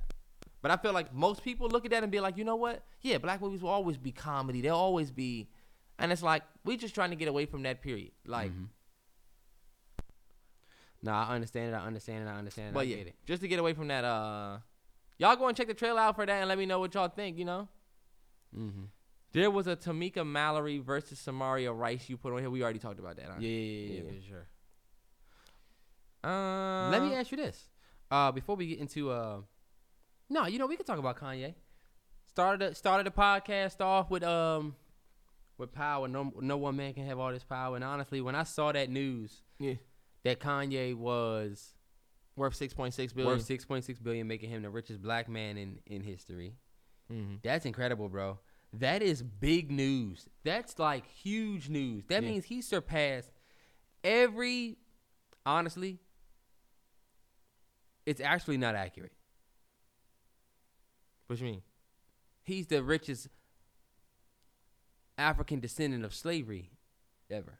But 0.65 0.71
I 0.71 0.77
feel 0.77 0.93
like 0.93 1.13
most 1.13 1.43
people 1.43 1.69
look 1.69 1.85
at 1.85 1.91
that 1.91 2.01
and 2.01 2.11
be 2.11 2.19
like, 2.19 2.37
you 2.37 2.43
know 2.43 2.55
what? 2.55 2.83
Yeah, 3.01 3.19
black 3.19 3.39
movies 3.39 3.61
will 3.61 3.69
always 3.69 3.97
be 3.97 4.11
comedy. 4.11 4.61
They'll 4.61 4.75
always 4.75 5.11
be, 5.11 5.47
and 5.99 6.11
it's 6.11 6.23
like 6.23 6.43
we 6.63 6.77
just 6.77 6.93
trying 6.95 7.09
to 7.11 7.15
get 7.15 7.27
away 7.27 7.45
from 7.45 7.63
that 7.63 7.81
period. 7.81 8.11
Like, 8.25 8.51
Mm-hmm. 8.51 8.65
Nah, 11.03 11.27
I 11.29 11.35
understand 11.35 11.73
it. 11.73 11.77
I 11.77 11.85
understand 11.85 12.27
it. 12.27 12.31
I 12.31 12.35
understand 12.35 12.69
it. 12.69 12.73
but 12.73 12.79
I 12.79 12.83
yeah, 12.83 12.95
it. 12.97 13.15
just 13.27 13.41
to 13.43 13.47
get 13.47 13.59
away 13.59 13.73
from 13.73 13.89
that. 13.89 14.03
Uh, 14.03 14.57
y'all 15.19 15.35
go 15.35 15.47
and 15.47 15.55
check 15.55 15.67
the 15.67 15.73
trailer 15.75 15.99
out 15.99 16.15
for 16.15 16.25
that 16.25 16.39
and 16.39 16.47
let 16.49 16.57
me 16.57 16.65
know 16.65 16.79
what 16.79 16.93
y'all 16.95 17.09
think. 17.09 17.37
You 17.37 17.45
know. 17.45 17.67
Mm-hmm. 18.57 18.85
There 19.31 19.51
was 19.51 19.67
a 19.67 19.75
Tamika 19.75 20.25
Mallory 20.25 20.79
versus 20.79 21.19
Samaria 21.19 21.71
Rice 21.73 22.09
you 22.09 22.17
put 22.17 22.33
on 22.33 22.39
here. 22.39 22.49
We 22.49 22.63
already 22.63 22.79
talked 22.79 22.99
about 22.99 23.17
that. 23.17 23.25
Huh? 23.25 23.33
Yeah, 23.39 23.49
yeah, 23.49 23.93
yeah, 23.93 24.01
Yeah. 24.01 24.09
for 24.09 24.27
sure. 24.27 24.47
Uh, 26.23 26.89
Let 26.89 27.03
me 27.03 27.13
ask 27.13 27.29
you 27.31 27.37
this. 27.37 27.69
Uh, 28.09 28.31
before 28.31 28.55
we 28.55 28.67
get 28.67 28.79
into 28.79 29.11
uh, 29.11 29.41
no, 30.29 30.45
you 30.47 30.57
know 30.57 30.65
we 30.65 30.75
could 30.75 30.85
talk 30.87 30.97
about 30.99 31.19
Kanye. 31.19 31.53
Started 32.27 32.71
the, 32.71 32.75
started 32.75 33.05
the 33.05 33.11
podcast 33.11 33.79
off 33.81 34.09
with 34.09 34.23
um 34.23 34.75
with 35.57 35.71
power. 35.71 36.07
No, 36.07 36.31
no 36.41 36.57
one 36.57 36.75
man 36.75 36.93
can 36.93 37.05
have 37.05 37.19
all 37.19 37.31
this 37.31 37.43
power. 37.43 37.75
And 37.75 37.83
honestly, 37.83 38.21
when 38.21 38.35
I 38.35 38.43
saw 38.43 38.71
that 38.71 38.89
news 38.89 39.41
Yeah. 39.59 39.75
that 40.23 40.39
Kanye 40.39 40.95
was 40.95 41.73
Worth 42.37 42.55
six 42.55 42.73
point 42.73 42.93
six 42.93 43.13
billion. 43.13 43.33
worth 43.33 43.43
six 43.45 43.63
point 43.63 43.85
six 43.85 43.97
billion, 43.99 44.27
making 44.27 44.49
him 44.49 44.61
the 44.61 44.69
richest 44.69 45.01
black 45.01 45.29
man 45.29 45.57
in 45.57 45.79
in 45.85 46.01
history. 46.01 46.55
Mhm. 47.09 47.41
That's 47.41 47.65
incredible, 47.65 48.09
bro. 48.09 48.39
That 48.73 49.01
is 49.01 49.23
big 49.23 49.71
news. 49.71 50.27
That's 50.43 50.77
like 50.77 51.07
huge 51.07 51.69
news. 51.69 52.03
That 52.07 52.23
Yeah. 52.23 52.29
means 52.31 52.45
he 52.45 52.61
surpassed 52.61 53.31
every. 54.03 54.77
Honestly, 55.45 55.99
it's 58.05 58.19
actually 58.19 58.57
not 58.57 58.75
accurate. 58.75 59.13
What 61.27 61.39
you 61.39 61.45
mean? 61.45 61.63
He's 62.43 62.67
the 62.67 62.83
richest 62.83 63.29
African 65.17 65.59
descendant 65.59 66.03
of 66.05 66.13
slavery 66.13 66.71
ever. 67.29 67.59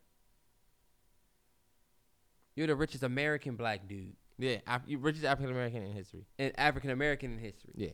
You're 2.55 2.67
the 2.67 2.75
richest 2.75 3.03
American 3.03 3.55
black 3.55 3.87
dude 3.87 4.15
Yeah, 4.37 4.57
Af- 4.67 4.83
richest 4.87 5.25
African 5.25 5.51
American 5.51 5.83
in 5.83 5.91
history. 5.91 6.25
and 6.39 6.53
African 6.57 6.89
American 6.91 7.33
in 7.33 7.39
history. 7.39 7.73
Yeah. 7.75 7.89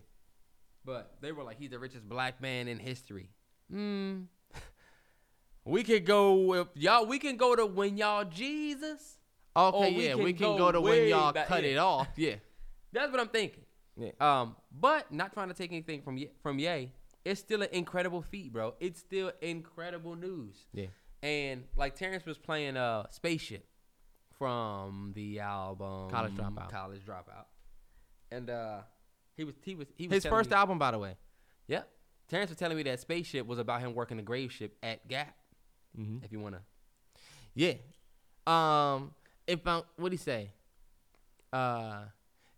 But 0.85 1.15
they 1.21 1.31
were 1.31 1.43
like, 1.43 1.59
he's 1.59 1.69
the 1.71 1.79
richest 1.79 2.07
black 2.07 2.41
man 2.41 2.67
in 2.67 2.79
history. 2.79 3.29
Hmm. 3.71 4.21
we 5.65 5.83
could 5.83 6.05
go 6.05 6.53
if 6.55 6.67
y'all. 6.75 7.05
We 7.05 7.19
can 7.19 7.37
go 7.37 7.55
to 7.55 7.65
when 7.65 7.97
y'all 7.97 8.25
Jesus. 8.25 9.17
Okay, 9.55 9.95
we 9.95 10.05
yeah, 10.05 10.13
can 10.15 10.23
we 10.23 10.33
can 10.33 10.47
go 10.53 10.57
go, 10.57 10.71
to 10.73 10.81
when 10.81 11.07
y'all 11.07 11.31
back- 11.33 11.47
cut 11.47 11.63
yeah. 11.63 11.69
it 11.71 11.77
off. 11.77 12.07
Yeah. 12.15 12.35
That's 12.93 13.11
what 13.11 13.19
I'm 13.19 13.27
thinking. 13.29 13.63
Yeah. 13.97 14.11
Um, 14.19 14.55
but 14.71 15.11
not 15.11 15.33
trying 15.33 15.49
to 15.49 15.53
take 15.53 15.71
anything 15.71 16.01
from 16.01 16.17
Ye- 16.17 16.31
from 16.41 16.57
Ye. 16.59 16.91
It's 17.23 17.39
still 17.39 17.61
an 17.61 17.69
incredible 17.71 18.21
feat, 18.21 18.51
bro. 18.51 18.73
It's 18.79 18.99
still 18.99 19.31
incredible 19.41 20.15
news. 20.15 20.55
Yeah. 20.73 20.87
And 21.21 21.65
like 21.75 21.95
Terrence 21.95 22.25
was 22.25 22.37
playing 22.37 22.77
uh 22.77 23.07
Spaceship 23.09 23.65
from 24.37 25.11
the 25.15 25.39
album 25.39 26.09
College 26.09 26.33
Dropout. 26.33 26.69
College 26.71 27.01
Dropout. 27.05 27.45
And 28.31 28.49
uh 28.49 28.79
he 29.37 29.43
was 29.43 29.55
he 29.63 29.75
was 29.75 29.87
he 29.95 30.07
was 30.07 30.15
His 30.23 30.25
first 30.25 30.49
me- 30.49 30.55
album, 30.55 30.79
by 30.79 30.91
the 30.91 30.99
way. 30.99 31.15
Yep. 31.67 31.87
Terrence 32.27 32.49
was 32.49 32.57
telling 32.57 32.77
me 32.77 32.83
that 32.83 32.99
Spaceship 32.99 33.45
was 33.45 33.59
about 33.59 33.81
him 33.81 33.93
working 33.93 34.17
the 34.17 34.23
grave 34.23 34.51
ship 34.51 34.75
at 34.81 35.07
Gap. 35.07 35.35
Mhm. 35.99 36.23
If 36.23 36.31
you 36.31 36.39
wanna 36.39 36.61
Yeah. 37.53 37.73
Um. 38.47 39.13
If 39.45 39.67
I, 39.67 39.83
what 39.97 40.11
he 40.11 40.17
say? 40.17 40.51
Uh, 41.51 42.05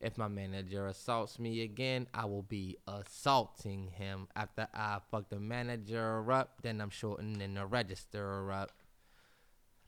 if 0.04 0.18
my 0.18 0.28
manager 0.28 0.86
assaults 0.88 1.40
me 1.40 1.64
again, 1.64 2.08
I 2.14 2.26
will 2.26 2.44
be 2.44 2.78
assaulting 2.88 3.88
him. 3.88 4.28
After 4.36 4.68
I 4.74 5.00
fuck 5.10 5.30
the 5.30 5.40
manager 5.40 6.30
up, 6.32 6.62
then 6.62 6.82
I'm 6.82 6.90
shortening 6.90 7.54
the 7.54 7.66
register 7.66 8.52
up. 8.52 8.72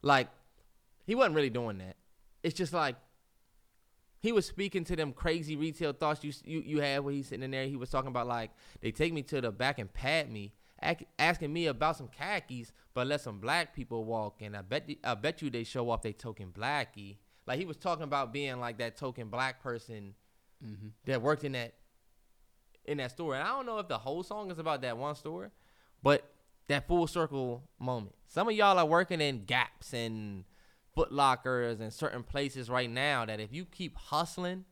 Like, 0.01 0.29
he 1.05 1.15
wasn't 1.15 1.35
really 1.35 1.49
doing 1.49 1.79
that. 1.79 1.97
It's 2.43 2.55
just 2.55 2.73
like 2.73 2.95
he 4.19 4.31
was 4.31 4.45
speaking 4.45 4.83
to 4.85 4.95
them 4.95 5.11
crazy 5.13 5.55
retail 5.55 5.93
thoughts 5.93 6.23
you 6.23 6.31
you 6.45 6.59
you 6.65 6.81
had 6.81 7.03
when 7.03 7.15
he's 7.15 7.27
sitting 7.27 7.43
in 7.43 7.51
there. 7.51 7.67
He 7.67 7.75
was 7.75 7.89
talking 7.89 8.07
about 8.07 8.27
like 8.27 8.51
they 8.81 8.91
take 8.91 9.13
me 9.13 9.21
to 9.23 9.41
the 9.41 9.51
back 9.51 9.79
and 9.79 9.93
pat 9.93 10.31
me, 10.31 10.53
asking 11.19 11.51
me 11.51 11.67
about 11.67 11.97
some 11.97 12.07
khakis, 12.07 12.71
but 12.93 13.07
let 13.07 13.21
some 13.21 13.39
black 13.39 13.75
people 13.75 14.05
walk 14.05 14.41
in. 14.41 14.55
I 14.55 14.61
bet 14.61 14.89
I 15.03 15.15
bet 15.15 15.41
you 15.41 15.49
they 15.49 15.63
show 15.63 15.89
off 15.89 16.01
they 16.01 16.13
token 16.13 16.51
blackie. 16.51 17.17
Like 17.47 17.59
he 17.59 17.65
was 17.65 17.77
talking 17.77 18.03
about 18.03 18.33
being 18.33 18.59
like 18.59 18.79
that 18.79 18.97
token 18.97 19.29
black 19.29 19.61
person 19.61 20.15
mm-hmm. 20.63 20.87
that 21.05 21.21
worked 21.21 21.43
in 21.43 21.53
that 21.53 21.73
in 22.85 22.97
that 22.97 23.11
store. 23.11 23.35
And 23.35 23.43
I 23.43 23.47
don't 23.47 23.65
know 23.65 23.79
if 23.79 23.87
the 23.87 23.97
whole 23.97 24.23
song 24.23 24.51
is 24.51 24.59
about 24.59 24.81
that 24.81 24.97
one 24.97 25.15
store, 25.15 25.51
but 26.03 26.29
that 26.67 26.87
full 26.87 27.07
circle 27.07 27.63
moment. 27.79 28.15
Some 28.27 28.47
of 28.47 28.55
y'all 28.55 28.77
are 28.77 28.85
working 28.85 29.21
in 29.21 29.45
Gaps 29.45 29.93
and 29.93 30.43
Foot 30.95 31.11
Lockers 31.11 31.79
and 31.79 31.93
certain 31.93 32.23
places 32.23 32.69
right 32.69 32.89
now 32.89 33.25
that 33.25 33.39
if 33.39 33.53
you 33.53 33.65
keep 33.65 33.97
hustling, 33.97 34.65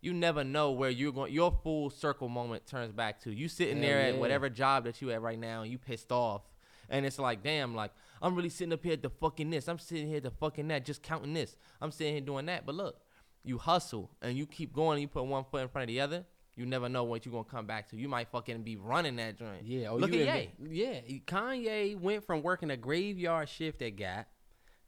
you 0.00 0.12
never 0.12 0.44
know 0.44 0.72
where 0.72 0.90
you're 0.90 1.12
going. 1.12 1.32
Your 1.32 1.56
full 1.62 1.90
circle 1.90 2.28
moment 2.28 2.66
turns 2.66 2.92
back 2.92 3.20
to 3.22 3.32
you 3.32 3.48
sitting 3.48 3.78
Hell 3.78 3.86
there 3.86 4.00
yeah. 4.00 4.14
at 4.14 4.18
whatever 4.18 4.48
job 4.48 4.84
that 4.84 5.00
you 5.00 5.10
at 5.10 5.22
right 5.22 5.38
now, 5.38 5.62
and 5.62 5.70
you 5.70 5.78
pissed 5.78 6.12
off. 6.12 6.42
And 6.88 7.04
it's 7.04 7.18
like, 7.18 7.42
damn, 7.42 7.74
like 7.74 7.92
I'm 8.22 8.34
really 8.34 8.48
sitting 8.48 8.72
up 8.72 8.82
here 8.82 8.94
at 8.94 9.02
the 9.02 9.10
fucking 9.10 9.50
this. 9.50 9.68
I'm 9.68 9.78
sitting 9.78 10.08
here 10.08 10.18
at 10.18 10.22
the 10.22 10.30
fucking 10.30 10.68
that, 10.68 10.84
just 10.84 11.02
counting 11.02 11.34
this. 11.34 11.56
I'm 11.80 11.90
sitting 11.90 12.14
here 12.14 12.22
doing 12.22 12.46
that. 12.46 12.66
But 12.66 12.74
look, 12.74 13.00
you 13.44 13.58
hustle 13.58 14.10
and 14.22 14.36
you 14.36 14.46
keep 14.46 14.72
going. 14.72 14.94
And 14.94 15.02
you 15.02 15.08
put 15.08 15.24
one 15.24 15.44
foot 15.50 15.62
in 15.62 15.68
front 15.68 15.84
of 15.84 15.88
the 15.88 16.00
other. 16.00 16.24
You 16.56 16.66
never 16.66 16.88
know 16.88 17.04
what 17.04 17.24
you're 17.24 17.32
gonna 17.32 17.44
come 17.44 17.66
back 17.66 17.88
to. 17.90 17.96
You 17.96 18.08
might 18.08 18.28
fucking 18.32 18.62
be 18.62 18.76
running 18.76 19.16
that 19.16 19.38
joint. 19.38 19.62
Yeah, 19.64 19.90
oh, 19.90 19.96
look 19.96 20.12
you 20.12 20.24
at 20.24 20.42
Ye. 20.42 20.50
Yeah, 20.68 21.00
Kanye 21.24 21.98
went 21.98 22.24
from 22.24 22.42
working 22.42 22.70
a 22.70 22.76
graveyard 22.76 23.48
shift 23.48 23.80
at 23.80 23.94
Gap 23.94 24.28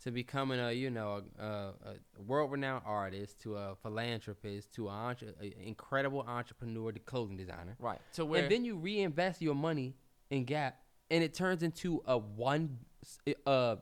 to 0.02 0.10
becoming 0.10 0.58
a 0.58 0.72
you 0.72 0.90
know 0.90 1.22
a, 1.38 1.44
a, 1.44 1.74
a 2.18 2.22
world-renowned 2.26 2.82
artist 2.84 3.40
to 3.42 3.56
a 3.56 3.76
philanthropist 3.82 4.72
to 4.74 4.88
an 4.88 4.94
entre- 4.94 5.34
incredible 5.62 6.24
entrepreneur, 6.26 6.90
to 6.90 6.98
clothing 6.98 7.36
designer. 7.36 7.76
Right. 7.78 8.00
To 8.14 8.24
where 8.24 8.42
and 8.42 8.50
then 8.50 8.64
you 8.64 8.76
reinvest 8.76 9.40
your 9.40 9.54
money 9.54 9.94
in 10.30 10.44
Gap, 10.44 10.79
and 11.10 11.22
it 11.24 11.34
turns 11.34 11.62
into 11.62 12.02
a 12.06 12.18
one. 12.18 12.78
Uh, 13.46 13.76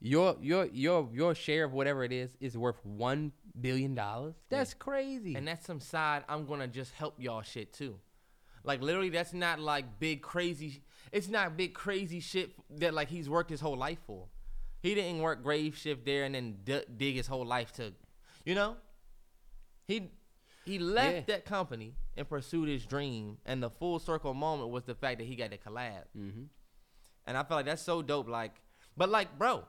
your 0.00 0.36
your 0.40 0.66
your 0.66 1.08
your 1.12 1.34
share 1.34 1.64
of 1.64 1.72
whatever 1.72 2.04
it 2.04 2.12
is 2.12 2.30
is 2.40 2.56
worth 2.56 2.84
one 2.84 3.32
billion 3.60 3.94
dollars. 3.94 4.34
That's 4.48 4.74
crazy. 4.74 5.34
And 5.34 5.46
that's 5.46 5.66
some 5.66 5.80
side 5.80 6.24
I'm 6.28 6.46
gonna 6.46 6.68
just 6.68 6.92
help 6.92 7.14
y'all 7.18 7.42
shit 7.42 7.72
too. 7.72 7.96
Like 8.64 8.82
literally, 8.82 9.10
that's 9.10 9.32
not 9.32 9.58
like 9.60 9.98
big 9.98 10.22
crazy. 10.22 10.82
It's 11.12 11.28
not 11.28 11.56
big 11.56 11.74
crazy 11.74 12.20
shit 12.20 12.52
that 12.78 12.94
like 12.94 13.08
he's 13.08 13.28
worked 13.28 13.50
his 13.50 13.60
whole 13.60 13.76
life 13.76 13.98
for. 14.06 14.26
He 14.82 14.94
didn't 14.94 15.20
work 15.20 15.42
grave 15.42 15.76
shift 15.76 16.06
there 16.06 16.24
and 16.24 16.34
then 16.34 16.56
d- 16.64 16.84
dig 16.96 17.16
his 17.16 17.26
whole 17.26 17.44
life 17.44 17.72
to, 17.72 17.92
you 18.46 18.54
know. 18.54 18.76
He 19.86 20.10
he 20.64 20.78
left 20.78 21.14
Yeah. 21.28 21.34
that 21.36 21.44
company 21.44 21.94
and 22.16 22.28
pursued 22.28 22.68
his 22.68 22.84
dream, 22.86 23.38
and 23.46 23.62
the 23.62 23.70
full 23.70 23.98
circle 23.98 24.34
moment 24.34 24.70
was 24.70 24.84
the 24.84 24.94
fact 24.94 25.18
that 25.18 25.24
he 25.24 25.36
got 25.36 25.50
the 25.50 25.58
collab. 25.58 26.04
mm-hmm. 26.16 26.44
And 27.26 27.36
I 27.36 27.42
feel 27.44 27.56
like 27.58 27.66
that's 27.66 27.82
so 27.82 28.02
dope. 28.02 28.28
Like, 28.28 28.60
but 28.96 29.08
like, 29.08 29.38
bro, 29.38 29.64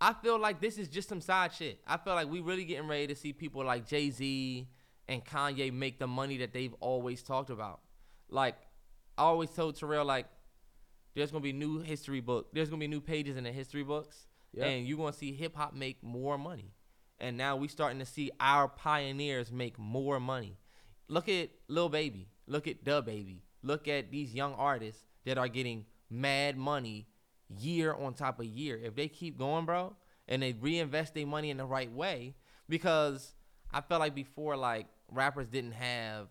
I 0.00 0.12
feel 0.12 0.38
like 0.38 0.60
this 0.60 0.76
is 0.76 0.88
just 0.88 1.08
some 1.08 1.20
side 1.20 1.52
shit. 1.54 1.80
I 1.86 1.96
feel 1.96 2.14
like 2.14 2.28
we 2.28 2.40
really 2.40 2.64
getting 2.64 2.88
ready 2.88 3.06
to 3.06 3.14
see 3.14 3.32
people 3.32 3.64
like 3.64 3.86
Jay 3.86 4.10
Z 4.10 4.68
and 5.08 5.24
Kanye 5.24 5.72
make 5.72 5.98
the 5.98 6.06
money 6.06 6.36
that 6.38 6.52
they've 6.52 6.74
always 6.80 7.22
talked 7.22 7.48
about. 7.50 7.80
Like, 8.28 8.56
I 9.16 9.22
always 9.22 9.50
told 9.50 9.76
Terrell, 9.78 10.04
like, 10.04 10.26
there's 11.14 11.30
gonna 11.30 11.42
be 11.42 11.52
new 11.54 11.78
history 11.80 12.20
book. 12.20 12.48
There's 12.52 12.68
gonna 12.68 12.80
be 12.80 12.88
new 12.88 13.00
pages 13.00 13.36
in 13.36 13.44
the 13.44 13.52
history 13.52 13.82
books, 13.84 14.26
Yep. 14.52 14.66
and 14.66 14.86
you're 14.86 14.98
gonna 14.98 15.12
see 15.14 15.32
hip 15.32 15.56
hop 15.56 15.72
make 15.72 16.02
more 16.02 16.36
money. 16.36 16.74
And 17.18 17.36
now 17.36 17.56
we 17.56 17.68
starting 17.68 17.98
to 17.98 18.06
see 18.06 18.30
our 18.40 18.68
pioneers 18.68 19.50
make 19.50 19.78
more 19.78 20.20
money. 20.20 20.58
Look 21.08 21.28
at 21.28 21.50
Lil 21.68 21.88
Baby. 21.88 22.28
Look 22.46 22.68
at 22.68 22.84
DaBaby. 22.84 23.40
Look 23.62 23.88
at 23.88 24.10
these 24.10 24.34
young 24.34 24.54
artists 24.54 25.02
that 25.24 25.38
are 25.38 25.48
getting 25.48 25.86
mad 26.10 26.56
money 26.56 27.08
year 27.58 27.92
on 27.92 28.14
top 28.14 28.38
of 28.38 28.46
year. 28.46 28.78
If 28.82 28.94
they 28.94 29.08
keep 29.08 29.38
going, 29.38 29.66
bro, 29.66 29.96
and 30.28 30.42
they 30.42 30.52
reinvest 30.52 31.14
their 31.14 31.26
money 31.26 31.50
in 31.50 31.56
the 31.56 31.64
right 31.64 31.90
way, 31.90 32.34
because 32.68 33.34
I 33.72 33.80
felt 33.80 34.00
like 34.00 34.14
before, 34.14 34.56
like 34.56 34.86
rappers 35.10 35.48
didn't 35.48 35.72
have 35.72 36.28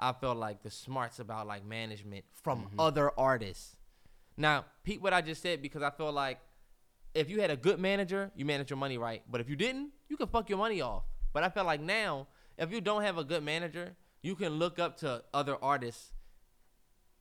I 0.00 0.14
felt 0.14 0.38
like 0.38 0.62
the 0.62 0.70
smarts 0.70 1.18
about 1.18 1.46
like 1.46 1.64
management 1.64 2.24
from 2.42 2.62
mm-hmm. 2.62 2.80
other 2.80 3.12
artists. 3.18 3.76
Now, 4.36 4.64
Pete, 4.82 5.02
what 5.02 5.12
I 5.12 5.20
just 5.20 5.42
said 5.42 5.60
because 5.60 5.82
I 5.82 5.90
feel 5.90 6.10
like 6.10 6.38
if 7.14 7.28
you 7.28 7.40
had 7.40 7.50
a 7.50 7.56
good 7.56 7.78
manager, 7.78 8.30
you 8.36 8.44
manage 8.44 8.70
your 8.70 8.76
money 8.76 8.98
right. 8.98 9.22
But 9.30 9.40
if 9.40 9.48
you 9.48 9.56
didn't, 9.56 9.90
you 10.08 10.16
can 10.16 10.28
fuck 10.28 10.48
your 10.48 10.58
money 10.58 10.80
off. 10.80 11.04
But 11.32 11.42
I 11.42 11.48
feel 11.48 11.64
like 11.64 11.80
now, 11.80 12.28
if 12.58 12.72
you 12.72 12.80
don't 12.80 13.02
have 13.02 13.18
a 13.18 13.24
good 13.24 13.42
manager, 13.42 13.94
you 14.22 14.34
can 14.34 14.54
look 14.54 14.78
up 14.78 14.98
to 14.98 15.22
other 15.32 15.56
artists 15.62 16.12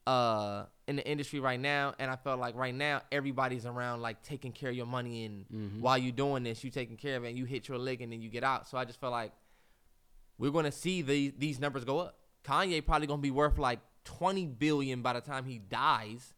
uh 0.08 0.66
in 0.88 0.96
the 0.96 1.08
industry 1.08 1.40
right 1.40 1.60
now. 1.60 1.94
And 2.00 2.10
I 2.10 2.16
felt 2.16 2.40
like 2.40 2.56
right 2.56 2.74
now 2.74 3.02
everybody's 3.12 3.66
around 3.66 4.02
like 4.02 4.22
taking 4.24 4.52
care 4.52 4.70
of 4.70 4.76
your 4.76 4.86
money. 4.86 5.26
And 5.26 5.82
while 5.82 5.98
you're 5.98 6.12
doing 6.12 6.44
this 6.44 6.64
you 6.64 6.72
taking 6.72 6.98
care 6.98 7.18
of 7.18 7.26
it. 7.26 7.30
And 7.30 7.38
you 7.38 7.46
hit 7.46 7.68
your 7.68 7.78
leg 7.78 8.02
and 8.02 8.12
then 8.12 8.22
you 8.22 8.30
get 8.30 8.44
out. 8.44 8.68
So 8.68 8.78
I 8.78 8.86
just 8.86 9.00
felt 9.00 9.12
like 9.12 9.32
we're 10.38 10.52
gonna 10.52 10.72
see 10.72 11.02
these 11.02 11.34
these 11.38 11.60
numbers 11.60 11.84
go 11.84 12.00
up. 12.00 12.18
Kanye 12.44 12.86
probably 12.86 13.08
gonna 13.08 13.22
be 13.22 13.32
worth 13.32 13.58
like 13.58 13.80
20 14.06 14.48
billion 14.48 15.02
by 15.02 15.14
the 15.14 15.22
time 15.22 15.46
he 15.46 15.60
dies. 15.60 16.34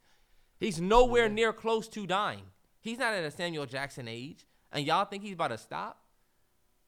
He's 0.60 0.82
nowhere 0.82 1.30
near 1.30 1.54
close 1.54 1.88
to 1.90 2.06
dying 2.06 2.44
he's 2.82 2.98
not 3.00 3.14
at 3.14 3.24
a 3.24 3.32
Samuel 3.32 3.66
Jackson 3.66 4.08
age 4.08 4.46
and 4.72 4.86
y'all 4.86 5.06
think 5.06 5.24
he's 5.24 5.34
about 5.34 5.50
to 5.50 5.58
stop 5.58 6.02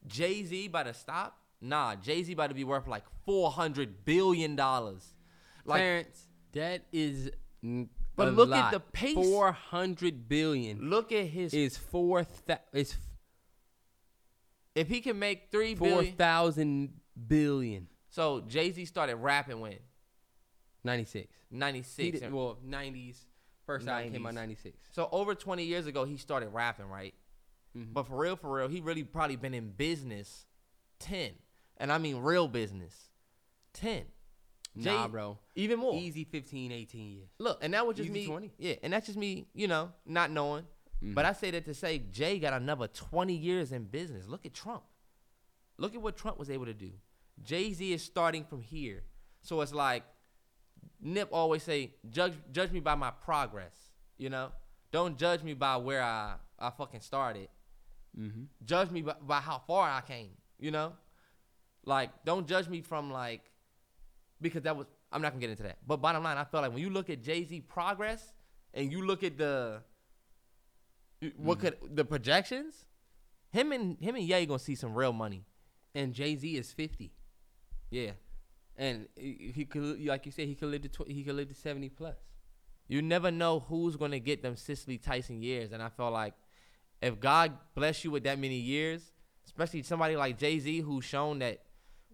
Jay-Z 0.05 0.65
about 0.65 0.83
to 0.87 0.93
stop 0.93 1.37
nah 1.61 1.95
Jay-Z 1.95 2.31
about 2.33 2.47
to 2.47 2.53
be 2.55 2.63
worth 2.65 2.87
like 2.87 3.03
400 3.25 4.03
billion 4.05 4.55
dollars 4.55 5.13
like 5.65 5.79
Clarence, 5.79 6.27
that 6.51 6.83
is. 6.91 7.31
n- 7.63 7.89
But 8.17 8.33
look 8.33 8.51
at 8.51 8.71
the 8.71 8.81
pace. 8.81 9.15
Four 9.15 9.53
hundred 9.53 10.27
billion 10.27 10.89
look 10.89 11.13
at 11.13 11.25
his 11.27 11.53
is 11.53 11.77
four. 11.77 12.25
Th- 12.45 12.59
is 12.73 12.95
if 14.75 14.89
he 14.89 14.99
can 15.01 15.17
make 15.19 15.47
three 15.51 15.73
four 15.75 16.03
thousand 16.03 16.93
billion. 17.27 17.87
So 18.09 18.41
Jay 18.41 18.71
Z 18.71 18.85
started 18.85 19.15
rapping 19.15 19.61
when 19.61 19.77
Ninety 20.83 21.05
six. 21.05 21.33
ninety 21.49 21.81
did, 21.97 22.33
well, 22.33 22.57
nineties. 22.63 23.25
First 23.65 23.87
album 23.87 24.11
came 24.11 24.25
out 24.25 24.33
ninety 24.33 24.55
six. 24.55 24.77
So 24.91 25.09
over 25.11 25.35
twenty 25.35 25.63
years 25.63 25.87
ago, 25.87 26.03
he 26.05 26.17
started 26.17 26.49
rapping, 26.49 26.89
right? 26.89 27.13
Mm-hmm. 27.77 27.93
But 27.93 28.07
for 28.07 28.17
real, 28.17 28.35
for 28.35 28.51
real, 28.53 28.67
he 28.67 28.81
really 28.81 29.03
probably 29.03 29.35
been 29.35 29.53
in 29.53 29.69
business 29.71 30.45
ten, 30.99 31.31
and 31.77 31.91
I 31.91 31.97
mean 31.97 32.17
real 32.17 32.47
business 32.47 33.09
ten. 33.73 34.03
Nah, 34.75 35.07
bro. 35.07 35.37
Even 35.55 35.79
more. 35.79 35.95
Easy 35.95 36.23
15, 36.23 36.71
18 36.71 37.11
years. 37.11 37.29
Look, 37.37 37.59
and 37.61 37.73
that 37.75 37.85
was 37.85 37.95
just 37.95 38.09
Easy 38.09 38.21
me. 38.21 38.25
20. 38.25 38.51
Yeah, 38.57 38.73
and 38.81 38.91
that's 38.91 39.05
just 39.05 39.19
me. 39.19 39.45
You 39.53 39.67
know, 39.67 39.91
not 40.05 40.31
knowing. 40.31 40.63
Mm-hmm. 41.03 41.13
But 41.13 41.25
I 41.25 41.33
say 41.33 41.51
that 41.51 41.65
to 41.65 41.73
say 41.73 41.99
Jay 42.11 42.39
got 42.39 42.53
another 42.53 42.87
twenty 42.87 43.35
years 43.35 43.71
in 43.71 43.83
business. 43.85 44.27
Look 44.27 44.45
at 44.45 44.53
Trump. 44.53 44.83
Look 45.77 45.95
at 45.95 46.01
what 46.01 46.17
Trump 46.17 46.39
was 46.39 46.49
able 46.49 46.65
to 46.65 46.73
do. 46.73 46.91
Jay 47.43 47.73
Z 47.73 47.93
is 47.93 48.01
starting 48.01 48.45
from 48.45 48.61
here, 48.61 49.03
so 49.41 49.61
it's 49.61 49.73
like 49.73 50.03
Nip 51.03 51.29
always 51.31 51.63
say, 51.63 51.93
"Judge 52.09 52.33
judge 52.51 52.71
me 52.71 52.79
by 52.79 52.95
my 52.95 53.11
progress." 53.11 53.75
You 54.17 54.29
know, 54.29 54.51
don't 54.91 55.17
judge 55.17 55.43
me 55.43 55.53
by 55.53 55.77
where 55.77 56.01
I 56.01 56.35
I 56.57 56.69
fucking 56.69 57.01
started. 57.01 57.49
Mm-hmm. 58.17 58.43
Judge 58.63 58.89
me 58.89 59.01
by, 59.01 59.15
by 59.21 59.39
how 59.39 59.61
far 59.67 59.89
I 59.89 60.01
came. 60.01 60.31
You 60.59 60.71
know, 60.71 60.93
like 61.85 62.09
don't 62.23 62.47
judge 62.47 62.69
me 62.69 62.81
from 62.81 63.11
like 63.11 63.51
because 64.39 64.63
that 64.63 64.77
was 64.77 64.87
I'm 65.11 65.21
not 65.21 65.31
gonna 65.31 65.41
get 65.41 65.49
into 65.49 65.63
that. 65.63 65.77
But 65.85 65.97
bottom 65.97 66.23
line, 66.23 66.37
I 66.37 66.45
feel 66.45 66.61
like 66.61 66.71
when 66.71 66.81
you 66.81 66.89
look 66.89 67.09
at 67.09 67.21
Jay 67.21 67.43
Z 67.43 67.61
progress 67.61 68.33
and 68.73 68.91
you 68.91 69.05
look 69.05 69.23
at 69.23 69.37
the 69.37 69.81
what 71.37 71.59
could 71.59 71.77
the 71.93 72.05
projections, 72.05 72.85
him 73.51 73.71
and 73.71 73.99
him 73.99 74.15
and 74.15 74.23
Ye 74.23 74.45
gonna 74.45 74.59
see 74.59 74.75
some 74.75 74.93
real 74.93 75.13
money. 75.13 75.45
And 75.93 76.13
Jay 76.13 76.35
Z 76.35 76.55
is 76.55 76.71
fifty. 76.71 77.13
Yeah, 77.89 78.11
And 78.77 79.07
he 79.15 79.65
could, 79.69 80.03
like 80.05 80.25
you 80.25 80.31
said, 80.31 80.47
he 80.47 80.55
could 80.55 80.69
live 80.69 80.81
to 80.81 80.89
tw- 80.89 81.07
he 81.07 81.23
could 81.23 81.35
live 81.35 81.49
to 81.49 81.53
seventy 81.55 81.89
plus. 81.89 82.15
you 82.87 83.01
never 83.01 83.31
know 83.31 83.59
who's 83.59 83.95
gonna 83.95 84.19
get 84.19 84.41
them 84.41 84.55
Cicely 84.55 84.97
Tyson 84.97 85.41
years, 85.41 85.71
and 85.71 85.81
I 85.81 85.89
felt 85.89 86.13
like 86.13 86.33
if 87.01 87.19
God 87.19 87.53
bless 87.75 88.03
you 88.03 88.11
with 88.11 88.23
that 88.23 88.39
many 88.39 88.55
years, 88.57 89.11
especially 89.45 89.83
somebody 89.83 90.15
like 90.15 90.37
Jay 90.39 90.57
Z 90.59 90.79
who's 90.79 91.05
shown 91.05 91.39
that 91.39 91.61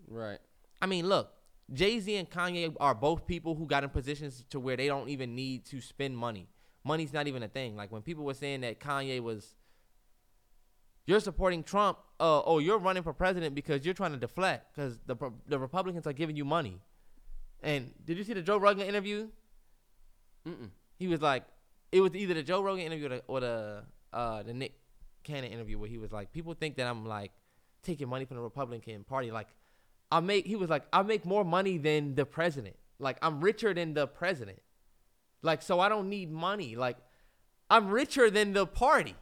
Right. 0.07 0.39
I 0.81 0.85
mean, 0.87 1.07
look, 1.07 1.31
Jay 1.71 1.99
Z 1.99 2.15
and 2.15 2.29
Kanye 2.29 2.75
are 2.79 2.95
both 2.95 3.27
people 3.27 3.55
who 3.55 3.65
got 3.67 3.83
in 3.83 3.89
positions 3.89 4.43
to 4.49 4.59
where 4.59 4.75
they 4.75 4.87
don't 4.87 5.09
even 5.09 5.35
need 5.35 5.65
to 5.65 5.81
spend 5.81 6.17
money. 6.17 6.49
Money's 6.83 7.13
not 7.13 7.27
even 7.27 7.43
a 7.43 7.47
thing. 7.47 7.75
Like 7.75 7.91
when 7.91 8.01
people 8.01 8.23
were 8.25 8.33
saying 8.33 8.61
that 8.61 8.79
Kanye 8.79 9.21
was, 9.21 9.55
you're 11.09 11.19
supporting 11.19 11.63
Trump. 11.63 11.97
Uh, 12.19 12.41
oh, 12.45 12.59
you're 12.59 12.77
running 12.77 13.01
for 13.01 13.13
president 13.13 13.55
because 13.55 13.83
you're 13.83 13.95
trying 13.95 14.11
to 14.11 14.17
deflect 14.17 14.75
because 14.75 14.99
the 15.07 15.15
the 15.47 15.57
Republicans 15.57 16.05
are 16.05 16.13
giving 16.13 16.35
you 16.35 16.45
money. 16.45 16.79
And 17.63 17.91
did 18.05 18.17
you 18.17 18.23
see 18.23 18.33
the 18.33 18.43
Joe 18.43 18.57
Rogan 18.57 18.85
interview? 18.85 19.29
Mm-mm. 20.47 20.69
He 20.99 21.07
was 21.07 21.21
like, 21.21 21.43
it 21.91 22.01
was 22.01 22.15
either 22.15 22.35
the 22.35 22.43
Joe 22.43 22.61
Rogan 22.61 22.85
interview 22.85 23.07
or 23.07 23.09
the, 23.09 23.23
or 23.27 23.39
the 23.39 23.83
uh 24.13 24.43
the 24.43 24.53
Nick 24.53 24.73
Cannon 25.23 25.51
interview 25.51 25.79
where 25.79 25.89
he 25.89 25.97
was 25.97 26.11
like, 26.11 26.31
people 26.31 26.53
think 26.53 26.75
that 26.75 26.85
I'm 26.85 27.05
like 27.05 27.31
taking 27.81 28.07
money 28.07 28.25
from 28.25 28.37
the 28.37 28.43
Republican 28.43 29.03
Party. 29.03 29.31
Like, 29.31 29.47
I 30.11 30.19
make 30.19 30.45
he 30.45 30.55
was 30.55 30.69
like, 30.69 30.83
I 30.93 31.01
make 31.01 31.25
more 31.25 31.43
money 31.43 31.79
than 31.79 32.13
the 32.13 32.25
president. 32.25 32.75
Like, 32.99 33.17
I'm 33.23 33.41
richer 33.41 33.73
than 33.73 33.95
the 33.95 34.05
president. 34.05 34.61
Like, 35.41 35.63
so 35.63 35.79
I 35.79 35.89
don't 35.89 36.07
need 36.07 36.29
money. 36.29 36.75
Like, 36.75 36.97
I'm 37.67 37.89
richer 37.89 38.29
than 38.29 38.53
the 38.53 38.67
party. 38.67 39.15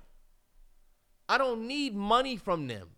I 1.30 1.38
don't 1.38 1.68
need 1.68 1.95
money 1.95 2.38
from 2.38 2.68
them. 2.68 2.90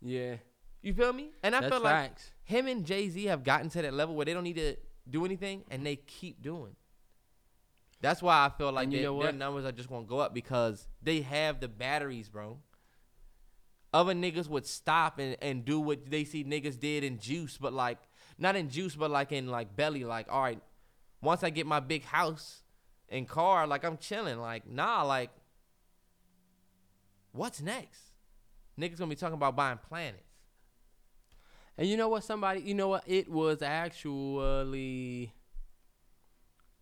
Yeah. 0.00 0.36
You 0.82 0.94
feel 0.94 1.12
me? 1.12 1.30
And 1.42 1.54
I 1.54 1.60
That's 1.60 1.72
feel 1.74 1.82
like 1.82 1.94
facts. 1.94 2.30
him 2.42 2.66
and 2.66 2.84
Jay 2.84 3.08
Z 3.08 3.24
have 3.26 3.44
gotten 3.44 3.68
to 3.70 3.82
that 3.82 3.92
level 3.94 4.14
where 4.14 4.24
they 4.24 4.32
don't 4.34 4.44
need 4.44 4.56
to 4.56 4.76
do 5.08 5.24
anything 5.24 5.64
and 5.70 5.84
they 5.84 5.96
keep 5.96 6.42
doing. 6.42 6.74
That's 8.00 8.22
why 8.22 8.46
I 8.46 8.48
feel 8.48 8.72
like 8.72 8.84
And 8.84 8.92
you 8.94 9.00
their, 9.00 9.08
know 9.08 9.18
their 9.18 9.26
what? 9.26 9.34
numbers 9.34 9.64
are 9.66 9.72
just 9.72 9.88
gonna 9.90 10.06
go 10.06 10.18
up 10.18 10.32
because 10.32 10.88
they 11.02 11.20
have 11.20 11.60
the 11.60 11.68
batteries, 11.68 12.28
bro. 12.30 12.58
Other 13.92 14.14
niggas 14.14 14.48
would 14.48 14.66
stop 14.66 15.18
and, 15.18 15.36
and 15.42 15.64
do 15.64 15.80
what 15.80 16.08
they 16.10 16.24
see 16.24 16.44
niggas 16.44 16.78
did 16.78 17.04
in 17.04 17.18
juice, 17.18 17.58
but 17.58 17.72
like 17.72 17.98
not 18.38 18.56
in 18.56 18.70
juice, 18.70 18.94
but 18.96 19.10
like 19.10 19.32
in 19.32 19.48
like 19.48 19.76
belly. 19.76 20.04
Like, 20.04 20.28
all 20.30 20.42
right, 20.42 20.60
once 21.20 21.42
I 21.44 21.50
get 21.50 21.66
my 21.66 21.80
big 21.80 22.04
house 22.04 22.62
and 23.10 23.28
car, 23.28 23.66
like 23.66 23.84
I'm 23.84 23.98
chilling. 23.98 24.38
Like, 24.38 24.66
nah, 24.66 25.02
like 25.02 25.30
what's 27.32 27.60
next? 27.60 28.00
Niggas 28.78 28.98
gonna 28.98 29.08
be 29.10 29.16
talking 29.16 29.34
about 29.34 29.56
buying 29.56 29.78
planets. 29.78 30.24
And 31.78 31.88
you 31.88 31.96
know 31.96 32.08
what? 32.08 32.24
Somebody, 32.24 32.60
you 32.60 32.74
know 32.74 32.88
what? 32.88 33.04
It 33.06 33.30
was 33.30 33.62
actually, 33.62 35.32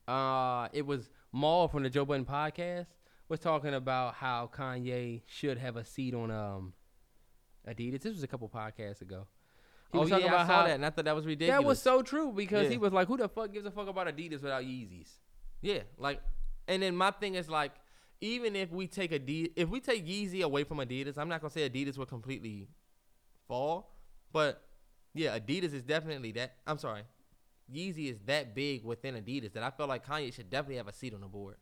uh, 0.06 0.68
it 0.72 0.86
was 0.86 1.08
Mal 1.32 1.68
from 1.68 1.82
the 1.82 1.90
Joe 1.90 2.04
Budden 2.04 2.24
podcast 2.24 2.86
was 3.28 3.40
talking 3.40 3.74
about 3.74 4.14
how 4.14 4.50
Kanye 4.52 5.22
should 5.26 5.58
have 5.58 5.76
a 5.76 5.84
seat 5.84 6.14
on 6.14 6.30
um 6.30 6.72
Adidas. 7.68 8.00
This 8.02 8.14
was 8.14 8.22
a 8.22 8.26
couple 8.26 8.48
podcasts 8.48 9.02
ago. 9.02 9.26
He 9.92 9.98
oh 9.98 10.02
was 10.02 10.10
yeah, 10.10 10.16
talking 10.16 10.30
I 10.30 10.34
about 10.34 10.46
saw 10.46 10.52
how 10.54 10.66
that, 10.66 10.74
and 10.74 10.86
I 10.86 10.90
thought 10.90 11.04
that 11.04 11.14
was 11.14 11.26
ridiculous. 11.26 11.60
that 11.60 11.66
was 11.66 11.80
so 11.82 12.02
true 12.02 12.32
because 12.32 12.64
Yeah. 12.64 12.70
he 12.70 12.78
was 12.78 12.92
like, 12.92 13.08
"Who 13.08 13.16
the 13.18 13.28
fuck 13.28 13.52
gives 13.52 13.66
a 13.66 13.70
fuck 13.70 13.88
about 13.88 14.06
Adidas 14.06 14.42
without 14.42 14.62
Yeezys?" 14.62 15.10
Yeah, 15.60 15.80
like, 15.98 16.20
and 16.66 16.82
then 16.82 16.94
my 16.96 17.10
thing 17.10 17.34
is 17.34 17.48
like, 17.50 17.72
even 18.20 18.56
if 18.56 18.70
we 18.70 18.86
take 18.86 19.12
Adidas, 19.12 19.52
if 19.56 19.68
we 19.68 19.80
take 19.80 20.06
Yeezy 20.06 20.42
away 20.42 20.64
from 20.64 20.78
Adidas, 20.78 21.18
I'm 21.18 21.28
not 21.28 21.40
gonna 21.40 21.50
say 21.50 21.68
Adidas 21.68 21.96
will 21.96 22.06
completely 22.06 22.68
fall, 23.46 23.92
but 24.32 24.62
yeah, 25.14 25.38
Adidas 25.38 25.72
is 25.74 25.82
definitely 25.82 26.32
that. 26.32 26.56
I'm 26.66 26.78
sorry, 26.78 27.02
Yeezy 27.72 28.10
is 28.10 28.18
that 28.26 28.54
big 28.54 28.84
within 28.84 29.14
Adidas 29.14 29.52
that 29.52 29.62
I 29.62 29.70
feel 29.70 29.86
like 29.86 30.06
Kanye 30.06 30.32
should 30.32 30.50
definitely 30.50 30.76
have 30.76 30.88
a 30.88 30.92
seat 30.92 31.14
on 31.14 31.20
the 31.20 31.26
board. 31.26 31.56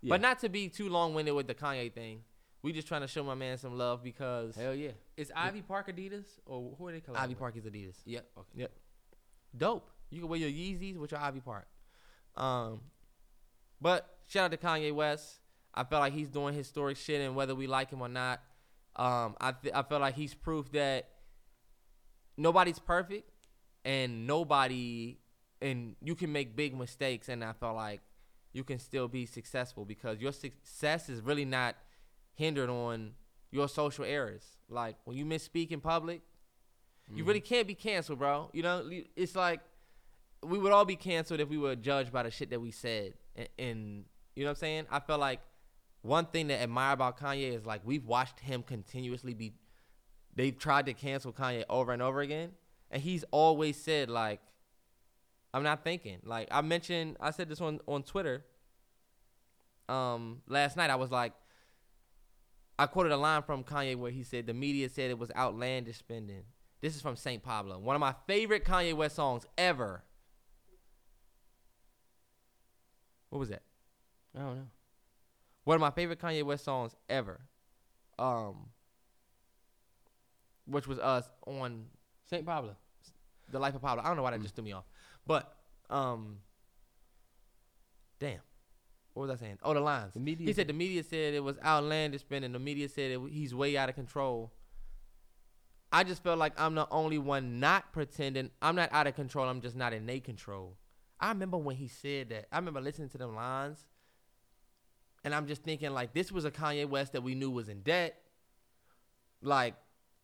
Yeah. 0.00 0.10
But 0.10 0.20
not 0.20 0.40
to 0.40 0.48
be 0.48 0.68
too 0.68 0.88
long 0.88 1.14
winded 1.14 1.34
with 1.34 1.46
the 1.46 1.54
Kanye 1.54 1.92
thing. 1.92 2.22
We 2.62 2.72
just 2.72 2.88
trying 2.88 3.02
to 3.02 3.08
show 3.08 3.22
my 3.22 3.34
man 3.34 3.58
some 3.58 3.76
love 3.76 4.02
because 4.02 4.56
Hell 4.56 4.74
yeah! 4.74 4.92
Is 5.16 5.30
Ivy 5.36 5.62
Park 5.62 5.94
Adidas 5.94 6.24
or 6.46 6.74
who 6.78 6.88
are 6.88 6.92
they 6.92 7.00
called? 7.00 7.18
Ivy 7.18 7.34
Park 7.34 7.56
is 7.56 7.64
Adidas. 7.64 7.96
Yep. 8.06 8.26
Okay. 8.38 8.48
Yep. 8.54 8.72
Dope. 9.56 9.90
You 10.10 10.20
can 10.20 10.28
wear 10.28 10.38
your 10.38 10.50
Yeezys 10.50 10.96
with 10.96 11.12
your 11.12 11.20
Ivy 11.20 11.40
Park. 11.40 11.66
Um, 12.36 12.80
but 13.80 14.18
shout 14.26 14.44
out 14.44 14.50
to 14.50 14.56
Kanye 14.56 14.92
West. 14.92 15.40
I 15.74 15.84
felt 15.84 16.00
like 16.00 16.12
he's 16.12 16.28
doing 16.28 16.54
historic 16.54 16.96
shit, 16.96 17.20
and 17.20 17.34
whether 17.34 17.54
we 17.54 17.66
like 17.66 17.90
him 17.90 18.00
or 18.00 18.08
not, 18.08 18.40
um, 18.96 19.36
I 19.40 19.52
th- 19.52 19.74
I 19.74 19.82
feel 19.82 19.98
like 19.98 20.14
he's 20.14 20.34
proof 20.34 20.70
that 20.72 21.08
nobody's 22.36 22.78
perfect, 22.78 23.30
and 23.84 24.26
nobody, 24.26 25.18
and 25.60 25.96
you 26.00 26.14
can 26.14 26.32
make 26.32 26.54
big 26.54 26.76
mistakes, 26.76 27.28
and 27.28 27.42
I 27.44 27.52
felt 27.52 27.76
like 27.76 28.00
you 28.52 28.62
can 28.62 28.78
still 28.78 29.08
be 29.08 29.26
successful 29.26 29.84
because 29.84 30.20
your 30.20 30.32
success 30.32 31.08
is 31.08 31.20
really 31.20 31.44
not 31.44 31.74
hindered 32.34 32.70
on 32.70 33.12
your 33.50 33.68
social 33.68 34.04
errors. 34.04 34.44
Like 34.68 34.96
when 35.04 35.16
you 35.16 35.24
misspeak 35.24 35.70
in 35.72 35.80
public, 35.80 36.22
you 37.14 37.24
really 37.24 37.40
can't 37.40 37.66
be 37.66 37.74
canceled, 37.74 38.18
bro. 38.20 38.48
You 38.52 38.62
know, 38.62 38.90
it's 39.16 39.36
like 39.36 39.60
we 40.42 40.58
would 40.58 40.72
all 40.72 40.84
be 40.84 40.96
canceled 40.96 41.40
if 41.40 41.48
we 41.48 41.58
were 41.58 41.76
judged 41.76 42.12
by 42.12 42.22
the 42.22 42.30
shit 42.30 42.50
that 42.50 42.60
we 42.60 42.70
said. 42.70 43.14
And, 43.36 43.48
and 43.58 44.04
you 44.36 44.44
know 44.44 44.50
what 44.50 44.56
I'm 44.56 44.60
saying? 44.60 44.86
I 44.90 45.00
feel 45.00 45.18
like 45.18 45.40
one 46.04 46.26
thing 46.26 46.50
I 46.50 46.56
admire 46.56 46.92
about 46.92 47.18
Kanye 47.18 47.56
is 47.56 47.64
like 47.64 47.80
we've 47.82 48.04
watched 48.04 48.40
him 48.40 48.62
continuously 48.62 49.32
be. 49.32 49.54
They've 50.36 50.56
tried 50.56 50.84
to 50.86 50.92
cancel 50.92 51.32
Kanye 51.32 51.64
over 51.70 51.92
and 51.92 52.02
over 52.02 52.20
again, 52.20 52.50
and 52.90 53.02
he's 53.02 53.24
always 53.30 53.76
said 53.82 54.10
like, 54.10 54.40
"I'm 55.54 55.62
not 55.62 55.82
thinking." 55.82 56.18
Like 56.22 56.48
I 56.50 56.60
mentioned, 56.60 57.16
I 57.20 57.30
said 57.30 57.48
this 57.48 57.60
on 57.62 57.80
on 57.88 58.02
Twitter. 58.02 58.44
um 59.88 60.42
last 60.46 60.76
night 60.76 60.90
I 60.90 60.96
was 60.96 61.10
like 61.10 61.32
I 62.78 62.86
quoted 62.86 63.12
a 63.12 63.16
line 63.16 63.42
from 63.42 63.64
Kanye 63.64 63.96
where 63.96 64.10
he 64.10 64.24
said 64.24 64.46
the 64.46 64.54
media 64.54 64.90
said 64.90 65.10
it 65.10 65.18
was 65.18 65.30
outlandish 65.34 65.96
spending. 65.96 66.42
This 66.82 66.94
is 66.96 67.00
from 67.00 67.16
St. 67.16 67.42
Pablo, 67.42 67.78
one 67.78 67.96
of 67.96 68.00
my 68.00 68.14
favorite 68.26 68.64
Kanye 68.64 68.92
West 68.94 69.16
songs 69.16 69.46
ever. 69.56 70.04
What 73.30 73.38
was 73.38 73.48
that? 73.48 73.62
I 74.36 74.40
don't 74.40 74.56
know. 74.56 74.66
One 75.64 75.74
of 75.76 75.80
my 75.80 75.90
favorite 75.90 76.20
Kanye 76.20 76.42
West 76.42 76.64
songs 76.64 76.94
ever. 77.08 77.40
Um 78.18 78.68
which 80.66 80.86
was 80.86 80.98
us 80.98 81.28
on 81.46 81.86
St. 82.30 82.46
Pablo. 82.46 82.76
The 83.50 83.58
Life 83.58 83.74
of 83.74 83.82
Pablo. 83.82 84.02
I 84.02 84.06
don't 84.08 84.16
know 84.16 84.22
why 84.22 84.30
that 84.30 84.40
just 84.42 84.54
threw 84.54 84.64
me 84.64 84.72
off. 84.72 84.84
But 85.26 85.54
um 85.90 86.38
damn. 88.20 88.40
What 89.12 89.28
was 89.28 89.30
I 89.30 89.44
saying? 89.44 89.58
Oh, 89.62 89.74
the 89.74 89.80
lines. 89.80 90.14
The 90.14 90.20
media- 90.20 90.46
he 90.46 90.52
said 90.52 90.66
the 90.66 90.72
media 90.72 91.02
said 91.04 91.34
it 91.34 91.42
was 91.42 91.56
outlandish 91.64 92.22
spending. 92.22 92.52
The 92.52 92.58
media 92.58 92.88
said 92.88 93.12
it, 93.12 93.20
he's 93.30 93.54
way 93.54 93.76
out 93.76 93.88
of 93.88 93.94
control. 93.94 94.52
I 95.92 96.02
just 96.02 96.24
felt 96.24 96.38
like 96.40 96.58
I'm 96.60 96.74
the 96.74 96.88
only 96.90 97.18
one 97.18 97.60
not 97.60 97.92
pretending. 97.92 98.50
I'm 98.60 98.74
not 98.74 98.92
out 98.92 99.06
of 99.06 99.14
control. 99.14 99.48
I'm 99.48 99.60
just 99.60 99.76
not 99.76 99.92
in 99.92 100.06
their 100.06 100.18
control. 100.18 100.76
I 101.20 101.28
remember 101.28 101.56
when 101.56 101.76
he 101.76 101.86
said 101.86 102.30
that. 102.30 102.46
I 102.50 102.56
remember 102.56 102.80
listening 102.80 103.08
to 103.10 103.18
them 103.18 103.36
lines. 103.36 103.86
And 105.24 105.34
I'm 105.34 105.46
just 105.46 105.62
thinking 105.62 105.92
like 105.92 106.12
this 106.12 106.30
was 106.30 106.44
a 106.44 106.50
Kanye 106.50 106.86
West 106.88 107.12
that 107.14 107.22
we 107.22 107.34
knew 107.34 107.50
was 107.50 107.68
in 107.68 107.80
debt. 107.80 108.20
Like 109.42 109.74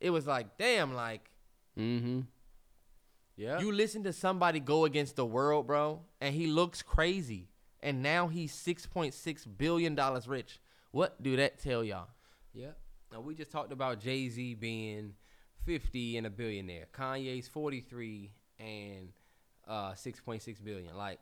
it 0.01 0.11
was 0.11 0.27
like 0.27 0.57
damn 0.59 0.95
like 0.95 1.31
Mm-hmm. 1.79 2.21
Yeah. 3.37 3.61
you 3.61 3.73
listen 3.73 4.03
to 4.05 4.13
somebody 4.13 4.61
go 4.61 4.85
against 4.85 5.17
the 5.17 5.25
world, 5.25 5.67
bro, 5.67 6.01
and 6.21 6.35
he 6.35 6.47
looks 6.47 6.83
crazy. 6.83 7.49
And 7.83 8.03
now 8.03 8.29
he's 8.29 8.53
six 8.53 8.85
point 8.87 9.15
six 9.15 9.47
billion 9.47 9.95
dollars 9.95 10.29
rich. 10.29 10.61
What 10.91 11.23
do 11.23 11.37
that 11.37 11.59
tell 11.59 11.83
y'all? 11.83 12.09
Yeah. 12.53 12.73
Now 13.13 13.21
we 13.21 13.35
just 13.35 13.51
talked 13.51 13.73
about 13.73 14.01
Jay 14.01 14.29
Z 14.29 14.55
being 14.55 15.15
fifty 15.65 16.19
and 16.19 16.27
a 16.27 16.31
billionaire. 16.31 16.87
Kanye's 16.93 17.49
forty 17.49 17.81
three 17.81 18.33
and 18.59 19.09
uh 19.67 19.95
six 19.95 20.21
point 20.21 20.43
six 20.43 20.61
billion. 20.61 20.95
Like 20.95 21.21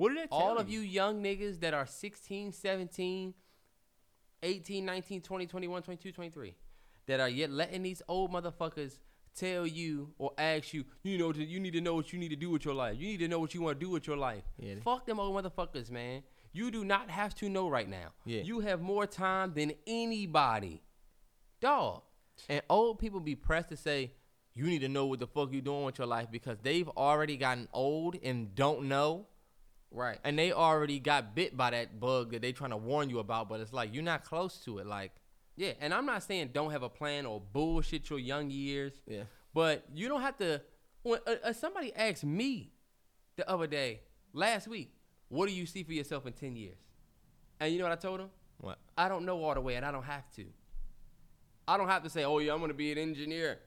What 0.00 0.14
did 0.14 0.18
that 0.18 0.28
all 0.30 0.56
of 0.56 0.70
you 0.70 0.80
young 0.80 1.22
niggas 1.22 1.60
that 1.60 1.74
are 1.74 1.84
16, 1.84 2.52
17, 2.52 3.34
18, 4.42 4.84
19, 4.86 5.20
20, 5.20 5.46
21, 5.46 5.82
22, 5.82 6.12
23 6.12 6.54
that 7.06 7.20
are 7.20 7.28
yet 7.28 7.50
letting 7.50 7.82
these 7.82 8.00
old 8.08 8.32
motherfuckers 8.32 8.98
tell 9.36 9.66
you 9.66 10.14
or 10.16 10.32
ask 10.38 10.72
you, 10.72 10.86
you 11.02 11.18
know, 11.18 11.34
you 11.34 11.60
need 11.60 11.74
to 11.74 11.82
know 11.82 11.94
what 11.94 12.14
you 12.14 12.18
need 12.18 12.30
to 12.30 12.36
do 12.36 12.48
with 12.48 12.64
your 12.64 12.72
life. 12.72 12.96
You 12.98 13.08
need 13.08 13.18
to 13.18 13.28
know 13.28 13.40
what 13.40 13.52
you 13.52 13.60
want 13.60 13.78
to 13.78 13.84
do 13.84 13.90
with 13.90 14.06
your 14.06 14.16
life. 14.16 14.42
Yeah. 14.58 14.76
Fuck 14.82 15.04
them 15.04 15.20
old 15.20 15.36
motherfuckers, 15.36 15.90
man. 15.90 16.22
You 16.54 16.70
do 16.70 16.82
not 16.82 17.10
have 17.10 17.34
to 17.34 17.50
know 17.50 17.68
right 17.68 17.88
now. 17.88 18.14
Yeah. 18.24 18.40
You 18.40 18.60
have 18.60 18.80
more 18.80 19.06
time 19.06 19.52
than 19.52 19.72
anybody. 19.86 20.80
Dog. 21.60 22.00
And 22.48 22.62
old 22.70 23.00
people 23.00 23.20
be 23.20 23.34
pressed 23.34 23.68
to 23.68 23.76
say, 23.76 24.12
you 24.54 24.64
need 24.64 24.80
to 24.80 24.88
know 24.88 25.04
what 25.04 25.20
the 25.20 25.26
fuck 25.26 25.52
you 25.52 25.60
doing 25.60 25.84
with 25.84 25.98
your 25.98 26.06
life 26.06 26.28
because 26.32 26.56
they've 26.62 26.88
already 26.88 27.36
gotten 27.36 27.68
old 27.74 28.16
and 28.22 28.54
don't 28.54 28.84
know. 28.84 29.26
Right. 29.92 30.18
And 30.22 30.38
they 30.38 30.52
already 30.52 31.00
got 31.00 31.34
bit 31.34 31.56
by 31.56 31.70
that 31.70 31.98
bug 31.98 32.32
that 32.32 32.42
they 32.42 32.52
trying 32.52 32.70
to 32.70 32.76
warn 32.76 33.10
you 33.10 33.18
about, 33.18 33.48
but 33.48 33.60
it's 33.60 33.72
like 33.72 33.92
you're 33.92 34.02
not 34.02 34.24
close 34.24 34.58
to 34.64 34.78
it. 34.78 34.86
Like, 34.86 35.12
Yeah, 35.56 35.72
and 35.80 35.92
I'm 35.92 36.06
not 36.06 36.22
saying 36.22 36.50
don't 36.52 36.70
have 36.70 36.82
a 36.82 36.88
plan 36.88 37.26
or 37.26 37.40
bullshit 37.40 38.08
your 38.08 38.18
young 38.18 38.50
years. 38.50 38.92
Yeah. 39.06 39.24
But 39.52 39.84
you 39.92 40.08
don't 40.08 40.22
have 40.22 40.36
to. 40.38 40.62
When 41.02 41.18
uh, 41.26 41.34
uh, 41.44 41.52
somebody 41.52 41.92
asked 41.94 42.24
me 42.24 42.72
the 43.36 43.48
other 43.50 43.66
day, 43.66 44.00
last 44.32 44.68
week, 44.68 44.92
what 45.28 45.48
do 45.48 45.54
you 45.54 45.66
see 45.66 45.82
for 45.82 45.92
yourself 45.92 46.26
in 46.26 46.34
ten 46.34 46.54
years? 46.56 46.78
And 47.58 47.72
you 47.72 47.78
know 47.78 47.84
what 47.84 47.92
I 47.92 48.00
told 48.00 48.20
him? 48.20 48.30
what? 48.58 48.78
I 48.96 49.08
don't 49.08 49.24
know 49.24 49.42
all 49.42 49.54
the 49.54 49.60
way, 49.60 49.74
and 49.74 49.84
I 49.84 49.90
don't 49.90 50.04
have 50.04 50.30
to. 50.36 50.44
I 51.66 51.76
don't 51.76 51.88
have 51.88 52.02
to 52.04 52.10
say, 52.10 52.24
oh 52.24 52.38
yeah, 52.38 52.52
I'm 52.52 52.60
gonna 52.60 52.74
be 52.74 52.92
an 52.92 52.98
engineer. 52.98 53.58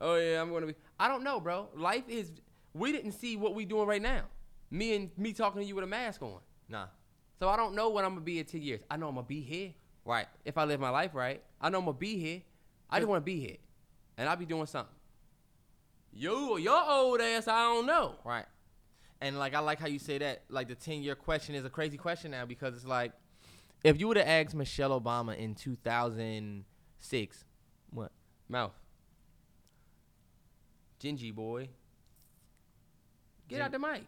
Oh 0.00 0.16
yeah, 0.16 0.40
I'm 0.40 0.52
gonna 0.52 0.66
be. 0.66 0.74
I 0.98 1.08
don't 1.08 1.22
know, 1.22 1.38
bro. 1.40 1.68
Life 1.76 2.08
is. 2.08 2.32
We 2.74 2.92
didn't 2.92 3.12
see 3.12 3.36
what 3.36 3.54
we 3.54 3.64
doing 3.64 3.86
right 3.86 4.02
now. 4.02 4.24
Me 4.70 4.94
and 4.94 5.10
me 5.16 5.32
talking 5.32 5.60
to 5.60 5.66
you 5.66 5.74
with 5.74 5.84
a 5.84 5.88
mask 5.88 6.22
on. 6.22 6.40
Nah. 6.68 6.86
So 7.38 7.48
I 7.48 7.56
don't 7.56 7.74
know 7.74 7.88
what 7.88 8.04
I'm 8.04 8.10
gonna 8.10 8.20
be 8.20 8.38
in 8.38 8.44
ten 8.44 8.62
years. 8.62 8.80
I 8.90 8.96
know 8.96 9.08
I'm 9.08 9.14
gonna 9.14 9.26
be 9.26 9.40
here. 9.40 9.72
Right. 10.04 10.26
If 10.44 10.58
I 10.58 10.64
live 10.64 10.80
my 10.80 10.90
life 10.90 11.14
right, 11.14 11.42
I 11.60 11.70
know 11.70 11.78
I'm 11.78 11.84
gonna 11.84 11.96
be 11.96 12.18
here. 12.18 12.42
I 12.90 12.98
just 12.98 13.08
want 13.08 13.20
to 13.20 13.24
be 13.24 13.38
here, 13.38 13.56
and 14.16 14.28
I'll 14.28 14.36
be 14.36 14.46
doing 14.46 14.64
something. 14.64 14.94
You, 16.10 16.56
your 16.56 16.82
old 16.90 17.20
ass, 17.20 17.46
I 17.46 17.64
don't 17.64 17.84
know. 17.84 18.14
Right. 18.24 18.46
And 19.20 19.38
like 19.38 19.54
I 19.54 19.58
like 19.58 19.78
how 19.78 19.88
you 19.88 19.98
say 19.98 20.16
that. 20.18 20.44
Like 20.48 20.68
the 20.68 20.74
ten 20.74 21.02
year 21.02 21.14
question 21.14 21.54
is 21.54 21.64
a 21.66 21.70
crazy 21.70 21.98
question 21.98 22.30
now 22.30 22.46
because 22.46 22.74
it's 22.74 22.86
like, 22.86 23.12
if 23.84 24.00
you 24.00 24.08
would 24.08 24.16
have 24.16 24.26
asked 24.26 24.54
Michelle 24.54 24.98
Obama 24.98 25.36
in 25.36 25.54
two 25.54 25.76
thousand 25.76 26.64
six, 26.98 27.44
what? 27.90 28.10
Mouth, 28.48 28.72
Gingy 30.98 31.34
boy, 31.34 31.68
get 33.48 33.60
out 33.60 33.72
the 33.72 33.78
mic. 33.78 34.04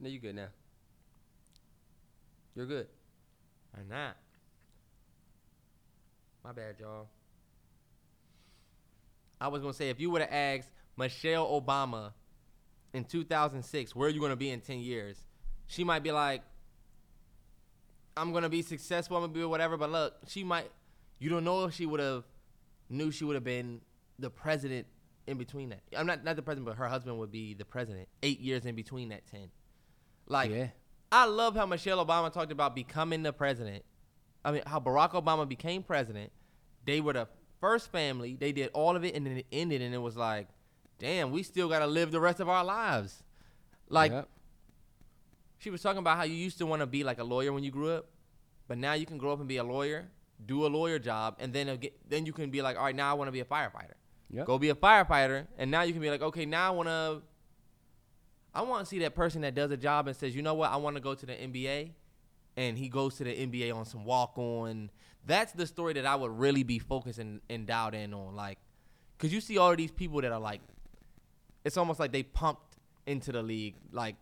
No, 0.00 0.08
you 0.08 0.20
good 0.20 0.36
now. 0.36 0.48
You're 2.54 2.66
good. 2.66 2.86
I'm 3.76 3.88
not? 3.88 4.16
My 6.44 6.52
bad, 6.52 6.76
y'all. 6.80 7.08
I 9.40 9.48
was 9.48 9.60
gonna 9.60 9.74
say 9.74 9.90
if 9.90 10.00
you 10.00 10.10
would 10.10 10.22
have 10.22 10.32
asked 10.32 10.70
Michelle 10.96 11.46
Obama 11.46 12.12
in 12.92 13.04
2006, 13.04 13.94
where 13.94 14.08
are 14.08 14.10
you 14.10 14.20
gonna 14.20 14.36
be 14.36 14.50
in 14.50 14.60
10 14.60 14.80
years? 14.80 15.18
She 15.66 15.84
might 15.84 16.02
be 16.02 16.10
like, 16.10 16.42
I'm 18.16 18.32
gonna 18.32 18.48
be 18.48 18.62
successful. 18.62 19.16
I'm 19.16 19.22
gonna 19.24 19.32
be 19.32 19.44
whatever. 19.44 19.76
But 19.76 19.90
look, 19.90 20.14
she 20.26 20.42
might. 20.42 20.70
You 21.20 21.30
don't 21.30 21.44
know 21.44 21.64
if 21.64 21.74
she 21.74 21.86
would 21.86 22.00
have 22.00 22.24
knew 22.88 23.10
she 23.10 23.24
would 23.24 23.34
have 23.34 23.44
been 23.44 23.80
the 24.18 24.30
president 24.30 24.86
in 25.26 25.38
between 25.38 25.68
that. 25.68 25.82
I'm 25.96 26.06
not 26.06 26.24
not 26.24 26.36
the 26.36 26.42
president, 26.42 26.66
but 26.66 26.76
her 26.76 26.88
husband 26.88 27.18
would 27.18 27.30
be 27.30 27.54
the 27.54 27.64
president. 27.64 28.08
Eight 28.22 28.40
years 28.40 28.66
in 28.66 28.74
between 28.74 29.10
that 29.10 29.26
10. 29.30 29.50
Like, 30.28 30.50
Yeah. 30.50 30.68
I 31.10 31.24
love 31.24 31.56
how 31.56 31.64
Michelle 31.64 32.04
Obama 32.04 32.30
talked 32.32 32.52
about 32.52 32.74
becoming 32.74 33.22
the 33.22 33.32
president. 33.32 33.82
I 34.44 34.52
mean, 34.52 34.62
how 34.66 34.78
Barack 34.78 35.12
Obama 35.12 35.48
became 35.48 35.82
president. 35.82 36.30
They 36.84 37.00
were 37.00 37.14
the 37.14 37.28
first 37.60 37.90
family. 37.90 38.36
They 38.38 38.52
did 38.52 38.70
all 38.74 38.94
of 38.94 39.04
it, 39.04 39.14
and 39.14 39.24
then 39.26 39.38
it 39.38 39.46
ended, 39.50 39.80
and 39.82 39.94
it 39.94 39.98
was 39.98 40.16
like, 40.16 40.48
damn, 40.98 41.30
we 41.30 41.42
still 41.42 41.68
got 41.68 41.78
to 41.80 41.86
live 41.86 42.10
the 42.10 42.20
rest 42.20 42.40
of 42.40 42.48
our 42.48 42.62
lives. 42.64 43.22
Like, 43.88 44.12
Yep. 44.12 44.28
she 45.58 45.70
was 45.70 45.80
talking 45.82 45.98
about 45.98 46.16
how 46.18 46.24
you 46.24 46.34
used 46.34 46.58
to 46.58 46.66
want 46.66 46.80
to 46.80 46.86
be 46.86 47.04
like 47.04 47.18
a 47.18 47.24
lawyer 47.24 47.52
when 47.52 47.64
you 47.64 47.70
grew 47.70 47.90
up, 47.90 48.06
but 48.68 48.76
now 48.78 48.92
you 48.92 49.06
can 49.06 49.16
grow 49.18 49.32
up 49.32 49.38
and 49.38 49.48
be 49.48 49.56
a 49.56 49.64
lawyer, 49.64 50.08
do 50.44 50.66
a 50.66 50.68
lawyer 50.68 50.98
job, 50.98 51.36
and 51.40 51.52
then 51.52 51.74
get, 51.78 51.98
then 52.08 52.26
you 52.26 52.32
can 52.32 52.50
be 52.50 52.60
like, 52.62 52.76
all 52.76 52.84
right, 52.84 52.94
now 52.94 53.10
I 53.10 53.14
want 53.14 53.28
to 53.28 53.32
be 53.32 53.40
a 53.40 53.44
firefighter. 53.44 53.94
Yep. 54.30 54.46
Go 54.46 54.58
be 54.58 54.68
a 54.68 54.74
firefighter, 54.74 55.46
and 55.56 55.70
now 55.70 55.82
you 55.82 55.92
can 55.94 56.02
be 56.02 56.10
like, 56.10 56.20
okay, 56.22 56.44
now 56.44 56.68
I 56.68 56.70
want 56.70 56.88
to. 56.88 57.22
I 58.54 58.62
want 58.62 58.80
to 58.84 58.86
see 58.86 58.98
that 59.00 59.14
person 59.14 59.42
that 59.42 59.54
does 59.54 59.70
a 59.70 59.76
job 59.76 60.08
and 60.08 60.16
says, 60.16 60.34
you 60.34 60.42
know 60.42 60.54
what, 60.54 60.70
I 60.70 60.76
want 60.76 60.96
to 60.96 61.02
go 61.02 61.14
to 61.14 61.26
the 61.26 61.32
NBA, 61.34 61.90
and 62.56 62.78
he 62.78 62.88
goes 62.88 63.16
to 63.16 63.24
the 63.24 63.30
NBA 63.46 63.74
on 63.74 63.84
some 63.84 64.04
walk 64.04 64.36
on. 64.38 64.90
That's 65.26 65.52
the 65.52 65.66
story 65.66 65.92
that 65.94 66.06
I 66.06 66.16
would 66.16 66.38
really 66.38 66.62
be 66.62 66.78
focusing 66.78 67.40
and 67.50 67.66
dialed 67.66 67.94
in 67.94 68.14
on, 68.14 68.34
like, 68.34 68.58
cause 69.18 69.32
you 69.32 69.40
see 69.40 69.58
all 69.58 69.70
of 69.72 69.76
these 69.76 69.92
people 69.92 70.20
that 70.22 70.32
are 70.32 70.40
like, 70.40 70.60
it's 71.64 71.76
almost 71.76 72.00
like 72.00 72.12
they 72.12 72.22
pumped 72.22 72.76
into 73.06 73.32
the 73.32 73.42
league, 73.42 73.74
like 73.92 74.16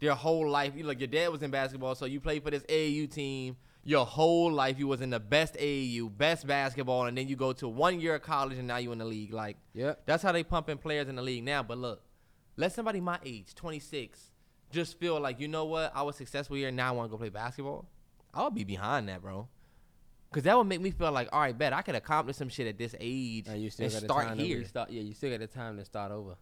their 0.00 0.14
whole 0.14 0.48
life. 0.48 0.72
You 0.76 0.84
like 0.84 1.00
your 1.00 1.06
dad 1.08 1.30
was 1.30 1.42
in 1.42 1.50
basketball, 1.50 1.94
so 1.94 2.04
you 2.06 2.20
played 2.20 2.42
for 2.42 2.50
this 2.50 2.62
AAU 2.64 3.10
team. 3.10 3.56
Your 3.84 4.04
whole 4.04 4.52
life 4.52 4.78
you 4.78 4.86
was 4.86 5.00
in 5.00 5.10
the 5.10 5.20
best 5.20 5.54
AAU, 5.54 6.14
best 6.14 6.46
basketball, 6.46 7.06
and 7.06 7.16
then 7.16 7.26
you 7.28 7.36
go 7.36 7.52
to 7.54 7.68
one 7.68 8.00
year 8.00 8.16
of 8.16 8.22
college 8.22 8.58
and 8.58 8.66
now 8.68 8.76
you 8.76 8.92
in 8.92 8.98
the 8.98 9.04
league. 9.04 9.32
Like, 9.32 9.56
Yep. 9.74 10.02
that's 10.04 10.22
how 10.22 10.32
they 10.32 10.42
pumping 10.42 10.76
players 10.78 11.08
in 11.08 11.16
the 11.16 11.22
league 11.22 11.44
now. 11.44 11.62
But 11.62 11.78
look, 11.78 12.02
let 12.58 12.72
somebody 12.72 13.00
my 13.00 13.18
age, 13.24 13.54
26, 13.54 14.32
just 14.70 14.98
feel 14.98 15.18
like 15.20 15.40
you 15.40 15.48
know 15.48 15.64
what, 15.64 15.92
I 15.94 16.02
was 16.02 16.16
successful 16.16 16.56
here, 16.56 16.70
now 16.70 16.88
I 16.88 16.90
want 16.90 17.08
to 17.08 17.10
go 17.10 17.16
play 17.16 17.28
basketball. 17.30 17.86
I 18.34 18.42
would 18.44 18.54
be 18.54 18.64
behind 18.64 19.08
that, 19.08 19.22
bro. 19.22 19.48
Cause 20.30 20.42
that 20.42 20.58
would 20.58 20.66
make 20.66 20.82
me 20.82 20.90
feel 20.90 21.10
like, 21.10 21.28
all 21.32 21.40
right, 21.40 21.56
bet 21.56 21.72
I 21.72 21.80
could 21.80 21.94
accomplish 21.94 22.36
some 22.36 22.50
shit 22.50 22.66
at 22.66 22.76
this 22.76 22.94
age 23.00 23.46
And 23.48 23.62
you 23.62 23.70
still 23.70 23.84
and 23.84 23.94
start 23.94 24.36
here. 24.38 24.58
restart. 24.58 24.90
Yeah, 24.90 25.00
you 25.00 25.14
still 25.14 25.30
got 25.30 25.40
the 25.40 25.46
time 25.46 25.78
to 25.78 25.84
start 25.86 26.12
over. 26.12 26.34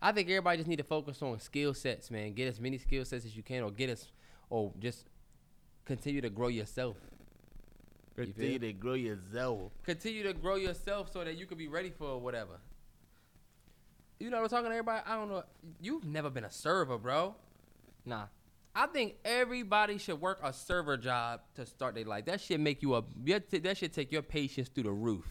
I 0.00 0.12
think 0.12 0.28
everybody 0.28 0.58
just 0.58 0.68
need 0.68 0.76
to 0.76 0.84
focus 0.84 1.20
on 1.22 1.40
skill 1.40 1.74
sets, 1.74 2.10
man. 2.10 2.34
Get 2.34 2.46
as 2.48 2.60
many 2.60 2.78
skill 2.78 3.04
sets 3.04 3.24
as 3.24 3.36
you 3.36 3.42
can, 3.42 3.64
or 3.64 3.72
get 3.72 3.90
us, 3.90 4.12
or 4.50 4.72
just 4.78 5.06
continue 5.86 6.20
to 6.20 6.30
grow 6.30 6.48
yourself. 6.48 6.96
You 8.16 8.24
Continue 8.26 8.58
feel? 8.60 8.68
to 8.68 8.72
grow 8.74 8.94
yourself. 8.94 9.72
Continue 9.82 10.22
to 10.22 10.32
grow 10.34 10.54
yourself 10.56 11.12
so 11.12 11.24
that 11.24 11.36
you 11.36 11.46
can 11.46 11.58
be 11.58 11.66
ready 11.68 11.90
for 11.90 12.20
whatever. 12.20 12.58
You 14.18 14.30
know 14.30 14.38
what 14.38 14.44
I'm 14.44 14.50
talking 14.50 14.70
to 14.70 14.76
everybody? 14.76 15.02
I 15.06 15.16
don't 15.16 15.28
know. 15.28 15.44
You've 15.80 16.04
never 16.04 16.30
been 16.30 16.44
a 16.44 16.50
server, 16.50 16.96
bro. 16.98 17.34
Nah. 18.04 18.26
I 18.74 18.86
think 18.86 19.14
everybody 19.24 19.96
should 19.96 20.20
work 20.20 20.38
a 20.42 20.52
server 20.52 20.98
job 20.98 21.40
to 21.54 21.64
start 21.64 21.94
their 21.94 22.04
life. 22.04 22.26
That 22.26 22.40
should 22.40 22.60
make 22.60 22.82
you 22.82 22.94
a 22.94 23.04
that 23.24 23.76
should 23.78 23.92
take 23.92 24.12
your 24.12 24.22
patience 24.22 24.68
through 24.68 24.84
the 24.84 24.92
roof. 24.92 25.24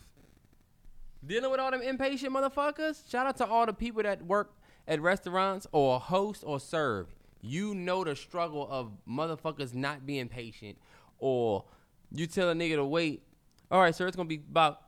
Dealing 1.25 1.51
with 1.51 1.59
all 1.59 1.71
them 1.71 1.81
impatient 1.81 2.33
motherfuckers. 2.33 3.09
Shout 3.09 3.27
out 3.27 3.37
to 3.37 3.45
all 3.45 3.67
the 3.67 3.73
people 3.73 4.01
that 4.03 4.23
work 4.23 4.55
at 4.87 4.99
restaurants 4.99 5.67
or 5.71 5.99
host 5.99 6.43
or 6.45 6.59
serve. 6.59 7.13
You 7.41 7.75
know 7.75 8.03
the 8.03 8.15
struggle 8.15 8.67
of 8.69 8.91
motherfuckers 9.07 9.75
not 9.75 10.07
being 10.07 10.27
patient 10.27 10.77
or 11.19 11.65
you 12.11 12.25
tell 12.25 12.49
a 12.49 12.53
nigga 12.53 12.75
to 12.75 12.85
wait. 12.85 13.23
All 13.69 13.79
right, 13.79 13.93
sir, 13.93 14.07
it's 14.07 14.15
gonna 14.15 14.27
be 14.27 14.41
about 14.49 14.81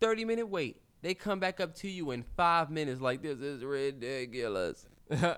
thirty 0.00 0.24
minute 0.24 0.48
wait. 0.48 0.79
They 1.02 1.14
come 1.14 1.40
back 1.40 1.60
up 1.60 1.74
to 1.76 1.88
you 1.88 2.10
in 2.10 2.22
five 2.36 2.70
minutes, 2.70 3.00
like 3.00 3.22
this 3.22 3.38
is 3.40 3.64
ridiculous. 3.64 4.86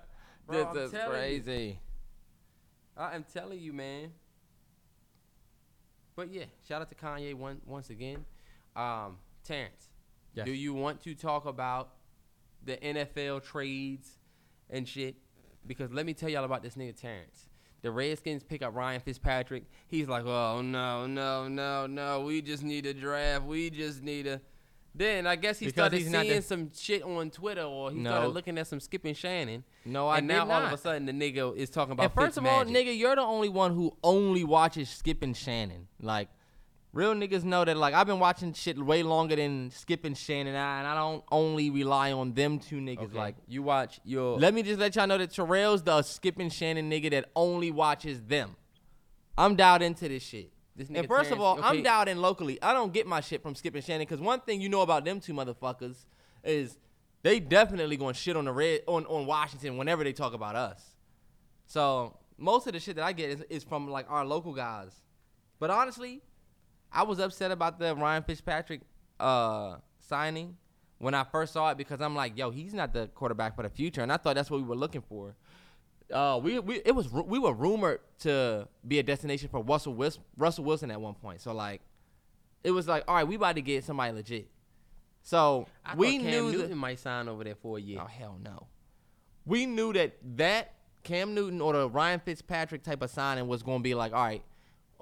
This 0.51 0.67
is 0.77 0.91
telling 0.91 1.07
you. 1.07 1.11
crazy. 1.43 1.79
I 2.97 3.15
am 3.15 3.25
telling 3.33 3.61
you, 3.61 3.73
man. 3.73 4.11
But 6.17 6.33
yeah, 6.33 6.45
shout 6.69 6.83
out 6.83 6.89
to 6.91 6.95
Kanye 6.95 7.35
one, 7.35 7.61
once 7.65 7.91
again. 7.91 8.25
Um, 8.77 9.19
Terrence, 9.45 9.89
Yes. 10.35 10.47
do 10.47 10.53
you 10.53 10.75
want 10.75 11.01
to 11.03 11.15
talk 11.15 11.47
about 11.47 11.91
the 12.65 12.77
NFL 12.77 13.43
trades 13.45 14.19
and 14.69 14.87
shit? 14.87 15.17
Because 15.67 15.93
let 15.93 16.07
me 16.07 16.13
tell 16.13 16.29
y'all 16.29 16.45
about 16.45 16.63
this 16.63 16.75
nigga 16.75 17.01
Terrence. 17.01 17.47
The 17.83 17.91
Redskins 17.91 18.43
pick 18.43 18.63
up 18.63 18.75
Ryan 18.75 19.01
Fitzpatrick. 19.01 19.65
He's 19.89 20.09
like, 20.09 20.25
oh 20.25 20.61
no, 20.61 21.07
no, 21.07 21.49
no, 21.49 21.87
no. 21.87 22.21
We 22.23 22.43
just 22.43 22.63
need 22.63 22.87
a 22.87 22.95
draft. 22.95 23.45
We 23.45 23.71
just 23.71 24.03
need 24.03 24.27
a. 24.27 24.41
Then 24.95 25.27
I 25.27 25.37
guess 25.37 25.59
he 25.59 25.67
Because 25.67 25.75
started 25.75 25.99
he's 26.01 26.11
seeing 26.11 26.37
the- 26.37 26.43
some 26.43 26.71
shit 26.75 27.03
on 27.03 27.31
Twitter, 27.31 27.63
or 27.63 27.91
he 27.91 27.99
No. 27.99 28.11
started 28.11 28.29
looking 28.29 28.59
at 28.59 28.67
some 28.67 28.79
Skip 28.79 29.05
and 29.07 29.17
Shannon. 29.17 29.65
No, 29.87 30.07
I 30.09 30.19
and 30.19 30.27
now 30.29 30.43
all 30.51 30.63
of 30.67 30.73
a 30.73 30.77
sudden 30.77 31.07
the 31.07 31.13
nigga 31.13 31.57
is 31.57 31.71
talking 31.71 31.93
about. 31.93 32.05
And 32.05 32.13
first 32.13 32.37
of 32.37 32.45
all, 32.45 32.65
nigga, 32.65 32.97
you're 32.97 33.17
the 33.17 33.23
only 33.23 33.49
one 33.49 33.75
who 33.75 33.97
only 34.05 34.45
watches 34.45 34.91
Skip 34.91 35.23
and 35.23 35.35
Shannon. 35.35 35.89
Like, 35.99 36.29
real 36.93 37.15
niggas 37.15 37.43
know 37.43 37.65
that. 37.65 37.75
Like, 37.79 37.95
I've 37.95 38.07
been 38.07 38.19
watching 38.21 38.53
shit 38.53 38.79
way 38.79 39.03
longer 39.03 39.35
than 39.35 39.71
Skip 39.71 40.05
and 40.05 40.17
Shannon, 40.17 40.55
and 40.55 40.87
I 40.87 40.95
don't 40.95 41.25
only 41.33 41.71
rely 41.71 42.13
on 42.13 42.35
them 42.35 42.59
two 42.59 42.77
niggas. 42.77 43.05
Okay. 43.05 43.17
Like, 43.17 43.37
you 43.49 43.63
watch 43.63 43.99
your. 44.05 44.39
let 44.39 44.53
me 44.53 44.63
just 44.63 44.79
let 44.79 44.95
y'all 44.95 45.07
know 45.07 45.17
that 45.17 45.31
Terrell's 45.31 45.83
the 45.83 46.03
Skip 46.03 46.39
and 46.39 46.53
Shannon 46.53 46.91
nigga 46.91 47.11
that 47.13 47.31
only 47.35 47.71
watches 47.71 48.21
them. 48.23 48.57
I'm 49.39 49.57
dialed 49.57 49.81
into 49.81 50.07
this 50.09 50.23
shit. 50.23 50.52
This 50.75 50.89
and 50.89 50.97
nigga 50.97 51.09
first 51.09 51.31
of 51.31 51.41
all, 51.41 51.57
Terrence- 51.57 51.71
I'm 51.71 51.77
okay. 51.77 51.83
dialed 51.83 52.09
in 52.09 52.21
locally. 52.21 52.61
I 52.63 52.73
don't 52.73 52.93
get 52.93 53.07
my 53.07 53.21
shit 53.21 53.43
from 53.43 53.55
Skip 53.55 53.75
and 53.75 53.85
Shannon 53.85 54.03
because 54.03 54.21
one 54.21 54.41
thing 54.41 54.61
you 54.61 54.69
know 54.69 54.81
about 54.81 55.05
them 55.05 55.21
two 55.21 55.35
motherfuckers 55.35 55.97
is 56.45 56.79
they 57.23 57.41
definitely 57.41 57.97
going 57.97 58.15
shit 58.15 58.37
on 58.37 58.47
the 58.47 58.53
red 58.53 58.81
on, 58.87 59.05
on 59.07 59.27
Washington 59.27 59.77
whenever 59.77 60.03
they 60.03 60.13
talk 60.13 60.35
about 60.35 60.57
us. 60.57 60.83
So 61.67 62.17
most 62.39 62.67
of 62.67 62.73
the 62.73 62.81
shit 62.81 62.97
that 62.97 63.05
I 63.05 63.13
get 63.13 63.31
is, 63.31 63.43
is 63.49 63.65
from 63.65 63.89
like 63.89 64.07
our 64.11 64.25
local 64.25 64.53
guys. 64.53 64.93
But 65.59 65.71
honestly, 65.71 66.23
I 66.91 67.05
was 67.05 67.19
upset 67.19 67.51
about 67.51 67.79
the 67.79 67.95
Ryan 67.95 68.23
Fitzpatrick 68.23 68.81
uh, 69.21 69.77
signing 70.01 70.57
when 70.99 71.15
I 71.15 71.25
first 71.25 71.53
saw 71.53 71.71
it 71.71 71.79
because 71.79 72.01
I'm 72.01 72.15
like, 72.15 72.37
yo, 72.37 72.51
he's 72.51 72.75
not 72.75 72.93
the 72.93 73.09
quarterback 73.09 73.57
for 73.57 73.63
the 73.63 73.71
future, 73.71 74.03
and 74.03 74.13
I 74.13 74.17
thought 74.17 74.35
that's 74.35 74.51
what 74.51 74.61
we 74.61 74.67
were 74.67 74.77
looking 74.77 75.03
for. 75.03 75.35
Uh, 76.13 76.41
we, 76.43 76.59
we 76.59 76.83
it 76.85 76.95
was 76.95 77.11
we 77.11 77.39
were 77.39 77.53
rumored 77.53 78.01
to 78.21 78.69
be 78.87 78.99
a 78.99 79.03
destination 79.03 79.49
for 79.49 79.63
Russell 79.63 79.95
Wilson, 79.95 80.23
Russell 80.37 80.65
Wilson 80.65 80.91
at 80.91 81.01
one 81.01 81.15
point. 81.15 81.41
So 81.41 81.53
like, 81.53 81.81
it 82.63 82.71
was 82.71 82.87
like, 82.87 83.05
all 83.09 83.15
right, 83.15 83.27
we 83.27 83.37
about 83.37 83.57
to 83.57 83.63
get 83.63 83.85
somebody 83.85 84.13
legit. 84.13 84.49
So 85.23 85.67
I 85.85 85.95
we 85.95 86.19
Cam 86.19 86.31
knew 86.31 86.53
Newton 86.53 86.71
that, 86.71 86.77
might 86.77 86.99
sign 86.99 87.29
over 87.29 87.45
there 87.45 87.55
for 87.55 87.79
a 87.79 87.81
year. 87.81 88.01
Oh 88.03 88.07
hell 88.07 88.39
no. 88.43 88.67
We 89.47 89.67
knew 89.67 89.93
that 89.93 90.17
that 90.37 90.75
Cam 91.03 91.35
Newton 91.35 91.61
or 91.61 91.73
the 91.73 91.89
Ryan 91.89 92.21
Fitzpatrick 92.21 92.83
type 92.83 93.03
of 93.03 93.11
signing 93.11 93.49
was 93.49 93.63
going 93.63 93.79
to 93.79 93.83
be 93.83 93.95
like, 93.95 94.13
all 94.13 94.25
right, 94.25 94.43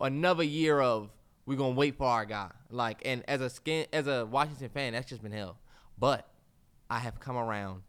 another 0.00 0.44
year 0.44 0.80
of 0.80 1.10
we're 1.46 1.56
going 1.56 1.74
to 1.74 1.78
wait 1.78 1.96
for 1.96 2.06
our 2.06 2.24
guy. 2.24 2.50
Like, 2.70 3.02
and 3.04 3.22
as 3.28 3.40
a 3.40 3.50
skin 3.50 3.86
as 3.92 4.06
a 4.06 4.26
Washington 4.26 4.68
fan, 4.68 4.92
that's 4.92 5.08
just 5.08 5.22
been 5.22 5.32
hell. 5.32 5.58
But 5.98 6.28
I 6.88 6.98
have 6.98 7.20
come 7.20 7.36
around. 7.36 7.82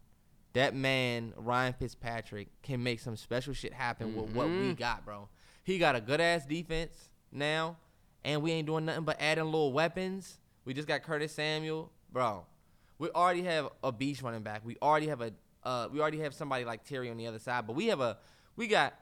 That 0.54 0.74
man, 0.74 1.32
Ryan 1.36 1.72
Fitzpatrick, 1.72 2.48
can 2.62 2.82
make 2.82 3.00
some 3.00 3.16
special 3.16 3.54
shit 3.54 3.72
happen 3.72 4.14
with 4.14 4.34
what 4.34 4.48
we 4.48 4.74
got, 4.74 5.04
bro. 5.04 5.28
He 5.64 5.78
got 5.78 5.96
a 5.96 6.00
good 6.00 6.20
ass 6.20 6.44
defense 6.44 7.08
now, 7.30 7.76
and 8.24 8.42
we 8.42 8.52
ain't 8.52 8.66
doing 8.66 8.84
nothing 8.84 9.04
but 9.04 9.16
adding 9.20 9.44
little 9.44 9.72
weapons. 9.72 10.38
We 10.64 10.74
just 10.74 10.86
got 10.86 11.02
Curtis 11.02 11.32
Samuel, 11.32 11.90
bro. 12.12 12.44
We 12.98 13.08
already 13.10 13.42
have 13.44 13.68
a 13.82 13.90
beast 13.92 14.20
running 14.22 14.42
back. 14.42 14.60
We 14.64 14.76
already 14.82 15.06
have 15.08 15.20
a 15.22 15.32
uh, 15.64 15.88
we 15.92 16.00
already 16.00 16.18
have 16.20 16.34
somebody 16.34 16.64
like 16.64 16.84
Terry 16.84 17.08
on 17.08 17.16
the 17.16 17.26
other 17.28 17.38
side, 17.38 17.66
but 17.66 17.74
we 17.74 17.86
have 17.86 18.00
a 18.00 18.18
we 18.56 18.66
got. 18.66 18.94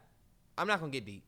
I'm 0.57 0.67
not 0.69 0.79
gonna 0.79 0.93
get 0.93 1.05
deep, 1.07 1.25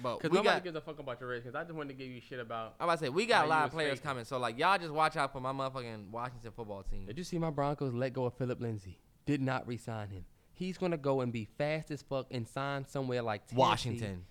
but 0.00 0.18
Because 0.18 0.30
we 0.30 0.36
nobody 0.38 0.56
got. 0.56 0.64
gives 0.64 0.76
a 0.76 0.80
fuck 0.80 0.98
about 1.00 1.20
your 1.20 1.28
Redskins. 1.30 1.54
I 1.56 1.62
just 1.64 1.74
wanted 1.74 1.88
to 1.88 1.94
give 1.94 2.08
you 2.08 2.20
shit 2.20 2.38
about. 2.40 2.76
I'm 2.80 2.84
about 2.84 3.00
to 3.00 3.04
say 3.06 3.08
we 3.10 3.26
got 3.26 3.44
a 3.44 3.48
lot 3.48 3.66
of 3.66 3.72
players 3.72 3.98
faking. 3.98 4.04
coming, 4.04 4.24
so 4.24 4.38
like 4.38 4.58
y'all 4.58 4.78
just 4.78 4.92
watch 4.92 5.16
out 5.16 5.32
for 5.32 5.40
my 5.40 5.52
motherfucking 5.52 6.10
Washington 6.10 6.52
football 6.56 6.84
team. 6.84 7.06
Did 7.06 7.18
you 7.18 7.24
see 7.24 7.38
my 7.38 7.50
Broncos 7.50 7.92
let 7.92 8.12
go 8.14 8.24
of 8.24 8.34
Phillip 8.34 8.60
Lindsay? 8.60 8.98
Did 9.24 9.40
not 9.40 9.66
re-sign 9.66 10.08
him. 10.10 10.24
He's 10.54 10.78
gonna 10.78 10.96
go 10.96 11.20
and 11.20 11.32
be 11.32 11.44
fast 11.58 11.90
as 11.90 12.02
fuck 12.02 12.26
and 12.30 12.46
sign 12.46 12.86
somewhere 12.86 13.22
like 13.22 13.46
Tennessee. 13.46 13.60
Washington. 13.60 14.24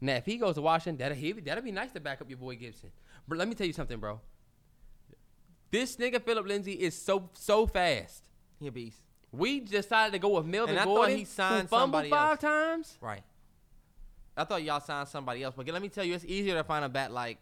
Now, 0.00 0.16
if 0.16 0.26
he 0.26 0.36
goes 0.36 0.56
to 0.56 0.62
Washington, 0.62 0.98
that'll 0.98 1.16
he, 1.16 1.32
that'll 1.32 1.62
be 1.62 1.70
nice 1.72 1.92
to 1.92 2.00
back 2.00 2.20
up 2.20 2.28
your 2.28 2.38
boy 2.38 2.56
Gibson. 2.56 2.90
But 3.28 3.38
let 3.38 3.48
me 3.48 3.54
tell 3.54 3.66
you 3.66 3.72
something, 3.72 3.98
bro. 3.98 4.20
This 5.70 5.96
nigga 5.96 6.20
Phillip 6.22 6.46
Lindsay 6.46 6.72
is 6.72 7.00
so 7.00 7.30
so 7.34 7.66
fast. 7.66 8.24
He 8.60 8.66
a 8.66 8.72
beast. 8.72 8.98
We 9.32 9.60
decided 9.60 10.12
to 10.12 10.18
go 10.18 10.36
with 10.36 10.44
Melvin 10.44 10.74
And 10.74 10.80
I 10.80 10.84
thought 10.84 10.94
Gordon, 10.94 11.16
he 11.16 11.24
signed 11.24 11.70
somebody 11.70 12.10
five 12.10 12.32
else. 12.32 12.40
times. 12.40 12.98
Right. 13.00 13.22
I 14.36 14.44
thought 14.44 14.62
y'all 14.62 14.80
signed 14.80 15.08
somebody 15.08 15.42
else, 15.42 15.54
but 15.56 15.66
let 15.68 15.80
me 15.80 15.88
tell 15.88 16.04
you, 16.04 16.14
it's 16.14 16.24
easier 16.24 16.54
to 16.54 16.64
find 16.64 16.84
a 16.84 16.88
bat 16.88 17.12
like 17.12 17.38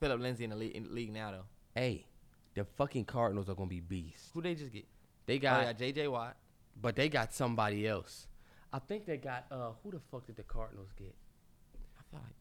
Phillip 0.00 0.20
Lindsay 0.20 0.44
in 0.44 0.50
the 0.50 0.56
league, 0.56 0.74
in 0.74 0.84
the 0.84 0.90
league 0.90 1.12
now, 1.12 1.30
though. 1.30 1.44
Hey, 1.74 2.06
the 2.54 2.64
fucking 2.64 3.04
Cardinals 3.04 3.48
are 3.48 3.54
gonna 3.54 3.68
be 3.68 3.80
beasts. 3.80 4.30
Who 4.32 4.42
they 4.42 4.54
just 4.54 4.72
get? 4.72 4.86
They 5.26 5.36
Oh, 5.36 5.40
got, 5.40 5.64
yeah, 5.66 5.72
J.J. 5.72 6.08
Watt. 6.08 6.36
but 6.80 6.96
they 6.96 7.08
got 7.08 7.32
somebody 7.32 7.86
else. 7.88 8.26
I 8.72 8.78
think 8.80 9.06
they 9.06 9.16
got 9.16 9.46
uh 9.50 9.70
who 9.82 9.90
the 9.92 10.00
fuck 10.10 10.26
did 10.26 10.36
the 10.36 10.42
Cardinals 10.42 10.90
get? 10.98 11.14
I 11.98 12.02
feel 12.10 12.20
like. 12.20 12.34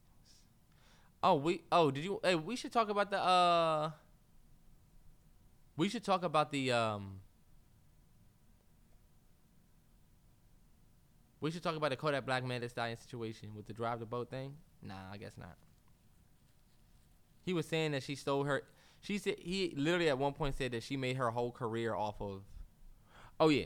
Oh, 1.22 1.36
we. 1.36 1.62
Oh, 1.72 1.92
did 1.92 2.04
you? 2.04 2.20
Hey, 2.24 2.36
we 2.36 2.56
should 2.56 2.72
talk 2.74 2.90
about 2.90 3.10
the. 3.12 3.20
uh 3.22 3.92
We 5.78 5.88
should 5.90 6.04
talk 6.04 6.24
about 6.24 6.52
the. 6.52 6.72
um 6.72 7.20
We 11.40 11.52
should 11.52 11.64
talk 11.64 11.76
about 11.76 11.90
the 11.90 11.98
Kodak 11.98 12.26
Black 12.26 12.44
Manta 12.46 12.70
Stallion 12.70 12.98
situation 12.98 13.50
with 13.56 13.68
the 13.68 13.74
drive 13.74 14.00
the 14.00 14.06
boat 14.06 14.30
thing. 14.30 14.54
Nah, 14.82 14.94
I 15.12 15.18
guess 15.18 15.34
not. 15.38 15.58
He 17.46 17.52
was 17.54 17.66
saying 17.66 17.92
that 17.92 18.04
she 18.04 18.16
stole 18.16 18.46
her. 18.46 18.64
She 19.02 19.18
said 19.18 19.36
he 19.40 19.74
literally 19.76 20.08
at 20.10 20.18
one 20.18 20.32
point 20.34 20.56
said 20.58 20.72
that 20.72 20.84
she 20.84 20.96
made 20.96 21.18
her 21.18 21.30
whole 21.32 21.52
career 21.52 21.94
off 21.94 22.22
of 22.22 22.44
Oh 23.44 23.50
yeah. 23.50 23.66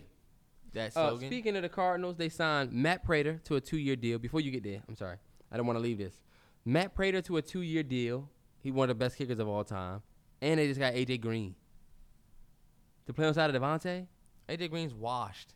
that 0.73 0.97
Uh, 0.97 1.17
speaking 1.17 1.55
of 1.55 1.61
the 1.61 1.69
Cardinals, 1.69 2.17
they 2.17 2.29
signed 2.29 2.71
Matt 2.71 3.03
Prater 3.03 3.39
to 3.45 3.55
a 3.55 3.61
two-year 3.61 3.95
deal. 3.95 4.17
Before 4.17 4.41
you 4.41 4.49
get 4.49 4.63
there, 4.63 4.81
I'm 4.87 4.95
sorry, 4.95 5.17
I 5.51 5.57
don't 5.57 5.67
want 5.67 5.77
to 5.77 5.83
leave 5.83 5.99
this. 5.99 6.19
Matt 6.65 6.95
Prater 6.95 7.21
to 7.21 7.37
a 7.37 7.41
two-year 7.41 7.83
deal. 7.83 8.29
He 8.63 8.71
one 8.71 8.89
of 8.89 8.97
the 8.97 9.05
best 9.05 9.17
kickers 9.17 9.39
of 9.39 9.47
all 9.47 9.63
time, 9.63 10.01
and 10.41 10.59
they 10.59 10.67
just 10.67 10.79
got 10.79 10.93
AJ 10.93 11.21
Green 11.21 11.55
to 13.05 13.13
play 13.13 13.25
on 13.27 13.33
side 13.33 13.53
of 13.53 13.61
Davante. 13.61 14.07
AJ 14.49 14.69
Green's 14.71 14.93
washed. 14.93 15.53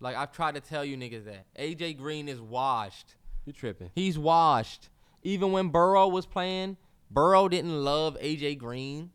Like 0.00 0.16
I've 0.16 0.32
tried 0.32 0.54
to 0.54 0.60
tell 0.60 0.84
you 0.84 0.96
niggas 0.96 1.24
that 1.24 1.46
AJ 1.58 1.98
Green 1.98 2.28
is 2.28 2.40
washed. 2.40 3.16
You 3.44 3.52
tripping? 3.52 3.90
He's 3.94 4.18
washed. 4.18 4.88
Even 5.22 5.52
when 5.52 5.68
Burrow 5.68 6.08
was 6.08 6.26
playing, 6.26 6.76
Burrow 7.10 7.48
didn't 7.48 7.84
love 7.84 8.16
AJ 8.20 8.58
Green. 8.58 9.10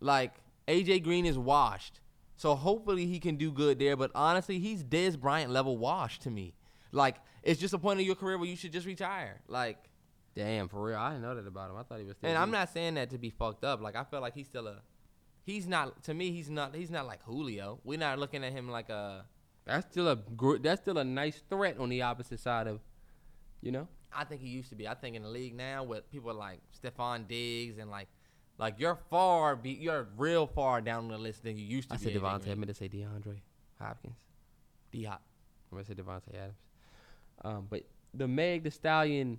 Like 0.00 0.32
AJ 0.66 1.04
Green 1.04 1.26
is 1.26 1.38
washed. 1.38 2.00
So 2.40 2.54
hopefully 2.54 3.04
he 3.04 3.20
can 3.20 3.36
do 3.36 3.52
good 3.52 3.78
there. 3.78 3.98
But 3.98 4.12
honestly, 4.14 4.58
he's 4.60 4.82
Dez 4.82 5.20
Bryant 5.20 5.52
level 5.52 5.76
wash 5.76 6.18
to 6.20 6.30
me. 6.30 6.54
Like 6.90 7.16
it's 7.42 7.60
just 7.60 7.74
a 7.74 7.78
point 7.78 8.00
in 8.00 8.06
your 8.06 8.14
career 8.14 8.38
where 8.38 8.48
you 8.48 8.56
should 8.56 8.72
just 8.72 8.86
retire. 8.86 9.42
Like, 9.46 9.76
Damn, 10.34 10.68
for 10.68 10.82
real. 10.82 10.96
I 10.96 11.10
didn't 11.10 11.22
know 11.22 11.34
that 11.34 11.46
about 11.46 11.68
him. 11.68 11.76
I 11.76 11.82
thought 11.82 11.98
he 11.98 12.06
was. 12.06 12.16
Still 12.16 12.30
and 12.30 12.38
I'm 12.38 12.50
not 12.50 12.72
saying 12.72 12.94
that 12.94 13.10
to 13.10 13.18
be 13.18 13.28
fucked 13.28 13.62
up. 13.62 13.82
Like 13.82 13.94
I 13.94 14.04
feel 14.04 14.22
like 14.22 14.32
he's 14.32 14.46
still 14.46 14.68
a. 14.68 14.76
He's 15.44 15.66
not 15.68 16.02
to 16.04 16.14
me. 16.14 16.30
He's 16.30 16.48
not. 16.48 16.74
He's 16.74 16.90
not 16.90 17.06
like 17.06 17.22
Julio. 17.24 17.78
We're 17.84 17.98
not 17.98 18.18
looking 18.18 18.42
at 18.42 18.52
him 18.52 18.70
like 18.70 18.88
a. 18.88 19.26
That's 19.66 19.86
still 19.92 20.08
a. 20.08 20.16
gr- 20.16 20.56
That's 20.56 20.80
still 20.80 20.96
a 20.96 21.04
nice 21.04 21.42
threat 21.50 21.76
on 21.78 21.90
the 21.90 22.00
opposite 22.00 22.40
side 22.40 22.68
of, 22.68 22.80
you 23.60 23.70
know. 23.70 23.86
I 24.16 24.24
think 24.24 24.40
he 24.40 24.48
used 24.48 24.70
to 24.70 24.76
be. 24.76 24.88
I 24.88 24.94
think 24.94 25.14
in 25.14 25.24
the 25.24 25.28
league 25.28 25.54
now 25.54 25.84
with 25.84 26.10
people 26.10 26.32
like 26.32 26.60
Stefon 26.82 27.28
Diggs 27.28 27.76
and 27.76 27.90
like, 27.90 28.08
like 28.60 28.74
you're 28.78 28.98
far, 29.08 29.56
be, 29.56 29.70
you're 29.70 30.06
real 30.16 30.46
far 30.46 30.80
down 30.80 31.08
the 31.08 31.18
list 31.18 31.42
than 31.42 31.56
you 31.56 31.64
used 31.64 31.90
to 31.90 31.98
be. 31.98 32.02
I 32.02 32.06
be. 32.06 32.12
said 32.14 32.22
Davante. 32.22 32.50
I 32.50 32.54
meant 32.54 32.68
to 32.68 32.74
say 32.74 32.88
DeAndre 32.88 33.40
Hopkins. 33.80 34.18
D 34.92 35.04
Hop. 35.04 35.22
I'm 35.72 35.78
gonna 35.78 35.86
say 35.86 35.94
Davante 35.94 36.34
Adams. 36.34 36.58
Um, 37.42 37.66
but 37.70 37.82
the 38.14 38.28
Meg 38.28 38.62
Thee 38.64 38.70
Stallion 38.70 39.38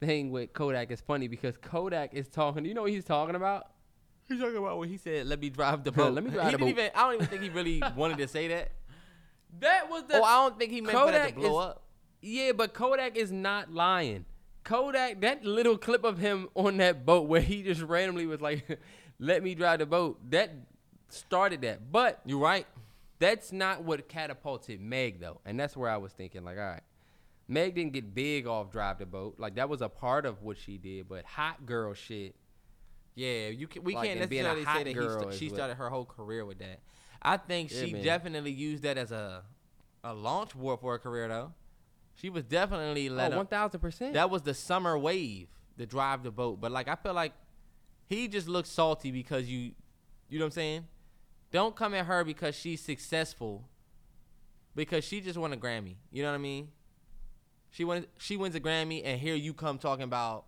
thing 0.00 0.30
with 0.30 0.52
Kodak 0.52 0.90
is 0.90 1.00
funny 1.00 1.28
because 1.28 1.56
Kodak 1.56 2.14
is 2.14 2.28
talking. 2.28 2.64
You 2.64 2.74
know 2.74 2.82
what 2.82 2.90
he's 2.90 3.04
talking 3.04 3.34
about? 3.34 3.68
He's 4.28 4.40
talking 4.40 4.56
about 4.56 4.78
when 4.78 4.88
he 4.88 4.96
said, 4.96 5.26
"Let 5.26 5.40
me 5.40 5.50
drive 5.50 5.84
the 5.84 5.92
boat." 5.98 6.14
let 6.14 6.24
me 6.24 6.30
drive 6.30 6.46
he 6.46 6.52
the 6.52 6.58
didn't 6.58 6.76
boat. 6.76 6.80
Even, 6.82 6.90
I 6.94 7.02
don't 7.04 7.14
even 7.14 7.26
think 7.26 7.42
he 7.42 7.48
really 7.50 7.82
wanted 7.96 8.18
to 8.18 8.28
say 8.28 8.48
that. 8.48 8.72
That 9.60 9.90
was 9.90 10.04
the. 10.04 10.18
oh, 10.18 10.22
I 10.24 10.36
don't 10.48 10.58
think 10.58 10.72
he 10.72 10.80
meant 10.80 10.96
for 10.96 11.10
that 11.10 11.26
to 11.28 11.32
Kodak 11.32 11.34
blow 11.36 11.60
is- 11.60 11.66
up. 11.66 11.82
Yeah, 12.24 12.52
but 12.52 12.72
Kodak 12.72 13.16
is 13.16 13.32
not 13.32 13.72
lying. 13.74 14.24
Kodak, 14.64 15.20
that 15.22 15.44
little 15.44 15.76
clip 15.76 16.04
of 16.04 16.18
him 16.18 16.48
on 16.54 16.76
that 16.78 17.04
boat 17.04 17.28
where 17.28 17.40
he 17.40 17.62
just 17.62 17.82
randomly 17.82 18.26
was 18.26 18.40
like, 18.40 18.78
"Let 19.18 19.42
me 19.42 19.54
drive 19.54 19.80
the 19.80 19.86
boat." 19.86 20.18
That 20.30 20.50
started 21.08 21.60
that, 21.62 21.90
but 21.92 22.20
you're 22.24 22.38
right. 22.38 22.66
that's 23.18 23.52
not 23.52 23.82
what 23.84 24.08
catapulted 24.08 24.80
Meg 24.80 25.20
though, 25.20 25.40
and 25.44 25.58
that's 25.58 25.76
where 25.76 25.90
I 25.90 25.96
was 25.96 26.12
thinking 26.12 26.44
like, 26.44 26.58
all 26.58 26.64
right, 26.64 26.82
Meg 27.48 27.74
didn't 27.74 27.92
get 27.92 28.14
big 28.14 28.46
off 28.46 28.70
Drive 28.70 28.98
the 28.98 29.06
Boat. 29.06 29.34
Like 29.38 29.56
that 29.56 29.68
was 29.68 29.82
a 29.82 29.88
part 29.88 30.26
of 30.26 30.42
what 30.42 30.56
she 30.58 30.78
did, 30.78 31.08
but 31.08 31.24
hot 31.24 31.66
girl 31.66 31.92
shit. 31.94 32.34
Yeah, 33.14 33.48
you 33.48 33.66
can, 33.68 33.84
we 33.84 33.94
Like, 33.94 34.08
can't 34.08 34.20
and 34.20 34.30
being 34.30 34.46
a 34.46 34.54
necessarily 34.54 34.84
say 34.84 34.84
that 34.84 34.94
girl 34.94 35.30
she 35.32 35.48
started 35.50 35.74
her 35.76 35.90
whole 35.90 36.06
career 36.06 36.46
with 36.46 36.58
that. 36.60 36.80
I 37.20 37.36
think 37.36 37.70
Yeah, 37.70 37.84
she 37.84 37.92
man. 37.92 38.02
definitely 38.02 38.52
used 38.52 38.82
that 38.84 38.96
as 38.96 39.12
a 39.12 39.42
a 40.04 40.14
launch 40.14 40.54
board 40.56 40.80
for 40.80 40.92
her 40.92 40.98
career 40.98 41.28
though. 41.28 41.52
She 42.14 42.30
was 42.30 42.44
definitely 42.44 43.08
let 43.08 43.30
Oh, 43.32 43.34
up- 43.34 43.38
one 43.38 43.46
thousand 43.46 43.80
percent. 43.80 44.14
That 44.14 44.30
was 44.30 44.42
the 44.42 44.54
summer 44.54 44.96
wave, 44.98 45.48
the 45.76 45.86
drive 45.86 46.22
the 46.22 46.30
boat. 46.30 46.60
But 46.60 46.70
like 46.72 46.88
I 46.88 46.94
feel 46.96 47.14
like 47.14 47.32
he 48.06 48.28
just 48.28 48.48
looks 48.48 48.68
salty 48.68 49.10
because 49.10 49.48
you 49.48 49.72
you 50.28 50.38
know 50.38 50.44
what 50.44 50.48
I'm 50.48 50.52
saying? 50.52 50.86
Don't 51.50 51.76
come 51.76 51.94
at 51.94 52.06
her 52.06 52.24
because 52.24 52.54
she's 52.54 52.80
successful. 52.80 53.68
Because 54.74 55.04
she 55.04 55.20
just 55.20 55.38
won 55.38 55.52
a 55.52 55.56
Grammy. 55.56 55.96
You 56.10 56.22
know 56.22 56.30
what 56.30 56.36
I 56.36 56.38
mean? 56.38 56.68
She 57.70 57.84
won 57.84 58.06
she 58.18 58.36
wins 58.36 58.54
a 58.54 58.60
Grammy 58.60 59.02
and 59.04 59.20
here 59.20 59.34
you 59.34 59.52
come 59.54 59.78
talking 59.78 60.04
about 60.04 60.44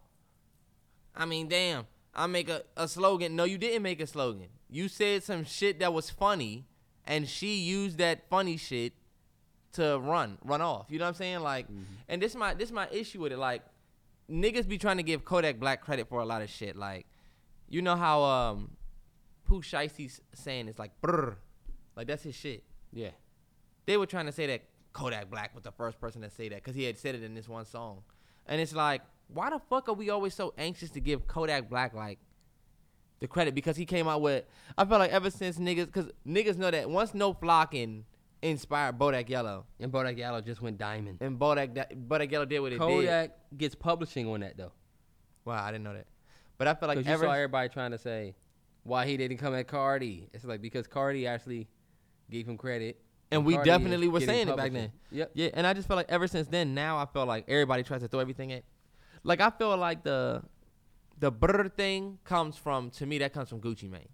I 1.16 1.26
mean, 1.26 1.48
damn, 1.48 1.86
I 2.14 2.26
make 2.26 2.48
a, 2.48 2.62
a 2.76 2.88
slogan. 2.88 3.36
No, 3.36 3.44
you 3.44 3.56
didn't 3.58 3.82
make 3.82 4.00
a 4.00 4.06
slogan. 4.06 4.48
You 4.68 4.88
said 4.88 5.22
some 5.22 5.44
shit 5.44 5.78
that 5.80 5.92
was 5.92 6.10
funny 6.10 6.66
and 7.06 7.28
she 7.28 7.56
used 7.56 7.98
that 7.98 8.28
funny 8.28 8.56
shit 8.56 8.92
to 9.74 9.98
run, 9.98 10.38
run 10.44 10.60
off. 10.60 10.86
You 10.88 10.98
know 10.98 11.04
what 11.04 11.10
I'm 11.10 11.14
saying? 11.14 11.40
Like, 11.40 11.66
and 12.08 12.20
this 12.20 12.34
my 12.34 12.54
this 12.54 12.70
my 12.70 12.88
issue 12.90 13.20
with 13.20 13.32
it. 13.32 13.38
Like, 13.38 13.62
niggas 14.30 14.66
be 14.66 14.78
trying 14.78 14.96
to 14.96 15.02
give 15.02 15.24
Kodak 15.24 15.60
Black 15.60 15.80
credit 15.82 16.08
for 16.08 16.20
a 16.20 16.24
lot 16.24 16.42
of 16.42 16.50
shit. 16.50 16.76
Like, 16.76 17.06
you 17.68 17.82
know 17.82 17.96
how 17.96 18.22
um, 18.22 18.70
Pooh 19.46 19.60
Shiesty's 19.62 20.20
saying 20.34 20.68
it's 20.68 20.78
like 20.78 20.92
brr, 21.00 21.36
like 21.96 22.06
that's 22.06 22.22
his 22.22 22.34
shit. 22.34 22.64
yeah. 22.92 23.10
They 23.86 23.98
were 23.98 24.06
trying 24.06 24.24
to 24.26 24.32
say 24.32 24.46
that 24.46 24.62
Kodak 24.94 25.30
Black 25.30 25.54
was 25.54 25.62
the 25.62 25.72
first 25.72 26.00
person 26.00 26.22
to 26.22 26.30
say 26.30 26.48
that 26.48 26.56
because 26.56 26.74
he 26.74 26.84
had 26.84 26.96
said 26.96 27.14
it 27.14 27.22
in 27.22 27.34
this 27.34 27.48
one 27.48 27.66
song, 27.66 28.02
and 28.46 28.60
it's 28.60 28.74
like, 28.74 29.02
why 29.28 29.50
the 29.50 29.58
fuck 29.58 29.88
are 29.88 29.94
we 29.94 30.08
always 30.08 30.32
so 30.32 30.54
anxious 30.56 30.88
to 30.90 31.00
give 31.00 31.26
Kodak 31.26 31.68
Black 31.68 31.92
like 31.92 32.18
the 33.20 33.26
credit 33.28 33.54
because 33.54 33.76
he 33.76 33.84
came 33.84 34.08
out 34.08 34.22
with? 34.22 34.44
I 34.78 34.86
feel 34.86 34.98
like 34.98 35.12
ever 35.12 35.30
since 35.30 35.58
niggas, 35.58 35.86
because 35.86 36.10
niggas 36.26 36.56
know 36.56 36.70
that 36.70 36.88
once 36.88 37.12
No 37.12 37.34
Flockin 37.34 38.04
inspired 38.50 38.98
Bodak 38.98 39.28
Yellow. 39.28 39.64
And 39.80 39.90
Bodak 39.90 40.16
Yellow 40.18 40.40
just 40.40 40.60
went 40.60 40.78
diamond. 40.78 41.18
And 41.20 41.38
Bodak, 41.38 41.74
Bodak 42.08 42.30
Yellow 42.30 42.44
did 42.44 42.60
what 42.60 42.72
it 42.72 42.78
did. 42.78 42.80
Kodak 42.80 43.36
gets 43.56 43.74
publishing 43.74 44.28
on 44.28 44.40
that 44.40 44.56
though. 44.56 44.72
Wow, 45.44 45.62
I 45.64 45.70
didn't 45.72 45.84
know 45.84 45.94
that. 45.94 46.06
But 46.56 46.68
I 46.68 46.74
feel 46.74 46.88
like 46.88 46.98
Because 46.98 47.20
you 47.20 47.26
saw 47.26 47.32
everybody 47.32 47.68
trying 47.68 47.90
to 47.90 47.98
say 47.98 48.34
why 48.84 49.06
he 49.06 49.16
didn't 49.16 49.38
come 49.38 49.54
at 49.54 49.66
Cardi. 49.66 50.28
It's 50.32 50.44
like 50.44 50.60
because 50.62 50.86
Cardi 50.86 51.26
actually 51.26 51.68
gave 52.30 52.46
him 52.46 52.56
credit. 52.56 53.00
and 53.30 53.44
we 53.44 53.54
Cardi 53.54 53.70
definitely 53.70 54.08
were 54.08 54.20
saying 54.20 54.48
it 54.48 54.56
back 54.56 54.72
then. 54.72 54.92
Yep. 55.10 55.30
Yeah, 55.34 55.48
and 55.54 55.66
I 55.66 55.72
just 55.72 55.88
feel 55.88 55.96
like 55.96 56.06
ever 56.08 56.26
since 56.28 56.46
then, 56.48 56.74
now 56.74 56.98
I 56.98 57.06
feel 57.06 57.26
like 57.26 57.44
everybody 57.48 57.82
tries 57.82 58.02
to 58.02 58.08
throw 58.08 58.20
everything 58.20 58.52
at. 58.52 58.62
Like 59.22 59.40
I 59.40 59.50
feel 59.50 59.76
like 59.76 60.04
the 60.04 60.42
the 61.18 61.30
brr 61.30 61.68
thing 61.68 62.18
comes 62.24 62.56
from 62.56 62.90
to 62.90 63.06
me 63.06 63.18
that 63.18 63.32
comes 63.32 63.48
from 63.48 63.60
Gucci 63.60 63.88
Mane. 63.90 64.08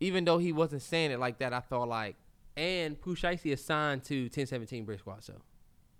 Even 0.00 0.24
though 0.24 0.38
he 0.38 0.52
wasn't 0.52 0.82
saying 0.82 1.10
it 1.10 1.20
like 1.20 1.38
that, 1.38 1.52
I 1.52 1.60
felt 1.60 1.88
like 1.88 2.16
And 2.56 3.00
Pooh 3.00 3.12
is 3.14 3.64
signed 3.64 4.04
to 4.04 4.22
1017 4.24 4.84
Brick 4.84 4.98
Squad, 4.98 5.24
so 5.24 5.34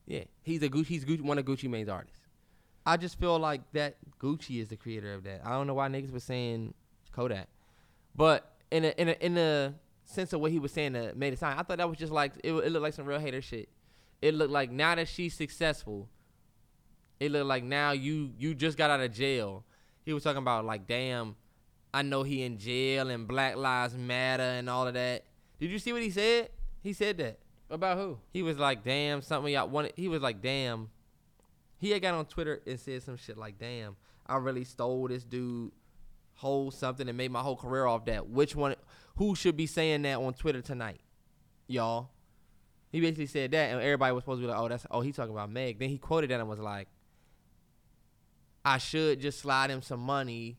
yeah. 0.07 0.25
he's 0.43 0.63
a 0.63 0.69
Gucci, 0.69 0.87
he's 0.87 1.05
Gucci, 1.05 1.23
one 1.23 1.39
of 1.39 1.45
Gucci 1.45 1.69
Mane's 1.69 1.89
artists. 1.89 2.19
I 2.85 2.97
just 2.97 3.19
feel 3.19 3.39
like 3.39 3.61
that 3.73 3.97
Gucci 4.19 4.61
is 4.61 4.69
the 4.69 4.77
creator 4.77 5.15
of 5.15 5.25
that. 5.25 5.43
I 5.45 5.51
don't 5.51 5.67
know 5.67 5.75
why 5.75 5.89
niggas 5.89 6.13
was 6.13 6.25
saying 6.25 6.75
Kodak, 7.13 7.49
but 8.15 8.53
in 8.71 8.85
a 8.85 8.89
in 9.01 9.09
a 9.09 9.13
in 9.21 9.39
a 9.39 9.75
sense 10.05 10.33
of 10.33 10.41
what 10.41 10.51
he 10.51 10.59
was 10.59 10.73
saying 10.73 10.93
that 10.95 11.17
made 11.17 11.33
it 11.33 11.39
sound, 11.39 11.59
I 11.59 11.63
thought 11.63 11.79
that 11.79 11.89
was 11.89 11.99
just 11.99 12.13
like 12.13 12.33
it, 12.43 12.53
it 12.53 12.73
looked 12.73 12.83
like 12.83 12.95
some 12.95 13.07
real 13.07 13.21
hater 13.21 13.41
shit. 13.41 13.69
It 14.21 14.35
looked 14.35 14.53
like 14.53 14.71
now 14.71 14.95
that 14.95 15.09
she's 15.09 15.35
successful, 15.35 16.09
it 17.21 17.31
looked 17.31 17.47
like 17.47 17.65
now 17.65 17.93
you 17.93 18.33
you 18.37 18.55
just 18.55 18.77
got 18.77 18.91
out 18.91 19.01
of 19.01 19.13
jail. 19.13 19.65
He 20.05 20.13
was 20.13 20.25
talking 20.25 20.39
about 20.39 20.65
like, 20.65 20.89
damn, 20.89 21.37
I 21.95 22.03
know 22.03 22.25
he 22.25 22.43
in 22.43 22.59
jail 22.59 23.11
and 23.11 23.29
Black 23.29 23.57
Lives 23.57 23.95
Matter 23.95 24.43
and 24.43 24.69
all 24.69 24.89
of 24.89 24.95
that. 24.95 25.25
Did 25.63 25.71
you 25.71 25.79
see 25.79 25.93
what 25.93 26.03
he 26.03 26.11
said? 26.11 26.49
He 26.83 26.93
said 26.93 27.19
that. 27.19 27.39
About 27.71 27.97
who? 27.97 28.19
He 28.33 28.43
was 28.43 28.59
like, 28.59 28.83
damn, 28.83 29.23
something 29.23 29.53
y'all 29.53 29.69
wanted. 29.69 29.93
He 29.95 30.09
was 30.09 30.21
like, 30.21 30.43
damn. 30.43 30.91
He 31.79 31.91
had 31.91 32.03
got 32.03 32.15
on 32.15 32.27
Twitter 32.27 32.61
and 32.67 32.81
said 32.81 33.01
some 33.05 33.17
shit 33.17 33.39
like, 33.39 33.61
damn, 33.61 33.95
I 34.27 34.39
really 34.39 34.65
stole 34.65 35.07
this 35.07 35.23
dude 35.23 35.71
whole 36.35 36.73
something 36.73 37.09
and 37.09 37.17
made 37.17 37.31
my 37.31 37.43
whole 37.43 37.55
career 37.55 37.87
off 37.87 38.07
that. 38.07 38.29
Which 38.29 38.57
one, 38.57 38.75
who 39.19 39.37
should 39.37 39.57
be 39.57 39.69
saying 39.69 40.03
that 40.03 40.19
on 40.19 40.35
Twitter 40.35 40.63
tonight? 40.63 41.01
Y'all. 41.69 42.11
He 42.91 43.01
basically 43.01 43.27
said 43.27 43.53
that 43.53 43.71
and 43.71 43.81
everybody 43.81 44.13
was 44.13 44.25
supposed 44.25 44.41
to 44.41 44.49
be 44.49 44.51
like, 44.51 44.61
oh, 44.61 44.67
that's, 44.67 44.85
oh, 44.91 45.01
he 45.01 45.13
talking 45.13 45.33
about 45.33 45.49
Meg. 45.49 45.79
Then 45.79 45.91
he 45.91 45.99
quoted 45.99 46.31
that 46.31 46.41
and 46.41 46.49
was 46.49 46.59
like, 46.59 46.89
I 48.65 48.79
should 48.79 49.21
just 49.21 49.39
slide 49.39 49.71
him 49.71 49.81
some 49.81 50.01
money 50.01 50.59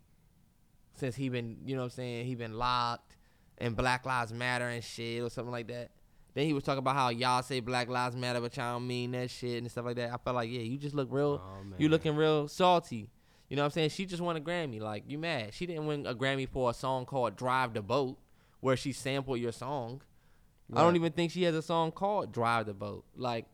since 0.93 1.17
he 1.17 1.27
been, 1.27 1.57
you 1.65 1.75
know 1.75 1.81
what 1.81 1.87
I'm 1.87 1.91
saying, 1.97 2.25
he 2.25 2.35
been 2.35 2.57
locked 2.57 3.17
and 3.57 3.75
Black 3.75 4.05
Lives 4.05 4.33
Matter 4.33 4.67
and 4.67 4.83
shit 4.83 5.21
or 5.21 5.29
something 5.29 5.51
like 5.51 5.67
that. 5.67 5.91
Then 6.33 6.45
he 6.45 6.53
was 6.53 6.63
talking 6.63 6.79
about 6.79 6.95
how 6.95 7.09
y'all 7.09 7.43
say 7.43 7.59
Black 7.59 7.89
Lives 7.89 8.15
Matter, 8.15 8.41
but 8.41 8.55
y'all 8.57 8.73
don't 8.75 8.87
mean 8.87 9.11
that 9.11 9.29
shit 9.29 9.61
and 9.61 9.69
stuff 9.69 9.85
like 9.85 9.97
that. 9.97 10.11
I 10.11 10.17
felt 10.17 10.35
like, 10.35 10.49
yeah, 10.49 10.61
you 10.61 10.77
just 10.77 10.95
look 10.95 11.09
real, 11.11 11.41
Oh, 11.43 11.75
you 11.77 11.89
looking 11.89 12.15
real 12.15 12.47
salty. 12.47 13.09
You 13.49 13.55
know 13.55 13.61
what 13.61 13.65
I'm 13.67 13.71
saying? 13.71 13.89
She 13.89 14.05
just 14.05 14.21
won 14.21 14.35
a 14.35 14.41
Grammy. 14.41 14.81
Like, 14.81 15.03
you 15.07 15.19
mad. 15.19 15.53
She 15.53 15.67
didn't 15.67 15.85
win 15.85 16.07
a 16.07 16.15
Grammy 16.15 16.49
for 16.49 16.71
a 16.71 16.73
song 16.73 17.05
called 17.05 17.35
Drive 17.35 17.75
the 17.75 17.83
Boat, 17.83 18.17
where 18.61 18.75
she 18.75 18.91
sampled 18.93 19.39
your 19.39 19.51
song. 19.51 20.01
I 20.75 20.81
don't 20.81 20.95
even 20.95 21.11
think 21.11 21.31
she 21.31 21.43
has 21.43 21.53
a 21.53 21.61
song 21.61 21.91
called 21.91 22.31
Drive 22.31 22.65
the 22.65 22.73
Boat. 22.73 23.05
Like, 23.15 23.45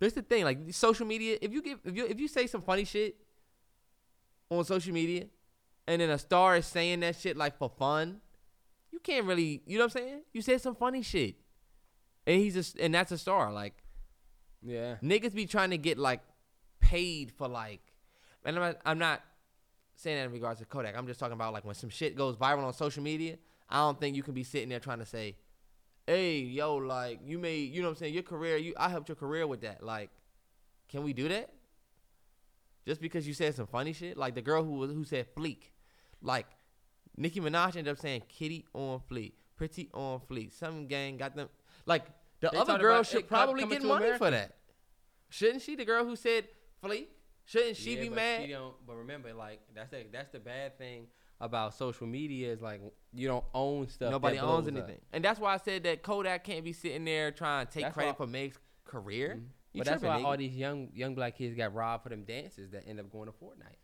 that's 0.00 0.14
the 0.14 0.22
thing. 0.22 0.42
Like, 0.42 0.58
social 0.70 1.06
media, 1.06 1.38
if 1.40 1.52
you 1.52 1.62
give 1.62 1.78
if 1.84 1.96
you 1.96 2.06
if 2.06 2.18
you 2.18 2.26
say 2.26 2.48
some 2.48 2.60
funny 2.60 2.84
shit 2.84 3.16
on 4.50 4.64
social 4.64 4.92
media 4.92 5.26
and 5.86 6.00
then 6.00 6.10
a 6.10 6.18
star 6.18 6.56
is 6.56 6.66
saying 6.66 7.00
that 7.00 7.14
shit 7.16 7.36
like 7.36 7.56
for 7.56 7.70
fun, 7.70 8.20
you 8.96 9.00
can't 9.02 9.26
really 9.26 9.62
you 9.66 9.76
know 9.76 9.84
what 9.84 9.96
I'm 9.96 10.02
saying? 10.02 10.20
You 10.32 10.40
said 10.40 10.62
some 10.62 10.74
funny 10.74 11.02
shit. 11.02 11.34
And 12.26 12.40
he's 12.40 12.54
just 12.54 12.78
and 12.78 12.94
that's 12.94 13.12
a 13.12 13.18
star. 13.18 13.52
Like 13.52 13.74
Yeah. 14.62 14.96
niggas 15.02 15.34
be 15.34 15.44
trying 15.44 15.68
to 15.70 15.76
get 15.78 15.98
like 15.98 16.22
paid 16.80 17.30
for 17.36 17.46
like 17.46 17.82
and 18.42 18.56
I'm 18.56 18.62
not, 18.62 18.76
I'm 18.86 18.98
not 18.98 19.22
saying 19.96 20.16
that 20.18 20.24
in 20.26 20.32
regards 20.32 20.60
to 20.60 20.66
Kodak. 20.66 20.96
I'm 20.96 21.06
just 21.06 21.20
talking 21.20 21.34
about 21.34 21.52
like 21.52 21.66
when 21.66 21.74
some 21.74 21.90
shit 21.90 22.16
goes 22.16 22.36
viral 22.36 22.64
on 22.64 22.72
social 22.72 23.02
media, 23.02 23.36
I 23.68 23.80
don't 23.80 24.00
think 24.00 24.16
you 24.16 24.22
can 24.22 24.32
be 24.34 24.44
sitting 24.44 24.70
there 24.70 24.80
trying 24.80 25.00
to 25.00 25.04
say, 25.06 25.36
"Hey, 26.06 26.38
yo, 26.38 26.76
like 26.76 27.20
you 27.24 27.38
made, 27.38 27.74
you 27.74 27.82
know 27.82 27.88
what 27.88 27.96
I'm 27.96 27.98
saying, 27.98 28.14
your 28.14 28.22
career, 28.22 28.56
you 28.56 28.72
I 28.78 28.88
helped 28.88 29.08
your 29.10 29.16
career 29.16 29.46
with 29.46 29.60
that." 29.60 29.82
Like 29.82 30.10
can 30.88 31.02
we 31.02 31.12
do 31.12 31.28
that? 31.28 31.50
Just 32.86 33.00
because 33.00 33.26
you 33.26 33.34
said 33.34 33.54
some 33.54 33.66
funny 33.66 33.92
shit? 33.92 34.16
Like 34.16 34.34
the 34.34 34.42
girl 34.42 34.62
who 34.64 34.72
was 34.74 34.90
who 34.92 35.04
said 35.04 35.34
fleek. 35.34 35.70
Like 36.22 36.46
Nicki 37.16 37.40
Minaj 37.40 37.76
ended 37.76 37.88
up 37.88 37.98
saying 37.98 38.22
kitty 38.28 38.64
on 38.74 39.00
fleek, 39.10 39.32
pretty 39.56 39.88
on 39.94 40.20
fleek. 40.20 40.52
Some 40.52 40.86
gang 40.86 41.16
got 41.16 41.34
them 41.36 41.48
like 41.86 42.04
the 42.40 42.50
They 42.52 42.58
other 42.58 42.78
girl 42.78 43.02
should 43.02 43.26
probably 43.28 43.64
get 43.66 43.82
money 43.82 44.04
America. 44.04 44.18
for 44.18 44.30
that. 44.30 44.56
Shouldn't 45.30 45.62
she? 45.62 45.74
The 45.76 45.84
girl 45.84 46.04
who 46.04 46.14
said 46.16 46.48
fleek? 46.82 47.06
Shouldn't 47.44 47.76
she 47.76 47.94
Yeah, 47.94 48.00
be 48.02 48.08
but 48.08 48.16
mad? 48.16 48.42
She 48.44 48.50
don't, 48.52 48.74
but 48.86 48.96
remember, 48.96 49.32
like 49.32 49.60
that's 49.74 49.90
the 49.90 50.04
that's 50.12 50.30
the 50.30 50.40
bad 50.40 50.76
thing 50.78 51.06
about 51.40 51.74
social 51.74 52.06
media 52.06 52.52
is 52.52 52.60
like 52.60 52.80
you 53.14 53.28
don't 53.28 53.44
own 53.54 53.88
stuff. 53.88 54.10
Nobody 54.10 54.38
owns 54.38 54.66
blows 54.66 54.68
up. 54.68 54.84
anything. 54.88 55.00
And 55.12 55.24
that's 55.24 55.38
why 55.38 55.54
I 55.54 55.56
said 55.58 55.84
that 55.84 56.02
Kodak 56.02 56.44
can't 56.44 56.64
be 56.64 56.72
sitting 56.72 57.04
there 57.04 57.30
trying 57.30 57.66
to 57.66 57.72
take 57.72 57.82
That's 57.84 57.94
credit 57.94 58.18
why- 58.18 58.24
Mm-hmm. 58.26 58.32
for 58.32 58.38
Meg's 58.38 58.58
career. 58.84 59.40
You 59.72 59.80
But 59.80 59.86
that's 59.88 60.00
tripping, 60.00 60.24
why 60.24 60.30
all 60.30 60.36
these 60.36 60.56
young 60.56 60.88
young 60.94 61.14
black 61.14 61.36
kids 61.36 61.54
got 61.56 61.74
robbed 61.74 62.02
for 62.02 62.08
them 62.08 62.24
dances 62.24 62.70
that 62.70 62.84
end 62.88 62.98
up 63.00 63.10
going 63.12 63.26
to 63.26 63.32
Fortnite. 63.32 63.76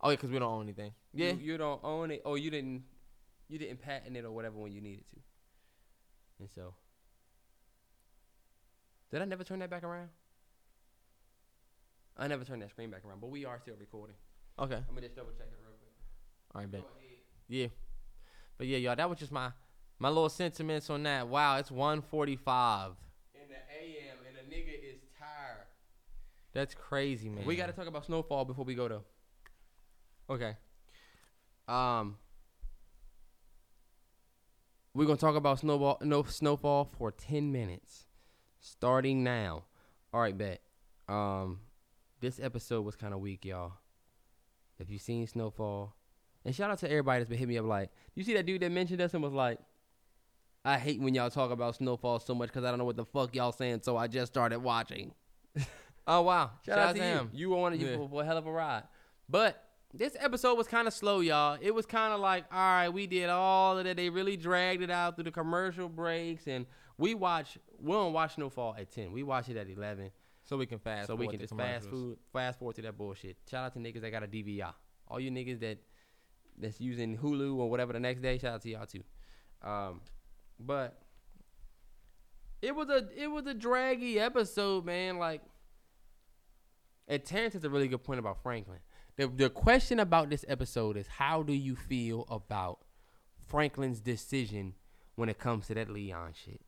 Oh, 0.00 0.10
yeah, 0.10 0.16
because 0.16 0.30
we 0.30 0.38
don't 0.38 0.52
own 0.52 0.62
anything. 0.62 0.92
Yeah. 1.12 1.32
you, 1.32 1.52
you 1.52 1.58
don't 1.58 1.82
own 1.82 2.10
it, 2.12 2.22
or 2.24 2.38
you 2.38 2.50
didn't 2.50 2.82
you 3.48 3.58
didn't 3.58 3.80
patent 3.80 4.16
it 4.16 4.24
or 4.24 4.30
whatever 4.30 4.58
when 4.58 4.72
you 4.72 4.80
needed 4.80 5.04
to. 5.10 5.20
And 6.40 6.48
so, 6.54 6.74
did 9.10 9.22
I 9.22 9.24
never 9.24 9.42
turn 9.42 9.58
that 9.60 9.70
back 9.70 9.82
around? 9.82 10.10
I 12.16 12.26
never 12.26 12.44
turned 12.44 12.62
that 12.62 12.70
screen 12.70 12.90
back 12.90 13.04
around, 13.04 13.20
but 13.20 13.30
we 13.30 13.44
are 13.44 13.58
still 13.58 13.76
recording. 13.78 14.16
okay. 14.58 14.74
I'm 14.74 14.94
gonna 14.94 15.02
just 15.02 15.16
double 15.16 15.30
check 15.32 15.46
it 15.50 15.58
real 15.64 15.76
quick. 15.78 15.92
All 16.54 16.60
right, 16.60 16.70
bet. 16.70 16.84
Yeah. 17.48 17.68
But 18.56 18.66
yeah, 18.66 18.78
y'all, 18.78 18.96
that 18.96 19.08
was 19.08 19.18
just 19.18 19.32
my 19.32 19.52
my 19.98 20.08
little 20.08 20.28
sentiments 20.28 20.90
on 20.90 21.02
that. 21.04 21.28
Wow, 21.28 21.56
it's 21.58 21.70
1:45 21.70 22.02
In 23.34 23.48
the 23.48 23.54
AM, 23.56 24.18
and 24.26 24.36
a 24.36 24.54
nigga 24.54 24.74
is 24.94 25.00
tired. 25.18 25.66
That's 26.52 26.74
crazy, 26.74 27.28
man. 27.28 27.44
We 27.46 27.56
got 27.56 27.66
to 27.66 27.72
talk 27.72 27.86
about 27.86 28.04
snowfall 28.04 28.44
before 28.44 28.64
we 28.64 28.74
go 28.74 28.88
though. 28.88 29.04
Okay. 30.30 30.56
Um. 31.66 32.16
We're 34.94 35.04
gonna 35.04 35.16
talk 35.18 35.36
about 35.36 35.60
snowball, 35.60 35.98
no 36.02 36.22
snowfall 36.24 36.90
for 36.98 37.12
ten 37.12 37.52
minutes, 37.52 38.06
starting 38.58 39.22
now. 39.22 39.64
All 40.12 40.20
right, 40.20 40.36
bet. 40.36 40.60
Um, 41.08 41.60
this 42.20 42.40
episode 42.42 42.84
was 42.84 42.96
kind 42.96 43.14
of 43.14 43.20
weak, 43.20 43.44
y'all. 43.44 43.74
If 44.78 44.90
you 44.90 44.98
seen 44.98 45.26
snowfall, 45.26 45.94
and 46.44 46.54
shout 46.54 46.70
out 46.70 46.78
to 46.80 46.90
everybody 46.90 47.20
that's 47.20 47.28
been 47.28 47.38
hitting 47.38 47.54
me 47.54 47.58
up, 47.58 47.66
like, 47.66 47.90
you 48.14 48.24
see 48.24 48.34
that 48.34 48.46
dude 48.46 48.62
that 48.62 48.72
mentioned 48.72 49.00
us 49.00 49.14
and 49.14 49.22
was 49.22 49.32
like, 49.32 49.58
I 50.64 50.78
hate 50.78 51.00
when 51.00 51.14
y'all 51.14 51.30
talk 51.30 51.50
about 51.52 51.76
snowfall 51.76 52.18
so 52.18 52.34
much 52.34 52.48
because 52.48 52.64
I 52.64 52.70
don't 52.70 52.78
know 52.78 52.84
what 52.84 52.96
the 52.96 53.04
fuck 53.04 53.34
y'all 53.36 53.52
saying, 53.52 53.80
so 53.82 53.96
I 53.96 54.06
just 54.08 54.32
started 54.32 54.60
watching. 54.60 55.12
Oh 56.10 56.22
wow! 56.22 56.52
Shout, 56.64 56.78
out 56.78 56.96
to 56.96 57.02
him. 57.02 57.28
You 57.34 57.50
were 57.50 57.58
one 57.58 57.74
of 57.74 57.80
you 57.82 57.86
Yeah. 57.86 57.96
for 58.08 58.22
a 58.22 58.24
hell 58.24 58.38
of 58.38 58.46
a 58.46 58.50
ride. 58.50 58.84
But 59.28 59.62
this 59.94 60.16
episode 60.20 60.56
was 60.56 60.66
kind 60.68 60.86
of 60.86 60.92
slow, 60.94 61.20
y'all. 61.20 61.58
It 61.60 61.74
was 61.74 61.86
kind 61.86 62.12
of 62.12 62.20
like, 62.20 62.44
all 62.52 62.58
right, 62.58 62.88
we 62.88 63.06
did 63.06 63.30
all 63.30 63.78
of 63.78 63.84
that. 63.84 63.96
They 63.96 64.10
really 64.10 64.36
dragged 64.36 64.82
it 64.82 64.90
out 64.90 65.14
through 65.16 65.24
the 65.24 65.30
commercial 65.30 65.88
breaks, 65.88 66.46
and 66.46 66.66
we 66.98 67.14
watch. 67.14 67.58
We 67.80 67.92
don't 67.92 68.12
watch 68.12 68.34
Snowfall 68.34 68.76
at 68.78 68.90
ten. 68.90 69.12
We 69.12 69.22
watch 69.22 69.48
it 69.48 69.56
at 69.56 69.68
eleven, 69.68 70.10
So 70.44 70.56
we 70.56 70.66
can 70.66 70.78
fast. 70.78 71.06
so 71.06 71.14
we 71.14 71.28
can 71.28 71.38
just 71.38 71.56
fast 71.56 71.88
food, 71.88 72.18
fast 72.32 72.58
forward 72.58 72.76
to 72.76 72.82
that 72.82 72.98
bullshit. 72.98 73.36
Shout 73.50 73.64
out 73.64 73.72
to 73.74 73.78
niggas 73.78 74.02
that 74.02 74.10
got 74.10 74.22
a 74.22 74.26
DVR. 74.28 74.74
All 75.08 75.18
you 75.18 75.30
niggas 75.30 75.60
that 75.60 75.78
that's 76.58 76.80
using 76.80 77.16
Hulu 77.16 77.56
or 77.56 77.70
whatever 77.70 77.92
the 77.92 78.00
next 78.00 78.20
day. 78.20 78.36
Shout 78.38 78.54
out 78.54 78.62
to 78.62 78.68
y'all 78.70 78.84
too. 78.86 79.04
Um, 79.62 80.00
but 80.60 81.00
it 82.60 82.74
was 82.74 82.88
a 82.90 83.08
it 83.16 83.28
was 83.28 83.46
a 83.46 83.54
draggy 83.54 84.18
episode, 84.20 84.84
man. 84.84 85.18
Like, 85.18 85.40
and 87.06 87.24
Terrence 87.24 87.54
has 87.54 87.64
a 87.64 87.70
really 87.70 87.88
good 87.88 88.02
point 88.04 88.18
about 88.20 88.42
Franklin. 88.42 88.78
The 89.18 89.26
the 89.26 89.50
question 89.50 89.98
about 90.00 90.30
this 90.30 90.44
episode 90.48 90.96
is 90.96 91.06
how 91.06 91.42
do 91.42 91.52
you 91.52 91.76
feel 91.76 92.24
about 92.30 92.78
Franklin's 93.48 94.00
decision 94.00 94.74
when 95.16 95.28
it 95.28 95.38
comes 95.38 95.66
to 95.66 95.74
that 95.74 95.90
Leon 95.90 96.32
shit? 96.34 96.60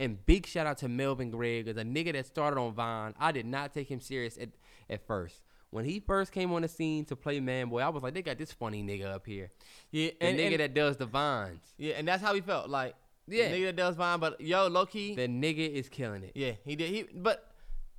And 0.00 0.24
big 0.24 0.46
shout 0.46 0.66
out 0.66 0.78
to 0.78 0.88
Melvin 0.88 1.30
Gregg 1.30 1.66
as 1.66 1.76
a 1.76 1.82
nigga 1.82 2.12
that 2.12 2.24
started 2.26 2.58
on 2.58 2.72
Vine. 2.72 3.14
I 3.18 3.32
did 3.32 3.46
not 3.46 3.74
take 3.74 3.90
him 3.90 4.00
serious 4.00 4.38
at, 4.38 4.50
at 4.88 5.04
first. 5.06 5.42
When 5.70 5.84
he 5.84 5.98
first 6.00 6.30
came 6.32 6.52
on 6.52 6.62
the 6.62 6.68
scene 6.68 7.04
to 7.06 7.16
play 7.16 7.40
Man 7.40 7.68
Boy, 7.68 7.80
I 7.80 7.88
was 7.88 8.02
like, 8.02 8.14
they 8.14 8.22
got 8.22 8.38
this 8.38 8.52
funny 8.52 8.82
nigga 8.82 9.06
up 9.12 9.26
here. 9.26 9.50
Yeah, 9.90 10.10
The 10.20 10.26
and, 10.26 10.38
nigga 10.38 10.50
and- 10.52 10.60
that 10.60 10.74
does 10.74 10.96
the 10.96 11.04
vines. 11.06 11.74
yeah, 11.78 11.94
and 11.98 12.06
that's 12.08 12.22
how 12.22 12.32
he 12.32 12.40
felt. 12.40 12.70
Like 12.70 12.94
Yeah. 13.26 13.48
yeah, 13.48 13.56
nigga 13.56 13.64
that 13.66 13.76
does 13.76 13.96
vine, 13.96 14.20
but 14.20 14.40
yo, 14.40 14.68
low 14.68 14.86
key, 14.86 15.16
The 15.16 15.26
nigga 15.26 15.68
is 15.68 15.88
killing 15.88 16.22
it. 16.22 16.32
yeah, 16.36 16.52
he 16.64 16.76
did. 16.76 16.90
He, 16.90 17.02
but 17.12 17.50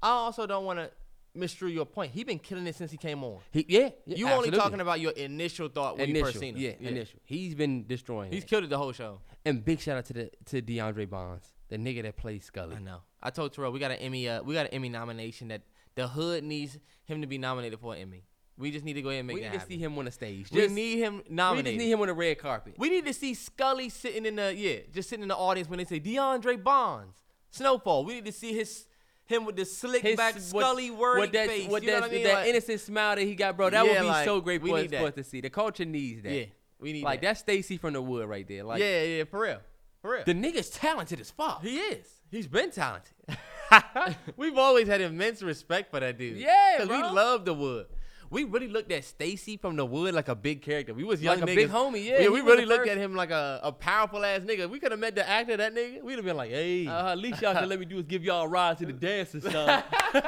I 0.01 0.09
also 0.09 0.47
don't 0.47 0.63
want 0.63 0.79
to 0.79 0.89
misdrew 1.35 1.73
your 1.73 1.85
point. 1.85 2.11
He 2.11 2.23
been 2.23 2.39
killing 2.39 2.65
it 2.67 2.75
since 2.75 2.91
he 2.91 2.97
came 2.97 3.23
on. 3.23 3.39
He, 3.51 3.65
yeah, 3.67 3.89
yeah, 4.05 4.17
You 4.17 4.25
only 4.25 4.35
absolutely. 4.49 4.59
talking 4.59 4.81
about 4.81 4.99
your 4.99 5.11
initial 5.11 5.69
thought 5.69 5.97
when 5.97 6.07
you 6.09 6.15
initial. 6.15 6.27
first 6.27 6.39
seen 6.39 6.55
him. 6.55 6.61
Yeah, 6.81 6.89
initial. 6.89 7.19
He's 7.23 7.55
been 7.55 7.85
destroying. 7.87 8.31
He's 8.31 8.43
it. 8.43 8.47
killed 8.49 8.63
it 8.63 8.69
the 8.69 8.77
whole 8.77 8.91
show. 8.91 9.21
And 9.45 9.63
big 9.63 9.79
shout 9.79 9.97
out 9.97 10.05
to 10.05 10.13
the 10.13 10.31
to 10.45 10.61
DeAndre 10.61 11.09
Bonds, 11.09 11.47
the 11.69 11.77
nigga 11.77 12.03
that 12.03 12.17
plays 12.17 12.45
Scully. 12.45 12.75
I 12.75 12.79
know. 12.79 13.01
I 13.21 13.29
told 13.29 13.53
Terrell 13.53 13.71
we 13.71 13.79
got 13.79 13.91
an 13.91 13.97
Emmy. 13.97 14.27
Uh, 14.27 14.41
we 14.43 14.53
got 14.53 14.65
an 14.67 14.73
Emmy 14.73 14.89
nomination 14.89 15.47
that 15.49 15.61
the 15.95 16.07
hood 16.07 16.43
needs 16.43 16.77
him 17.05 17.21
to 17.21 17.27
be 17.27 17.37
nominated 17.37 17.79
for 17.79 17.93
an 17.93 18.01
Emmy. 18.01 18.25
We 18.57 18.71
just 18.71 18.83
need 18.83 18.93
to 18.95 19.01
go 19.01 19.07
ahead 19.09 19.19
and 19.19 19.27
make 19.27 19.37
that. 19.37 19.39
We 19.39 19.43
that 19.43 19.51
need 19.51 19.53
to 19.53 19.59
happen. 19.59 19.73
see 19.77 19.77
him 19.81 19.97
on 19.97 20.05
the 20.05 20.11
stage. 20.11 20.51
we 20.51 20.61
Just- 20.61 20.75
need 20.75 20.97
him 20.99 21.21
nominated. 21.29 21.65
We 21.65 21.77
just 21.77 21.85
need 21.85 21.91
him 21.93 22.01
on 22.01 22.07
the 22.07 22.13
red 22.13 22.37
carpet. 22.39 22.73
We 22.77 22.89
need 22.89 23.05
to 23.05 23.13
see 23.13 23.33
Scully 23.33 23.87
sitting 23.87 24.25
in 24.25 24.35
the 24.35 24.53
yeah, 24.53 24.79
just 24.93 25.07
sitting 25.09 25.23
in 25.23 25.29
the 25.29 25.37
audience 25.37 25.69
when 25.69 25.77
they 25.79 25.85
say 25.85 25.99
DeAndre 26.01 26.61
Bonds, 26.61 27.15
Snowfall. 27.51 28.03
We 28.03 28.15
need 28.15 28.25
to 28.25 28.33
see 28.33 28.53
his 28.53 28.85
him 29.29 29.45
with 29.45 29.55
the 29.55 29.63
slick 29.65 30.01
His- 30.01 30.17
back 30.17 30.33
what- 30.33 30.43
Scully 30.63 30.89
wordy 30.91 31.31
that, 31.31 31.47
face. 31.47 31.67
With 31.69 31.83
you 31.83 31.87
know 31.89 31.93
that, 31.95 32.01
what 32.01 32.11
I 32.11 32.13
mean? 32.13 32.23
that 32.23 32.33
Like, 32.33 32.47
innocent 32.47 32.81
smile 32.81 33.15
that 33.15 33.21
he 33.23 33.35
got, 33.35 33.55
bro. 33.55 33.69
That 33.69 33.85
would 33.85 33.93
be 33.99 34.05
like, 34.05 34.25
so 34.25 34.41
great 34.41 34.61
we 34.61 34.71
for, 34.71 34.77
need 34.81 34.93
us, 34.93 34.99
for 35.01 35.07
us 35.07 35.13
to 35.13 35.23
see. 35.23 35.39
The 35.41 35.49
culture 35.49 35.85
needs 35.85 36.23
that. 36.23 36.31
yeah, 36.33 36.45
we 36.79 36.93
need 36.93 37.03
like 37.03 37.21
that. 37.21 37.27
that's 37.27 37.39
Stacy 37.41 37.77
from 37.77 37.93
the 37.93 38.01
wood 38.01 38.27
right 38.27 38.47
there. 38.47 38.63
Like 38.63 38.81
yeah, 38.81 39.03
yeah, 39.03 39.23
for 39.25 39.41
real, 39.41 39.59
for 40.01 40.11
real. 40.13 40.23
the 40.25 40.33
nigga's 40.33 40.69
talented 40.71 41.19
as 41.19 41.29
fuck. 41.31 41.61
he 41.61 41.77
is. 41.77 42.07
He's 42.31 42.47
been 42.47 42.71
talented. 42.71 43.13
We've 44.37 44.57
always 44.57 44.87
had 44.87 44.99
immense 45.01 45.43
respect 45.43 45.91
for 45.91 45.99
that 45.99 46.17
dude. 46.17 46.37
Yeah, 46.37 46.77
because 46.79 46.89
we 46.89 47.01
love 47.03 47.45
the 47.45 47.53
wood. 47.53 47.85
We 48.31 48.43
really 48.43 48.67
looked 48.67 48.91
at 48.91 49.03
Stacy 49.05 49.57
from 49.57 49.75
the 49.75 49.85
wood 49.85 50.13
like 50.13 50.27
a 50.27 50.35
big 50.35 50.61
character. 50.61 50.93
We 50.93 51.03
was 51.03 51.21
young 51.21 51.39
Like 51.39 51.49
a 51.49 51.51
niggas. 51.51 51.55
big 51.55 51.69
homie, 51.69 52.05
yeah, 52.05 52.29
we 52.29 52.41
really 52.41 52.65
looked 52.65 52.81
first- 52.81 52.91
at 52.91 52.97
him 52.97 53.15
like 53.15 53.31
a, 53.31 53.59
a 53.63 53.71
powerful 53.71 54.23
ass 54.23 54.41
nigga. 54.41 54.69
We 54.69 54.79
could 54.79 54.91
have 54.91 54.99
met 54.99 55.15
the 55.15 55.27
actor 55.27 55.57
that 55.57 55.73
nigga. 55.73 56.03
We'd 56.03 56.15
have 56.17 56.25
been 56.25 56.37
like, 56.37 56.51
hey, 56.51 56.85
Uh, 56.87 57.11
at 57.13 57.17
least 57.17 57.41
y'all 57.41 57.53
can 57.55 57.67
let 57.67 57.79
me 57.79 57.85
do 57.85 57.97
is 57.97 58.05
give 58.05 58.23
y'all 58.23 58.43
a 58.43 58.47
ride 58.47 58.77
to 58.79 58.85
the 58.85 58.93
dance 58.93 59.33
or 59.33 59.41
something. 59.41 59.83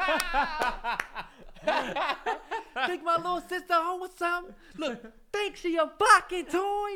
Take 2.88 3.04
my 3.04 3.18
little 3.18 3.42
sister 3.42 3.74
home 3.76 4.02
with 4.02 4.18
something. 4.18 4.56
Look, 4.78 5.04
think 5.32 5.56
she 5.58 5.76
a 5.78 5.90
fucking 6.00 6.46
toy. 6.46 6.92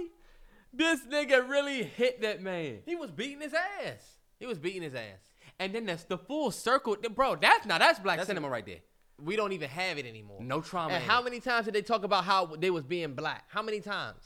this 0.74 1.02
nigga 1.02 1.48
really 1.48 1.84
hit 1.84 2.22
that 2.22 2.42
man. 2.42 2.80
He 2.86 2.96
was 2.96 3.12
beating 3.12 3.42
his 3.42 3.54
ass. 3.54 4.16
He 4.40 4.48
was 4.48 4.58
beating 4.58 4.82
his 4.82 4.96
ass. 4.96 5.20
And 5.60 5.74
then 5.74 5.86
that's 5.86 6.04
the 6.06 6.18
full 6.18 6.52
circle, 6.52 6.98
bro. 7.14 7.36
That's 7.36 7.66
now 7.66 7.78
that's 7.78 8.00
black 8.00 8.18
That's 8.18 8.28
cinema 8.28 8.48
a- 8.48 8.52
right 8.52 8.66
there. 8.66 8.80
We 9.24 9.36
don't 9.36 9.54
even 9.54 9.70
have 9.70 9.98
it 9.98 10.06
anymore. 10.06 10.42
No 10.42 10.62
trauma. 10.62 10.96
And 10.96 11.04
how 11.04 11.22
many 11.22 11.40
times 11.40 11.66
did 11.66 11.74
they 11.74 11.82
talk 11.82 12.04
about 12.04 12.26
how 12.26 12.46
they 12.46 12.70
was 12.70 12.84
being 12.84 13.14
black? 13.14 13.46
How 13.48 13.62
many 13.62 13.80
times? 13.80 14.22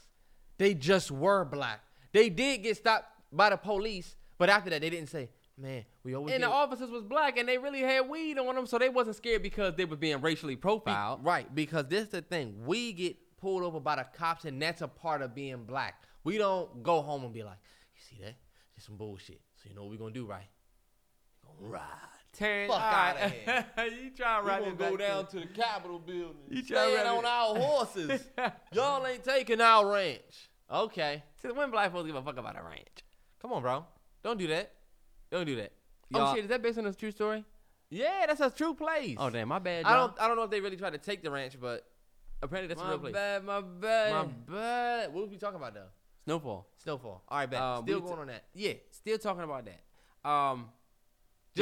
They 0.58 0.74
just 0.74 1.10
were 1.10 1.44
black. 1.44 1.80
They 2.12 2.28
did 2.28 2.62
get 2.62 2.76
stopped 2.76 3.06
by 3.32 3.50
the 3.50 3.56
police, 3.56 4.16
but 4.36 4.50
after 4.50 4.68
that 4.70 4.80
they 4.80 4.90
didn't 4.90 5.08
say, 5.08 5.30
"Man, 5.56 5.84
we 6.02 6.14
always." 6.14 6.34
And 6.34 6.42
the 6.42 6.50
officers 6.50 6.90
was 6.90 7.04
black, 7.04 7.38
and 7.38 7.48
they 7.48 7.56
really 7.56 7.80
had 7.80 8.08
weed 8.08 8.36
on 8.38 8.54
them, 8.56 8.66
so 8.66 8.78
they 8.78 8.88
wasn't 8.88 9.16
scared 9.16 9.42
because 9.42 9.74
they 9.76 9.84
were 9.84 9.96
being 9.96 10.20
racially 10.20 10.56
profiled. 10.56 11.24
Right, 11.24 11.54
because 11.54 11.86
this 11.86 12.02
is 12.02 12.08
the 12.08 12.22
thing. 12.22 12.66
We 12.66 12.92
get 12.92 13.16
pulled 13.38 13.62
over 13.62 13.80
by 13.80 13.96
the 13.96 14.06
cops, 14.12 14.44
and 14.44 14.60
that's 14.60 14.82
a 14.82 14.88
part 14.88 15.22
of 15.22 15.34
being 15.34 15.64
black. 15.64 16.02
We 16.24 16.36
don't 16.36 16.82
go 16.82 17.00
home 17.00 17.24
and 17.24 17.32
be 17.32 17.42
like, 17.42 17.58
"You 17.94 18.00
see 18.02 18.22
that? 18.24 18.34
Just 18.74 18.88
some 18.88 18.96
bullshit." 18.96 19.40
So 19.62 19.68
you 19.68 19.74
know 19.74 19.82
what 19.82 19.92
we're 19.92 19.98
gonna 19.98 20.10
do, 20.10 20.26
right? 20.26 20.48
We 21.42 21.58
gonna 21.60 21.72
ride. 21.72 22.19
Terrence, 22.32 22.72
Fuck 22.72 22.80
all 22.82 22.88
outta 22.88 23.32
right. 23.76 23.92
you 24.02 24.10
try 24.16 24.40
to 24.40 24.46
ride 24.46 24.60
gonna 24.62 24.74
go 24.76 24.96
down 24.96 25.26
to- 25.26 25.40
to 25.40 25.46
the 25.46 25.52
Capitol 25.52 25.98
building. 25.98 26.36
You 26.48 26.62
try 26.62 26.90
to 26.90 27.08
on 27.08 27.24
our 27.26 27.56
horses. 27.60 28.22
Y'all 28.72 29.04
ain't 29.06 29.24
taking 29.24 29.60
our 29.60 29.92
ranch. 29.92 30.48
Okay. 30.70 31.22
Since 31.42 31.54
when 31.54 31.70
black 31.70 31.92
folks 31.92 32.06
give 32.06 32.14
a 32.16 32.22
fuck 32.22 32.36
about 32.38 32.56
a 32.56 32.62
ranch? 32.62 32.86
Come 33.42 33.52
on, 33.52 33.62
bro. 33.62 33.84
Don't 34.22 34.38
do 34.38 34.46
that. 34.46 34.72
Don't 35.30 35.44
do 35.44 35.56
that. 35.56 35.72
Oh 36.14 36.18
Y'all- 36.18 36.34
shit, 36.34 36.44
is 36.44 36.50
that 36.50 36.62
based 36.62 36.78
on 36.78 36.86
a 36.86 36.92
true 36.92 37.10
story? 37.10 37.44
Yeah, 37.90 38.24
that's 38.28 38.40
a 38.40 38.50
true 38.50 38.74
place. 38.74 39.16
Oh 39.18 39.30
damn, 39.30 39.48
my 39.48 39.58
bad. 39.58 39.84
I 39.84 39.96
don't. 39.96 40.12
I 40.20 40.28
don't 40.28 40.36
know 40.36 40.44
if 40.44 40.50
they 40.50 40.60
really 40.60 40.76
tried 40.76 40.92
to 40.92 40.98
take 40.98 41.24
the 41.24 41.30
ranch, 41.30 41.56
but 41.60 41.84
apparently 42.40 42.68
that's 42.68 42.80
a 42.80 42.84
My 42.84 42.90
real 42.90 42.98
place. 43.00 43.12
My 43.14 43.18
bad, 43.18 43.44
my 43.44 43.60
bad. 43.60 44.12
My 44.12 44.24
bad. 44.54 45.12
What 45.14 45.22
was 45.22 45.30
we 45.30 45.36
talking 45.38 45.56
about 45.56 45.74
though? 45.74 45.88
Snowfall. 46.24 46.68
Snowfall. 46.84 47.24
All 47.26 47.38
right, 47.38 47.50
bet. 47.50 47.60
Um, 47.60 47.82
Still 47.82 48.00
going 48.00 48.14
t- 48.14 48.20
on 48.20 48.26
that. 48.28 48.44
Yeah, 48.54 48.74
still 48.92 49.18
talking 49.18 49.42
about 49.42 49.64
that. 49.66 50.28
Um, 50.30 50.68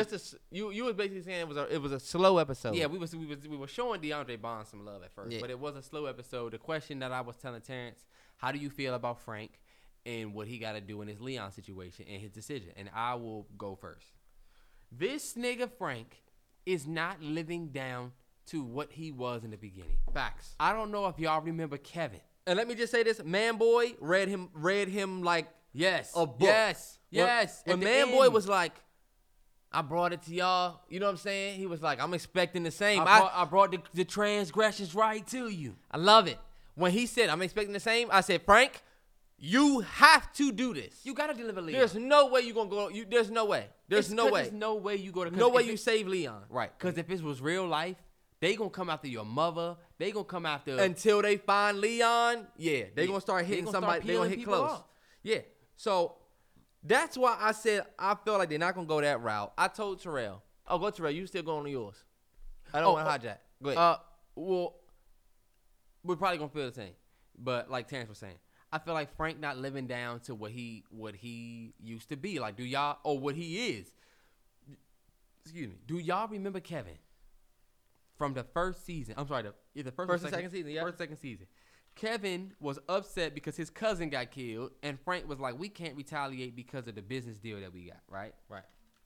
Just 0.05 0.35
a, 0.35 0.39
you. 0.51 0.70
You 0.70 0.85
was 0.85 0.95
basically 0.95 1.23
saying 1.23 1.41
it 1.41 1.49
was 1.49 1.57
a. 1.57 1.73
It 1.75 1.81
was 1.83 1.93
a 1.93 2.01
slow 2.01 2.39
episode. 2.39 2.75
yeah, 2.75 2.87
we 2.87 2.99
was 2.99 3.15
we 3.15 3.27
was 3.27 3.47
we 3.49 3.57
were 3.57 3.66
showing 3.66 4.01
DeAndre 4.01 4.41
Bond 4.41 4.66
some 4.66 4.85
love 4.85 5.03
at 5.03 5.12
first, 5.12 5.33
Yeah. 5.33 5.41
but 5.41 5.51
it 5.51 5.59
was 5.59 5.77
a 5.77 5.83
slow 5.83 6.07
episode. 6.07 6.53
The 6.53 6.59
question 6.59 6.99
that 7.01 7.12
I 7.12 7.20
was 7.20 7.37
telling 7.37 7.61
Terrence, 7.61 8.07
how 8.37 8.53
do 8.53 8.59
you 8.59 8.70
feel 8.70 8.95
about 8.95 9.20
Frank 9.20 9.61
and 10.07 10.33
what 10.35 10.47
he 10.49 10.59
got 10.59 10.73
to 10.73 10.81
do 10.81 11.03
in 11.03 11.09
his 11.09 11.20
Leon 11.20 11.53
situation 11.53 12.07
and 12.11 12.20
his 12.23 12.31
decision? 12.31 12.70
And 12.77 12.89
I 12.95 13.15
will 13.15 13.47
go 13.57 13.75
first. 13.77 14.07
This 14.91 15.35
nigga 15.35 15.70
Frank 15.70 16.23
is 16.65 16.87
not 16.87 17.23
living 17.23 17.69
down 17.69 18.12
to 18.47 18.62
what 18.62 18.93
he 18.93 19.12
was 19.12 19.45
in 19.45 19.51
the 19.51 19.57
beginning. 19.59 19.99
Facts. 20.15 20.55
I 20.59 20.73
don't 20.73 20.91
know 20.91 21.07
if 21.07 21.19
y'all 21.19 21.43
remember 21.43 21.77
Kevin. 21.77 22.20
And 22.47 22.57
let 22.57 22.66
me 22.66 22.75
just 22.75 22.91
say 22.91 23.03
this: 23.03 23.23
Man 23.23 23.57
Boy 23.57 23.95
read 24.01 24.29
him. 24.29 24.49
Read 24.55 24.89
him 24.89 25.23
like 25.23 25.49
Yes. 25.75 26.12
a 26.16 26.25
book. 26.27 26.37
Yes. 26.41 26.99
Yes. 27.11 27.62
When, 27.66 27.81
the 27.81 27.85
Man 27.85 28.11
Boy 28.11 28.31
was 28.31 28.49
like, 28.49 28.73
I 29.78 29.82
brought 29.82 30.12
it 30.12 30.22
to 30.22 30.34
y'all. 30.34 30.80
You 30.88 30.98
know 30.98 31.06
what 31.06 31.12
I'm 31.12 31.16
saying? 31.18 31.56
He 31.59 31.66
was 31.66 31.80
like, 31.80 32.00
I'm 32.02 32.12
expecting 32.14 32.64
the 32.64 32.70
same. 32.72 33.00
I 33.00 33.05
I, 33.05 33.18
brought, 33.20 33.32
I 33.36 33.44
brought 33.44 33.70
the, 33.70 33.78
the 33.94 34.05
transgressions 34.05 34.92
right 34.94 35.24
to 35.28 35.48
you. 35.48 35.76
I 35.90 35.98
love 35.98 36.26
it. 36.26 36.38
When 36.74 36.90
he 36.90 37.06
said, 37.06 37.28
I'm 37.28 37.42
expecting 37.42 37.72
the 37.72 37.80
same, 37.80 38.09
I 38.10 38.20
said, 38.22 38.42
Frank, 38.42 38.82
you 39.38 39.80
have 39.80 40.32
to 40.34 40.50
do 40.50 40.74
this. 40.74 40.94
You 41.05 41.14
gotta 41.14 41.32
deliver 41.34 41.60
Leon. 41.60 41.78
there's 41.78 41.94
no 41.94 42.26
way 42.26 42.40
you're 42.40 42.55
gonna 42.56 42.68
go. 42.70 42.88
You, 42.88 43.06
there's 43.09 43.30
no 43.30 43.44
way. 43.44 43.66
There's 43.88 44.06
It's 44.06 44.14
no 44.14 44.30
way. 44.32 44.42
There's 44.42 44.52
no 44.52 44.74
way 44.74 44.96
you 44.96 45.12
go 45.12 45.24
to. 45.24 45.30
no 45.30 45.48
way 45.48 45.62
you 45.62 45.74
it- 45.74 45.80
save 45.80 46.09
Leon. 46.09 46.42
Right. 46.50 46.76
Because 46.76 46.98
if 46.98 47.09
it 47.09 47.22
was 47.22 47.40
real 47.40 47.66
life, 47.66 47.96
they 48.40 48.56
gonna 48.56 48.70
come 48.70 48.90
after 48.90 49.06
your 49.06 49.24
mother. 49.24 49.76
They 49.98 50.10
gonna 50.10 50.24
come 50.24 50.44
after. 50.46 50.76
Until 50.76 51.22
they 51.22 51.36
find 51.36 51.80
Leon, 51.80 52.48
yeah, 52.56 52.84
they 52.94 53.02
Yeah. 53.02 53.06
gonna 53.09 53.20
start 53.20 53.42
They 53.44 53.48
hitting 53.48 53.64
gonna 53.66 53.78
start 53.78 53.84
somebody. 54.02 54.06
They 54.09 54.14
gonna 54.14 54.28
hit 54.28 54.44
close. 54.44 54.70
off. 54.70 54.84
Yeah. 55.22 55.38
So 55.76 56.16
that's 56.89 57.16
why 57.16 57.36
I 57.40 57.52
said 57.52 57.85
I 57.98 58.15
felt 58.24 58.39
like 58.39 58.48
they're 58.48 58.59
not 58.59 58.74
gonna 58.74 58.86
go 58.86 59.01
that 59.01 59.20
route. 59.23 59.52
I 59.56 59.69
told 59.69 60.02
Terrell, 60.02 60.43
"Oh, 60.66 60.78
go 60.78 60.90
Terrell. 60.90 61.10
You 61.12 61.27
still 61.27 61.43
going 61.43 61.60
on 61.66 61.70
yours? 61.70 62.02
I 62.73 62.81
don't 62.81 62.89
Oh, 62.90 62.93
want 62.94 63.09
oh, 63.09 63.16
to 63.16 63.28
hijack. 63.28 63.39
Go 63.62 63.70
ahead. 63.70 63.78
Uh, 63.78 63.97
well, 64.36 64.74
we're 66.05 66.16
probably 66.16 66.39
gonna 66.39 66.51
feel 66.51 66.66
the 66.66 66.74
same, 66.74 66.93
but 67.39 67.70
like 67.70 67.89
Terrence 67.89 68.09
was 68.09 68.19
saying, 68.19 68.36
I 68.73 68.78
feel 68.78 68.94
like 68.94 69.15
Frank 69.16 69.40
not 69.40 69.56
living 69.56 69.86
down 69.86 70.20
to 70.20 70.35
what 70.35 70.51
he 70.52 70.85
what 70.90 71.15
he 71.15 71.73
used 71.82 72.09
to 72.10 72.16
be. 72.16 72.39
Like, 72.39 72.56
do 72.56 72.65
y'all 72.65 72.98
or 73.05 73.19
what 73.19 73.35
he 73.35 73.69
is? 73.78 73.93
Excuse 75.44 75.69
me. 75.69 75.77
Do 75.86 75.98
y'all 75.98 76.28
remember 76.28 76.60
Kevin 76.60 76.98
from 78.19 78.35
the 78.35 78.44
first 78.44 78.85
season? 78.85 79.15
I'm 79.16 79.27
sorry, 79.27 79.44
the 79.44 79.55
either 79.74 79.90
first, 79.90 80.09
First 80.10 80.24
and 80.24 80.32
second 80.35 80.51
season, 80.51 80.70
yeah. 80.70 80.82
first 80.82 80.98
second 80.98 81.16
season. 81.16 81.47
Kevin 81.99 82.53
was 82.61 82.79
upset 82.89 83.35
because 83.35 83.57
his 83.57 83.70
cousin 83.70 84.09
got 84.09 84.31
killed, 84.31 84.70
and 84.83 84.99
Frank 85.01 85.29
was 85.29 85.41
like, 85.41 85.59
"We 85.59 85.69
can't 85.69 85.97
retaliate 85.97 86.55
because 86.55 86.87
of 86.87 86.95
the 86.95 87.03
business 87.03 87.39
deal 87.39 87.61
that 87.61 87.73
we 87.73 87.87
got, 87.87 88.01
right? 88.09 88.35
right. 88.49 88.62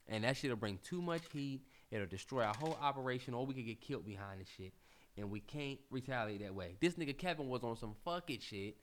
And 0.09 0.25
that 0.25 0.37
shit'll 0.37 0.57
bring 0.57 0.79
too 0.83 1.01
much 1.01 1.23
heat. 1.33 1.63
It'll 1.91 2.07
destroy 2.07 2.45
our 2.45 2.55
whole 2.55 2.77
operation, 2.81 3.33
or 3.35 3.47
we 3.47 3.55
could 3.55 3.67
get 3.67 3.81
killed 3.81 4.05
behind 4.05 4.41
this 4.41 4.49
shit. 4.57 4.73
And 5.17 5.31
we 5.31 5.41
can't 5.41 5.79
retaliate 5.91 6.41
that 6.43 6.55
way. 6.55 6.77
This 6.81 6.95
nigga 6.95 7.17
Kevin 7.17 7.49
was 7.49 7.63
on 7.63 7.77
some 7.77 7.95
fuck 8.05 8.31
it 8.31 8.43
shit 8.43 8.77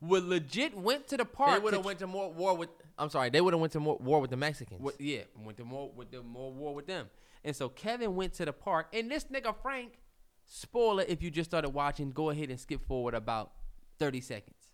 would 0.00 0.24
legit 0.24 0.76
went 0.76 1.06
to 1.08 1.16
the 1.16 1.24
park. 1.24 1.52
They 1.52 1.58
would 1.58 1.74
have 1.74 1.84
went 1.84 1.98
to 2.00 2.06
more 2.06 2.32
war 2.32 2.56
with. 2.56 2.70
I'm 2.98 3.10
sorry. 3.10 3.30
They 3.30 3.40
would 3.40 3.52
have 3.52 3.60
went 3.60 3.72
to 3.74 3.80
more 3.80 3.96
war 4.00 4.20
with 4.20 4.30
the 4.30 4.36
Mexicans. 4.36 4.80
With, 4.80 5.00
yeah, 5.00 5.22
went 5.44 5.58
to 5.58 5.64
more 5.64 5.90
with 5.94 6.10
the 6.10 6.22
more 6.22 6.52
war 6.52 6.74
with 6.74 6.86
them. 6.86 7.08
And 7.44 7.54
so 7.54 7.68
Kevin 7.68 8.14
went 8.14 8.34
to 8.34 8.44
the 8.44 8.52
park, 8.52 8.88
and 8.92 9.10
this 9.10 9.24
nigga 9.24 9.54
Frank, 9.62 9.98
spoiler 10.52 11.04
if 11.08 11.22
you 11.22 11.30
just 11.30 11.50
started 11.50 11.70
watching, 11.70 12.12
go 12.12 12.30
ahead 12.30 12.50
and 12.50 12.60
skip 12.60 12.86
forward 12.86 13.14
about 13.14 13.52
thirty 13.98 14.20
seconds. 14.20 14.68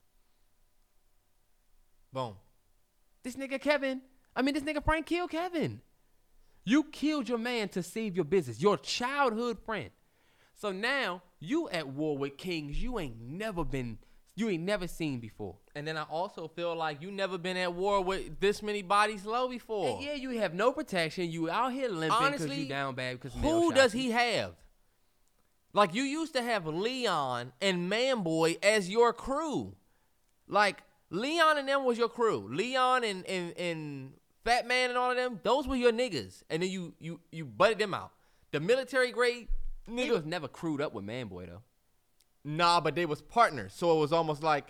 Boom. 2.12 2.34
This 3.22 3.36
nigga 3.36 3.60
Kevin, 3.60 4.02
I 4.34 4.42
mean 4.42 4.54
this 4.54 4.64
nigga 4.64 4.84
Frank 4.84 5.06
killed 5.06 5.30
Kevin. 5.30 5.80
You 6.64 6.84
killed 6.84 7.28
your 7.28 7.38
man 7.38 7.68
to 7.70 7.82
save 7.82 8.16
your 8.16 8.24
business, 8.24 8.60
your 8.60 8.76
childhood 8.76 9.58
friend. 9.64 9.90
So 10.54 10.72
now 10.72 11.22
you 11.38 11.68
at 11.70 11.86
war 11.86 12.18
with 12.18 12.36
kings 12.36 12.82
you 12.82 12.98
ain't 12.98 13.20
never 13.20 13.64
been, 13.64 13.98
you 14.34 14.48
ain't 14.48 14.64
never 14.64 14.88
seen 14.88 15.20
before. 15.20 15.56
And 15.76 15.86
then 15.86 15.96
I 15.96 16.02
also 16.02 16.48
feel 16.48 16.74
like 16.74 17.00
you 17.00 17.12
never 17.12 17.38
been 17.38 17.56
at 17.56 17.72
war 17.72 18.02
with 18.02 18.40
this 18.40 18.62
many 18.62 18.82
bodies 18.82 19.24
low 19.24 19.48
before. 19.48 19.96
And 19.96 20.04
yeah, 20.04 20.14
you 20.14 20.30
have 20.40 20.54
no 20.54 20.72
protection. 20.72 21.30
You 21.30 21.48
out 21.48 21.72
here 21.72 21.88
limping 21.88 22.32
because 22.32 22.58
you 22.58 22.68
down 22.68 22.96
bad 22.96 23.20
because 23.20 23.32
Who 23.40 23.72
does 23.72 23.92
he 23.92 24.10
have? 24.10 24.54
Like 25.72 25.94
you 25.94 26.02
used 26.02 26.34
to 26.34 26.42
have 26.42 26.66
Leon 26.66 27.52
and 27.60 27.90
Manboy 27.90 28.62
as 28.64 28.88
your 28.88 29.12
crew. 29.12 29.74
Like 30.48 30.82
Leon 31.10 31.58
and 31.58 31.68
them 31.68 31.84
was 31.84 31.98
your 31.98 32.08
crew. 32.08 32.48
Leon 32.50 33.04
and 33.04 33.24
and, 33.26 33.56
and 33.58 34.12
Fat 34.44 34.66
Man 34.66 34.88
and 34.90 34.98
all 34.98 35.10
of 35.10 35.16
them, 35.16 35.40
those 35.42 35.68
were 35.68 35.76
your 35.76 35.92
niggas. 35.92 36.42
And 36.50 36.62
then 36.62 36.70
you 36.70 36.94
you 36.98 37.20
you 37.30 37.44
butted 37.44 37.78
them 37.78 37.94
out. 37.94 38.12
The 38.50 38.60
military 38.60 39.12
grade 39.12 39.48
Nigga 39.88 40.06
nigga 40.08 40.10
was 40.12 40.24
never 40.24 40.48
crewed 40.48 40.80
up 40.80 40.92
with 40.94 41.04
Manboy 41.04 41.46
though. 41.46 41.62
Nah, 42.44 42.80
but 42.80 42.94
they 42.94 43.04
was 43.06 43.20
partners. 43.20 43.72
So 43.74 43.96
it 43.96 44.00
was 44.00 44.12
almost 44.12 44.42
like 44.42 44.68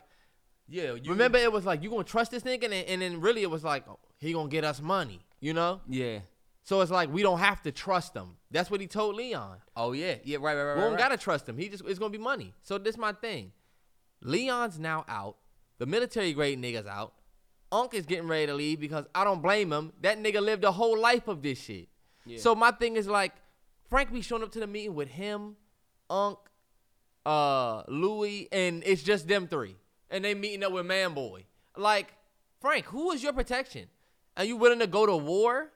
Yeah, 0.68 0.94
you 0.94 1.10
remember 1.10 1.38
it 1.38 1.52
was 1.52 1.64
like 1.64 1.82
you 1.82 1.90
gonna 1.90 2.04
trust 2.04 2.30
this 2.32 2.42
nigga 2.42 2.64
and, 2.64 2.72
then- 2.72 2.84
and 2.88 3.02
then 3.02 3.20
really 3.20 3.42
it 3.42 3.50
was 3.50 3.62
like 3.64 3.84
oh, 3.88 3.98
he 4.18 4.32
gonna 4.32 4.48
get 4.48 4.64
us 4.64 4.80
money, 4.80 5.20
you 5.40 5.54
know? 5.54 5.80
Yeah. 5.88 6.20
So 6.68 6.82
it's 6.82 6.90
like 6.90 7.10
we 7.10 7.22
don't 7.22 7.38
have 7.38 7.62
to 7.62 7.72
trust 7.72 8.12
him. 8.12 8.36
That's 8.50 8.70
what 8.70 8.82
he 8.82 8.86
told 8.86 9.16
Leon. 9.16 9.56
Oh 9.74 9.92
yeah, 9.92 10.16
yeah, 10.22 10.36
right, 10.38 10.54
right, 10.54 10.64
right. 10.64 10.74
We 10.74 10.82
don't 10.82 10.90
right. 10.90 10.98
gotta 10.98 11.16
trust 11.16 11.48
him. 11.48 11.56
He 11.56 11.70
just 11.70 11.82
it's 11.86 11.98
gonna 11.98 12.10
be 12.10 12.18
money. 12.18 12.52
So 12.60 12.76
this 12.76 12.98
my 12.98 13.12
thing. 13.12 13.52
Leon's 14.20 14.78
now 14.78 15.06
out. 15.08 15.36
The 15.78 15.86
military 15.86 16.34
grade 16.34 16.60
niggas 16.60 16.86
out. 16.86 17.14
Unc 17.72 17.94
is 17.94 18.04
getting 18.04 18.28
ready 18.28 18.48
to 18.48 18.52
leave 18.52 18.80
because 18.80 19.06
I 19.14 19.24
don't 19.24 19.40
blame 19.40 19.72
him. 19.72 19.94
That 20.02 20.18
nigga 20.18 20.42
lived 20.42 20.62
a 20.62 20.70
whole 20.70 20.98
life 20.98 21.26
of 21.26 21.40
this 21.40 21.58
shit. 21.58 21.88
Yeah. 22.26 22.38
So 22.38 22.54
my 22.54 22.70
thing 22.72 22.96
is 22.96 23.08
like, 23.08 23.32
Frank 23.88 24.12
be 24.12 24.20
showing 24.20 24.42
up 24.42 24.52
to 24.52 24.60
the 24.60 24.66
meeting 24.66 24.94
with 24.94 25.08
him, 25.08 25.56
Unc, 26.10 26.36
uh, 27.24 27.82
Louis, 27.88 28.46
and 28.52 28.82
it's 28.84 29.02
just 29.02 29.26
them 29.26 29.48
three. 29.48 29.76
And 30.10 30.22
they 30.22 30.34
meeting 30.34 30.62
up 30.64 30.72
with 30.72 30.84
Manboy. 30.84 31.44
Like, 31.78 32.12
Frank, 32.60 32.84
who 32.84 33.10
is 33.12 33.22
your 33.22 33.32
protection? 33.32 33.86
Are 34.36 34.44
you 34.44 34.58
willing 34.58 34.80
to 34.80 34.86
go 34.86 35.06
to 35.06 35.16
war? 35.16 35.72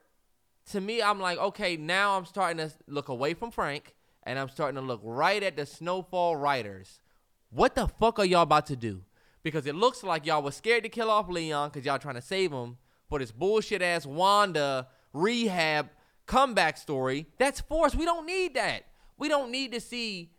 To 0.71 0.81
me, 0.81 1.01
I'm 1.01 1.19
like, 1.19 1.37
okay, 1.37 1.77
now 1.77 2.17
I'm 2.17 2.25
starting 2.25 2.57
to 2.57 2.73
look 2.87 3.09
away 3.09 3.33
from 3.33 3.51
Frank 3.51 3.95
and 4.23 4.39
I'm 4.39 4.49
starting 4.49 4.75
to 4.75 4.81
look 4.81 5.01
right 5.03 5.43
at 5.43 5.57
the 5.57 5.65
Snowfall 5.65 6.35
Riders. 6.35 7.01
What 7.49 7.75
the 7.75 7.87
fuck 7.87 8.19
are 8.19 8.25
y'all 8.25 8.43
about 8.43 8.65
to 8.67 8.75
do? 8.75 9.01
Because 9.43 9.67
it 9.67 9.75
looks 9.75 10.03
like 10.03 10.25
y'all 10.25 10.41
was 10.41 10.55
scared 10.55 10.83
to 10.83 10.89
kill 10.89 11.09
off 11.11 11.29
Leon 11.29 11.69
because 11.69 11.85
y'all 11.85 11.99
trying 11.99 12.15
to 12.15 12.21
save 12.21 12.51
him 12.51 12.77
for 13.09 13.19
this 13.19 13.31
bullshit 13.31 13.81
ass 13.81 14.05
Wanda 14.05 14.87
rehab 15.11 15.89
comeback 16.25 16.77
story. 16.77 17.27
That's 17.37 17.59
forced. 17.61 17.95
We 17.95 18.05
don't 18.05 18.25
need 18.25 18.55
that. 18.55 18.85
We 19.17 19.27
don't 19.27 19.51
need 19.51 19.73
to 19.73 19.81
see 19.81 20.31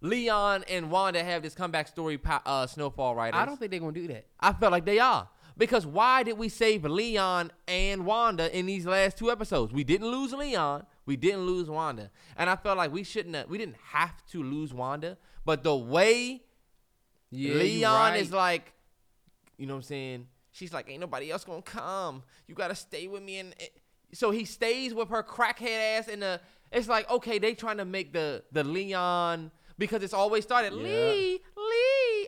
Leon 0.00 0.64
and 0.68 0.90
Wanda 0.90 1.22
have 1.22 1.42
this 1.42 1.54
comeback 1.54 1.88
story. 1.88 2.18
Uh, 2.24 2.66
Snowfall 2.66 3.14
Riders. 3.14 3.38
I 3.38 3.44
don't 3.44 3.58
think 3.58 3.70
they're 3.70 3.80
gonna 3.80 3.92
do 3.92 4.08
that. 4.08 4.26
I 4.40 4.52
felt 4.52 4.72
like 4.72 4.84
they 4.84 4.98
are. 4.98 5.28
Because 5.58 5.84
why 5.84 6.22
did 6.22 6.38
we 6.38 6.48
save 6.48 6.84
Leon 6.84 7.50
and 7.66 8.06
Wanda 8.06 8.56
in 8.56 8.66
these 8.66 8.86
last 8.86 9.18
two 9.18 9.30
episodes? 9.30 9.72
We 9.72 9.82
didn't 9.84 10.08
lose 10.08 10.32
Leon. 10.32 10.86
We 11.04 11.16
didn't 11.16 11.46
lose 11.46 11.68
Wanda. 11.68 12.10
And 12.36 12.48
I 12.48 12.54
felt 12.56 12.78
like 12.78 12.92
we 12.92 13.02
shouldn't 13.02 13.34
have, 13.34 13.48
we 13.48 13.58
didn't 13.58 13.76
have 13.90 14.24
to 14.30 14.42
lose 14.42 14.72
Wanda. 14.72 15.18
But 15.44 15.64
the 15.64 15.74
way 15.74 16.42
Yeah, 17.30 17.54
Leon 17.54 18.12
right. 18.12 18.20
is 18.20 18.30
like, 18.32 18.72
you 19.56 19.66
know 19.66 19.74
what 19.74 19.78
I'm 19.78 19.82
saying? 19.82 20.26
She's 20.52 20.72
like, 20.72 20.88
ain't 20.88 21.00
nobody 21.00 21.30
else 21.30 21.44
gonna 21.44 21.62
come. 21.62 22.22
You 22.46 22.54
gotta 22.54 22.74
stay 22.76 23.08
with 23.08 23.22
me. 23.22 23.38
And 23.38 23.54
so 24.12 24.30
he 24.30 24.44
stays 24.44 24.94
with 24.94 25.08
her 25.08 25.22
crackhead 25.24 25.98
ass. 25.98 26.08
And 26.08 26.22
the, 26.22 26.40
it's 26.70 26.88
like, 26.88 27.10
okay, 27.10 27.38
they 27.38 27.54
trying 27.54 27.78
to 27.78 27.84
make 27.84 28.12
the, 28.12 28.44
the 28.52 28.62
Leon, 28.62 29.50
because 29.78 30.02
it's 30.02 30.14
always 30.14 30.44
started, 30.44 30.72
Yeah. 30.74 30.82
Lee. 30.82 31.40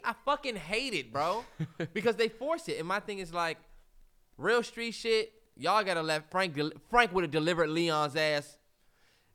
I 0.04 0.14
fucking 0.24 0.56
hate 0.56 0.94
it, 0.94 1.12
bro. 1.12 1.44
because 1.92 2.16
they 2.16 2.28
force 2.28 2.68
it. 2.68 2.78
And 2.78 2.86
my 2.86 3.00
thing 3.00 3.18
is 3.18 3.32
like, 3.32 3.58
real 4.36 4.62
street 4.62 4.92
shit, 4.92 5.32
y'all 5.56 5.82
gotta 5.84 6.02
let 6.02 6.30
Frank, 6.30 6.54
del- 6.54 6.72
Frank 6.88 7.12
would 7.12 7.24
have 7.24 7.30
delivered 7.30 7.68
Leon's 7.68 8.16
ass 8.16 8.58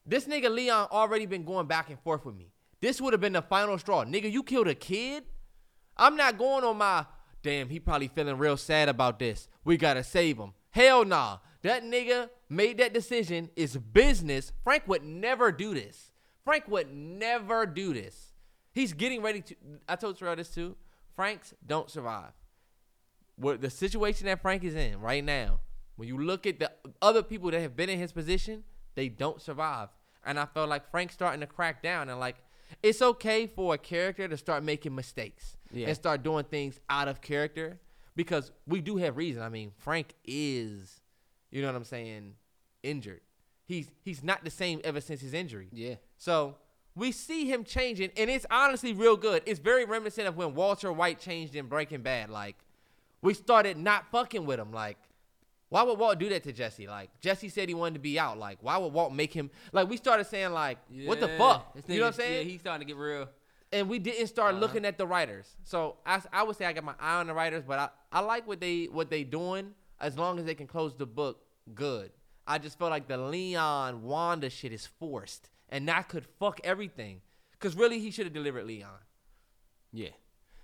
this 0.05 0.25
nigga 0.25 0.53
Leon 0.53 0.89
already 0.91 1.25
been 1.25 1.43
going 1.43 1.65
back 1.65 1.89
and 1.89 1.99
forth 1.99 2.25
with 2.25 2.35
me. 2.35 2.51
This 2.79 3.01
would 3.01 3.13
have 3.13 3.21
been 3.21 3.33
the 3.33 3.41
final 3.41 3.77
straw. 3.79 4.03
Nigga, 4.03 4.31
you 4.31 4.43
killed 4.43 4.67
a 4.67 4.75
kid? 4.75 5.23
I'm 5.97 6.15
not 6.15 6.37
going 6.37 6.63
on 6.63 6.77
my 6.77 7.05
damn, 7.41 7.69
he 7.69 7.79
probably 7.79 8.07
feeling 8.07 8.37
real 8.37 8.57
sad 8.57 8.89
about 8.89 9.19
this. 9.19 9.47
We 9.63 9.77
gotta 9.77 10.03
save 10.03 10.37
him. 10.37 10.53
Hell 10.71 11.05
nah. 11.05 11.37
That 11.61 11.83
nigga 11.83 12.29
made 12.49 12.77
that 12.77 12.93
decision. 12.93 13.49
It's 13.55 13.75
business. 13.75 14.51
Frank 14.63 14.83
would 14.87 15.03
never 15.03 15.51
do 15.51 15.73
this. 15.73 16.11
Frank 16.43 16.67
would 16.67 16.93
never 16.93 17.65
do 17.65 17.93
this. 17.93 18.34
He's 18.75 18.93
getting 18.93 19.21
ready 19.23 19.41
to 19.41 19.55
I 19.89 19.95
told 19.95 20.19
Terrell 20.19 20.35
this 20.35 20.53
too. 20.53 20.75
Franks 21.15 21.53
don't 21.65 21.89
survive 21.89 22.33
what 23.37 23.61
the 23.61 23.69
situation 23.69 24.25
that 24.27 24.41
Frank 24.41 24.63
is 24.63 24.75
in 24.75 24.99
right 24.99 25.23
now, 25.23 25.59
when 25.95 26.07
you 26.07 26.17
look 26.17 26.45
at 26.45 26.59
the 26.59 26.71
other 27.01 27.23
people 27.23 27.51
that 27.51 27.59
have 27.61 27.75
been 27.75 27.89
in 27.89 27.99
his 27.99 28.11
position, 28.11 28.63
they 28.95 29.09
don't 29.09 29.41
survive. 29.41 29.89
And 30.25 30.39
I 30.39 30.45
felt 30.45 30.69
like 30.69 30.89
Frank's 30.89 31.13
starting 31.13 31.41
to 31.41 31.47
crack 31.47 31.81
down 31.83 32.09
and 32.09 32.19
like 32.19 32.35
it's 32.81 33.01
okay 33.01 33.47
for 33.47 33.73
a 33.75 33.77
character 33.77 34.27
to 34.27 34.37
start 34.37 34.63
making 34.63 34.95
mistakes 34.95 35.55
Yeah. 35.71 35.87
and 35.87 35.95
start 35.95 36.23
doing 36.23 36.45
things 36.45 36.79
out 36.89 37.07
of 37.07 37.21
character 37.21 37.79
because 38.15 38.51
we 38.67 38.81
do 38.81 38.97
have 38.97 39.17
reason. 39.17 39.41
I 39.41 39.49
mean, 39.49 39.71
Frank 39.77 40.13
is, 40.25 40.99
you 41.51 41.61
know 41.61 41.67
what 41.67 41.75
I'm 41.75 41.83
saying, 41.83 42.33
injured. 42.83 43.21
He's 43.65 43.89
he's 44.03 44.23
not 44.23 44.43
the 44.43 44.49
same 44.51 44.79
ever 44.83 45.01
since 45.01 45.21
his 45.21 45.33
injury. 45.33 45.69
Yeah. 45.71 45.95
So 46.17 46.55
we 46.95 47.11
see 47.11 47.45
him 47.45 47.63
changing, 47.63 48.11
and 48.15 48.29
it's 48.29 48.45
honestly 48.49 48.93
real 48.93 49.17
good. 49.17 49.43
It's 49.45 49.59
very 49.59 49.85
reminiscent 49.85 50.27
of 50.27 50.37
when 50.37 50.55
Walter 50.55 50.91
White 50.93 51.19
changed 51.19 51.55
in 51.55 51.67
Breaking 51.67 52.01
Bad. 52.01 52.29
Like, 52.29 52.55
we 53.21 53.33
started 53.33 53.77
not 53.77 54.09
fucking 54.11 54.45
with 54.45 54.59
him. 54.59 54.71
Like, 54.71 54.97
why 55.69 55.83
would 55.83 55.99
Walt 55.99 56.19
do 56.19 56.29
that 56.29 56.43
to 56.43 56.53
Jesse? 56.53 56.87
Like, 56.87 57.09
Jesse 57.19 57.49
said 57.49 57.67
he 57.67 57.75
wanted 57.75 57.95
to 57.95 57.99
be 57.99 58.17
out. 58.17 58.37
Like, 58.37 58.59
why 58.61 58.77
would 58.77 58.93
Walt 58.93 59.13
make 59.13 59.33
him? 59.33 59.49
Like, 59.73 59.89
we 59.89 59.97
started 59.97 60.25
saying 60.25 60.53
like, 60.53 60.77
what 61.05 61.19
the 61.19 61.27
fuck? 61.37 61.75
You 61.87 61.97
know 61.97 62.03
what 62.03 62.07
I'm 62.07 62.13
saying? 62.13 62.45
Yeah, 62.45 62.51
he's 62.51 62.61
starting 62.61 62.87
to 62.87 62.93
get 62.93 62.99
real. 62.99 63.27
and 63.71 63.89
we 63.89 63.99
didn't 63.99 64.27
start 64.27 64.53
uh-huh. 64.53 64.61
looking 64.61 64.85
at 64.85 64.97
the 64.97 65.05
writers. 65.05 65.55
So 65.63 65.97
I, 66.05 66.21
I 66.31 66.43
would 66.43 66.55
say 66.55 66.65
I 66.65 66.73
got 66.73 66.83
my 66.83 66.93
eye 66.99 67.19
on 67.19 67.27
the 67.27 67.33
writers, 67.33 67.63
but 67.67 67.79
I, 67.79 67.89
I 68.11 68.19
like 68.21 68.47
what 68.47 68.61
they 68.61 68.85
what 68.85 69.09
they 69.09 69.23
doing 69.23 69.73
as 69.99 70.17
long 70.17 70.39
as 70.39 70.45
they 70.45 70.55
can 70.55 70.67
close 70.67 70.95
the 70.95 71.05
book 71.05 71.41
good. 71.73 72.11
I 72.47 72.57
just 72.57 72.77
felt 72.77 72.91
like 72.91 73.07
the 73.07 73.17
Leon 73.17 74.03
Wanda 74.03 74.49
shit 74.49 74.71
is 74.71 74.85
forced, 74.85 75.49
and 75.69 75.87
that 75.87 76.09
could 76.09 76.25
fuck 76.39 76.59
everything. 76.63 77.21
Cause 77.59 77.75
really, 77.75 77.99
he 77.99 78.11
should 78.11 78.25
have 78.25 78.33
delivered 78.33 78.65
Leon. 78.65 78.99
Yeah. 79.91 80.09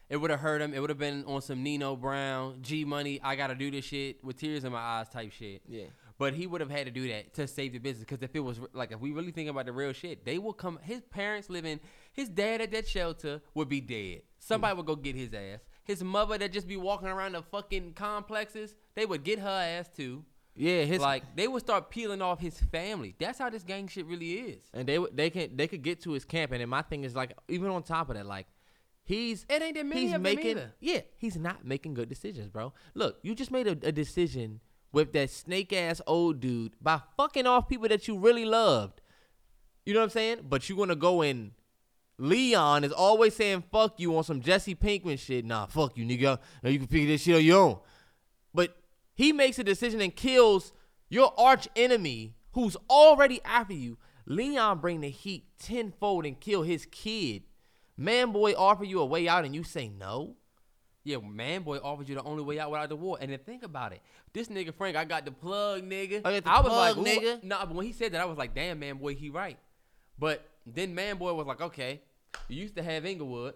It 0.09 0.17
would 0.17 0.29
have 0.29 0.41
hurt 0.41 0.61
him. 0.61 0.73
It 0.73 0.79
would 0.79 0.89
have 0.89 0.99
been 0.99 1.23
on 1.25 1.41
some 1.41 1.63
Nino 1.63 1.95
Brown, 1.95 2.57
G 2.61 2.83
Money, 2.83 3.21
I 3.23 3.37
gotta 3.37 3.55
do 3.55 3.71
this 3.71 3.85
shit 3.85 4.21
with 4.23 4.37
tears 4.37 4.65
in 4.65 4.73
my 4.73 4.79
eyes 4.79 5.07
type 5.07 5.31
shit. 5.31 5.61
Yeah. 5.67 5.85
But 6.17 6.33
he 6.33 6.45
would 6.47 6.59
have 6.59 6.69
had 6.69 6.85
to 6.85 6.91
do 6.91 7.07
that 7.07 7.33
to 7.35 7.47
save 7.47 7.71
the 7.71 7.79
business. 7.79 8.05
Because 8.07 8.21
if 8.21 8.35
it 8.35 8.41
was 8.41 8.59
like, 8.73 8.91
if 8.91 8.99
we 8.99 9.11
really 9.11 9.31
think 9.31 9.49
about 9.49 9.65
the 9.65 9.71
real 9.71 9.93
shit, 9.93 10.25
they 10.25 10.37
will 10.37 10.53
come. 10.53 10.79
His 10.83 11.01
parents 11.01 11.49
living, 11.49 11.79
his 12.11 12.27
dad 12.27 12.59
at 12.61 12.71
that 12.71 12.87
shelter 12.87 13.41
would 13.55 13.69
be 13.69 13.79
dead. 13.79 14.23
Somebody 14.37 14.75
would 14.75 14.85
go 14.85 14.95
get 14.97 15.15
his 15.15 15.33
ass. 15.33 15.61
His 15.85 16.03
mother 16.03 16.37
that 16.37 16.51
just 16.51 16.67
be 16.67 16.77
walking 16.77 17.07
around 17.07 17.31
the 17.31 17.41
fucking 17.41 17.93
complexes, 17.93 18.75
they 18.95 19.05
would 19.05 19.23
get 19.23 19.39
her 19.39 19.47
ass 19.47 19.89
too. 19.95 20.25
Yeah, 20.55 20.83
his 20.83 20.99
like 20.99 21.35
they 21.35 21.47
would 21.47 21.61
start 21.61 21.89
peeling 21.89 22.21
off 22.21 22.39
his 22.39 22.57
family. 22.59 23.15
That's 23.19 23.39
how 23.39 23.49
this 23.49 23.63
gang 23.63 23.87
shit 23.87 24.05
really 24.05 24.33
is. 24.33 24.63
and 24.73 24.87
they 24.87 24.99
would- 24.99 25.15
they 25.15 25.29
can 25.29 25.55
they 25.55 25.67
could 25.67 25.81
get 25.81 26.01
to 26.01 26.11
his 26.11 26.25
camp, 26.25 26.51
and 26.51 26.61
then 26.61 26.69
my 26.69 26.81
thing 26.81 27.03
is 27.03 27.15
like 27.15 27.33
even 27.47 27.69
on 27.71 27.83
top 27.83 28.09
of 28.09 28.15
that, 28.17 28.25
like 28.25 28.47
he's 29.03 29.45
It 29.49 29.61
ain't 29.61 29.75
that 29.75 29.85
many 29.85 30.01
he's 30.01 30.09
of 30.09 30.13
them 30.15 30.23
making 30.23 30.51
either. 30.51 30.73
yeah 30.79 31.01
he's 31.17 31.37
not 31.37 31.63
making 31.65 31.93
good 31.93 32.09
decisions, 32.09 32.49
bro. 32.49 32.73
Look, 32.93 33.17
you 33.23 33.33
just 33.33 33.49
made 33.51 33.65
a, 33.67 33.71
a 33.87 33.91
decision 33.91 34.59
with 34.91 35.13
that 35.13 35.29
snake 35.29 35.71
ass 35.71 36.01
old 36.05 36.41
dude 36.41 36.73
by 36.81 36.99
fucking 37.15 37.47
off 37.47 37.69
people 37.69 37.87
that 37.87 38.07
you 38.09 38.17
really 38.17 38.43
loved. 38.45 38.99
You 39.85 39.93
know 39.93 40.01
what 40.01 40.05
I'm 40.05 40.09
saying? 40.11 40.39
But 40.49 40.67
you 40.69 40.75
gonna 40.75 40.95
go 40.97 41.21
in. 41.21 41.53
Leon 42.17 42.83
is 42.83 42.91
always 42.91 43.35
saying 43.35 43.63
"fuck 43.71 43.99
you" 43.99 44.15
on 44.17 44.23
some 44.23 44.41
Jesse 44.41 44.75
Pinkman 44.75 45.17
shit. 45.17 45.43
Nah, 45.45 45.65
fuck 45.65 45.97
you, 45.97 46.05
nigga. 46.05 46.39
Now 46.61 46.69
you 46.69 46.77
can 46.77 46.87
figure 46.87 47.07
this 47.07 47.21
shit 47.23 47.35
on 47.35 47.43
your 47.43 47.59
own. 47.61 47.79
But 48.53 48.77
he 49.13 49.31
makes 49.31 49.59
a 49.59 49.63
decision 49.63 50.01
and 50.01 50.15
kills 50.15 50.71
your 51.09 51.33
arch 51.37 51.67
enemy 51.75 52.35
who's 52.53 52.77
already 52.89 53.41
after 53.43 53.73
you. 53.73 53.97
Leon 54.25 54.79
bring 54.79 55.01
the 55.01 55.09
heat 55.09 55.45
tenfold 55.59 56.25
and 56.25 56.39
kill 56.39 56.63
his 56.63 56.85
kid. 56.85 57.43
Man 57.97 58.31
boy 58.31 58.53
offer 58.53 58.83
you 58.83 58.99
a 58.99 59.05
way 59.05 59.27
out 59.27 59.45
and 59.45 59.53
you 59.53 59.63
say 59.63 59.89
no. 59.89 60.35
Yeah, 61.03 61.17
man, 61.17 61.63
boy 61.63 61.77
offered 61.77 62.07
you 62.07 62.15
the 62.15 62.23
only 62.23 62.43
way 62.43 62.59
out 62.59 62.69
without 62.69 62.89
the 62.89 62.95
war. 62.95 63.17
And 63.19 63.31
then 63.31 63.39
think 63.39 63.63
about 63.63 63.91
it. 63.91 64.01
This 64.33 64.49
nigga 64.49 64.73
Frank, 64.73 64.95
I 64.95 65.03
got 65.03 65.25
the 65.25 65.31
plug, 65.31 65.81
nigga. 65.83 66.21
I 66.23 66.39
got 66.39 66.43
the 66.43 66.49
was 66.49 66.93
plug, 66.93 66.97
like, 66.97 67.07
nigga. 67.07 67.21
nigga. 67.21 67.43
Nah, 67.43 67.65
but 67.65 67.75
when 67.75 67.85
he 67.85 67.91
said 67.91 68.11
that, 68.11 68.21
I 68.21 68.25
was 68.25 68.37
like, 68.37 68.53
damn, 68.53 68.79
man, 68.79 68.97
boy, 68.97 69.15
he 69.15 69.29
right. 69.29 69.57
But 70.19 70.47
then 70.65 70.93
man, 70.93 71.17
boy 71.17 71.33
was 71.33 71.47
like, 71.47 71.61
okay, 71.61 72.01
you 72.47 72.61
used 72.61 72.75
to 72.75 72.83
have 72.83 73.05
Inglewood, 73.05 73.55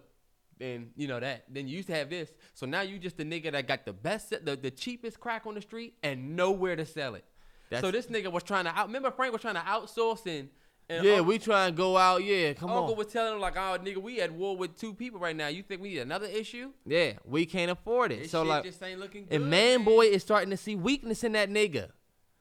then 0.58 0.90
you 0.96 1.06
know 1.08 1.20
that. 1.20 1.44
Then 1.48 1.68
you 1.68 1.76
used 1.76 1.88
to 1.88 1.94
have 1.94 2.10
this. 2.10 2.32
So 2.54 2.66
now 2.66 2.80
you 2.82 2.98
just 2.98 3.16
the 3.16 3.24
nigga 3.24 3.52
that 3.52 3.66
got 3.68 3.84
the 3.84 3.92
best, 3.92 4.30
the, 4.30 4.56
the 4.56 4.70
cheapest 4.70 5.20
crack 5.20 5.46
on 5.46 5.54
the 5.54 5.60
street 5.60 5.94
and 6.02 6.36
nowhere 6.36 6.76
to 6.76 6.86
sell 6.86 7.14
it. 7.14 7.24
That's- 7.70 7.82
so 7.82 7.90
this 7.90 8.06
nigga 8.06 8.30
was 8.32 8.42
trying 8.42 8.64
to 8.64 8.70
out. 8.70 8.86
Remember 8.86 9.10
Frank 9.10 9.32
was 9.32 9.42
trying 9.42 9.54
to 9.56 9.60
outsource 9.60 10.24
and. 10.26 10.48
and 10.88 11.04
Yeah, 11.04 11.12
Uncle- 11.14 11.26
we 11.26 11.38
trying 11.38 11.72
to 11.72 11.76
go 11.76 11.96
out. 11.96 12.22
Yeah, 12.22 12.52
come 12.52 12.70
Uncle 12.70 12.76
on. 12.76 12.82
Uncle 12.90 12.96
was 12.96 13.06
telling 13.08 13.34
him 13.34 13.40
like, 13.40 13.56
"Oh, 13.56 13.76
nigga, 13.82 13.96
we 13.98 14.20
at 14.20 14.32
war 14.32 14.56
with 14.56 14.78
two 14.78 14.94
people 14.94 15.18
right 15.18 15.34
now. 15.34 15.48
You 15.48 15.62
think 15.64 15.82
we 15.82 15.88
need 15.90 15.98
another 15.98 16.26
issue? 16.26 16.70
Yeah, 16.86 17.14
we 17.24 17.44
can't 17.44 17.70
afford 17.70 18.12
it. 18.12 18.20
This 18.22 18.30
so 18.30 18.42
like, 18.44 18.62
just 18.64 18.82
ain't 18.82 19.00
looking 19.00 19.24
good." 19.26 19.34
and 19.34 19.50
man, 19.50 19.82
boy 19.84 20.06
is 20.06 20.22
starting 20.22 20.50
to 20.50 20.56
see 20.56 20.76
weakness 20.76 21.24
in 21.24 21.32
that 21.32 21.50
nigga. 21.50 21.88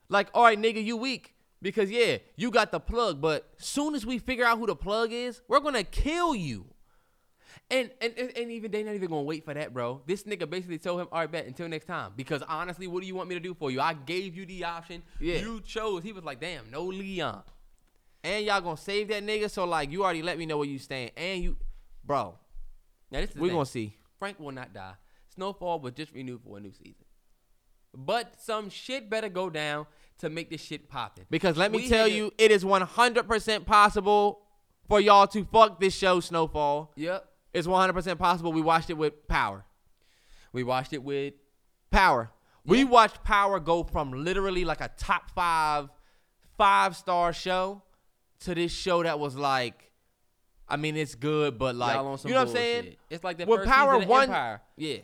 Like, 0.10 0.28
all 0.36 0.44
right, 0.44 0.60
nigga, 0.62 0.84
you 0.84 0.96
weak 0.96 1.34
because 1.62 1.90
yeah, 1.90 2.18
you 2.36 2.52
got 2.52 2.72
the 2.72 2.80
plug, 2.80 3.20
but 3.20 3.50
soon 3.58 3.96
as 3.96 4.06
we 4.06 4.20
figure 4.20 4.46
out 4.46 4.60
who 4.60 4.68
the 4.68 4.76
plug 4.76 5.12
is, 5.12 5.42
we're 5.48 5.60
gonna 5.60 5.84
kill 5.84 6.36
you. 6.36 6.68
And, 7.72 7.90
and 8.02 8.14
and 8.18 8.52
even 8.52 8.72
they 8.72 8.84
not 8.84 8.96
even 8.96 9.10
gonna 9.10 9.24
wait 9.24 9.44
for 9.46 9.54
that, 9.54 9.74
bro. 9.74 10.02
This 10.06 10.24
nigga 10.24 10.50
basically 10.50 10.78
told 10.78 11.02
him, 11.02 11.08
"All 11.12 11.20
right, 11.20 11.32
bet 11.32 11.46
until 11.46 11.68
next 11.68 11.86
time." 11.86 12.12
Because 12.16 12.42
honestly, 12.48 12.88
what 12.88 13.02
do 13.02 13.08
you 13.08 13.16
want 13.16 13.30
me 13.30 13.36
to 13.36 13.42
do 13.42 13.54
for 13.54 13.72
you? 13.72 13.82
I 13.82 13.94
gave 13.94 14.36
you 14.36 14.46
the 14.46 14.64
option. 14.66 15.02
Yeah. 15.20 15.38
You 15.40 15.62
chose. 15.62 16.04
He 16.04 16.12
was 16.14 16.24
like, 16.24 16.40
"Damn, 16.40 16.70
no 16.70 16.84
Leon." 16.86 17.44
And 18.24 18.46
y'all 18.46 18.62
gonna 18.62 18.78
save 18.78 19.08
that 19.10 19.24
nigga. 19.24 19.50
So 19.50 19.66
like, 19.66 19.92
you 19.92 20.04
already 20.04 20.22
let 20.22 20.38
me 20.38 20.46
know 20.46 20.58
where 20.58 20.68
you 20.68 20.80
stand, 20.80 21.12
and 21.18 21.44
you, 21.44 21.58
bro, 22.04 22.36
Now 23.12 23.22
this 23.22 23.32
is 23.32 23.36
we 23.36 23.50
thing. 23.50 23.56
gonna 23.56 23.66
see. 23.66 23.96
Frank 24.20 24.40
will 24.40 24.52
not 24.52 24.74
die. 24.74 24.94
Snowfall 25.34 25.80
was 25.80 25.94
just 25.94 26.14
renewed 26.14 26.42
for 26.44 26.58
a 26.58 26.62
new 26.62 26.72
season. 26.72 27.06
But 27.98 28.42
some 28.42 28.70
shit 28.70 29.10
better 29.10 29.30
go 29.30 29.50
down 29.50 29.88
to 30.20 30.30
make 30.30 30.50
this 30.50 30.62
shit 30.62 30.90
poppin'. 30.90 31.26
Because 31.30 31.58
let 31.58 31.72
me 31.72 31.78
We 31.80 31.88
tell 31.90 32.08
you, 32.08 32.32
it 32.38 32.52
is 32.52 32.64
100% 32.64 33.66
possible 33.66 34.42
for 34.88 35.00
y'all 35.00 35.28
to 35.28 35.44
fuck 35.46 35.80
this 35.80 35.96
show, 35.96 36.20
Snowfall. 36.20 36.92
Yep. 36.96 37.26
It's 37.56 37.68
100% 37.68 38.18
possible. 38.20 38.52
We 38.52 38.62
watched 38.62 38.90
it 38.90 38.98
with 38.98 39.28
Power. 39.30 39.64
We 40.52 40.64
watched 40.64 40.92
it 40.94 41.02
with 41.04 41.34
Power. 41.90 42.30
We 42.66 42.84
watched 42.84 43.24
Power 43.24 43.60
go 43.60 43.84
from 43.84 44.12
literally 44.26 44.66
like 44.66 44.82
a 44.82 44.90
top 44.98 45.32
five, 45.32 45.88
five 46.58 46.96
star 46.96 47.32
show 47.32 47.82
to 48.42 48.56
this 48.56 48.72
show 48.74 49.04
that 49.04 49.20
was 49.20 49.36
like, 49.36 49.92
I 50.68 50.78
mean, 50.78 50.98
it's 50.98 51.16
good, 51.16 51.58
but 51.58 51.76
like, 51.76 51.94
y'all 51.96 52.08
on 52.08 52.18
some 52.18 52.30
you 52.30 52.36
know 52.36 52.42
what 52.42 52.50
I'm 52.50 52.56
saying? 52.56 52.96
It's 53.10 53.24
like 53.24 53.38
the 53.38 53.46
When 53.46 53.60
first 53.60 53.70
Power 53.70 53.94
season 53.94 54.04
of 54.04 54.10
one, 54.10 54.24
Empire. 54.24 54.62
yeah. 54.76 54.98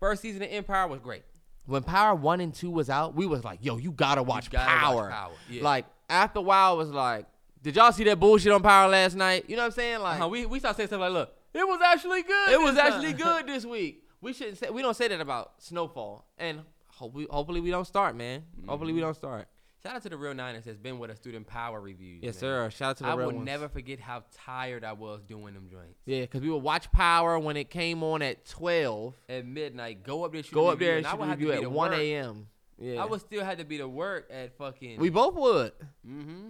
First 0.00 0.22
season 0.22 0.42
of 0.42 0.48
Empire 0.50 0.86
was 0.86 1.00
great. 1.00 1.24
When 1.66 1.82
Power 1.82 2.14
one 2.14 2.40
and 2.40 2.54
two 2.54 2.70
was 2.70 2.88
out, 2.88 3.14
we 3.14 3.26
was 3.26 3.44
like, 3.44 3.58
yo, 3.60 3.76
you 3.76 3.90
gotta 3.90 4.22
watch 4.22 4.48
gotta 4.50 4.70
watch 4.70 4.80
Power. 4.80 5.10
Power, 5.10 5.32
yeah. 5.50 5.62
Like 5.62 5.84
after 6.08 6.38
a 6.38 6.42
while, 6.42 6.74
it 6.74 6.76
was 6.78 6.90
like, 6.90 7.26
did 7.62 7.74
y'all 7.76 7.92
see 7.92 8.04
that 8.04 8.18
bullshit 8.20 8.52
on 8.52 8.62
Power 8.62 8.88
last 8.88 9.16
night? 9.16 9.44
You 9.48 9.56
know 9.56 9.62
what 9.62 9.66
I'm 9.66 9.72
saying? 9.72 9.98
Like, 10.00 10.20
Uh-huh, 10.20 10.28
we 10.28 10.46
we 10.46 10.60
started 10.60 10.76
saying 10.76 10.86
stuff 10.86 11.00
like, 11.00 11.12
"Look, 11.12 11.34
it 11.54 11.66
was 11.66 11.80
actually 11.84 12.22
good. 12.22 12.50
It 12.52 12.60
was 12.60 12.74
this 12.74 12.84
actually 12.84 13.12
good 13.24 13.46
this 13.46 13.64
week. 13.64 14.04
We 14.20 14.32
shouldn't 14.32 14.58
say 14.58 14.70
we 14.70 14.82
don't 14.82 14.96
say 14.96 15.08
that 15.08 15.20
about 15.20 15.62
Snowfall, 15.62 16.26
and 16.38 16.60
hope 16.88 17.14
we, 17.14 17.26
hopefully 17.30 17.60
we 17.60 17.70
don't 17.70 17.86
start, 17.86 18.16
man. 18.16 18.42
Hopefully 18.66 18.90
Mm-hmm. 18.90 18.96
we 18.96 19.00
don't 19.02 19.14
start. 19.14 19.46
Shout 19.80 19.94
out 19.94 20.02
to 20.02 20.08
the 20.08 20.16
real 20.16 20.34
Niners 20.34 20.64
that's 20.64 20.76
been 20.76 20.98
with 20.98 21.08
us 21.08 21.18
through 21.20 21.32
them 21.32 21.44
Power 21.44 21.80
reviews. 21.80 22.24
Yes, 22.24 22.34
man. 22.34 22.40
sir. 22.40 22.70
Shout 22.70 22.90
out 22.90 22.96
to 22.96 23.02
the 23.04 23.08
real 23.10 23.16
night. 23.16 23.16
I 23.16 23.18
real 23.20 23.26
will 23.28 23.36
ones. 23.36 23.46
never 23.46 23.68
forget 23.68 24.00
how 24.00 24.24
tired 24.44 24.82
I 24.82 24.92
was 24.92 25.22
doing 25.22 25.54
them 25.54 25.68
joints. 25.70 26.00
Yeah, 26.04 26.22
because 26.22 26.40
we 26.40 26.50
would 26.50 26.64
watch 26.64 26.90
Power 26.90 27.38
when 27.38 27.56
it 27.56 27.70
came 27.70 28.02
on 28.02 28.20
at 28.20 28.44
twelve. 28.44 29.14
At 29.28 29.46
midnight, 29.46 30.02
go 30.02 30.24
up 30.24 30.32
there, 30.32 30.42
shoot 30.42 30.52
Go 30.52 30.66
up 30.66 30.80
there 30.80 30.96
review, 30.96 30.98
and 30.98 31.06
I 31.06 31.10
shoot 31.12 31.20
would 31.20 31.28
have 31.28 31.38
to 31.38 31.44
review 31.44 31.52
be 31.52 31.58
at 31.58 31.62
to 31.62 31.70
one 31.70 31.92
a.m. 31.94 32.48
Yeah, 32.80 33.02
I 33.02 33.06
would 33.06 33.20
still 33.20 33.44
have 33.44 33.58
to 33.58 33.64
be 33.64 33.78
to 33.78 33.86
work 33.88 34.28
at 34.32 34.56
fucking. 34.58 34.98
We 34.98 35.10
both 35.10 35.34
would. 35.36 35.72
mm-hmm. 36.04 36.48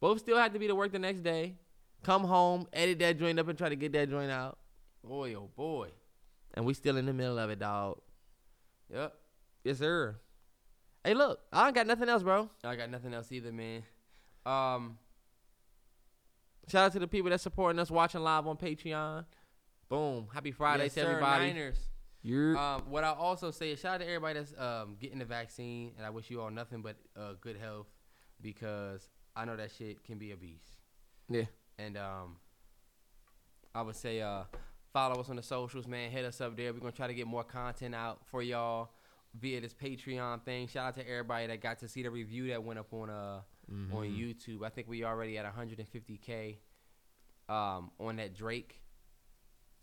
Both 0.00 0.20
still 0.20 0.38
had 0.38 0.52
to 0.54 0.58
be 0.58 0.66
to 0.68 0.74
work 0.74 0.92
the 0.92 0.98
next 0.98 1.20
day. 1.22 1.56
Come 2.02 2.24
home, 2.24 2.66
edit 2.72 2.98
that 3.00 3.18
joint 3.18 3.38
up, 3.38 3.48
and 3.48 3.58
try 3.58 3.68
to 3.68 3.76
get 3.76 3.92
that 3.92 4.08
joint 4.10 4.30
out. 4.30 4.58
Boy, 5.02 5.34
oh 5.34 5.50
boy. 5.56 5.88
And 6.54 6.64
we 6.64 6.74
still 6.74 6.96
in 6.96 7.06
the 7.06 7.12
middle 7.12 7.38
of 7.38 7.50
it, 7.50 7.58
dog. 7.58 8.00
Yep. 8.92 9.14
Yes, 9.64 9.78
sir. 9.78 10.16
Hey, 11.04 11.14
look, 11.14 11.40
I 11.52 11.66
ain't 11.66 11.74
got 11.74 11.86
nothing 11.86 12.08
else, 12.08 12.22
bro. 12.22 12.48
I 12.64 12.76
got 12.76 12.90
nothing 12.90 13.12
else 13.14 13.30
either, 13.32 13.52
man. 13.52 13.82
Um, 14.44 14.98
Shout 16.68 16.86
out 16.86 16.92
to 16.92 16.98
the 16.98 17.06
people 17.06 17.30
that 17.30 17.40
supporting 17.40 17.78
us 17.78 17.90
watching 17.90 18.22
live 18.22 18.46
on 18.46 18.56
Patreon. 18.56 19.24
Boom. 19.88 20.26
Happy 20.34 20.50
Friday 20.50 20.84
yes, 20.84 20.94
to 20.94 21.00
sir, 21.00 21.10
everybody. 21.10 21.46
Niners. 21.52 21.78
You're 22.22 22.56
Um, 22.56 22.82
what 22.90 23.04
I 23.04 23.10
also 23.12 23.52
say 23.52 23.70
is 23.70 23.78
shout 23.78 23.94
out 23.94 24.00
to 24.00 24.06
everybody 24.06 24.40
that's 24.40 24.52
um, 24.58 24.96
getting 24.98 25.20
the 25.20 25.24
vaccine, 25.24 25.92
and 25.96 26.04
I 26.04 26.10
wish 26.10 26.28
you 26.28 26.40
all 26.40 26.50
nothing 26.50 26.82
but 26.82 26.96
uh, 27.16 27.34
good 27.40 27.56
health 27.56 27.86
because 28.40 29.08
I 29.36 29.44
know 29.44 29.54
that 29.56 29.70
shit 29.70 30.02
can 30.02 30.18
be 30.18 30.32
a 30.32 30.36
beast. 30.36 30.66
yeah. 31.28 31.44
And 31.78 31.96
um, 31.96 32.36
I 33.74 33.82
would 33.82 33.96
say 33.96 34.20
uh, 34.22 34.44
follow 34.92 35.20
us 35.20 35.28
on 35.28 35.36
the 35.36 35.42
socials, 35.42 35.86
man. 35.86 36.10
Hit 36.10 36.24
us 36.24 36.40
up 36.40 36.56
there. 36.56 36.72
We're 36.72 36.80
gonna 36.80 36.92
try 36.92 37.06
to 37.06 37.14
get 37.14 37.26
more 37.26 37.44
content 37.44 37.94
out 37.94 38.20
for 38.30 38.42
y'all 38.42 38.90
via 39.38 39.60
this 39.60 39.74
Patreon 39.74 40.42
thing. 40.44 40.68
Shout 40.68 40.88
out 40.88 40.94
to 40.94 41.08
everybody 41.08 41.46
that 41.48 41.60
got 41.60 41.78
to 41.80 41.88
see 41.88 42.02
the 42.02 42.10
review 42.10 42.48
that 42.48 42.62
went 42.62 42.78
up 42.78 42.92
on 42.92 43.10
uh 43.10 43.40
on 43.92 44.04
YouTube. 44.06 44.64
I 44.64 44.68
think 44.70 44.88
we 44.88 45.04
already 45.04 45.36
at 45.38 45.44
150k 45.56 46.56
um, 47.48 47.90
on 48.00 48.16
that 48.16 48.34
Drake, 48.34 48.80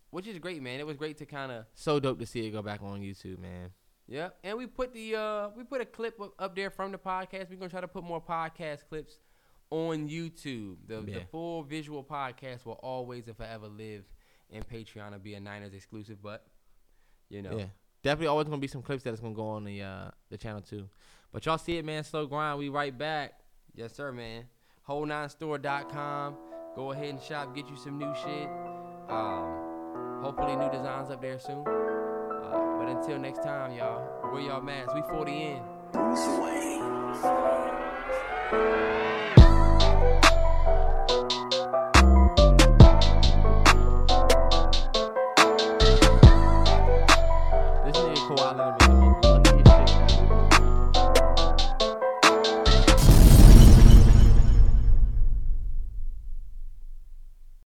which 0.09 0.25
is 0.25 0.39
great, 0.39 0.61
man. 0.63 0.79
It 0.79 0.87
was 0.87 0.97
great 0.97 1.17
to 1.19 1.25
kind 1.25 1.51
of 1.51 1.65
So 1.75 1.99
dope 1.99 2.19
to 2.19 2.25
see 2.25 2.45
it 2.47 2.51
go 2.51 2.61
back 2.61 2.81
on 2.81 3.01
YouTube, 3.01 3.39
man. 3.39 3.71
Yep, 4.07 4.37
and 4.43 4.57
we 4.57 4.67
put 4.67 4.93
the 4.93 5.15
uh 5.15 5.49
we 5.55 5.63
put 5.63 5.79
a 5.81 5.85
clip 5.85 6.19
up- 6.19 6.33
up 6.39 6.55
there 6.55 6.69
from 6.69 6.91
the 6.91 6.97
podcast. 6.97 7.49
We're 7.49 7.57
gonna 7.57 7.69
try 7.69 7.81
to 7.81 7.87
put 7.87 8.03
more 8.03 8.21
podcast 8.21 8.87
clips 8.89 9.19
on 9.73 10.07
YouTube. 10.07 10.75
The, 10.87 11.01
the 11.01 11.21
full 11.31 11.63
visual 11.63 12.03
podcast 12.03 12.63
will 12.65 12.73
always 12.83 13.27
and 13.27 13.35
forever 13.35 13.67
live 13.67 14.03
in 14.51 14.61
Patreon 14.63 15.13
and 15.13 15.23
be 15.23 15.33
a 15.33 15.39
Niners 15.39 15.73
exclusive. 15.73 16.21
But 16.21 16.45
you 17.29 17.41
know, 17.41 17.57
Yeah. 17.57 17.65
Definitely 18.03 18.27
always 18.27 18.45
gonna 18.47 18.57
be 18.57 18.67
some 18.67 18.81
clips 18.83 19.01
that's 19.03 19.19
gonna 19.21 19.33
go 19.33 19.47
on 19.47 19.63
the 19.63 19.81
uh 19.81 20.11
the 20.29 20.37
channel 20.37 20.61
too. 20.61 20.89
But 21.31 21.45
y'all 21.45 21.57
see 21.57 21.77
it, 21.77 21.85
man. 21.85 22.03
Slow 22.03 22.27
grind. 22.27 22.59
We 22.59 22.69
right 22.69 22.95
back. 22.95 23.39
yes 23.73 23.93
sir, 23.95 24.11
man. 24.11 24.43
Whole9store.com. 24.87 26.35
Go 26.75 26.91
ahead 26.91 27.09
and 27.09 27.21
shop. 27.21 27.55
Get 27.55 27.67
you 27.69 27.77
some 27.77 27.97
new 27.97 28.13
shit. 28.15 28.49
Um, 29.09 30.21
hopefully 30.21 30.55
new 30.55 30.69
designs 30.69 31.09
up 31.09 31.21
there 31.21 31.39
soon. 31.39 31.65
Uh, 31.65 32.77
but 32.77 32.89
until 32.89 33.17
next 33.17 33.41
time, 33.41 33.71
y'all, 33.71 34.31
wear 34.31 34.41
y'all 34.41 34.61
masks. 34.61 34.93
We 34.93 35.01
40 35.01 35.31
in. 35.31 35.61
This 35.93 36.19
nigga 38.51 39.12
Leonard 48.29 48.79
make 48.79 48.87
the 48.87 48.92